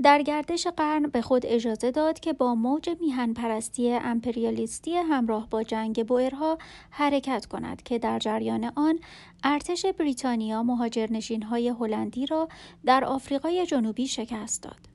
در 0.03 0.23
گردش 0.23 0.67
قرن 0.67 1.03
به 1.03 1.23
خود 1.23 1.47
اجازه 1.47 1.91
داد 1.91 2.21
که 2.21 2.33
با 2.33 2.55
موج 2.55 2.91
میهن 3.01 3.33
پرستی 3.33 3.93
امپریالیستی 3.93 4.97
همراه 4.97 5.51
با 5.51 5.63
جنگ 5.63 6.07
بوئرها 6.07 6.59
حرکت 6.91 7.47
کند 7.47 7.83
که 7.83 7.99
در 7.99 8.19
جریان 8.19 8.73
آن 8.77 8.99
ارتش 9.45 9.87
بریتانیا 9.87 10.63
مهاجرنشین 10.63 11.43
های 11.43 11.69
هلندی 11.69 12.27
را 12.27 12.49
در 12.85 13.05
آفریقای 13.05 13.67
جنوبی 13.67 14.07
شکست 14.07 14.63
داد. 14.63 14.93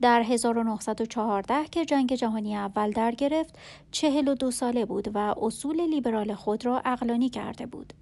در 0.00 0.22
1914 0.22 1.64
که 1.64 1.84
جنگ 1.84 2.14
جهانی 2.14 2.56
اول 2.56 2.90
در 2.90 3.10
گرفت، 3.10 3.58
چهل 3.90 4.28
و 4.28 4.34
دو 4.34 4.50
ساله 4.50 4.84
بود 4.84 5.08
و 5.14 5.34
اصول 5.42 5.80
لیبرال 5.80 6.34
خود 6.34 6.66
را 6.66 6.82
اقلانی 6.84 7.28
کرده 7.28 7.66
بود. 7.66 7.92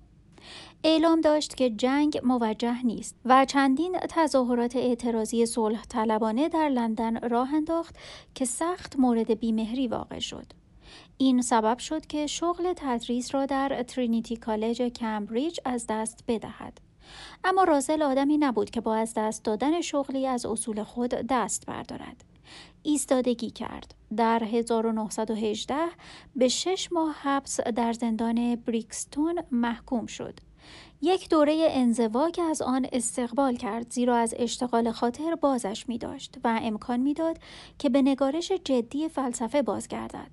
اعلام 0.85 1.21
داشت 1.21 1.57
که 1.57 1.71
جنگ 1.71 2.21
موجه 2.25 2.83
نیست 2.87 3.17
و 3.25 3.45
چندین 3.45 3.99
تظاهرات 4.09 4.77
اعتراضی 4.77 5.47
صلح 5.47 5.85
طلبانه 5.85 6.49
در 6.49 6.69
لندن 6.69 7.29
راه 7.29 7.55
انداخت 7.55 7.97
که 8.35 8.45
سخت 8.45 8.99
مورد 8.99 9.41
بیمهری 9.41 9.89
واقع 9.89 10.19
شد. 10.19 10.47
این 11.19 11.43
سبب 11.43 11.79
شد 11.79 12.07
که 12.07 12.27
شغل 12.27 12.73
تدریس 12.77 13.35
را 13.35 13.47
در 13.47 13.83
ترینیتی 13.83 14.37
کالج 14.37 14.83
کمبریج 14.83 15.59
از 15.65 15.87
دست 15.89 16.25
بدهد. 16.29 16.81
اما 17.45 17.65
رازل 17.65 18.03
آدمی 18.03 18.39
نبود 18.39 18.71
که 18.71 18.81
با 18.81 18.95
از 18.95 19.15
دست 19.17 19.45
دادن 19.45 19.81
شغلی 19.81 20.27
از 20.27 20.47
اصول 20.47 20.83
خود 20.83 21.11
دست 21.11 21.67
بردارد. 21.67 22.25
ایستادگی 22.83 23.51
کرد. 23.51 23.95
در 24.17 24.45
1918 24.45 25.75
به 26.37 26.49
شش 26.49 26.93
ماه 26.93 27.15
حبس 27.23 27.61
در 27.61 27.93
زندان 27.93 28.57
بریکستون 28.57 29.43
محکوم 29.51 30.07
شد. 30.07 30.41
یک 31.05 31.29
دوره 31.29 31.67
انزوا 31.71 32.31
که 32.31 32.43
از 32.43 32.63
آن 32.63 32.87
استقبال 32.93 33.57
کرد 33.57 33.93
زیرا 33.93 34.17
از 34.17 34.35
اشتغال 34.39 34.91
خاطر 34.91 35.35
بازش 35.35 35.89
می 35.89 35.99
داشت 35.99 36.37
و 36.45 36.61
امکان 36.63 37.01
می‌داد 37.01 37.39
که 37.79 37.89
به 37.89 38.03
نگارش 38.03 38.53
جدی 38.53 39.09
فلسفه 39.09 39.63
بازگردد. 39.63 40.31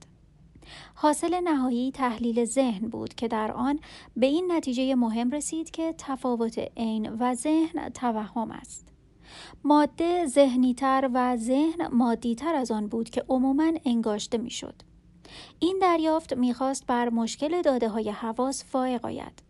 حاصل 0.96 1.40
نهایی 1.44 1.92
تحلیل 1.92 2.46
ذهن 2.46 2.88
بود 2.88 3.14
که 3.14 3.28
در 3.28 3.52
آن 3.52 3.80
به 4.18 4.26
این 4.26 4.52
نتیجه 4.52 4.96
مهم 4.96 5.32
رسید 5.32 5.72
که 5.72 5.96
تفاوت 5.98 6.60
عین 6.78 7.10
و 7.10 7.36
ذهن 7.36 7.90
توهم 7.90 8.52
است. 8.52 8.88
ماده 9.64 10.26
ذهنیتر 10.26 11.10
و 11.14 11.38
ذهن 11.38 11.88
مادیتر 11.88 12.56
از 12.56 12.72
آن 12.72 12.88
بود 12.88 13.10
که 13.10 13.24
عموما 13.30 13.72
انگاشته 13.86 14.38
می‌شد. 14.38 14.76
این 15.60 15.80
دریافت 15.82 16.34
می‌خواست 16.34 16.86
بر 16.86 17.10
مشکل 17.10 17.62
داده 17.62 17.90
های 17.90 18.10
حواس 18.10 18.64
فائق 18.64 19.06
آید. 19.06 19.49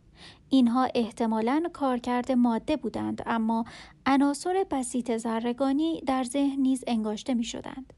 اینها 0.50 0.88
احتمالاً 0.96 1.64
کارکرد 1.74 2.32
ماده 2.32 2.78
بودند 2.78 3.24
اما 3.26 3.66
عناصر 4.06 4.66
بسیط 4.72 5.18
زرگانی 5.18 6.02
در 6.08 6.24
ذهن 6.24 6.60
نیز 6.60 6.84
انگاشته 6.88 7.34
می 7.34 7.44
شدند. 7.44 7.94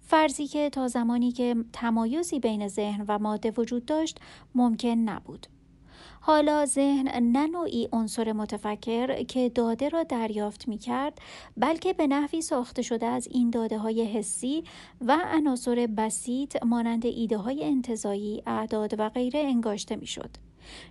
فرضی 0.00 0.46
که 0.46 0.70
تا 0.70 0.88
زمانی 0.88 1.32
که 1.32 1.56
تمایزی 1.72 2.40
بین 2.40 2.68
ذهن 2.68 3.04
و 3.08 3.18
ماده 3.18 3.52
وجود 3.56 3.84
داشت 3.84 4.20
ممکن 4.54 4.88
نبود. 4.88 5.46
حالا 6.20 6.66
ذهن 6.66 7.08
نه 7.22 7.46
نوعی 7.46 7.88
عنصر 7.92 8.32
متفکر 8.32 9.22
که 9.22 9.48
داده 9.48 9.88
را 9.88 10.02
دریافت 10.02 10.68
می 10.68 10.78
کرد 10.78 11.18
بلکه 11.56 11.92
به 11.92 12.06
نحوی 12.06 12.42
ساخته 12.42 12.82
شده 12.82 13.06
از 13.06 13.28
این 13.30 13.50
داده 13.50 13.78
های 13.78 14.04
حسی 14.04 14.64
و 15.00 15.18
عناصر 15.24 15.88
بسیط 15.96 16.62
مانند 16.62 17.06
ایده 17.06 17.38
های 17.38 17.64
انتظایی، 17.64 18.42
اعداد 18.46 18.94
و 18.98 19.08
غیره 19.08 19.40
انگاشته 19.40 19.96
می 19.96 20.06
شد. 20.06 20.30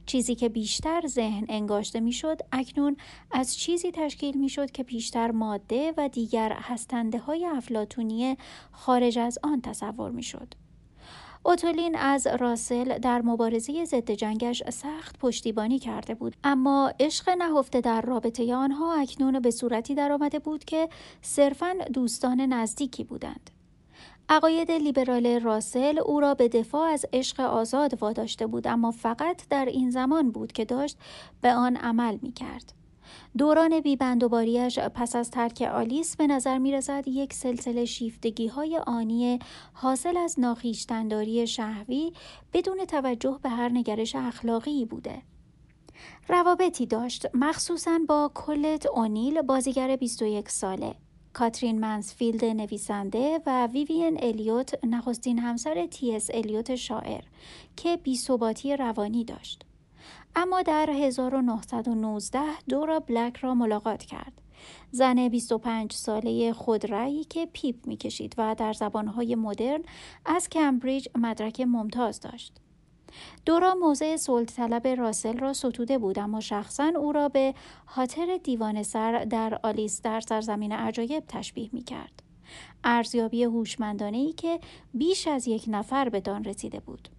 چیزی 0.06 0.36
که 0.36 0.50
بیشتر 0.50 1.08
ذهن 1.08 1.46
انگاشته 1.50 2.00
می‌شد 2.00 2.38
اکنون 2.52 2.98
از 3.32 3.58
چیزی 3.58 3.92
تشکیل 3.92 4.38
می‌شد 4.38 4.72
که 4.72 4.84
بیشتر 4.84 5.32
ماده 5.32 5.94
و 5.98 6.10
دیگر 6.10 6.58
هستنده 6.62 7.18
های 7.18 7.46
افلاتونی 7.46 8.38
خارج 8.72 9.20
از 9.20 9.40
آن 9.44 9.62
تصور 9.62 10.12
می‌شد. 10.12 10.54
اوتولین 11.46 11.96
از 11.96 12.28
راسل 12.28 12.98
در 12.98 13.22
مبارزه 13.22 13.86
ضد 13.86 14.12
جنگش 14.12 14.64
سخت 14.70 15.20
پشتیبانی 15.20 15.80
کرده 15.80 16.16
بود 16.16 16.36
اما 16.44 16.94
عشق 17.00 17.30
نهفته 17.30 17.82
در 17.82 18.02
رابطه 18.02 18.56
آنها 18.56 18.94
اکنون 18.94 19.40
به 19.40 19.52
صورتی 19.52 19.96
درآمده 19.96 20.40
بود 20.40 20.66
که 20.66 20.90
صرفا 21.22 21.74
دوستان 21.94 22.42
نزدیکی 22.42 23.04
بودند 23.04 23.50
عقاید 24.30 24.72
لیبرال 24.72 25.40
راسل 25.40 26.00
او 26.06 26.20
را 26.20 26.34
به 26.34 26.48
دفاع 26.50 26.90
از 26.90 27.06
عشق 27.14 27.40
آزاد 27.40 28.02
واداشته 28.02 28.48
بود 28.48 28.68
اما 28.68 28.92
فقط 28.92 29.48
در 29.50 29.66
این 29.66 29.90
زمان 29.90 30.32
بود 30.32 30.52
که 30.52 30.66
داشت 30.66 30.98
به 31.42 31.54
آن 31.54 31.76
عمل 31.76 32.18
می 32.22 32.32
کرد. 32.32 32.74
دوران 33.38 33.80
بیبندوباریش 33.80 34.80
پس 34.80 35.16
از 35.16 35.32
ترک 35.32 35.62
آلیس 35.62 36.16
به 36.16 36.28
نظر 36.28 36.58
می 36.58 36.72
رسد 36.72 37.04
یک 37.08 37.34
سلسله 37.34 37.86
شیفتگی 37.86 38.48
های 38.48 38.78
آنی 38.78 39.40
حاصل 39.74 40.18
از 40.18 40.40
ناخیشتنداری 40.40 41.48
شهوی 41.48 42.14
بدون 42.54 42.86
توجه 42.86 43.40
به 43.44 43.50
هر 43.50 43.70
نگرش 43.70 44.16
اخلاقی 44.16 44.86
بوده. 44.86 45.22
روابطی 46.28 46.86
داشت 46.86 47.26
مخصوصا 47.34 48.00
با 48.08 48.32
کلت 48.34 48.86
اونیل 48.86 49.42
بازیگر 49.42 49.96
21 49.96 50.50
ساله 50.50 50.96
کاترین 51.34 51.80
منسفیلد 51.80 52.46
نویسنده 52.46 53.40
و 53.46 53.68
ویوین 53.68 54.24
الیوت 54.24 54.86
نخستین 54.86 55.40
همسر 55.40 55.86
تی 55.86 56.16
اس 56.16 56.30
الیوت 56.34 56.76
شاعر 56.76 57.24
که 57.76 57.98
بیثباتی 57.98 58.76
روانی 58.76 59.24
داشت. 59.24 59.66
اما 60.36 60.62
در 60.62 60.90
1919 60.90 62.40
دورا 62.70 63.00
بلک 63.00 63.38
را 63.38 63.54
ملاقات 63.54 64.04
کرد. 64.04 64.34
زن 64.92 65.30
25 65.30 65.94
ساله 65.94 66.54
خودرأیی 66.54 67.24
که 67.24 67.48
پیپ 67.54 67.88
می‌کشید 67.88 68.36
و 68.38 68.56
در 68.56 68.74
زبانهای 68.74 69.36
مدرن 69.36 69.82
از 70.26 70.50
کمبریج 70.50 71.08
مدرک 71.16 71.62
ممتاز 71.62 72.20
داشت. 72.20 72.63
دورا 73.46 73.76
موضع 73.76 74.16
سلط 74.16 74.56
طلب 74.56 74.88
راسل 74.88 75.38
را 75.38 75.54
ستوده 75.54 75.98
بود 75.98 76.20
اما 76.20 76.40
شخصا 76.40 76.92
او 76.96 77.12
را 77.12 77.30
به 77.30 77.54
حاطر 77.86 78.40
دیوان 78.44 78.84
سر 78.84 79.26
در 79.26 79.60
آلیس 79.64 80.02
در 80.02 80.20
سرزمین 80.20 80.72
عجایب 80.72 81.24
تشبیه 81.28 81.70
می 81.74 81.84
کرد. 81.84 82.24
ارزیابی 82.84 83.44
هوشمندانه 83.44 84.18
ای 84.18 84.34
که 84.34 84.60
بیش 84.94 85.28
از 85.28 85.48
یک 85.48 85.66
نفر 85.68 86.10
به 86.10 86.20
دان 86.20 86.44
رسیده 86.44 86.80
بود. 86.80 87.10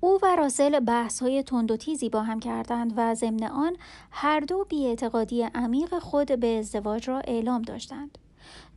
او 0.00 0.18
و 0.22 0.36
راسل 0.36 0.80
بحث 0.80 1.22
های 1.22 1.42
تند 1.42 1.70
و 1.70 1.76
تیزی 1.76 2.08
با 2.08 2.22
هم 2.22 2.40
کردند 2.40 2.92
و 2.96 3.14
ضمن 3.14 3.42
آن 3.42 3.76
هر 4.10 4.40
دو 4.40 4.66
بیاعتقادی 4.68 5.42
عمیق 5.42 5.98
خود 5.98 6.40
به 6.40 6.58
ازدواج 6.58 7.08
را 7.08 7.18
اعلام 7.18 7.62
داشتند. 7.62 8.18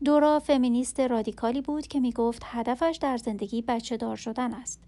دورا 0.06 0.40
فمینیست 0.40 1.00
رادیکالی 1.00 1.62
بود 1.62 1.88
که 1.88 2.00
می 2.00 2.12
گفت 2.12 2.42
هدفش 2.46 2.98
در 3.02 3.18
زندگی 3.18 3.62
بچه 3.62 3.98
دار 3.98 4.16
شدن 4.16 4.54
است 4.54 4.84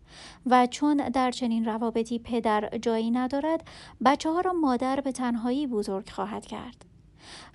و 0.46 0.68
چون 0.68 1.10
در 1.10 1.32
چنین 1.32 1.66
روابطی 1.66 2.20
پدر 2.20 2.78
جایی 2.78 3.12
ندارد 3.12 3.68
بچه 4.06 4.32
ها 4.32 4.42
را 4.42 4.54
مادر 4.54 5.02
به 5.02 5.12
تنهایی 5.12 5.68
بزرگ 5.68 6.10
خواهد 6.10 6.46
کرد. 6.46 6.86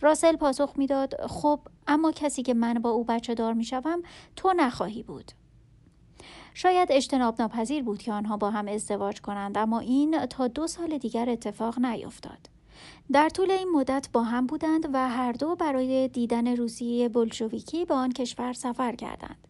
راسل 0.01 0.37
پاسخ 0.37 0.73
می‌داد 0.77 1.27
خب 1.27 1.61
اما 1.87 2.13
کسی 2.13 2.43
که 2.43 2.55
من 2.55 2.75
با 2.75 2.91
او 2.91 3.05
بچه 3.05 3.35
دار 3.35 3.53
می 3.53 3.65
شوم 3.65 4.03
تو 4.37 4.53
نخواهی 4.57 5.03
بود. 5.03 5.33
شاید 6.55 6.89
اجتناب 6.93 7.43
ناپذیر 7.43 7.83
بود 7.83 7.99
که 7.99 8.13
آنها 8.13 8.37
با 8.37 8.51
هم 8.51 8.69
ازدواج 8.69 9.21
کنند 9.21 9.59
اما 9.59 9.79
این 9.79 10.27
تا 10.27 10.49
دو 10.49 10.67
سال 10.67 10.99
دیگر 10.99 11.31
اتفاق 11.31 11.79
نیفتاد. 11.79 12.60
در 13.13 13.29
طول 13.29 13.51
این 13.51 13.69
مدت 13.69 14.09
با 14.13 14.23
هم 14.23 14.47
بودند 14.47 14.89
و 14.93 15.09
هر 15.09 15.33
دو 15.33 15.57
برای 15.57 16.09
دیدن 16.09 16.57
روسیه 16.57 17.09
بلشویکی 17.09 17.85
به 17.85 17.95
آن 17.95 18.13
کشور 18.13 18.53
سفر 18.53 18.95
کردند. 18.95 19.49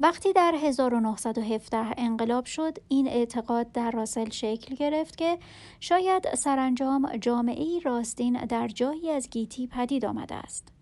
وقتی 0.00 0.32
در 0.32 0.54
1917 0.54 1.94
انقلاب 1.96 2.44
شد 2.44 2.78
این 2.88 3.08
اعتقاد 3.08 3.72
در 3.72 3.90
راسل 3.90 4.30
شکل 4.30 4.74
گرفت 4.74 5.16
که 5.16 5.38
شاید 5.80 6.34
سرانجام 6.34 7.16
جامعه 7.16 7.78
راستین 7.84 8.44
در 8.44 8.68
جایی 8.68 9.10
از 9.10 9.30
گیتی 9.30 9.66
پدید 9.66 10.04
آمده 10.04 10.34
است. 10.34 10.73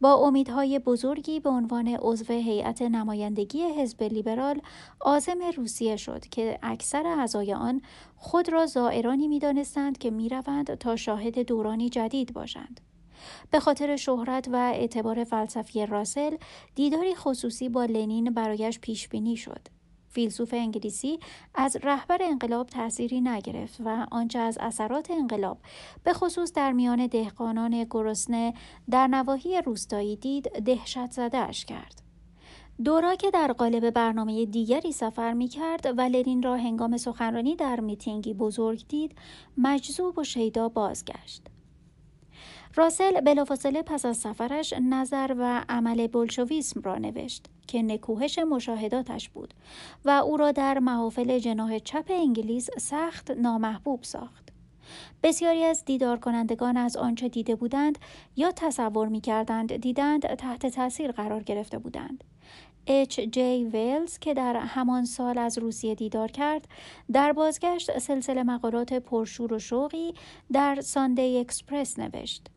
با 0.00 0.14
امیدهای 0.14 0.78
بزرگی 0.78 1.40
به 1.40 1.50
عنوان 1.50 1.88
عضو 1.88 2.32
هیئت 2.32 2.82
نمایندگی 2.82 3.62
حزب 3.62 4.02
لیبرال 4.02 4.60
آزم 5.00 5.38
روسیه 5.56 5.96
شد 5.96 6.26
که 6.30 6.58
اکثر 6.62 7.06
اعضای 7.06 7.54
آن 7.54 7.80
خود 8.16 8.52
را 8.52 8.66
زائرانی 8.66 9.28
می‌دانستند 9.28 9.98
که 9.98 10.10
می‌روند 10.10 10.74
تا 10.74 10.96
شاهد 10.96 11.38
دورانی 11.38 11.88
جدید 11.88 12.32
باشند. 12.32 12.80
به 13.50 13.60
خاطر 13.60 13.96
شهرت 13.96 14.48
و 14.52 14.56
اعتبار 14.56 15.24
فلسفی 15.24 15.86
راسل 15.86 16.36
دیداری 16.74 17.14
خصوصی 17.14 17.68
با 17.68 17.84
لنین 17.84 18.30
برایش 18.30 18.78
پیش 18.78 19.08
بینی 19.08 19.36
شد. 19.36 19.68
فیلسوف 20.14 20.54
انگلیسی 20.54 21.18
از 21.54 21.76
رهبر 21.82 22.18
انقلاب 22.20 22.66
تأثیری 22.66 23.20
نگرفت 23.20 23.80
و 23.84 24.06
آنچه 24.10 24.38
از 24.38 24.58
اثرات 24.60 25.10
انقلاب 25.10 25.58
به 26.04 26.12
خصوص 26.12 26.52
در 26.52 26.72
میان 26.72 27.06
دهقانان 27.06 27.86
گرسنه 27.90 28.54
در 28.90 29.06
نواحی 29.06 29.62
روستایی 29.62 30.16
دید 30.16 30.48
دهشت 30.48 31.10
زدهش 31.10 31.64
کرد. 31.64 32.02
دورا 32.84 33.14
که 33.14 33.30
در 33.30 33.52
قالب 33.52 33.90
برنامه 33.90 34.46
دیگری 34.46 34.92
سفر 34.92 35.32
می 35.32 35.48
کرد 35.48 35.98
و 35.98 36.00
لنین 36.00 36.42
را 36.42 36.56
هنگام 36.56 36.96
سخنرانی 36.96 37.56
در 37.56 37.80
میتینگی 37.80 38.34
بزرگ 38.34 38.84
دید 38.88 39.14
مجذوب 39.56 40.18
و 40.18 40.24
شیدا 40.24 40.68
بازگشت. 40.68 41.53
راسل 42.76 43.20
بلافاصله 43.20 43.82
پس 43.82 44.04
از 44.04 44.16
سفرش 44.16 44.74
نظر 44.82 45.34
و 45.38 45.64
عمل 45.68 46.06
بلشویسم 46.06 46.80
را 46.80 46.98
نوشت 46.98 47.46
که 47.66 47.82
نکوهش 47.82 48.38
مشاهداتش 48.38 49.28
بود 49.28 49.54
و 50.04 50.10
او 50.10 50.36
را 50.36 50.52
در 50.52 50.78
محافل 50.78 51.38
جناح 51.38 51.78
چپ 51.78 52.04
انگلیس 52.08 52.70
سخت 52.78 53.30
نامحبوب 53.30 54.02
ساخت. 54.02 54.48
بسیاری 55.22 55.64
از 55.64 55.84
دیدار 55.84 56.18
کنندگان 56.18 56.76
از 56.76 56.96
آنچه 56.96 57.28
دیده 57.28 57.54
بودند 57.54 57.98
یا 58.36 58.52
تصور 58.52 59.08
می 59.08 59.20
کردند 59.20 59.76
دیدند 59.76 60.34
تحت 60.34 60.66
تاثیر 60.66 61.12
قرار 61.12 61.42
گرفته 61.42 61.78
بودند. 61.78 62.24
اچ 62.86 63.20
جی 63.20 63.64
ویلز 63.64 64.18
که 64.18 64.34
در 64.34 64.56
همان 64.56 65.04
سال 65.04 65.38
از 65.38 65.58
روسیه 65.58 65.94
دیدار 65.94 66.30
کرد 66.30 66.68
در 67.12 67.32
بازگشت 67.32 67.98
سلسله 67.98 68.42
مقالات 68.42 68.92
پرشور 68.92 69.52
و 69.52 69.58
شوقی 69.58 70.14
در 70.52 70.80
ساندی 70.80 71.38
اکسپرس 71.38 71.98
نوشت 71.98 72.48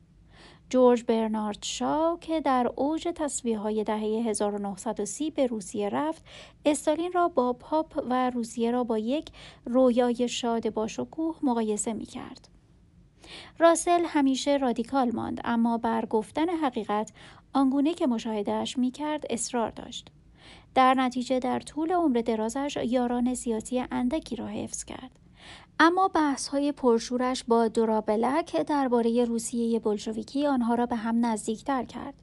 جورج 0.70 1.04
برنارد 1.04 1.58
شاو 1.62 2.20
که 2.20 2.42
در 2.42 2.72
اوج 2.76 3.08
تصفیه 3.16 3.60
های 3.60 3.84
دهه 3.84 4.00
1930 4.00 5.32
به 5.32 5.48
روسیه 5.48 5.90
رفت 5.90 6.26
استالین 6.66 7.12
را 7.12 7.28
با 7.28 7.54
پاپ 7.54 8.04
و 8.10 8.30
روسیه 8.30 8.72
را 8.72 8.84
با 8.84 8.98
یک 8.98 9.30
رویای 9.66 10.28
شاد 10.28 10.74
باشکوه 10.74 11.36
مقایسه 11.44 11.94
می 11.94 12.06
کرد. 12.06 12.48
راسل 13.60 14.06
همیشه 14.06 14.58
رادیکال 14.58 15.12
ماند 15.12 15.42
اما 15.44 15.78
بر 15.78 16.06
گفتن 16.06 16.50
حقیقت 16.50 17.12
آنگونه 17.54 17.94
که 17.94 18.08
مشاهدهش 18.08 18.78
می 18.78 18.92
کرد 18.92 19.24
اصرار 19.30 19.70
داشت. 19.70 20.12
در 20.76 20.94
نتیجه 20.94 21.40
در 21.40 21.60
طول 21.60 21.92
عمر 21.92 22.22
درازش 22.22 22.78
یاران 22.86 23.34
سیاسی 23.34 23.86
اندکی 23.92 24.36
را 24.36 24.48
حفظ 24.48 24.84
کرد. 24.84 25.27
اما 25.80 26.08
بحث 26.08 26.48
های 26.48 26.72
پرشورش 26.72 27.44
با 27.44 27.68
درابلک 27.68 28.62
درباره 28.62 29.26
روسیه 29.26 29.80
بلشویکی 29.80 30.48
آنها 30.48 30.76
را 30.76 30.86
به 30.86 30.96
هم 30.96 31.26
نزدیکتر 31.26 31.84
کرد 31.84 32.14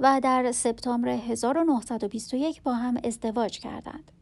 و 0.00 0.20
در 0.22 0.52
سپتامبر 0.52 1.08
1921 1.08 2.62
با 2.62 2.74
هم 2.74 2.96
ازدواج 3.04 3.58
کردند. 3.58 4.12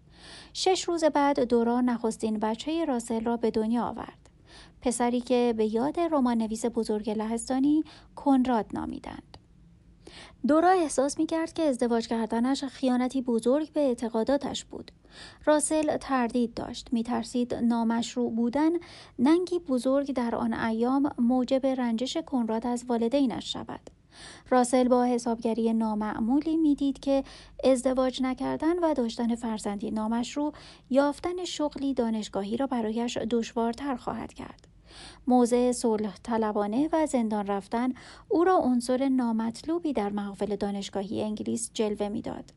شش 0.52 0.84
روز 0.84 1.04
بعد 1.04 1.40
دورا 1.40 1.80
نخستین 1.80 2.38
بچه 2.38 2.84
راسل 2.84 3.24
را 3.24 3.36
به 3.36 3.50
دنیا 3.50 3.84
آورد. 3.84 4.30
پسری 4.82 5.20
که 5.20 5.54
به 5.56 5.74
یاد 5.74 6.00
رمان 6.00 6.38
نویس 6.38 6.64
بزرگ 6.64 7.10
لهستانی 7.10 7.84
کنراد 8.16 8.66
نامیدند. 8.74 9.36
دورا 10.46 10.70
احساس 10.70 11.18
می 11.18 11.26
کرد 11.26 11.52
که 11.52 11.62
ازدواج 11.62 12.08
کردنش 12.08 12.64
خیانتی 12.64 13.22
بزرگ 13.22 13.72
به 13.72 13.80
اعتقاداتش 13.80 14.64
بود. 14.64 14.90
راسل 15.44 15.96
تردید 15.96 16.54
داشت. 16.54 16.92
می 16.92 17.02
ترسید 17.02 17.54
نامشروع 17.54 18.34
بودن 18.34 18.70
ننگی 19.18 19.58
بزرگ 19.58 20.12
در 20.14 20.34
آن 20.34 20.54
ایام 20.54 21.10
موجب 21.18 21.66
رنجش 21.66 22.16
کنراد 22.16 22.66
از 22.66 22.84
والدینش 22.88 23.52
شود. 23.52 23.90
راسل 24.50 24.88
با 24.88 25.04
حسابگری 25.04 25.72
نامعمولی 25.72 26.56
می‌دید 26.56 26.98
که 26.98 27.24
ازدواج 27.64 28.22
نکردن 28.22 28.78
و 28.78 28.94
داشتن 28.94 29.34
فرزندی 29.34 29.90
نامشروع 29.90 30.52
یافتن 30.90 31.44
شغلی 31.44 31.94
دانشگاهی 31.94 32.56
را 32.56 32.66
برایش 32.66 33.16
دشوارتر 33.16 33.96
خواهد 33.96 34.32
کرد. 34.32 34.69
موضع 35.26 35.72
صلح 35.72 36.16
طلبانه 36.22 36.88
و 36.92 37.06
زندان 37.06 37.46
رفتن 37.46 37.92
او 38.28 38.44
را 38.44 38.56
عنصر 38.56 39.08
نامطلوبی 39.08 39.92
در 39.92 40.10
محافل 40.10 40.56
دانشگاهی 40.56 41.22
انگلیس 41.22 41.70
جلوه 41.74 42.08
می‌داد. 42.08 42.52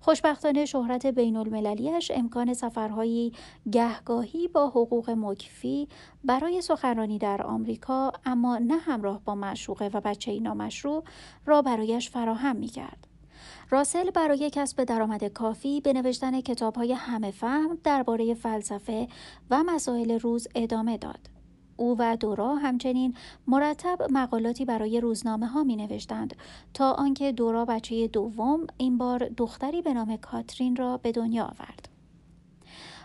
خوشبختانه 0.00 0.64
شهرت 0.64 1.06
بین 1.06 1.36
المللیش 1.36 2.10
امکان 2.14 2.54
سفرهایی 2.54 3.32
گهگاهی 3.72 4.48
با 4.48 4.68
حقوق 4.68 5.10
مکفی 5.10 5.88
برای 6.24 6.62
سخنرانی 6.62 7.18
در 7.18 7.42
آمریکا 7.42 8.12
اما 8.24 8.58
نه 8.58 8.76
همراه 8.76 9.20
با 9.24 9.34
معشوقه 9.34 9.90
و 9.94 10.00
بچه 10.00 10.40
نامشروع 10.40 11.04
را 11.46 11.62
برایش 11.62 12.10
فراهم 12.10 12.56
می 12.56 12.68
کرد. 12.68 13.06
راسل 13.70 14.10
برای 14.10 14.50
کسب 14.50 14.84
درآمد 14.84 15.24
کافی 15.24 15.80
به 15.80 15.92
نوشتن 15.92 16.40
کتابهای 16.40 16.92
همه 16.92 17.30
فهم 17.30 17.78
درباره 17.84 18.34
فلسفه 18.34 19.08
و 19.50 19.62
مسائل 19.62 20.18
روز 20.18 20.48
ادامه 20.54 20.98
داد. 20.98 21.33
او 21.76 21.96
و 21.98 22.16
دورا 22.16 22.54
همچنین 22.54 23.14
مرتب 23.46 23.98
مقالاتی 24.10 24.64
برای 24.64 25.00
روزنامه 25.00 25.46
ها 25.46 25.64
می 25.64 25.76
نوشتند 25.76 26.36
تا 26.74 26.92
آنکه 26.92 27.32
دورا 27.32 27.64
بچه 27.64 28.08
دوم 28.08 28.66
این 28.76 28.98
بار 28.98 29.28
دختری 29.28 29.82
به 29.82 29.94
نام 29.94 30.16
کاترین 30.16 30.76
را 30.76 30.96
به 30.96 31.12
دنیا 31.12 31.44
آورد. 31.44 31.88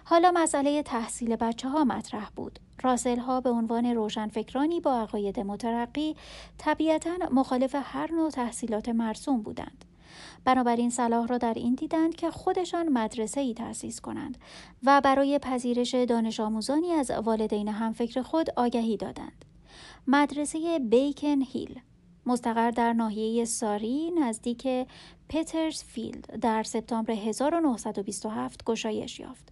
حالا 0.04 0.32
مسئله 0.36 0.84
تحصیل 0.84 1.36
بچه 1.36 1.70
ها 1.70 1.84
مطرح 1.84 2.30
بود. 2.36 2.60
راسل 2.84 3.20
ها 3.20 3.42
به 3.42 3.50
عنوان 3.50 3.86
روشنفکرانی 3.86 4.80
با 4.80 5.02
عقاید 5.02 5.40
مترقی 5.40 6.16
طبیعتا 6.58 7.12
مخالف 7.32 7.76
هر 7.84 8.12
نوع 8.12 8.30
تحصیلات 8.30 8.90
مرسوم 8.90 9.42
بودند. 9.42 9.86
بنابراین 10.46 10.90
صلاح 10.90 11.28
را 11.28 11.38
در 11.38 11.54
این 11.54 11.76
دیدند 11.76 12.16
که 12.16 12.32
خودشان 12.32 12.90
مدرسه 12.90 13.42
ای 13.42 13.54
تأسیس 13.54 14.02
کنند 14.02 14.38
و 14.84 15.02
برای 15.04 15.40
پذیرش 15.40 15.96
دانش 15.96 16.40
آموزانی 16.40 16.92
از 16.92 17.12
والدین 17.12 17.68
همفکر 17.68 18.22
خود 18.22 18.50
آگهی 18.56 18.98
دادند. 18.98 19.46
مدرسه 20.08 20.80
بیکن 20.80 21.42
هیل 21.42 21.80
مستقر 22.26 22.72
در 22.72 22.94
ناحیه 22.94 23.46
ساری 23.46 24.12
نزدیک 24.12 24.88
فیلد 25.86 26.40
در 26.40 26.64
سپتامبر 26.64 27.14
1927 27.14 28.64
گشایش 28.64 29.20
یافت. 29.20 29.50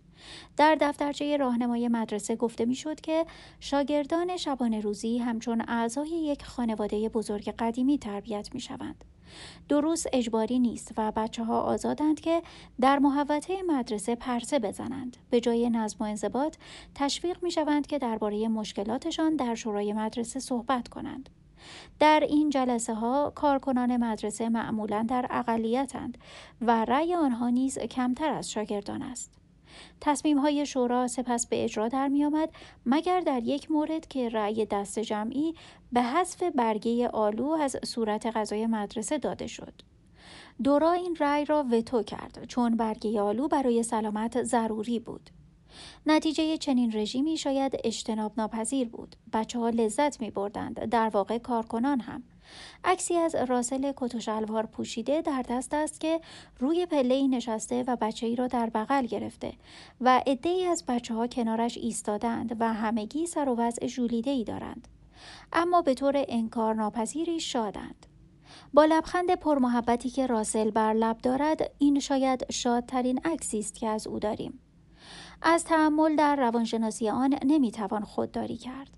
در 0.57 0.77
دفترچه 0.81 1.37
راهنمای 1.37 1.87
مدرسه 1.87 2.35
گفته 2.35 2.65
می‌شد 2.65 3.01
که 3.01 3.25
شاگردان 3.59 4.37
شبانه 4.37 4.79
روزی 4.79 5.17
همچون 5.17 5.63
اعضای 5.67 6.09
یک 6.09 6.45
خانواده 6.45 7.09
بزرگ 7.09 7.49
قدیمی 7.59 7.97
تربیت 7.97 8.49
می 8.53 8.59
شوند. 8.59 9.05
دروس 9.69 10.03
اجباری 10.13 10.59
نیست 10.59 10.91
و 10.97 11.11
بچه 11.11 11.43
ها 11.43 11.61
آزادند 11.61 12.19
که 12.19 12.41
در 12.81 12.99
محوطه 12.99 13.63
مدرسه 13.67 14.15
پرسه 14.15 14.59
بزنند. 14.59 15.17
به 15.29 15.39
جای 15.39 15.69
نظم 15.69 15.97
و 15.99 16.03
انضباط 16.03 16.55
تشویق 16.95 17.43
می 17.43 17.51
شوند 17.51 17.87
که 17.87 17.99
درباره 17.99 18.47
مشکلاتشان 18.47 19.35
در 19.35 19.55
شورای 19.55 19.93
مدرسه 19.93 20.39
صحبت 20.39 20.87
کنند. 20.87 21.29
در 21.99 22.23
این 22.29 22.49
جلسه 22.49 22.93
ها 22.93 23.31
کارکنان 23.35 23.97
مدرسه 23.97 24.49
معمولا 24.49 25.05
در 25.09 25.25
اقلیتند 25.29 26.17
و 26.61 26.85
رأی 26.85 27.15
آنها 27.15 27.49
نیز 27.49 27.79
کمتر 27.79 28.31
از 28.31 28.51
شاگردان 28.51 29.01
است. 29.01 29.31
تصمیم 30.01 30.37
های 30.37 30.65
شورا 30.65 31.07
سپس 31.07 31.47
به 31.47 31.63
اجرا 31.63 31.87
در 31.87 32.07
می 32.07 32.25
آمد 32.25 32.49
مگر 32.85 33.19
در 33.19 33.43
یک 33.43 33.71
مورد 33.71 34.07
که 34.07 34.29
رأی 34.29 34.65
دست 34.65 34.99
جمعی 34.99 35.55
به 35.91 36.01
حذف 36.01 36.43
برگه 36.43 37.07
آلو 37.07 37.49
از 37.49 37.77
صورت 37.85 38.37
غذای 38.37 38.67
مدرسه 38.67 39.17
داده 39.17 39.47
شد. 39.47 39.73
دورا 40.63 40.91
این 40.91 41.15
رأی 41.19 41.45
را 41.45 41.65
وتو 41.71 42.03
کرد 42.03 42.45
چون 42.45 42.77
برگه 42.77 43.21
آلو 43.21 43.47
برای 43.47 43.83
سلامت 43.83 44.43
ضروری 44.43 44.99
بود. 44.99 45.29
نتیجه 46.05 46.57
چنین 46.57 46.91
رژیمی 46.93 47.37
شاید 47.37 47.77
اجتناب 47.83 48.31
ناپذیر 48.37 48.89
بود. 48.89 49.15
بچه 49.33 49.59
ها 49.59 49.69
لذت 49.69 50.21
می 50.21 50.31
بردند. 50.31 50.85
در 50.85 51.09
واقع 51.09 51.37
کارکنان 51.37 51.99
هم. 51.99 52.23
عکسی 52.83 53.15
از 53.15 53.35
راسل 53.35 53.91
کت 53.95 54.29
پوشیده 54.71 55.21
در 55.21 55.41
دست 55.49 55.73
است 55.73 55.99
که 55.99 56.21
روی 56.59 56.85
پله 56.85 57.27
نشسته 57.27 57.83
و 57.87 57.95
بچه 57.95 58.27
ای 58.27 58.35
را 58.35 58.47
در 58.47 58.69
بغل 58.69 59.05
گرفته 59.05 59.53
و 60.01 60.21
ای 60.43 60.65
از 60.65 60.85
بچه 60.87 61.13
ها 61.13 61.27
کنارش 61.27 61.77
ایستادند 61.77 62.55
و 62.59 62.73
همگی 62.73 63.25
سر 63.25 63.49
و 63.49 63.55
وضع 63.55 63.87
ژولیده 63.87 64.31
ای 64.31 64.43
دارند. 64.43 64.87
اما 65.53 65.81
به 65.81 65.93
طور 65.93 66.25
انکار 66.27 66.73
ناپذیری 66.73 67.39
شادند. 67.39 68.05
با 68.73 68.85
لبخند 68.85 69.35
پرمحبتی 69.35 70.09
که 70.09 70.27
راسل 70.27 70.71
بر 70.71 70.93
لب 70.93 71.17
دارد 71.17 71.71
این 71.77 71.99
شاید 71.99 72.45
شادترین 72.51 73.19
عکسی 73.25 73.59
است 73.59 73.75
که 73.75 73.87
از 73.87 74.07
او 74.07 74.19
داریم. 74.19 74.59
از 75.41 75.63
تحمل 75.63 76.15
در 76.15 76.35
روانشناسی 76.35 77.09
آن 77.09 77.35
نمی‌توان 77.45 78.03
خودداری 78.03 78.57
کرد. 78.57 78.96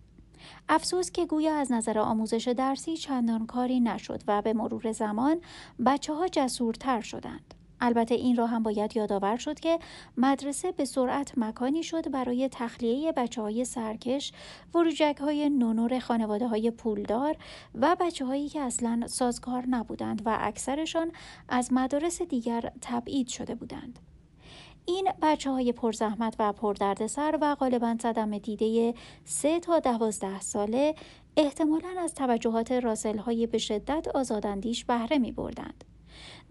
افسوس 0.70 1.12
که 1.12 1.26
گویا 1.26 1.56
از 1.56 1.72
نظر 1.72 2.00
آموزش 2.00 2.48
درسی 2.48 2.98
چندان 2.98 3.46
کاری 3.46 3.80
نشد 3.80 4.24
و 4.28 4.42
به 4.42 4.54
مرور 4.54 4.92
زمان 4.92 5.42
بچه 5.86 6.14
ها 6.14 6.28
جسورتر 6.28 7.02
شدند. 7.02 7.54
البته 7.82 8.16
این 8.16 8.36
را 8.36 8.48
هم 8.48 8.64
باید 8.64 8.98
یادآور 8.98 9.38
شد 9.38 9.60
که 9.60 9.80
مدرسه 10.18 10.72
به 10.72 10.86
سرعت 10.86 11.38
مکانی 11.38 11.84
شد 11.84 12.12
برای 12.12 12.50
تخلیه 12.52 13.12
بچه 13.12 13.42
های 13.42 13.66
سرکش، 13.66 14.32
وروجک 14.74 15.18
های 15.22 15.50
نونور 15.50 16.00
خانواده 16.00 16.48
های 16.48 16.72
پولدار 16.72 17.38
و 17.76 17.96
بچه 18.00 18.26
هایی 18.26 18.50
که 18.50 18.62
اصلا 18.62 19.08
سازگار 19.08 19.66
نبودند 19.70 20.22
و 20.26 20.38
اکثرشان 20.42 21.12
از 21.50 21.74
مدارس 21.74 22.22
دیگر 22.22 22.72
تبعید 22.82 23.28
شده 23.28 23.56
بودند. 23.56 24.00
این 24.90 25.12
بچه 25.22 25.52
های 25.52 25.72
پرزحمت 25.72 26.36
و 26.40 26.54
پردردسر 26.54 27.38
و 27.42 27.56
غالبا 27.56 27.96
صدم 28.02 28.38
دیده 28.38 28.94
سه 29.26 29.60
تا 29.60 29.80
دوازده 29.80 30.40
ساله 30.40 30.96
احتمالا 31.38 31.90
از 32.00 32.14
توجهات 32.14 32.72
راسل 32.72 33.18
های 33.18 33.48
به 33.48 33.58
شدت 33.58 34.08
آزاداندیش 34.08 34.86
بهره 34.86 35.18
می 35.18 35.32
بردند. 35.32 35.84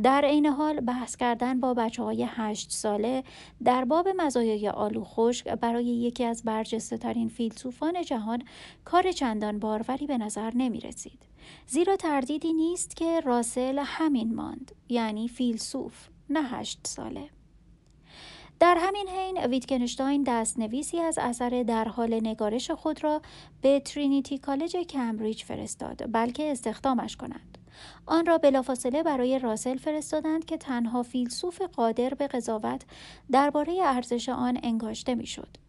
در 0.02 0.24
عین 0.24 0.46
حال 0.46 0.80
بحث 0.80 1.16
کردن 1.16 1.60
با 1.60 1.74
بچه 1.74 2.02
های 2.02 2.26
هشت 2.28 2.70
ساله 2.70 3.24
در 3.64 3.84
باب 3.84 4.08
مزایای 4.08 4.68
آلو 4.68 5.04
خشک 5.04 5.48
برای 5.48 5.84
یکی 5.84 6.24
از 6.24 6.42
برجسته 6.42 6.98
ترین 6.98 7.28
فیلسوفان 7.28 8.02
جهان 8.02 8.42
کار 8.84 9.12
چندان 9.12 9.58
باروری 9.58 10.06
به 10.06 10.18
نظر 10.18 10.50
نمی 10.54 10.80
رسید. 10.80 11.22
زیرا 11.66 11.96
تردیدی 11.96 12.52
نیست 12.52 12.96
که 12.96 13.20
راسل 13.20 13.78
همین 13.84 14.34
ماند 14.34 14.72
یعنی 14.88 15.28
فیلسوف 15.28 16.08
نه 16.30 16.42
هشت 16.42 16.80
ساله. 16.86 17.37
در 18.60 18.76
همین 18.80 19.08
حین 19.08 19.38
ویتکنشتاین 19.38 20.22
دستنویسی 20.22 21.00
از 21.00 21.18
اثر 21.18 21.64
در 21.68 21.84
حال 21.84 22.14
نگارش 22.14 22.70
خود 22.70 23.04
را 23.04 23.22
به 23.62 23.80
ترینیتی 23.80 24.38
کالج 24.38 24.76
کمبریج 24.76 25.44
فرستاد 25.44 26.12
بلکه 26.12 26.52
استخدامش 26.52 27.16
کنند 27.16 27.58
آن 28.06 28.26
را 28.26 28.38
بلافاصله 28.38 29.02
برای 29.02 29.38
راسل 29.38 29.76
فرستادند 29.76 30.44
که 30.44 30.56
تنها 30.56 31.02
فیلسوف 31.02 31.62
قادر 31.62 32.14
به 32.14 32.26
قضاوت 32.26 32.82
درباره 33.30 33.78
ارزش 33.82 34.28
آن 34.28 34.58
انگاشته 34.62 35.14
می‌شد. 35.14 35.68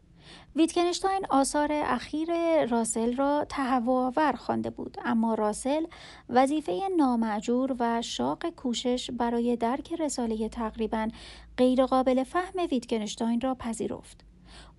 ویتکنشتاین 0.56 1.26
آثار 1.30 1.70
اخیر 1.72 2.66
راسل 2.66 3.16
را 3.16 3.46
تهوعآور 3.50 4.32
خوانده 4.32 4.70
بود 4.70 4.98
اما 5.06 5.34
راسل 5.34 5.86
وظیفه 6.30 6.82
نامعجور 6.98 7.76
و 7.80 8.02
شاق 8.02 8.50
کوشش 8.50 9.12
برای 9.12 9.56
درک 9.56 9.94
رساله 9.94 10.50
تقریبا 10.50 11.08
غیرقابل 11.60 12.24
فهم 12.24 12.68
ویتکنشتاین 12.72 13.42
را 13.42 13.56
پذیرفت 13.56 14.26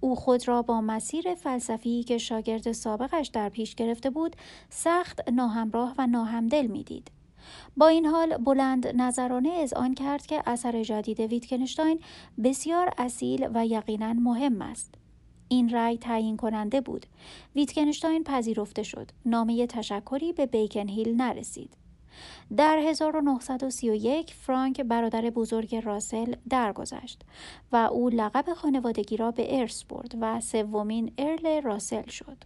او 0.01 0.17
خود 0.17 0.49
را 0.49 0.63
با 0.63 0.81
مسیر 0.81 1.35
فلسفی 1.35 2.03
که 2.03 2.19
شاگرد 2.19 2.73
سابقش 2.73 3.29
در 3.29 3.49
پیش 3.49 3.75
گرفته 3.75 4.11
بود 4.11 4.37
سخت 4.71 5.31
ناهمراه 5.33 5.95
و 5.99 6.07
ناهمدل 6.07 6.67
می‌دید 6.67 7.11
با 7.77 7.89
این 7.89 8.07
حال 8.07 8.37
بلند 8.37 8.87
نظرانه 8.87 9.51
از 9.51 9.75
آن 9.75 9.95
کرد 9.95 10.27
که 10.27 10.43
اثر 10.47 10.83
جدید 10.83 11.21
ویتکنشتاین 11.21 12.01
بسیار 12.45 12.93
اصیل 12.99 13.49
و 13.55 13.67
یقینا 13.67 14.13
مهم 14.13 14.63
است 14.63 14.95
این 15.49 15.71
رأی 15.71 15.99
تعیین 15.99 16.37
کننده 16.37 16.81
بود. 16.81 17.07
ویتکنشتاین 17.57 18.25
پذیرفته 18.25 18.83
شد. 18.83 19.11
نامه 19.27 19.67
تشکری 19.67 20.33
به 20.33 20.47
بیکن 20.47 20.89
هیل 20.89 21.15
نرسید. 21.15 21.77
در 22.57 22.79
1931 22.79 24.35
فرانک 24.35 24.81
برادر 24.81 25.31
بزرگ 25.31 25.77
راسل 25.77 26.35
درگذشت 26.51 27.23
و 27.73 27.77
او 27.77 28.09
لقب 28.09 28.53
خانوادگی 28.53 29.17
را 29.17 29.31
به 29.31 29.61
ارث 29.61 29.85
برد 29.85 30.15
و 30.21 30.41
سومین 30.41 31.13
ارل 31.19 31.63
راسل 31.63 32.07
شد. 32.07 32.45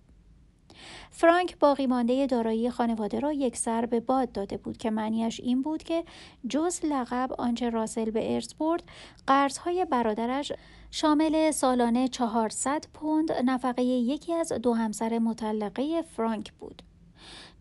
فرانک 1.10 1.58
باقی 1.58 1.86
مانده 1.86 2.26
دارایی 2.26 2.70
خانواده 2.70 3.20
را 3.20 3.32
یک 3.32 3.56
سر 3.56 3.86
به 3.86 4.00
باد 4.00 4.32
داده 4.32 4.56
بود 4.56 4.76
که 4.76 4.90
معنیش 4.90 5.40
این 5.40 5.62
بود 5.62 5.82
که 5.82 6.04
جز 6.48 6.80
لقب 6.84 7.30
آنچه 7.38 7.70
راسل 7.70 8.10
به 8.10 8.34
ارث 8.34 8.54
برد 8.54 8.82
قرضهای 9.26 9.84
برادرش 9.84 10.52
شامل 10.90 11.50
سالانه 11.50 12.08
400 12.08 12.84
پوند 12.94 13.32
نفقه 13.32 13.82
یکی 13.82 14.34
از 14.34 14.52
دو 14.52 14.74
همسر 14.74 15.18
مطلقه 15.18 16.02
فرانک 16.02 16.52
بود. 16.52 16.82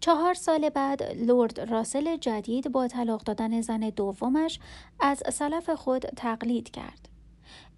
چهار 0.03 0.33
سال 0.33 0.69
بعد 0.69 1.03
لورد 1.03 1.59
راسل 1.59 2.17
جدید 2.17 2.71
با 2.71 2.87
طلاق 2.87 3.23
دادن 3.23 3.61
زن 3.61 3.79
دومش 3.79 4.59
از 4.99 5.23
سلف 5.33 5.69
خود 5.69 6.01
تقلید 6.01 6.71
کرد. 6.71 7.09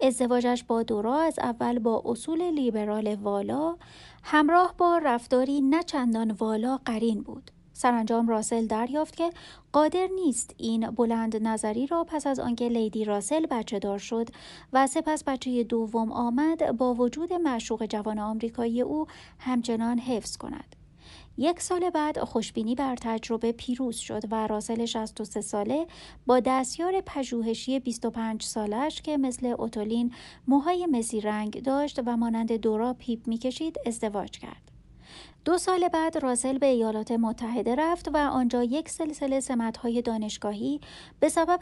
ازدواجش 0.01 0.63
با 0.63 0.83
دورا 0.83 1.15
از 1.15 1.39
اول 1.39 1.79
با 1.79 2.01
اصول 2.05 2.41
لیبرال 2.41 3.15
والا 3.15 3.75
همراه 4.23 4.73
با 4.77 4.97
رفتاری 4.97 5.61
نه 5.61 5.83
چندان 5.83 6.31
والا 6.31 6.79
قرین 6.85 7.21
بود. 7.21 7.51
سرانجام 7.73 8.27
راسل 8.27 8.67
دریافت 8.67 9.15
که 9.15 9.29
قادر 9.71 10.07
نیست 10.15 10.55
این 10.57 10.91
بلند 10.91 11.47
نظری 11.47 11.87
را 11.87 12.03
پس 12.03 12.27
از 12.27 12.39
آنکه 12.39 12.69
لیدی 12.69 13.05
راسل 13.05 13.45
بچه 13.45 13.79
دار 13.79 13.97
شد 13.97 14.29
و 14.73 14.87
سپس 14.87 15.23
بچه 15.23 15.63
دوم 15.63 16.11
آمد 16.11 16.77
با 16.77 16.93
وجود 16.93 17.33
معشوق 17.33 17.85
جوان 17.85 18.19
آمریکایی 18.19 18.81
او 18.81 19.07
همچنان 19.39 19.99
حفظ 19.99 20.37
کند. 20.37 20.84
یک 21.37 21.61
سال 21.61 21.89
بعد 21.89 22.23
خوشبینی 22.23 22.75
بر 22.75 22.95
تجربه 22.95 23.51
پیروز 23.51 23.97
شد 23.97 24.21
و 24.31 24.47
راسل 24.47 24.85
63 24.85 25.41
ساله 25.41 25.87
با 26.25 26.39
دستیار 26.39 27.01
پژوهشی 27.05 27.79
25 27.79 28.43
سالش 28.43 29.01
که 29.01 29.17
مثل 29.17 29.45
اوتولین 29.47 30.13
موهای 30.47 30.85
مسی 30.85 31.21
رنگ 31.21 31.63
داشت 31.63 31.99
و 32.05 32.17
مانند 32.17 32.51
دورا 32.51 32.93
پیپ 32.93 33.27
می‌کشید 33.27 33.77
ازدواج 33.85 34.31
کرد. 34.31 34.71
دو 35.45 35.57
سال 35.57 35.87
بعد 35.87 36.17
راسل 36.17 36.57
به 36.57 36.65
ایالات 36.65 37.11
متحده 37.11 37.75
رفت 37.75 38.09
و 38.13 38.17
آنجا 38.17 38.63
یک 38.63 38.89
سلسله 38.89 39.39
سمتهای 39.39 40.01
دانشگاهی 40.01 40.81
به 41.19 41.29
سبب 41.29 41.59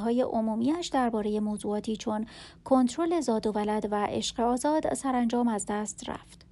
های 0.00 0.22
عمومیش 0.22 0.86
درباره 0.86 1.40
موضوعاتی 1.40 1.96
چون 1.96 2.26
کنترل 2.64 3.20
زاد 3.20 3.46
و 3.46 3.52
ولد 3.52 3.88
و 3.90 4.06
عشق 4.06 4.40
آزاد 4.40 4.94
سرانجام 4.94 5.48
از 5.48 5.66
دست 5.66 6.08
رفت. 6.08 6.47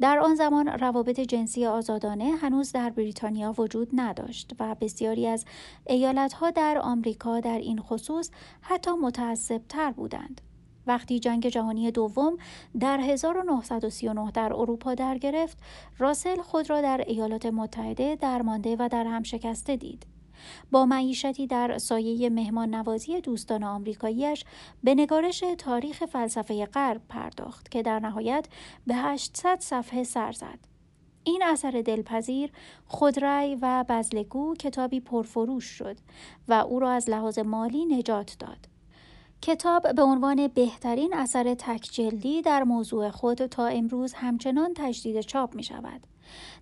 در 0.00 0.18
آن 0.18 0.34
زمان 0.34 0.68
روابط 0.68 1.20
جنسی 1.20 1.66
آزادانه 1.66 2.36
هنوز 2.40 2.72
در 2.72 2.90
بریتانیا 2.90 3.54
وجود 3.58 3.88
نداشت 3.92 4.52
و 4.60 4.74
بسیاری 4.80 5.26
از 5.26 5.44
ایالتها 5.86 6.50
در 6.50 6.78
آمریکا 6.78 7.40
در 7.40 7.58
این 7.58 7.80
خصوص 7.80 8.30
حتی 8.60 8.90
متعصب 8.90 9.62
تر 9.68 9.90
بودند. 9.92 10.40
وقتی 10.86 11.18
جنگ 11.18 11.48
جهانی 11.48 11.90
دوم 11.90 12.36
در 12.80 13.00
1939 13.00 14.30
در 14.30 14.52
اروپا 14.52 14.94
در 14.94 15.18
گرفت، 15.18 15.58
راسل 15.98 16.42
خود 16.42 16.70
را 16.70 16.80
در 16.80 17.04
ایالات 17.06 17.46
متحده 17.46 18.16
درمانده 18.16 18.76
و 18.78 18.88
در 18.92 19.04
هم 19.04 19.22
شکسته 19.22 19.76
دید. 19.76 20.06
با 20.70 20.86
معیشتی 20.86 21.46
در 21.46 21.78
سایه 21.78 22.30
مهمان 22.30 22.74
نوازی 22.74 23.20
دوستان 23.20 23.64
آمریکاییش 23.64 24.44
به 24.84 24.94
نگارش 24.94 25.44
تاریخ 25.58 26.04
فلسفه 26.04 26.66
غرب 26.66 27.00
پرداخت 27.08 27.70
که 27.70 27.82
در 27.82 27.98
نهایت 27.98 28.48
به 28.86 28.94
800 28.94 29.60
صفحه 29.60 30.04
سر 30.04 30.32
زد. 30.32 30.58
این 31.24 31.42
اثر 31.42 31.82
دلپذیر 31.86 32.50
خودرای 32.86 33.58
و 33.62 33.84
بزلگو 33.88 34.54
کتابی 34.54 35.00
پرفروش 35.00 35.64
شد 35.64 35.96
و 36.48 36.52
او 36.52 36.78
را 36.78 36.90
از 36.90 37.10
لحاظ 37.10 37.38
مالی 37.38 37.84
نجات 37.86 38.36
داد. 38.38 38.68
کتاب 39.42 39.94
به 39.94 40.02
عنوان 40.02 40.48
بهترین 40.48 41.14
اثر 41.14 41.54
تکجلدی 41.54 42.42
در 42.42 42.62
موضوع 42.62 43.10
خود 43.10 43.46
تا 43.46 43.66
امروز 43.66 44.14
همچنان 44.14 44.72
تجدید 44.76 45.20
چاپ 45.20 45.54
می 45.54 45.62
شود. 45.62 46.06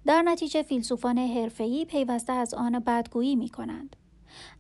در 0.07 0.23
نتیجه 0.23 0.63
فیلسوفان 0.63 1.19
حرفه‌ای 1.19 1.85
پیوسته 1.85 2.33
از 2.33 2.55
آن 2.55 2.79
بدگویی 2.79 3.37
می 3.37 3.49
کنند. 3.49 3.97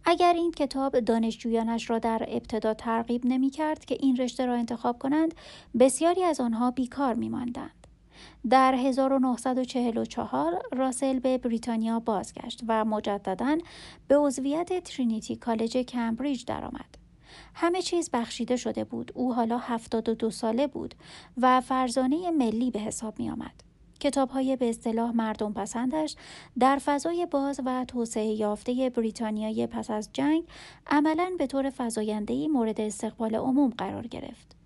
اگر 0.04 0.32
این 0.32 0.52
کتاب 0.52 1.00
دانشجویانش 1.00 1.90
را 1.90 1.98
در 1.98 2.26
ابتدا 2.28 2.74
ترغیب 2.74 3.26
نمی 3.26 3.50
کرد 3.50 3.84
که 3.84 3.96
این 4.00 4.16
رشته 4.16 4.46
را 4.46 4.54
انتخاب 4.54 4.98
کنند 4.98 5.34
بسیاری 5.78 6.24
از 6.24 6.40
آنها 6.40 6.70
بیکار 6.70 7.14
می 7.14 7.28
ماندند. 7.28 7.86
در 8.50 8.74
1944 8.74 10.62
راسل 10.72 11.18
به 11.18 11.38
بریتانیا 11.38 12.00
بازگشت 12.00 12.60
و 12.68 12.84
مجددا 12.84 13.58
به 14.08 14.18
عضویت 14.18 14.84
ترینیتی 14.84 15.36
کالج 15.36 15.76
کمبریج 15.76 16.44
درآمد. 16.44 16.98
همه 17.54 17.82
چیز 17.82 18.10
بخشیده 18.12 18.56
شده 18.56 18.84
بود. 18.84 19.12
او 19.14 19.34
حالا 19.34 19.58
72 19.58 20.30
ساله 20.30 20.66
بود 20.66 20.94
و 21.36 21.60
فرزانه 21.60 22.30
ملی 22.30 22.70
به 22.70 22.78
حساب 22.78 23.18
می 23.18 23.30
آمد. 23.30 23.69
کتاب 24.00 24.30
های 24.30 24.56
به 24.56 24.70
اصطلاح 24.70 25.10
مردم 25.10 25.52
پسندش 25.52 26.16
در 26.58 26.80
فضای 26.84 27.26
باز 27.26 27.60
و 27.64 27.84
توسعه 27.88 28.26
یافته 28.26 28.90
بریتانیای 28.90 29.66
پس 29.66 29.90
از 29.90 30.10
جنگ 30.12 30.44
عملا 30.86 31.32
به 31.38 31.46
طور 31.46 31.70
فضایندهی 31.70 32.48
مورد 32.48 32.80
استقبال 32.80 33.34
عموم 33.34 33.70
قرار 33.78 34.06
گرفت. 34.06 34.56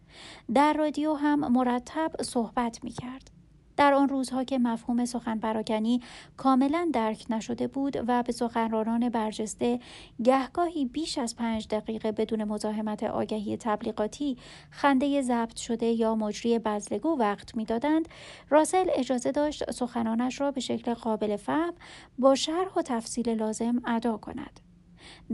در 0.55 0.73
رادیو 0.73 1.15
هم 1.15 1.53
مرتب 1.53 2.23
صحبت 2.23 2.85
می 2.85 2.91
کرد. 2.91 3.34
در 3.77 3.95
آن 3.95 4.09
روزها 4.09 4.45
که 4.45 4.59
مفهوم 4.59 5.05
سخن 5.05 5.39
پراکنی 5.39 6.01
کاملا 6.37 6.91
درک 6.93 7.27
نشده 7.31 7.67
بود 7.67 8.05
و 8.09 8.23
به 8.23 8.33
سخنرانان 8.33 9.09
برجسته 9.09 9.81
گهگاهی 10.25 10.85
بیش 10.85 11.19
از 11.19 11.37
پنج 11.37 11.69
دقیقه 11.69 12.13
بدون 12.13 12.45
مزاحمت 12.45 13.03
آگهی 13.03 13.57
تبلیغاتی 13.57 14.37
خنده 14.71 15.23
ضبط 15.23 15.57
شده 15.57 15.87
یا 15.87 16.15
مجری 16.15 16.59
بزلگو 16.59 17.19
وقت 17.19 17.57
می‌دادند 17.57 18.09
راسل 18.51 18.87
اجازه 18.95 19.33
داشت 19.33 19.71
سخنانش 19.71 20.41
را 20.41 20.51
به 20.51 20.61
شکل 20.61 20.95
قابل 20.95 21.37
فهم 21.37 21.75
با 22.19 22.35
شرح 22.35 22.75
و 22.77 22.83
تفصیل 22.83 23.29
لازم 23.29 23.83
ادا 23.87 24.17
کند. 24.17 24.74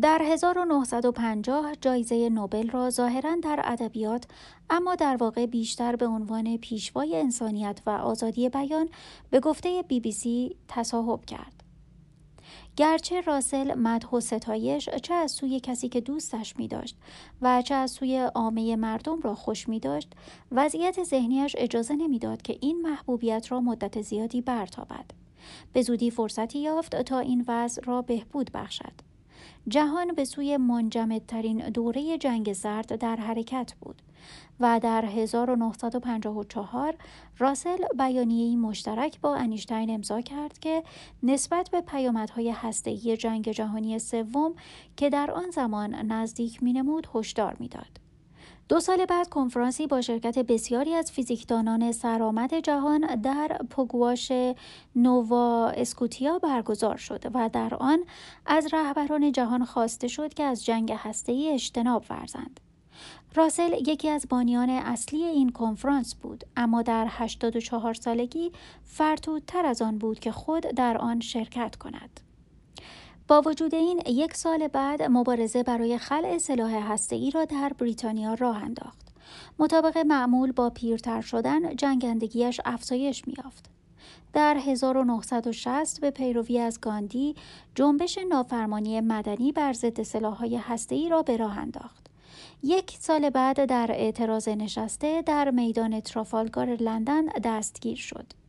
در 0.02 0.22
1950 0.22 1.74
جایزه 1.80 2.28
نوبل 2.28 2.70
را 2.70 2.90
ظاهرا 2.90 3.36
در 3.42 3.60
ادبیات 3.64 4.24
اما 4.70 4.94
در 4.94 5.16
واقع 5.16 5.46
بیشتر 5.46 5.96
به 5.96 6.06
عنوان 6.06 6.56
پیشوای 6.56 7.16
انسانیت 7.16 7.80
و 7.86 7.90
آزادی 7.90 8.48
بیان 8.48 8.88
به 9.30 9.40
گفته 9.40 9.82
بی 9.88 10.00
بی 10.00 10.12
سی 10.12 10.56
تصاحب 10.68 11.24
کرد. 11.24 11.60
گرچه 12.76 13.20
راسل 13.20 13.74
مدح 13.74 14.08
و 14.08 14.20
ستایش 14.20 14.88
چه 14.88 15.14
از 15.14 15.32
سوی 15.32 15.60
کسی 15.60 15.88
که 15.88 16.00
دوستش 16.00 16.56
می 16.56 16.68
داشت 16.68 16.96
و 17.42 17.62
چه 17.62 17.74
از 17.74 17.90
سوی 17.90 18.18
عامه 18.18 18.76
مردم 18.76 19.20
را 19.20 19.34
خوش 19.34 19.68
می 19.68 19.80
داشت 19.80 20.12
وضعیت 20.52 21.04
ذهنیش 21.04 21.56
اجازه 21.58 21.96
نمی‌داد 21.96 22.42
که 22.42 22.58
این 22.60 22.82
محبوبیت 22.82 23.52
را 23.52 23.60
مدت 23.60 24.02
زیادی 24.02 24.40
برتابد 24.40 25.04
به 25.72 25.82
زودی 25.82 26.10
فرصتی 26.10 26.58
یافت 26.58 27.02
تا 27.02 27.18
این 27.18 27.44
وضع 27.48 27.82
را 27.84 28.02
بهبود 28.02 28.50
بخشد 28.54 29.09
جهان 29.68 30.12
به 30.12 30.24
سوی 30.24 30.56
منجمدترین 30.56 31.58
دوره 31.58 32.18
جنگ 32.18 32.52
سرد 32.52 32.96
در 32.96 33.16
حرکت 33.16 33.74
بود 33.80 34.02
و 34.60 34.80
در 34.82 35.04
1954 35.04 36.94
راسل 37.38 37.78
بیانیه‌ای 37.98 38.56
مشترک 38.56 39.20
با 39.20 39.36
انیشتین 39.36 39.90
امضا 39.90 40.20
کرد 40.20 40.58
که 40.58 40.82
نسبت 41.22 41.70
به 41.70 41.80
پیامدهای 41.80 42.50
هسته‌ای 42.50 43.16
جنگ 43.16 43.50
جهانی 43.50 43.98
سوم 43.98 44.54
که 44.96 45.10
در 45.10 45.30
آن 45.30 45.50
زمان 45.50 45.94
نزدیک 45.94 46.62
مینمود 46.62 47.08
هشدار 47.14 47.56
می‌داد. 47.60 48.09
دو 48.70 48.80
سال 48.80 49.04
بعد 49.04 49.28
کنفرانسی 49.28 49.86
با 49.86 50.00
شرکت 50.00 50.38
بسیاری 50.38 50.94
از 50.94 51.12
فیزیکدانان 51.12 51.92
سرآمد 51.92 52.54
جهان 52.54 53.00
در 53.20 53.48
پگواش 53.48 54.32
نووا 54.96 55.68
اسکوتیا 55.68 56.38
برگزار 56.38 56.96
شد 56.96 57.24
و 57.34 57.50
در 57.52 57.74
آن 57.74 58.04
از 58.46 58.74
رهبران 58.74 59.32
جهان 59.32 59.64
خواسته 59.64 60.08
شد 60.08 60.34
که 60.34 60.42
از 60.42 60.64
جنگ 60.64 60.92
هسته‌ای 60.96 61.48
اجتناب 61.48 62.04
ورزند. 62.10 62.60
راسل 63.34 63.72
یکی 63.88 64.08
از 64.08 64.26
بانیان 64.28 64.70
اصلی 64.70 65.24
این 65.24 65.48
کنفرانس 65.48 66.14
بود 66.14 66.44
اما 66.56 66.82
در 66.82 67.06
84 67.08 67.94
سالگی 67.94 68.52
فرتودتر 68.84 69.66
از 69.66 69.82
آن 69.82 69.98
بود 69.98 70.20
که 70.20 70.32
خود 70.32 70.62
در 70.62 70.98
آن 70.98 71.20
شرکت 71.20 71.76
کند. 71.76 72.20
با 73.30 73.42
وجود 73.46 73.74
این 73.74 74.02
یک 74.06 74.36
سال 74.36 74.68
بعد 74.68 75.02
مبارزه 75.02 75.62
برای 75.62 75.98
خلع 75.98 76.38
سلاح 76.38 76.96
ای 77.10 77.30
را 77.30 77.44
در 77.44 77.72
بریتانیا 77.78 78.34
راه 78.34 78.62
انداخت. 78.62 79.08
مطابق 79.58 79.98
معمول 79.98 80.52
با 80.52 80.70
پیرتر 80.70 81.20
شدن 81.20 81.76
جنگندگیش 81.76 82.60
افزایش 82.64 83.28
میافت. 83.28 83.70
در 84.32 84.56
1960 84.56 86.00
به 86.00 86.10
پیروی 86.10 86.58
از 86.58 86.80
گاندی 86.80 87.34
جنبش 87.74 88.18
نافرمانی 88.18 89.00
مدنی 89.00 89.52
بر 89.52 89.72
ضد 89.72 90.02
سلاح‌های 90.02 90.60
ای 90.90 91.08
را 91.08 91.22
به 91.22 91.36
راه 91.36 91.58
انداخت. 91.58 92.06
یک 92.62 92.96
سال 93.00 93.30
بعد 93.30 93.64
در 93.64 93.90
اعتراض 93.90 94.48
نشسته 94.48 95.22
در 95.22 95.50
میدان 95.50 96.00
ترافالگار 96.00 96.66
لندن 96.66 97.26
دستگیر 97.26 97.96
شد. 97.96 98.39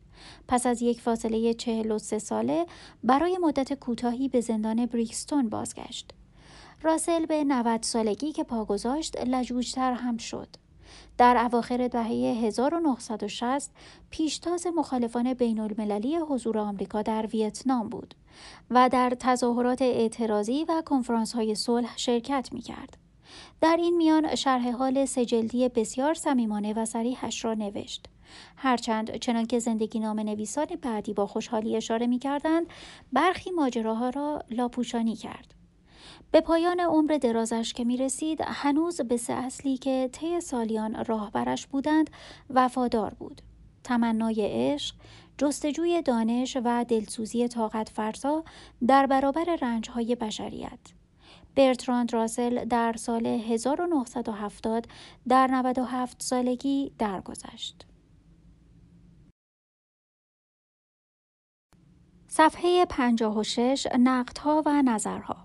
پس 0.48 0.66
از 0.66 0.82
یک 0.82 1.00
فاصله 1.00 1.54
43 1.54 2.18
ساله 2.18 2.66
برای 3.04 3.38
مدت 3.38 3.72
کوتاهی 3.72 4.28
به 4.28 4.40
زندان 4.40 4.86
بریکستون 4.86 5.48
بازگشت. 5.48 6.12
راسل 6.82 7.26
به 7.26 7.44
90 7.44 7.82
سالگی 7.82 8.32
که 8.32 8.44
پا 8.44 8.64
گذاشت 8.64 9.20
لجوجتر 9.20 9.92
هم 9.92 10.16
شد. 10.16 10.48
در 11.18 11.36
اواخر 11.36 11.88
دهه 11.88 12.06
1960 12.06 13.70
پیشتاز 14.10 14.66
مخالفان 14.76 15.34
بین 15.34 15.60
المللی 15.60 16.16
حضور 16.16 16.58
آمریکا 16.58 17.02
در 17.02 17.26
ویتنام 17.26 17.88
بود 17.88 18.14
و 18.70 18.88
در 18.88 19.10
تظاهرات 19.20 19.82
اعتراضی 19.82 20.64
و 20.64 20.82
کنفرانس 20.86 21.32
های 21.32 21.54
صلح 21.54 21.96
شرکت 21.96 22.48
می 22.52 22.60
کرد. 22.60 22.96
در 23.60 23.76
این 23.80 23.96
میان 23.96 24.34
شرح 24.34 24.70
حال 24.70 25.04
سجلدی 25.04 25.68
بسیار 25.68 26.14
صمیمانه 26.14 26.74
و 26.74 26.84
سریحش 26.84 27.44
را 27.44 27.54
نوشت. 27.54 28.08
هرچند 28.56 29.16
چنانکه 29.16 29.58
زندگی 29.58 30.00
نام 30.00 30.20
نویسان 30.20 30.66
بعدی 30.82 31.12
با 31.12 31.26
خوشحالی 31.26 31.76
اشاره 31.76 32.06
می 32.06 32.18
کردند 32.18 32.66
برخی 33.12 33.50
ماجراها 33.50 34.08
را 34.10 34.42
لاپوشانی 34.50 35.16
کرد. 35.16 35.54
به 36.30 36.40
پایان 36.40 36.80
عمر 36.80 37.18
درازش 37.22 37.72
که 37.72 37.84
می 37.84 37.96
رسید 37.96 38.40
هنوز 38.40 39.00
به 39.00 39.16
سه 39.16 39.32
اصلی 39.32 39.76
که 39.76 40.10
طی 40.12 40.40
سالیان 40.40 41.04
راهبرش 41.04 41.66
بودند 41.66 42.10
وفادار 42.50 43.14
بود. 43.14 43.42
تمنای 43.84 44.48
عشق، 44.50 44.94
جستجوی 45.38 46.02
دانش 46.02 46.56
و 46.64 46.84
دلسوزی 46.84 47.48
طاقت 47.48 47.88
فرسا 47.88 48.44
در 48.86 49.06
برابر 49.06 49.58
رنجهای 49.62 50.14
بشریت. 50.14 50.78
برتراند 51.54 52.12
راسل 52.12 52.64
در 52.64 52.92
سال 52.92 53.26
1970 53.26 54.86
در 55.28 55.46
97 55.46 56.22
سالگی 56.22 56.92
درگذشت. 56.98 57.86
صفحه 62.34 62.84
56 62.84 63.86
نقدها 64.00 64.62
و 64.66 64.82
نظرها 64.82 65.36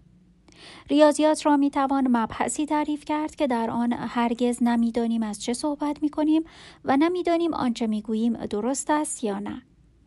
ریاضیات 0.90 1.46
را 1.46 1.58
می 1.58 1.70
توان 1.70 2.08
مبحثی 2.08 2.66
تعریف 2.66 3.06
کرد 3.06 3.36
که 3.36 3.48
در 3.48 3.70
آن 3.70 3.94
هرگز 3.94 4.64
نمی‌دانیم 4.64 5.24
از 5.24 5.44
چه 5.44 5.54
صحبت 5.54 6.04
می 6.04 6.10
کنیم 6.10 6.44
و 6.86 6.98
نمی‌دانیم 6.98 7.54
آنچه 7.54 7.88
می 7.88 8.02
گوییم 8.02 8.34
درست 8.34 8.90
است 8.90 9.24
یا 9.24 9.40
نه. 9.40 9.62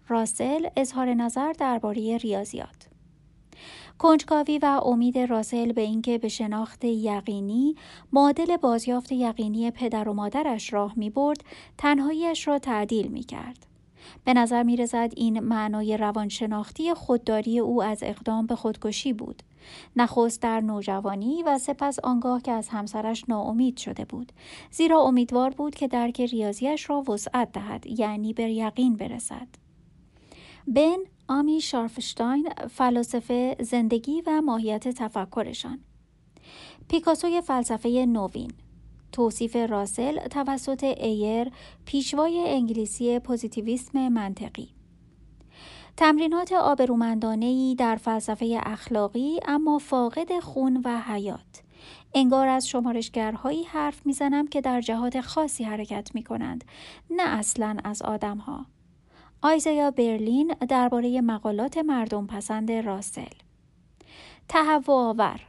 راسل 0.08 0.68
اظهار 0.76 1.14
نظر 1.14 1.52
درباره 1.52 2.16
ریاضیات 2.16 2.88
کنجکاوی 3.98 4.58
و 4.58 4.80
امید 4.84 5.18
راسل 5.18 5.72
به 5.72 5.80
اینکه 5.80 6.18
به 6.18 6.28
شناخت 6.28 6.84
یقینی 6.84 7.74
معادل 8.12 8.56
بازیافت 8.56 9.12
یقینی 9.12 9.70
پدر 9.70 10.08
و 10.08 10.12
مادرش 10.12 10.72
راه 10.72 10.92
می 10.96 11.10
برد 11.10 11.44
تنهاییش 11.78 12.48
را 12.48 12.58
تعدیل 12.58 13.06
می 13.06 13.22
کرد. 13.22 13.69
به 14.24 14.34
نظر 14.34 14.62
می 14.62 14.76
رسد 14.76 15.12
این 15.16 15.40
معنای 15.40 15.96
روانشناختی 15.96 16.94
خودداری 16.94 17.58
او 17.58 17.82
از 17.82 17.98
اقدام 18.02 18.46
به 18.46 18.56
خودکشی 18.56 19.12
بود. 19.12 19.42
نخست 19.96 20.42
در 20.42 20.60
نوجوانی 20.60 21.42
و 21.42 21.58
سپس 21.58 21.98
آنگاه 21.98 22.42
که 22.42 22.52
از 22.52 22.68
همسرش 22.68 23.24
ناامید 23.28 23.76
شده 23.76 24.04
بود. 24.04 24.32
زیرا 24.70 25.00
امیدوار 25.00 25.50
بود 25.50 25.74
که 25.74 25.88
درک 25.88 26.20
ریاضیش 26.20 26.90
را 26.90 27.02
وسعت 27.02 27.52
دهد 27.52 27.86
یعنی 27.86 28.32
به 28.32 28.42
یقین 28.42 28.96
برسد. 28.96 29.48
بن 30.66 30.96
آمی 31.28 31.60
شارفشتاین 31.60 32.48
فلاسفه 32.70 33.56
زندگی 33.60 34.22
و 34.26 34.40
ماهیت 34.40 34.88
تفکرشان. 34.88 35.78
پیکاسوی 36.88 37.40
فلسفه 37.40 37.88
نوین. 37.88 38.52
توصیف 39.12 39.56
راسل 39.56 40.18
توسط 40.18 40.84
ایر 40.84 41.50
پیشوای 41.84 42.44
انگلیسی 42.46 43.18
پوزیتیویسم 43.18 44.08
منطقی. 44.08 44.68
تمرینات 45.96 46.52
آبرومندانه 46.52 47.74
در 47.74 47.96
فلسفه 47.96 48.60
اخلاقی 48.62 49.40
اما 49.48 49.78
فاقد 49.78 50.40
خون 50.40 50.82
و 50.84 51.00
حیات. 51.00 51.62
انگار 52.14 52.48
از 52.48 52.68
شمارشگرهایی 52.68 53.64
حرف 53.64 54.06
می‌زنم 54.06 54.46
که 54.46 54.60
در 54.60 54.80
جهات 54.80 55.20
خاصی 55.20 55.64
حرکت 55.64 56.10
می 56.14 56.22
کنند 56.22 56.64
نه 57.10 57.22
اصلا 57.22 57.76
از 57.84 58.02
آدمها. 58.02 58.66
آیزایا 59.42 59.90
برلین 59.90 60.54
درباره 60.68 61.20
مقالات 61.20 61.78
مردم 61.78 62.26
پسند 62.26 62.72
راسل. 62.72 63.34
تهوع 64.48 64.96
آور. 64.96 65.40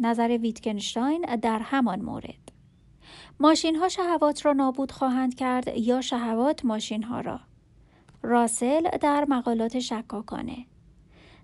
نظر 0.00 0.38
ویتکنشتاین 0.42 1.20
در 1.42 1.58
همان 1.58 2.00
مورد. 2.02 2.51
ماشین 3.42 3.76
ها 3.76 3.88
شهوات 3.88 4.46
را 4.46 4.52
نابود 4.52 4.92
خواهند 4.92 5.34
کرد 5.34 5.76
یا 5.76 6.00
شهوات 6.00 6.64
ماشین 6.64 7.02
ها 7.02 7.20
را. 7.20 7.40
راسل 8.22 8.88
در 9.00 9.26
مقالات 9.28 9.78
شکاکانه. 9.78 10.66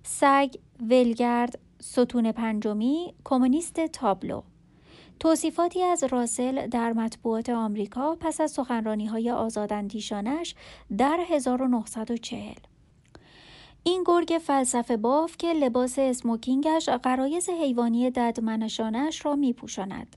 سگ، 0.03 0.55
ولگرد، 0.81 1.59
ستون 1.81 2.33
پنجمی، 2.33 3.15
کمونیست 3.25 3.87
تابلو. 3.87 4.43
توصیفاتی 5.21 5.83
از 5.83 6.05
راسل 6.05 6.67
در 6.67 6.93
مطبوعات 6.93 7.51
آمریکا 7.51 8.17
پس 8.21 8.41
از 8.41 8.51
سخنرانی 8.51 9.07
های 9.07 9.31
آزاداندیشانش 9.31 10.55
در 10.99 11.21
1940 11.29 12.55
این 13.83 14.05
گرگ 14.07 14.41
فلسفه 14.43 14.97
باف 14.97 15.37
که 15.37 15.53
لباس 15.53 15.99
اسموکینگش 15.99 16.89
قرایز 16.89 17.49
حیوانی 17.49 18.11
ددمنشانش 18.11 19.27
را 19.27 19.37
می 19.37 19.53
پوشاند. 19.53 20.17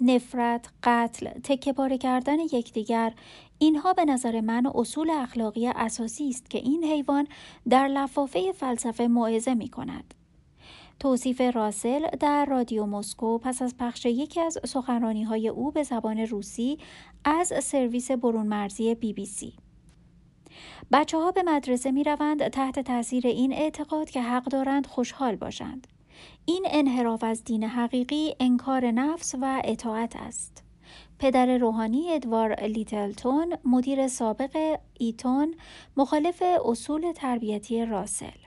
نفرت، 0.00 0.68
قتل، 0.82 1.28
تکه 1.44 1.72
پاره 1.72 1.98
کردن 1.98 2.38
یکدیگر 2.38 3.12
اینها 3.58 3.92
به 3.92 4.04
نظر 4.04 4.40
من 4.40 4.66
اصول 4.74 5.10
اخلاقی 5.10 5.68
اساسی 5.68 6.28
است 6.28 6.50
که 6.50 6.58
این 6.58 6.84
حیوان 6.84 7.26
در 7.68 7.88
لفافه 7.88 8.52
فلسفه 8.52 9.08
موعظه 9.08 9.54
می 9.54 9.68
کند. 9.68 10.14
توصیف 11.00 11.40
راسل 11.40 12.06
در 12.20 12.44
رادیو 12.44 12.86
مسکو 12.86 13.38
پس 13.38 13.62
از 13.62 13.76
پخش 13.76 14.06
یکی 14.06 14.40
از 14.40 14.58
سخنرانی 14.66 15.22
های 15.22 15.48
او 15.48 15.70
به 15.70 15.82
زبان 15.82 16.18
روسی 16.18 16.78
از 17.24 17.52
سرویس 17.62 18.10
برون 18.10 18.46
مرزی 18.46 18.94
بی 18.94 19.12
بی 19.12 19.26
سی. 19.26 19.52
بچه 20.92 21.18
ها 21.18 21.30
به 21.30 21.42
مدرسه 21.42 21.90
می 21.90 22.04
روند 22.04 22.48
تحت 22.48 22.78
تاثیر 22.78 23.26
این 23.26 23.52
اعتقاد 23.52 24.10
که 24.10 24.22
حق 24.22 24.44
دارند 24.44 24.86
خوشحال 24.86 25.36
باشند. 25.36 25.86
این 26.50 26.66
انحراف 26.70 27.24
از 27.24 27.44
دین 27.44 27.64
حقیقی 27.64 28.34
انکار 28.40 28.90
نفس 28.90 29.34
و 29.40 29.62
اطاعت 29.64 30.16
است. 30.16 30.64
پدر 31.18 31.58
روحانی 31.58 32.12
ادوار 32.12 32.54
لیتلتون 32.54 33.56
مدیر 33.64 34.08
سابق 34.08 34.78
ایتون 34.98 35.54
مخالف 35.96 36.42
اصول 36.64 37.12
تربیتی 37.12 37.84
راسل 37.84 38.38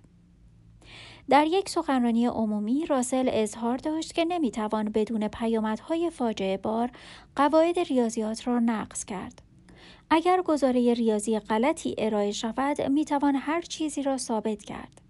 در 1.30 1.48
یک 1.48 1.70
سخنرانی 1.70 2.26
عمومی 2.26 2.86
راسل 2.86 3.30
اظهار 3.34 3.78
داشت 3.78 4.14
که 4.14 4.26
نمی‌توان 4.26 4.90
بدون 4.90 5.28
پیامدهای 5.28 6.10
فاجعه 6.10 6.58
بار 6.58 6.90
قواعد 7.36 7.80
ریاضیات 7.80 8.48
را 8.48 8.60
نقض 8.60 9.06
کرد. 9.06 9.42
اگر 10.10 10.42
گزاره 10.42 10.94
ریاضی 10.94 11.40
غلطی 11.40 11.96
ارائه 11.98 12.32
شود 12.32 12.82
می‌توان 12.82 13.36
هر 13.36 13.62
چیزی 13.62 14.04
را 14.04 14.18
ثابت 14.18 14.64
کرد. 14.64 15.03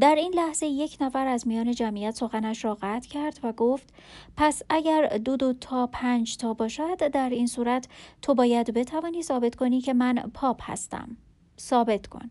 در 0.00 0.14
این 0.14 0.34
لحظه 0.34 0.66
یک 0.66 0.96
نفر 1.00 1.26
از 1.26 1.48
میان 1.48 1.72
جمعیت 1.72 2.14
سخنش 2.14 2.64
را 2.64 2.78
قطع 2.82 3.08
کرد 3.08 3.40
و 3.42 3.52
گفت 3.52 3.94
پس 4.36 4.62
اگر 4.70 5.06
دو 5.06 5.36
دو 5.36 5.52
تا 5.52 5.86
پنج 5.86 6.36
تا 6.36 6.54
باشد 6.54 7.08
در 7.08 7.30
این 7.30 7.46
صورت 7.46 7.88
تو 8.22 8.34
باید 8.34 8.74
بتوانی 8.74 9.22
ثابت 9.22 9.54
کنی 9.54 9.80
که 9.80 9.94
من 9.94 10.14
پاپ 10.34 10.70
هستم. 10.70 11.16
ثابت 11.60 12.06
کن. 12.06 12.30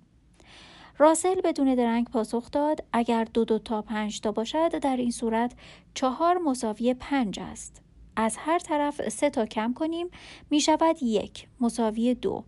راسل 0.98 1.42
بدون 1.42 1.76
درنگ 1.76 2.10
پاسخ 2.10 2.52
داد 2.52 2.84
اگر 2.94 3.24
دو 3.24 3.46
دو 3.46 3.60
تا 3.60 3.82
پنج 3.82 4.22
تا 4.22 4.32
باشد 4.32 4.80
در 4.80 4.98
این 4.98 5.12
صورت 5.12 5.54
چهار 5.94 6.38
مساوی 6.38 6.94
پنج 6.94 7.40
است. 7.40 7.82
از 8.16 8.38
هر 8.38 8.60
طرف 8.60 9.10
سه 9.10 9.30
تا 9.30 9.46
کم 9.46 9.74
کنیم 9.74 10.08
می 10.50 10.62
شود 10.62 11.04
یک 11.04 11.48
مساوی 11.60 12.14
دو. 12.14 12.44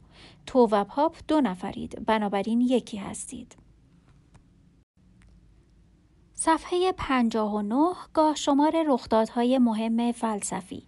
تو 0.45 0.59
و 0.59 0.83
پاپ 0.83 1.15
دو 1.27 1.41
نفرید 1.41 2.05
بنابراین 2.05 2.61
یکی 2.61 2.97
هستید. 2.97 3.55
صفحه 6.39 6.91
59 6.91 7.93
گاه 8.13 8.35
شمار 8.35 8.83
رخدادهای 8.87 9.57
مهم 9.57 10.11
فلسفی. 10.11 10.87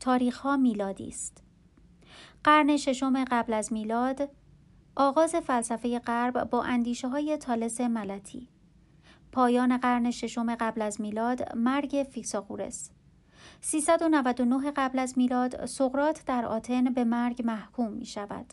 تاریخها 0.00 0.56
میلادی 0.56 1.08
است. 1.08 1.42
قرن 2.44 2.76
ششم 2.76 3.24
قبل 3.24 3.52
از 3.52 3.72
میلاد 3.72 4.30
آغاز 4.96 5.34
فلسفه 5.34 5.98
غرب 5.98 6.50
با 6.50 6.62
اندیشه 6.62 7.08
های 7.08 7.36
تالس 7.36 7.80
ملتی. 7.80 8.48
پایان 9.32 9.76
قرن 9.76 10.10
ششم 10.10 10.54
قبل 10.54 10.82
از 10.82 11.00
میلاد 11.00 11.56
مرگ 11.56 12.06
فیکساغورس 12.10 12.90
399 13.60 14.70
قبل 14.70 14.98
از 14.98 15.18
میلاد 15.18 15.66
سقرات 15.66 16.24
در 16.26 16.44
آتن 16.44 16.84
به 16.84 17.04
مرگ 17.04 17.42
محکوم 17.44 17.92
می 17.92 18.06
شود 18.06 18.52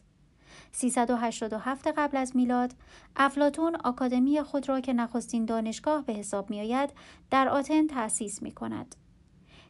387 0.71 1.87
قبل 1.87 2.17
از 2.17 2.35
میلاد 2.35 2.73
افلاتون 3.15 3.75
آکادمی 3.75 4.41
خود 4.41 4.69
را 4.69 4.79
که 4.79 4.93
نخستین 4.93 5.45
دانشگاه 5.45 6.05
به 6.05 6.13
حساب 6.13 6.49
می 6.49 6.59
آید 6.59 6.89
در 7.31 7.49
آتن 7.49 7.87
تأسیس 7.87 8.41
می 8.41 8.51
کند 8.51 8.95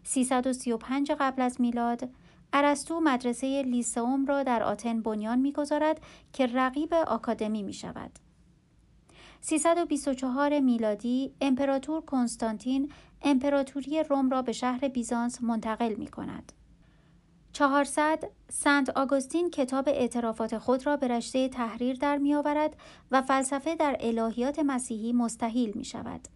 335 0.03 1.11
قبل 1.11 1.41
از 1.41 1.61
میلاد 1.61 2.09
ارسطو 2.53 2.99
مدرسه 2.99 3.61
لیسئوم 3.61 4.25
را 4.25 4.43
در 4.43 4.63
آتن 4.63 5.01
بنیان 5.01 5.39
می‌گذارد 5.39 6.01
که 6.33 6.47
رقیب 6.47 6.93
آکادمی 6.93 7.63
می 7.63 7.73
شود. 7.73 8.11
324 9.41 10.59
میلادی 10.59 11.33
امپراتور 11.41 12.01
کنستانتین 12.01 12.91
امپراتوری 13.21 14.03
روم 14.03 14.29
را 14.29 14.41
به 14.41 14.51
شهر 14.51 14.87
بیزانس 14.87 15.43
منتقل 15.43 15.95
می 15.95 16.07
کند. 16.07 16.51
400 17.53 18.23
سنت 18.51 18.89
آگوستین 18.89 19.49
کتاب 19.49 19.89
اعترافات 19.89 20.57
خود 20.57 20.85
را 20.85 20.97
به 20.97 21.07
رشته 21.07 21.49
تحریر 21.49 21.95
در 21.95 22.17
می 22.17 22.35
آورد 22.35 22.75
و 23.11 23.21
فلسفه 23.21 23.75
در 23.75 23.97
الهیات 23.99 24.59
مسیحی 24.59 25.13
مستحیل 25.13 25.71
می 25.75 25.85
شود. 25.85 26.27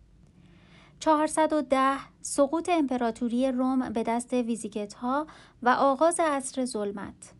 410 0.99 1.97
سقوط 2.21 2.69
امپراتوری 2.69 3.51
روم 3.51 3.89
به 3.89 4.03
دست 4.03 4.33
ویزیگت 4.33 4.93
ها 4.93 5.27
و 5.63 5.69
آغاز 5.69 6.19
عصر 6.19 6.65
ظلمت 6.65 7.33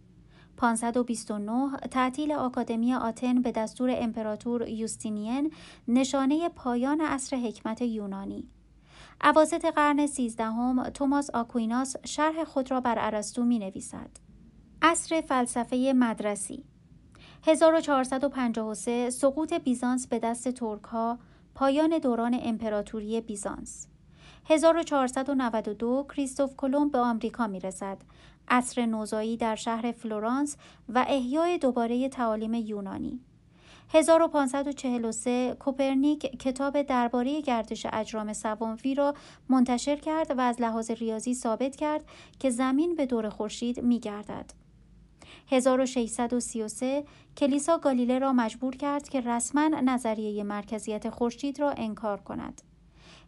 529 0.57 1.77
تعطیل 1.77 2.31
آکادمی 2.31 2.93
آتن 2.93 3.41
به 3.41 3.51
دستور 3.51 3.89
امپراتور 3.93 4.67
یوستینین 4.67 5.53
نشانه 5.87 6.49
پایان 6.49 7.01
عصر 7.01 7.37
حکمت 7.37 7.81
یونانی 7.81 8.49
اواسط 9.23 9.65
قرن 9.65 10.07
سیزدهم 10.07 10.89
توماس 10.89 11.29
آکویناس 11.29 11.95
شرح 12.05 12.43
خود 12.43 12.71
را 12.71 12.81
بر 12.81 12.95
ارسطو 12.97 13.43
می 13.43 13.59
نویسد. 13.59 14.09
عصر 14.81 15.21
فلسفه 15.21 15.93
مدرسی 15.95 16.65
1453 17.43 19.09
سقوط 19.09 19.53
بیزانس 19.53 20.07
به 20.07 20.19
دست 20.19 20.49
ترک 20.49 20.83
ها 20.83 21.19
پایان 21.55 21.99
دوران 21.99 22.39
امپراتوری 22.43 23.21
بیزانس 23.21 23.87
1492 24.45 26.05
کریستوف 26.09 26.55
کلمب 26.55 26.91
به 26.91 26.99
آمریکا 26.99 27.47
می 27.47 27.59
رسد. 27.59 27.97
عصر 28.47 28.85
نوزایی 28.85 29.37
در 29.37 29.55
شهر 29.55 29.91
فلورانس 29.91 30.57
و 30.89 31.05
احیای 31.07 31.57
دوباره 31.57 32.09
تعالیم 32.09 32.53
یونانی 32.53 33.19
1543 33.89 35.55
کوپرنیک 35.59 36.19
کتاب 36.19 36.81
درباره 36.81 37.41
گردش 37.41 37.87
اجرام 37.93 38.33
سماوی 38.33 38.95
را 38.95 39.13
منتشر 39.49 39.95
کرد 39.95 40.37
و 40.37 40.41
از 40.41 40.61
لحاظ 40.61 40.91
ریاضی 40.91 41.33
ثابت 41.33 41.75
کرد 41.75 42.05
که 42.39 42.49
زمین 42.49 42.95
به 42.95 43.05
دور 43.05 43.29
خورشید 43.29 43.79
می 43.81 43.99
گردد. 43.99 44.51
1633 45.47 47.03
کلیسا 47.37 47.77
گالیله 47.77 48.19
را 48.19 48.33
مجبور 48.33 48.75
کرد 48.75 49.09
که 49.09 49.21
رسما 49.21 49.67
نظریه 49.67 50.43
مرکزیت 50.43 51.09
خورشید 51.09 51.59
را 51.59 51.71
انکار 51.71 52.21
کند. 52.21 52.61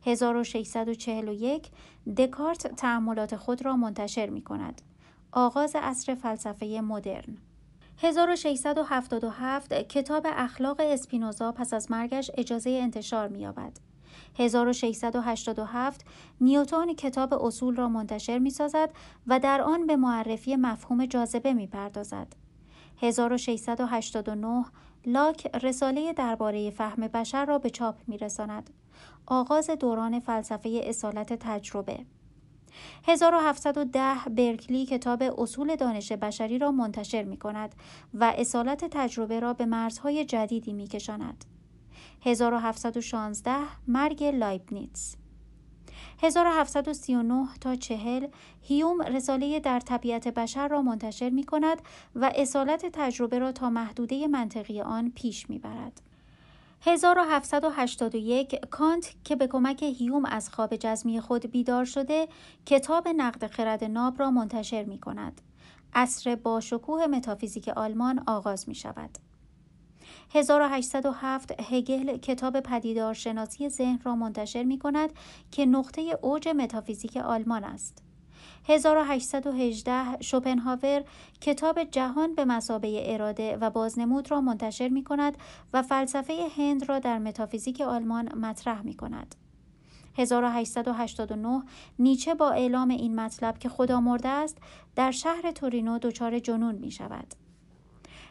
1641 0.05 1.69
دکارت 2.17 2.75
تعملات 2.75 3.35
خود 3.35 3.65
را 3.65 3.75
منتشر 3.75 4.29
می 4.29 4.41
کند. 4.41 4.81
آغاز 5.31 5.75
عصر 5.75 6.15
فلسفه 6.15 6.81
مدرن 6.83 7.37
1677 7.97 9.73
کتاب 9.73 10.27
اخلاق 10.29 10.81
اسپینوزا 10.83 11.51
پس 11.51 11.73
از 11.73 11.91
مرگش 11.91 12.31
اجازه 12.37 12.69
انتشار 12.69 13.27
می‌یابد. 13.27 13.79
1687 14.39 16.05
نیوتون 16.41 16.93
کتاب 16.93 17.33
اصول 17.33 17.75
را 17.75 17.89
منتشر 17.89 18.39
می 18.39 18.49
سازد 18.49 18.89
و 19.27 19.39
در 19.39 19.61
آن 19.61 19.87
به 19.87 19.95
معرفی 19.95 20.55
مفهوم 20.55 21.05
جاذبه 21.05 21.53
می 21.53 21.67
پردازد. 21.67 22.27
1689 23.01 24.65
لاک 25.05 25.47
رساله 25.63 26.13
درباره 26.13 26.69
فهم 26.69 27.07
بشر 27.07 27.45
را 27.45 27.57
به 27.57 27.69
چاپ 27.69 27.95
می 28.07 28.17
رساند. 28.17 28.69
آغاز 29.25 29.69
دوران 29.69 30.19
فلسفه 30.19 30.81
اصالت 30.83 31.33
تجربه 31.33 31.99
1710 33.07 34.15
برکلی 34.29 34.85
کتاب 34.85 35.23
اصول 35.37 35.75
دانش 35.75 36.11
بشری 36.11 36.59
را 36.59 36.71
منتشر 36.71 37.23
می 37.23 37.37
کند 37.37 37.75
و 38.13 38.33
اصالت 38.37 38.85
تجربه 38.85 39.39
را 39.39 39.53
به 39.53 39.65
مرزهای 39.65 40.25
جدیدی 40.25 40.73
می 40.73 40.87
کشاند. 40.87 41.45
1716 42.21 43.55
مرگ 43.87 44.23
لایبنیتس 44.23 45.15
1739 46.23 47.47
تا 47.61 47.75
40 47.75 48.27
هیوم 48.61 49.01
رساله 49.01 49.59
در 49.59 49.79
طبیعت 49.79 50.27
بشر 50.27 50.67
را 50.67 50.81
منتشر 50.81 51.29
می 51.29 51.43
کند 51.43 51.81
و 52.15 52.31
اصالت 52.35 52.85
تجربه 52.93 53.39
را 53.39 53.51
تا 53.51 53.69
محدوده 53.69 54.27
منطقی 54.27 54.81
آن 54.81 55.11
پیش 55.15 55.49
می 55.49 55.59
برد. 55.59 56.01
1781 56.87 58.65
کانت 58.69 59.15
که 59.23 59.35
به 59.35 59.47
کمک 59.47 59.83
هیوم 59.83 60.25
از 60.25 60.49
خواب 60.49 60.75
جزمی 60.75 61.21
خود 61.21 61.51
بیدار 61.51 61.85
شده 61.85 62.27
کتاب 62.65 63.07
نقد 63.07 63.47
خرد 63.47 63.83
ناب 63.83 64.19
را 64.19 64.31
منتشر 64.31 64.83
می 64.83 64.99
کند. 64.99 65.41
عصر 65.93 66.35
با 66.35 66.59
شکوه 66.59 67.07
متافیزیک 67.07 67.69
آلمان 67.69 68.23
آغاز 68.27 68.69
می 68.69 68.75
شود. 68.75 69.09
1807 70.35 71.61
هگل 71.61 72.17
کتاب 72.17 72.59
پدیدارشناسی 72.59 73.69
ذهن 73.69 73.99
را 74.03 74.15
منتشر 74.15 74.63
می 74.63 74.79
کند 74.79 75.09
که 75.51 75.65
نقطه 75.65 76.19
اوج 76.21 76.47
متافیزیک 76.47 77.17
آلمان 77.17 77.63
است. 77.63 78.04
1818 78.67 80.21
شوپنهاور 80.21 81.03
کتاب 81.41 81.83
جهان 81.83 82.35
به 82.35 82.45
مسابه 82.45 83.13
اراده 83.13 83.57
و 83.57 83.69
بازنمود 83.69 84.31
را 84.31 84.41
منتشر 84.41 84.87
می 84.87 85.03
کند 85.03 85.37
و 85.73 85.81
فلسفه 85.81 86.47
هند 86.57 86.89
را 86.89 86.99
در 86.99 87.19
متافیزیک 87.19 87.81
آلمان 87.81 88.35
مطرح 88.37 88.81
می 88.81 88.93
کند. 88.93 89.35
1889 90.17 91.63
نیچه 91.99 92.35
با 92.35 92.51
اعلام 92.51 92.89
این 92.89 93.15
مطلب 93.19 93.57
که 93.57 93.69
خدا 93.69 94.01
مرده 94.01 94.29
است 94.29 94.57
در 94.95 95.11
شهر 95.11 95.51
تورینو 95.51 95.99
دچار 95.99 96.39
جنون 96.39 96.75
می 96.75 96.91
شود. 96.91 97.35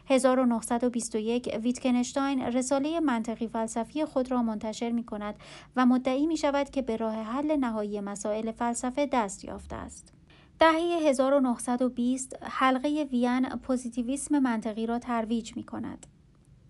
1921 0.09 1.59
ویتکنشتاین 1.63 2.41
رساله 2.41 2.99
منطقی 2.99 3.47
فلسفی 3.47 4.05
خود 4.05 4.31
را 4.31 4.43
منتشر 4.43 4.91
می 4.91 5.03
کند 5.03 5.35
و 5.75 5.85
مدعی 5.85 6.27
می 6.27 6.37
شود 6.37 6.69
که 6.69 6.81
به 6.81 6.97
راه 6.97 7.15
حل 7.15 7.55
نهایی 7.55 7.99
مسائل 7.99 8.51
فلسفه 8.51 9.05
دست 9.05 9.45
یافته 9.45 9.75
است. 9.75 10.14
دهه 10.59 11.09
1920 11.09 12.37
حلقه 12.41 13.07
وین 13.11 13.49
پوزیتیویسم 13.49 14.39
منطقی 14.39 14.85
را 14.85 14.99
ترویج 14.99 15.55
می 15.55 15.63
کند. 15.63 16.07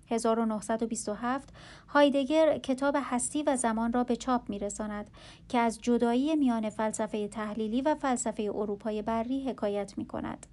1927 0.07 1.49
هایدگر 1.87 2.57
کتاب 2.57 2.95
هستی 3.01 3.43
و 3.43 3.55
زمان 3.55 3.93
را 3.93 4.03
به 4.03 4.15
چاپ 4.15 4.49
می 4.49 4.59
رساند 4.59 5.09
که 5.49 5.59
از 5.59 5.81
جدایی 5.81 6.35
میان 6.35 6.69
فلسفه 6.69 7.27
تحلیلی 7.27 7.81
و 7.81 7.95
فلسفه 7.95 8.51
اروپای 8.55 9.01
بری 9.01 9.49
حکایت 9.49 9.97
می 9.97 10.05
کند. 10.05 10.45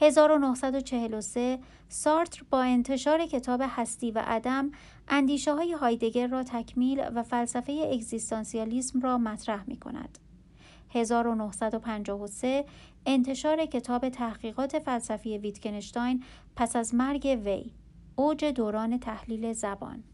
1943 0.00 1.58
سارتر 1.88 2.42
با 2.50 2.62
انتشار 2.62 3.26
کتاب 3.26 3.62
هستی 3.64 4.10
و 4.10 4.22
عدم 4.26 4.70
اندیشه 5.08 5.54
های 5.54 5.72
هایدگر 5.72 6.26
را 6.26 6.42
تکمیل 6.42 7.04
و 7.14 7.22
فلسفه 7.22 7.88
اگزیستانسیالیسم 7.92 9.00
را 9.00 9.18
مطرح 9.18 9.64
می 9.66 9.76
کند. 9.76 10.18
1953 10.90 12.64
انتشار 13.06 13.66
کتاب 13.66 14.08
تحقیقات 14.08 14.78
فلسفی 14.78 15.38
ویتکنشتاین 15.38 16.24
پس 16.56 16.76
از 16.76 16.94
مرگ 16.94 17.40
وی 17.44 17.70
اوج 18.16 18.44
دوران 18.44 18.98
تحلیل 18.98 19.52
زبان 19.52 20.04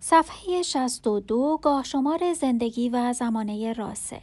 صفحه 0.00 0.62
62 0.62 1.58
گاه 1.62 1.84
شمار 1.84 2.32
زندگی 2.32 2.88
و 2.88 3.12
زمانه 3.12 3.72
راسل 3.72 4.16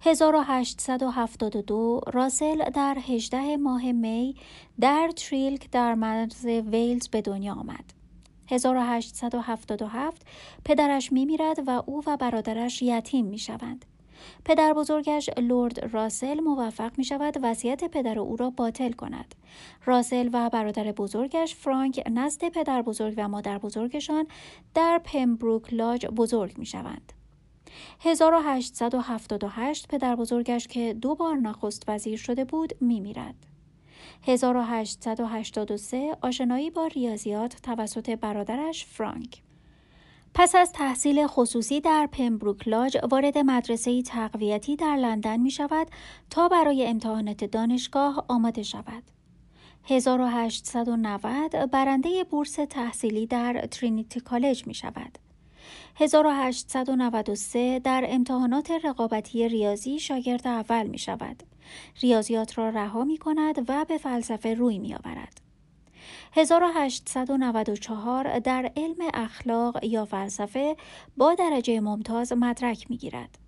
1872 0.00 2.00
راسل 2.12 2.70
در 2.70 2.98
18 3.08 3.56
ماه 3.56 3.92
می 3.92 4.36
در 4.80 5.10
تریلک 5.16 5.70
در 5.70 5.94
مرز 5.94 6.44
ویلز 6.44 7.08
به 7.08 7.22
دنیا 7.22 7.54
آمد. 7.54 7.84
1877 8.48 10.26
پدرش 10.64 11.12
می 11.12 11.24
میرد 11.24 11.58
و 11.66 11.82
او 11.86 12.02
و 12.06 12.16
برادرش 12.16 12.82
یتیم 12.82 13.26
می 13.26 13.38
شوند. 13.38 13.84
پدر 14.44 14.72
بزرگش 14.72 15.30
لورد 15.38 15.94
راسل 15.94 16.40
موفق 16.40 16.98
می 16.98 17.04
شود 17.04 17.38
وصیت 17.42 17.84
پدر 17.84 18.18
او 18.18 18.36
را 18.36 18.50
باطل 18.50 18.92
کند. 18.92 19.34
راسل 19.84 20.30
و 20.32 20.50
برادر 20.50 20.92
بزرگش 20.92 21.54
فرانک 21.54 22.02
نزد 22.10 22.48
پدر 22.48 22.82
بزرگ 22.82 23.14
و 23.16 23.28
مادر 23.28 23.58
بزرگشان 23.58 24.26
در 24.74 25.00
پمبروک 25.04 25.74
لاج 25.74 26.06
بزرگ 26.06 26.58
می 26.58 26.66
شوند. 26.66 27.12
1878 28.00 29.88
پدر 29.88 30.16
بزرگش 30.16 30.66
که 30.66 30.94
دو 30.94 31.14
بار 31.14 31.36
نخست 31.36 31.84
وزیر 31.88 32.18
شده 32.18 32.44
بود 32.44 32.72
می 32.80 33.00
میرد. 33.00 33.34
1883 34.22 36.16
آشنایی 36.22 36.70
با 36.70 36.86
ریاضیات 36.86 37.56
توسط 37.62 38.10
برادرش 38.10 38.86
فرانک 38.86 39.42
پس 40.36 40.54
از 40.54 40.72
تحصیل 40.72 41.26
خصوصی 41.26 41.80
در 41.80 42.08
پمبروک 42.12 42.68
لاج 42.68 42.98
وارد 43.10 43.38
مدرسه 43.38 44.02
تقویتی 44.02 44.76
در 44.76 44.96
لندن 44.96 45.40
می 45.40 45.50
شود 45.50 45.86
تا 46.30 46.48
برای 46.48 46.86
امتحانات 46.86 47.44
دانشگاه 47.44 48.24
آماده 48.28 48.62
شود. 48.62 49.02
1890 49.84 51.70
برنده 51.70 52.24
بورس 52.24 52.58
تحصیلی 52.70 53.26
در 53.26 53.66
ترینیتی 53.70 54.20
کالج 54.20 54.66
می 54.66 54.74
شود. 54.74 55.18
1893 55.96 57.78
در 57.78 58.04
امتحانات 58.08 58.70
رقابتی 58.84 59.48
ریاضی 59.48 59.98
شاگرد 59.98 60.46
اول 60.46 60.86
می 60.86 60.98
شود. 60.98 61.42
ریاضیات 62.02 62.58
را 62.58 62.68
رها 62.68 63.04
می 63.04 63.18
کند 63.18 63.70
و 63.70 63.84
به 63.84 63.98
فلسفه 63.98 64.54
روی 64.54 64.78
می 64.78 64.94
آورد. 64.94 65.43
1894 66.36 68.38
در 68.38 68.72
علم 68.76 68.96
اخلاق 69.14 69.84
یا 69.84 70.04
فلسفه 70.04 70.76
با 71.16 71.34
درجه 71.34 71.80
ممتاز 71.80 72.32
مدرک 72.32 72.90
می 72.90 72.96
گیرد. 72.96 73.38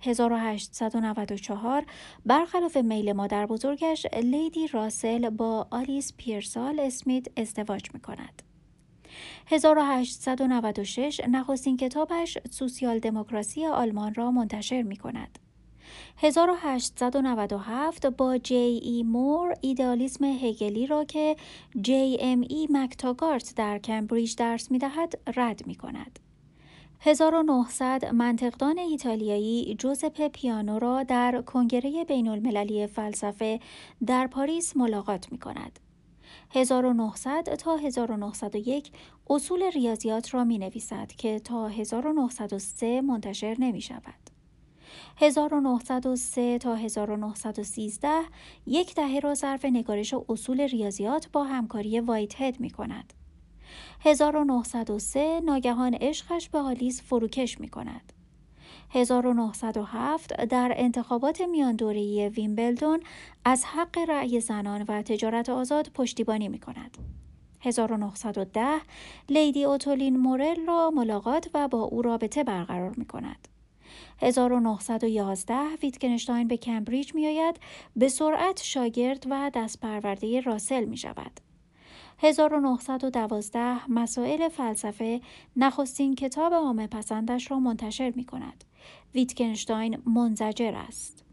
1894 0.00 1.84
برخلاف 2.26 2.76
میل 2.76 3.12
مادر 3.12 3.46
بزرگش 3.46 4.06
لیدی 4.06 4.68
راسل 4.68 5.30
با 5.30 5.66
آلیس 5.70 6.12
پیرسال 6.16 6.80
اسمیت 6.80 7.26
ازدواج 7.36 7.94
می 7.94 8.00
کند. 8.00 8.42
1896 9.46 11.20
نخستین 11.28 11.76
کتابش 11.76 12.38
سوسیال 12.50 12.98
دموکراسی 12.98 13.66
آلمان 13.66 14.14
را 14.14 14.30
منتشر 14.30 14.82
می 14.82 14.96
کند. 14.96 15.45
1897 16.18 18.06
با 18.06 18.38
جی 18.38 18.54
ای 18.54 19.02
مور 19.02 19.54
ایدالیسم 19.60 20.24
هگلی 20.24 20.86
را 20.86 21.04
که 21.04 21.36
جی 21.80 22.16
ام 22.20 22.40
ای 22.48 22.68
مکتاگارت 22.70 23.54
در 23.56 23.78
کمبریج 23.78 24.36
درس 24.36 24.70
می 24.70 24.78
دهد 24.78 25.18
رد 25.36 25.66
می 25.66 25.74
کند. 25.74 26.18
1900 27.00 28.04
منطقدان 28.04 28.78
ایتالیایی 28.78 29.74
جوزپ 29.78 30.28
پیانو 30.28 30.78
را 30.78 31.02
در 31.02 31.42
کنگره 31.46 32.04
بین 32.04 32.28
المللی 32.28 32.86
فلسفه 32.86 33.60
در 34.06 34.26
پاریس 34.26 34.76
ملاقات 34.76 35.32
می 35.32 35.38
کند. 35.38 35.80
1900 36.50 37.54
تا 37.54 37.76
1901 37.76 38.92
اصول 39.30 39.70
ریاضیات 39.74 40.34
را 40.34 40.44
می 40.44 40.58
نویسد 40.58 41.12
که 41.12 41.38
تا 41.38 41.68
1903 41.68 43.00
منتشر 43.00 43.56
نمی 43.58 43.80
شود. 43.80 44.35
1903 45.16 46.58
تا 46.58 46.74
1913 46.74 48.08
یک 48.66 48.94
دهه 48.94 49.20
را 49.20 49.34
صرف 49.34 49.64
نگارش 49.64 50.14
اصول 50.28 50.60
ریاضیات 50.60 51.28
با 51.32 51.44
همکاری 51.44 52.00
وایت 52.00 52.40
هد 52.40 52.60
می 52.60 52.70
کند. 52.70 53.12
1903 54.00 55.40
ناگهان 55.40 55.94
عشقش 55.94 56.48
به 56.48 56.58
آلیس 56.58 57.02
فروکش 57.02 57.60
می 57.60 57.68
کند. 57.68 58.12
1907 58.90 60.44
در 60.44 60.72
انتخابات 60.76 61.40
میاندوره‌ای 61.40 62.28
ویمبلدون 62.28 63.00
از 63.44 63.64
حق 63.64 63.98
رأی 63.98 64.40
زنان 64.40 64.84
و 64.88 65.02
تجارت 65.02 65.48
آزاد 65.48 65.90
پشتیبانی 65.94 66.48
می 66.48 66.58
کند. 66.58 66.98
1910 67.60 68.80
لیدی 69.28 69.64
اوتولین 69.64 70.16
مورل 70.16 70.66
را 70.66 70.90
ملاقات 70.90 71.50
و 71.54 71.68
با 71.68 71.82
او 71.82 72.02
رابطه 72.02 72.44
برقرار 72.44 72.94
می 72.96 73.04
کند. 73.04 73.48
1911 74.18 75.54
ویتکنشتاین 75.82 76.48
به 76.48 76.56
کمبریج 76.56 77.14
می 77.14 77.26
آید 77.26 77.60
به 77.96 78.08
سرعت 78.08 78.62
شاگرد 78.62 79.26
و 79.30 79.50
دستپرورده 79.54 80.40
راسل 80.40 80.84
می 80.84 80.96
شود. 80.96 81.40
1912 82.18 83.90
مسائل 83.90 84.48
فلسفه 84.48 85.20
نخستین 85.56 86.14
کتاب 86.14 86.54
عامه 86.54 86.86
پسندش 86.86 87.50
را 87.50 87.60
منتشر 87.60 88.12
می 88.16 88.24
کند. 88.24 88.64
ویتکنشتاین 89.14 90.02
منزجر 90.06 90.74
است. 90.74 91.24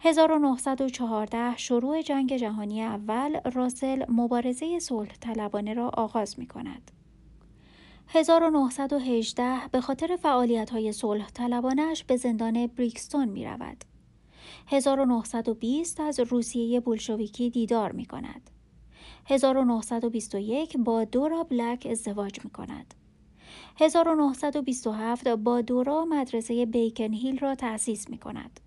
1914 0.00 1.56
شروع 1.56 2.02
جنگ 2.02 2.36
جهانی 2.36 2.82
اول 2.82 3.40
راسل 3.54 4.04
مبارزه 4.08 4.78
صلح 4.78 5.12
طلبانه 5.20 5.74
را 5.74 5.88
آغاز 5.88 6.38
می 6.38 6.46
کند. 6.46 6.90
1918 8.08 9.68
به 9.72 9.80
خاطر 9.80 10.16
فعالیت 10.16 10.70
های 10.70 10.92
صلح 10.92 11.30
طلبانش 11.30 12.04
به 12.04 12.16
زندان 12.16 12.66
بریکستون 12.66 13.28
می 13.28 13.44
رود. 13.44 13.84
1920 14.66 16.00
از 16.00 16.20
روسیه 16.20 16.80
بولشویکی 16.80 17.50
دیدار 17.50 17.92
می 17.92 18.06
کند. 18.06 18.50
1921 19.26 20.76
با 20.76 21.04
دورا 21.04 21.44
بلک 21.44 21.86
ازدواج 21.90 22.44
می 22.44 22.50
کند. 22.50 22.94
1927 23.80 25.28
با 25.28 25.60
دورا 25.60 26.04
مدرسه 26.04 26.66
بیکن 26.66 27.12
هیل 27.12 27.38
را 27.38 27.54
تأسیس 27.54 28.10
می 28.10 28.18
کند. 28.18 28.60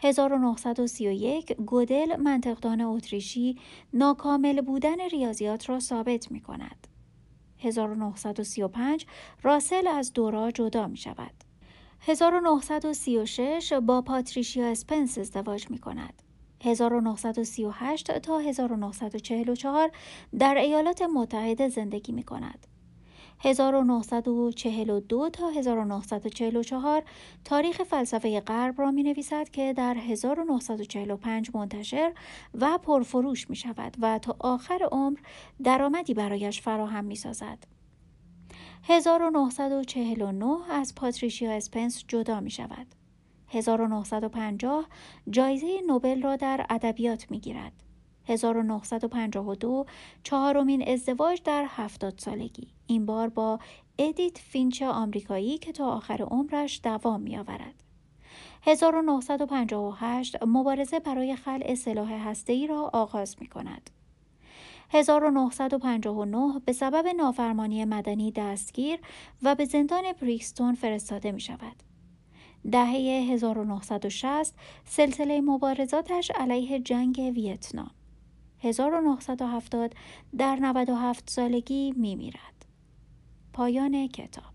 1931 0.00 1.52
گودل 1.52 2.16
منطقدان 2.16 2.80
اتریشی 2.80 3.58
ناکامل 3.92 4.60
بودن 4.60 5.00
ریاضیات 5.00 5.68
را 5.68 5.80
ثابت 5.80 6.30
می 6.30 6.40
کند. 6.40 6.93
1935 7.64 9.06
راسل 9.42 9.86
از 9.86 10.12
دورا 10.12 10.50
جدا 10.50 10.86
می 10.86 10.96
شود. 10.96 11.34
1936 12.00 13.72
با 13.72 14.02
پاتریشیا 14.02 14.66
اسپنس 14.66 15.18
ازدواج 15.18 15.70
می 15.70 15.78
کند. 15.78 16.22
1938 16.64 18.18
تا 18.18 18.38
1944 18.38 19.90
در 20.38 20.54
ایالات 20.54 21.02
متحده 21.02 21.68
زندگی 21.68 22.12
می 22.12 22.22
کند. 22.22 22.66
1942 23.44 25.30
تا 25.30 25.48
1944 25.48 27.02
تاریخ 27.44 27.82
فلسفه 27.82 28.40
غرب 28.40 28.80
را 28.80 28.90
می 28.90 29.02
نویسد 29.02 29.48
که 29.48 29.72
در 29.72 29.94
1945 29.94 31.50
منتشر 31.54 32.12
و 32.54 32.78
پرفروش 32.78 33.50
می 33.50 33.56
شود 33.56 33.96
و 34.00 34.18
تا 34.18 34.36
آخر 34.38 34.88
عمر 34.92 35.18
درآمدی 35.64 36.14
برایش 36.14 36.60
فراهم 36.60 37.04
می 37.04 37.16
سازد. 37.16 37.58
1949 38.82 40.70
از 40.70 40.94
پاتریشیا 40.94 41.52
اسپنس 41.52 42.04
جدا 42.08 42.40
می 42.40 42.50
شود. 42.50 42.86
1950 43.48 44.86
جایزه 45.30 45.80
نوبل 45.86 46.22
را 46.22 46.36
در 46.36 46.66
ادبیات 46.70 47.30
می 47.30 47.40
گیرد. 47.40 47.72
1952 48.28 49.86
چهارمین 50.22 50.88
ازدواج 50.88 51.42
در 51.42 51.66
هفتاد 51.68 52.18
سالگی 52.18 52.73
این 52.86 53.06
بار 53.06 53.28
با 53.28 53.58
ادیت 53.98 54.38
فینچ 54.38 54.82
آمریکایی 54.82 55.58
که 55.58 55.72
تا 55.72 55.86
آخر 55.86 56.22
عمرش 56.22 56.80
دوام 56.84 57.20
می 57.20 57.36
آورد. 57.36 57.74
1958 58.62 60.42
مبارزه 60.42 61.00
برای 61.00 61.36
خلع 61.36 61.74
سلاح 61.74 62.12
هسته‌ای 62.12 62.66
را 62.66 62.90
آغاز 62.92 63.36
می 63.40 63.46
کند. 63.46 63.90
1959 64.90 66.60
به 66.64 66.72
سبب 66.72 67.06
نافرمانی 67.06 67.84
مدنی 67.84 68.32
دستگیر 68.32 68.98
و 69.42 69.54
به 69.54 69.64
زندان 69.64 70.04
بریکستون 70.20 70.74
فرستاده 70.74 71.32
می 71.32 71.40
شود. 71.40 71.76
دهه 72.72 72.90
1960 73.32 74.54
سلسله 74.84 75.40
مبارزاتش 75.40 76.30
علیه 76.30 76.80
جنگ 76.80 77.32
ویتنام 77.34 77.90
1970 78.62 79.94
در 80.38 80.56
97 80.56 81.30
سالگی 81.30 81.92
می 81.96 82.16
میرد. 82.16 82.53
پایان 83.54 84.08
کتاب. 84.08 84.53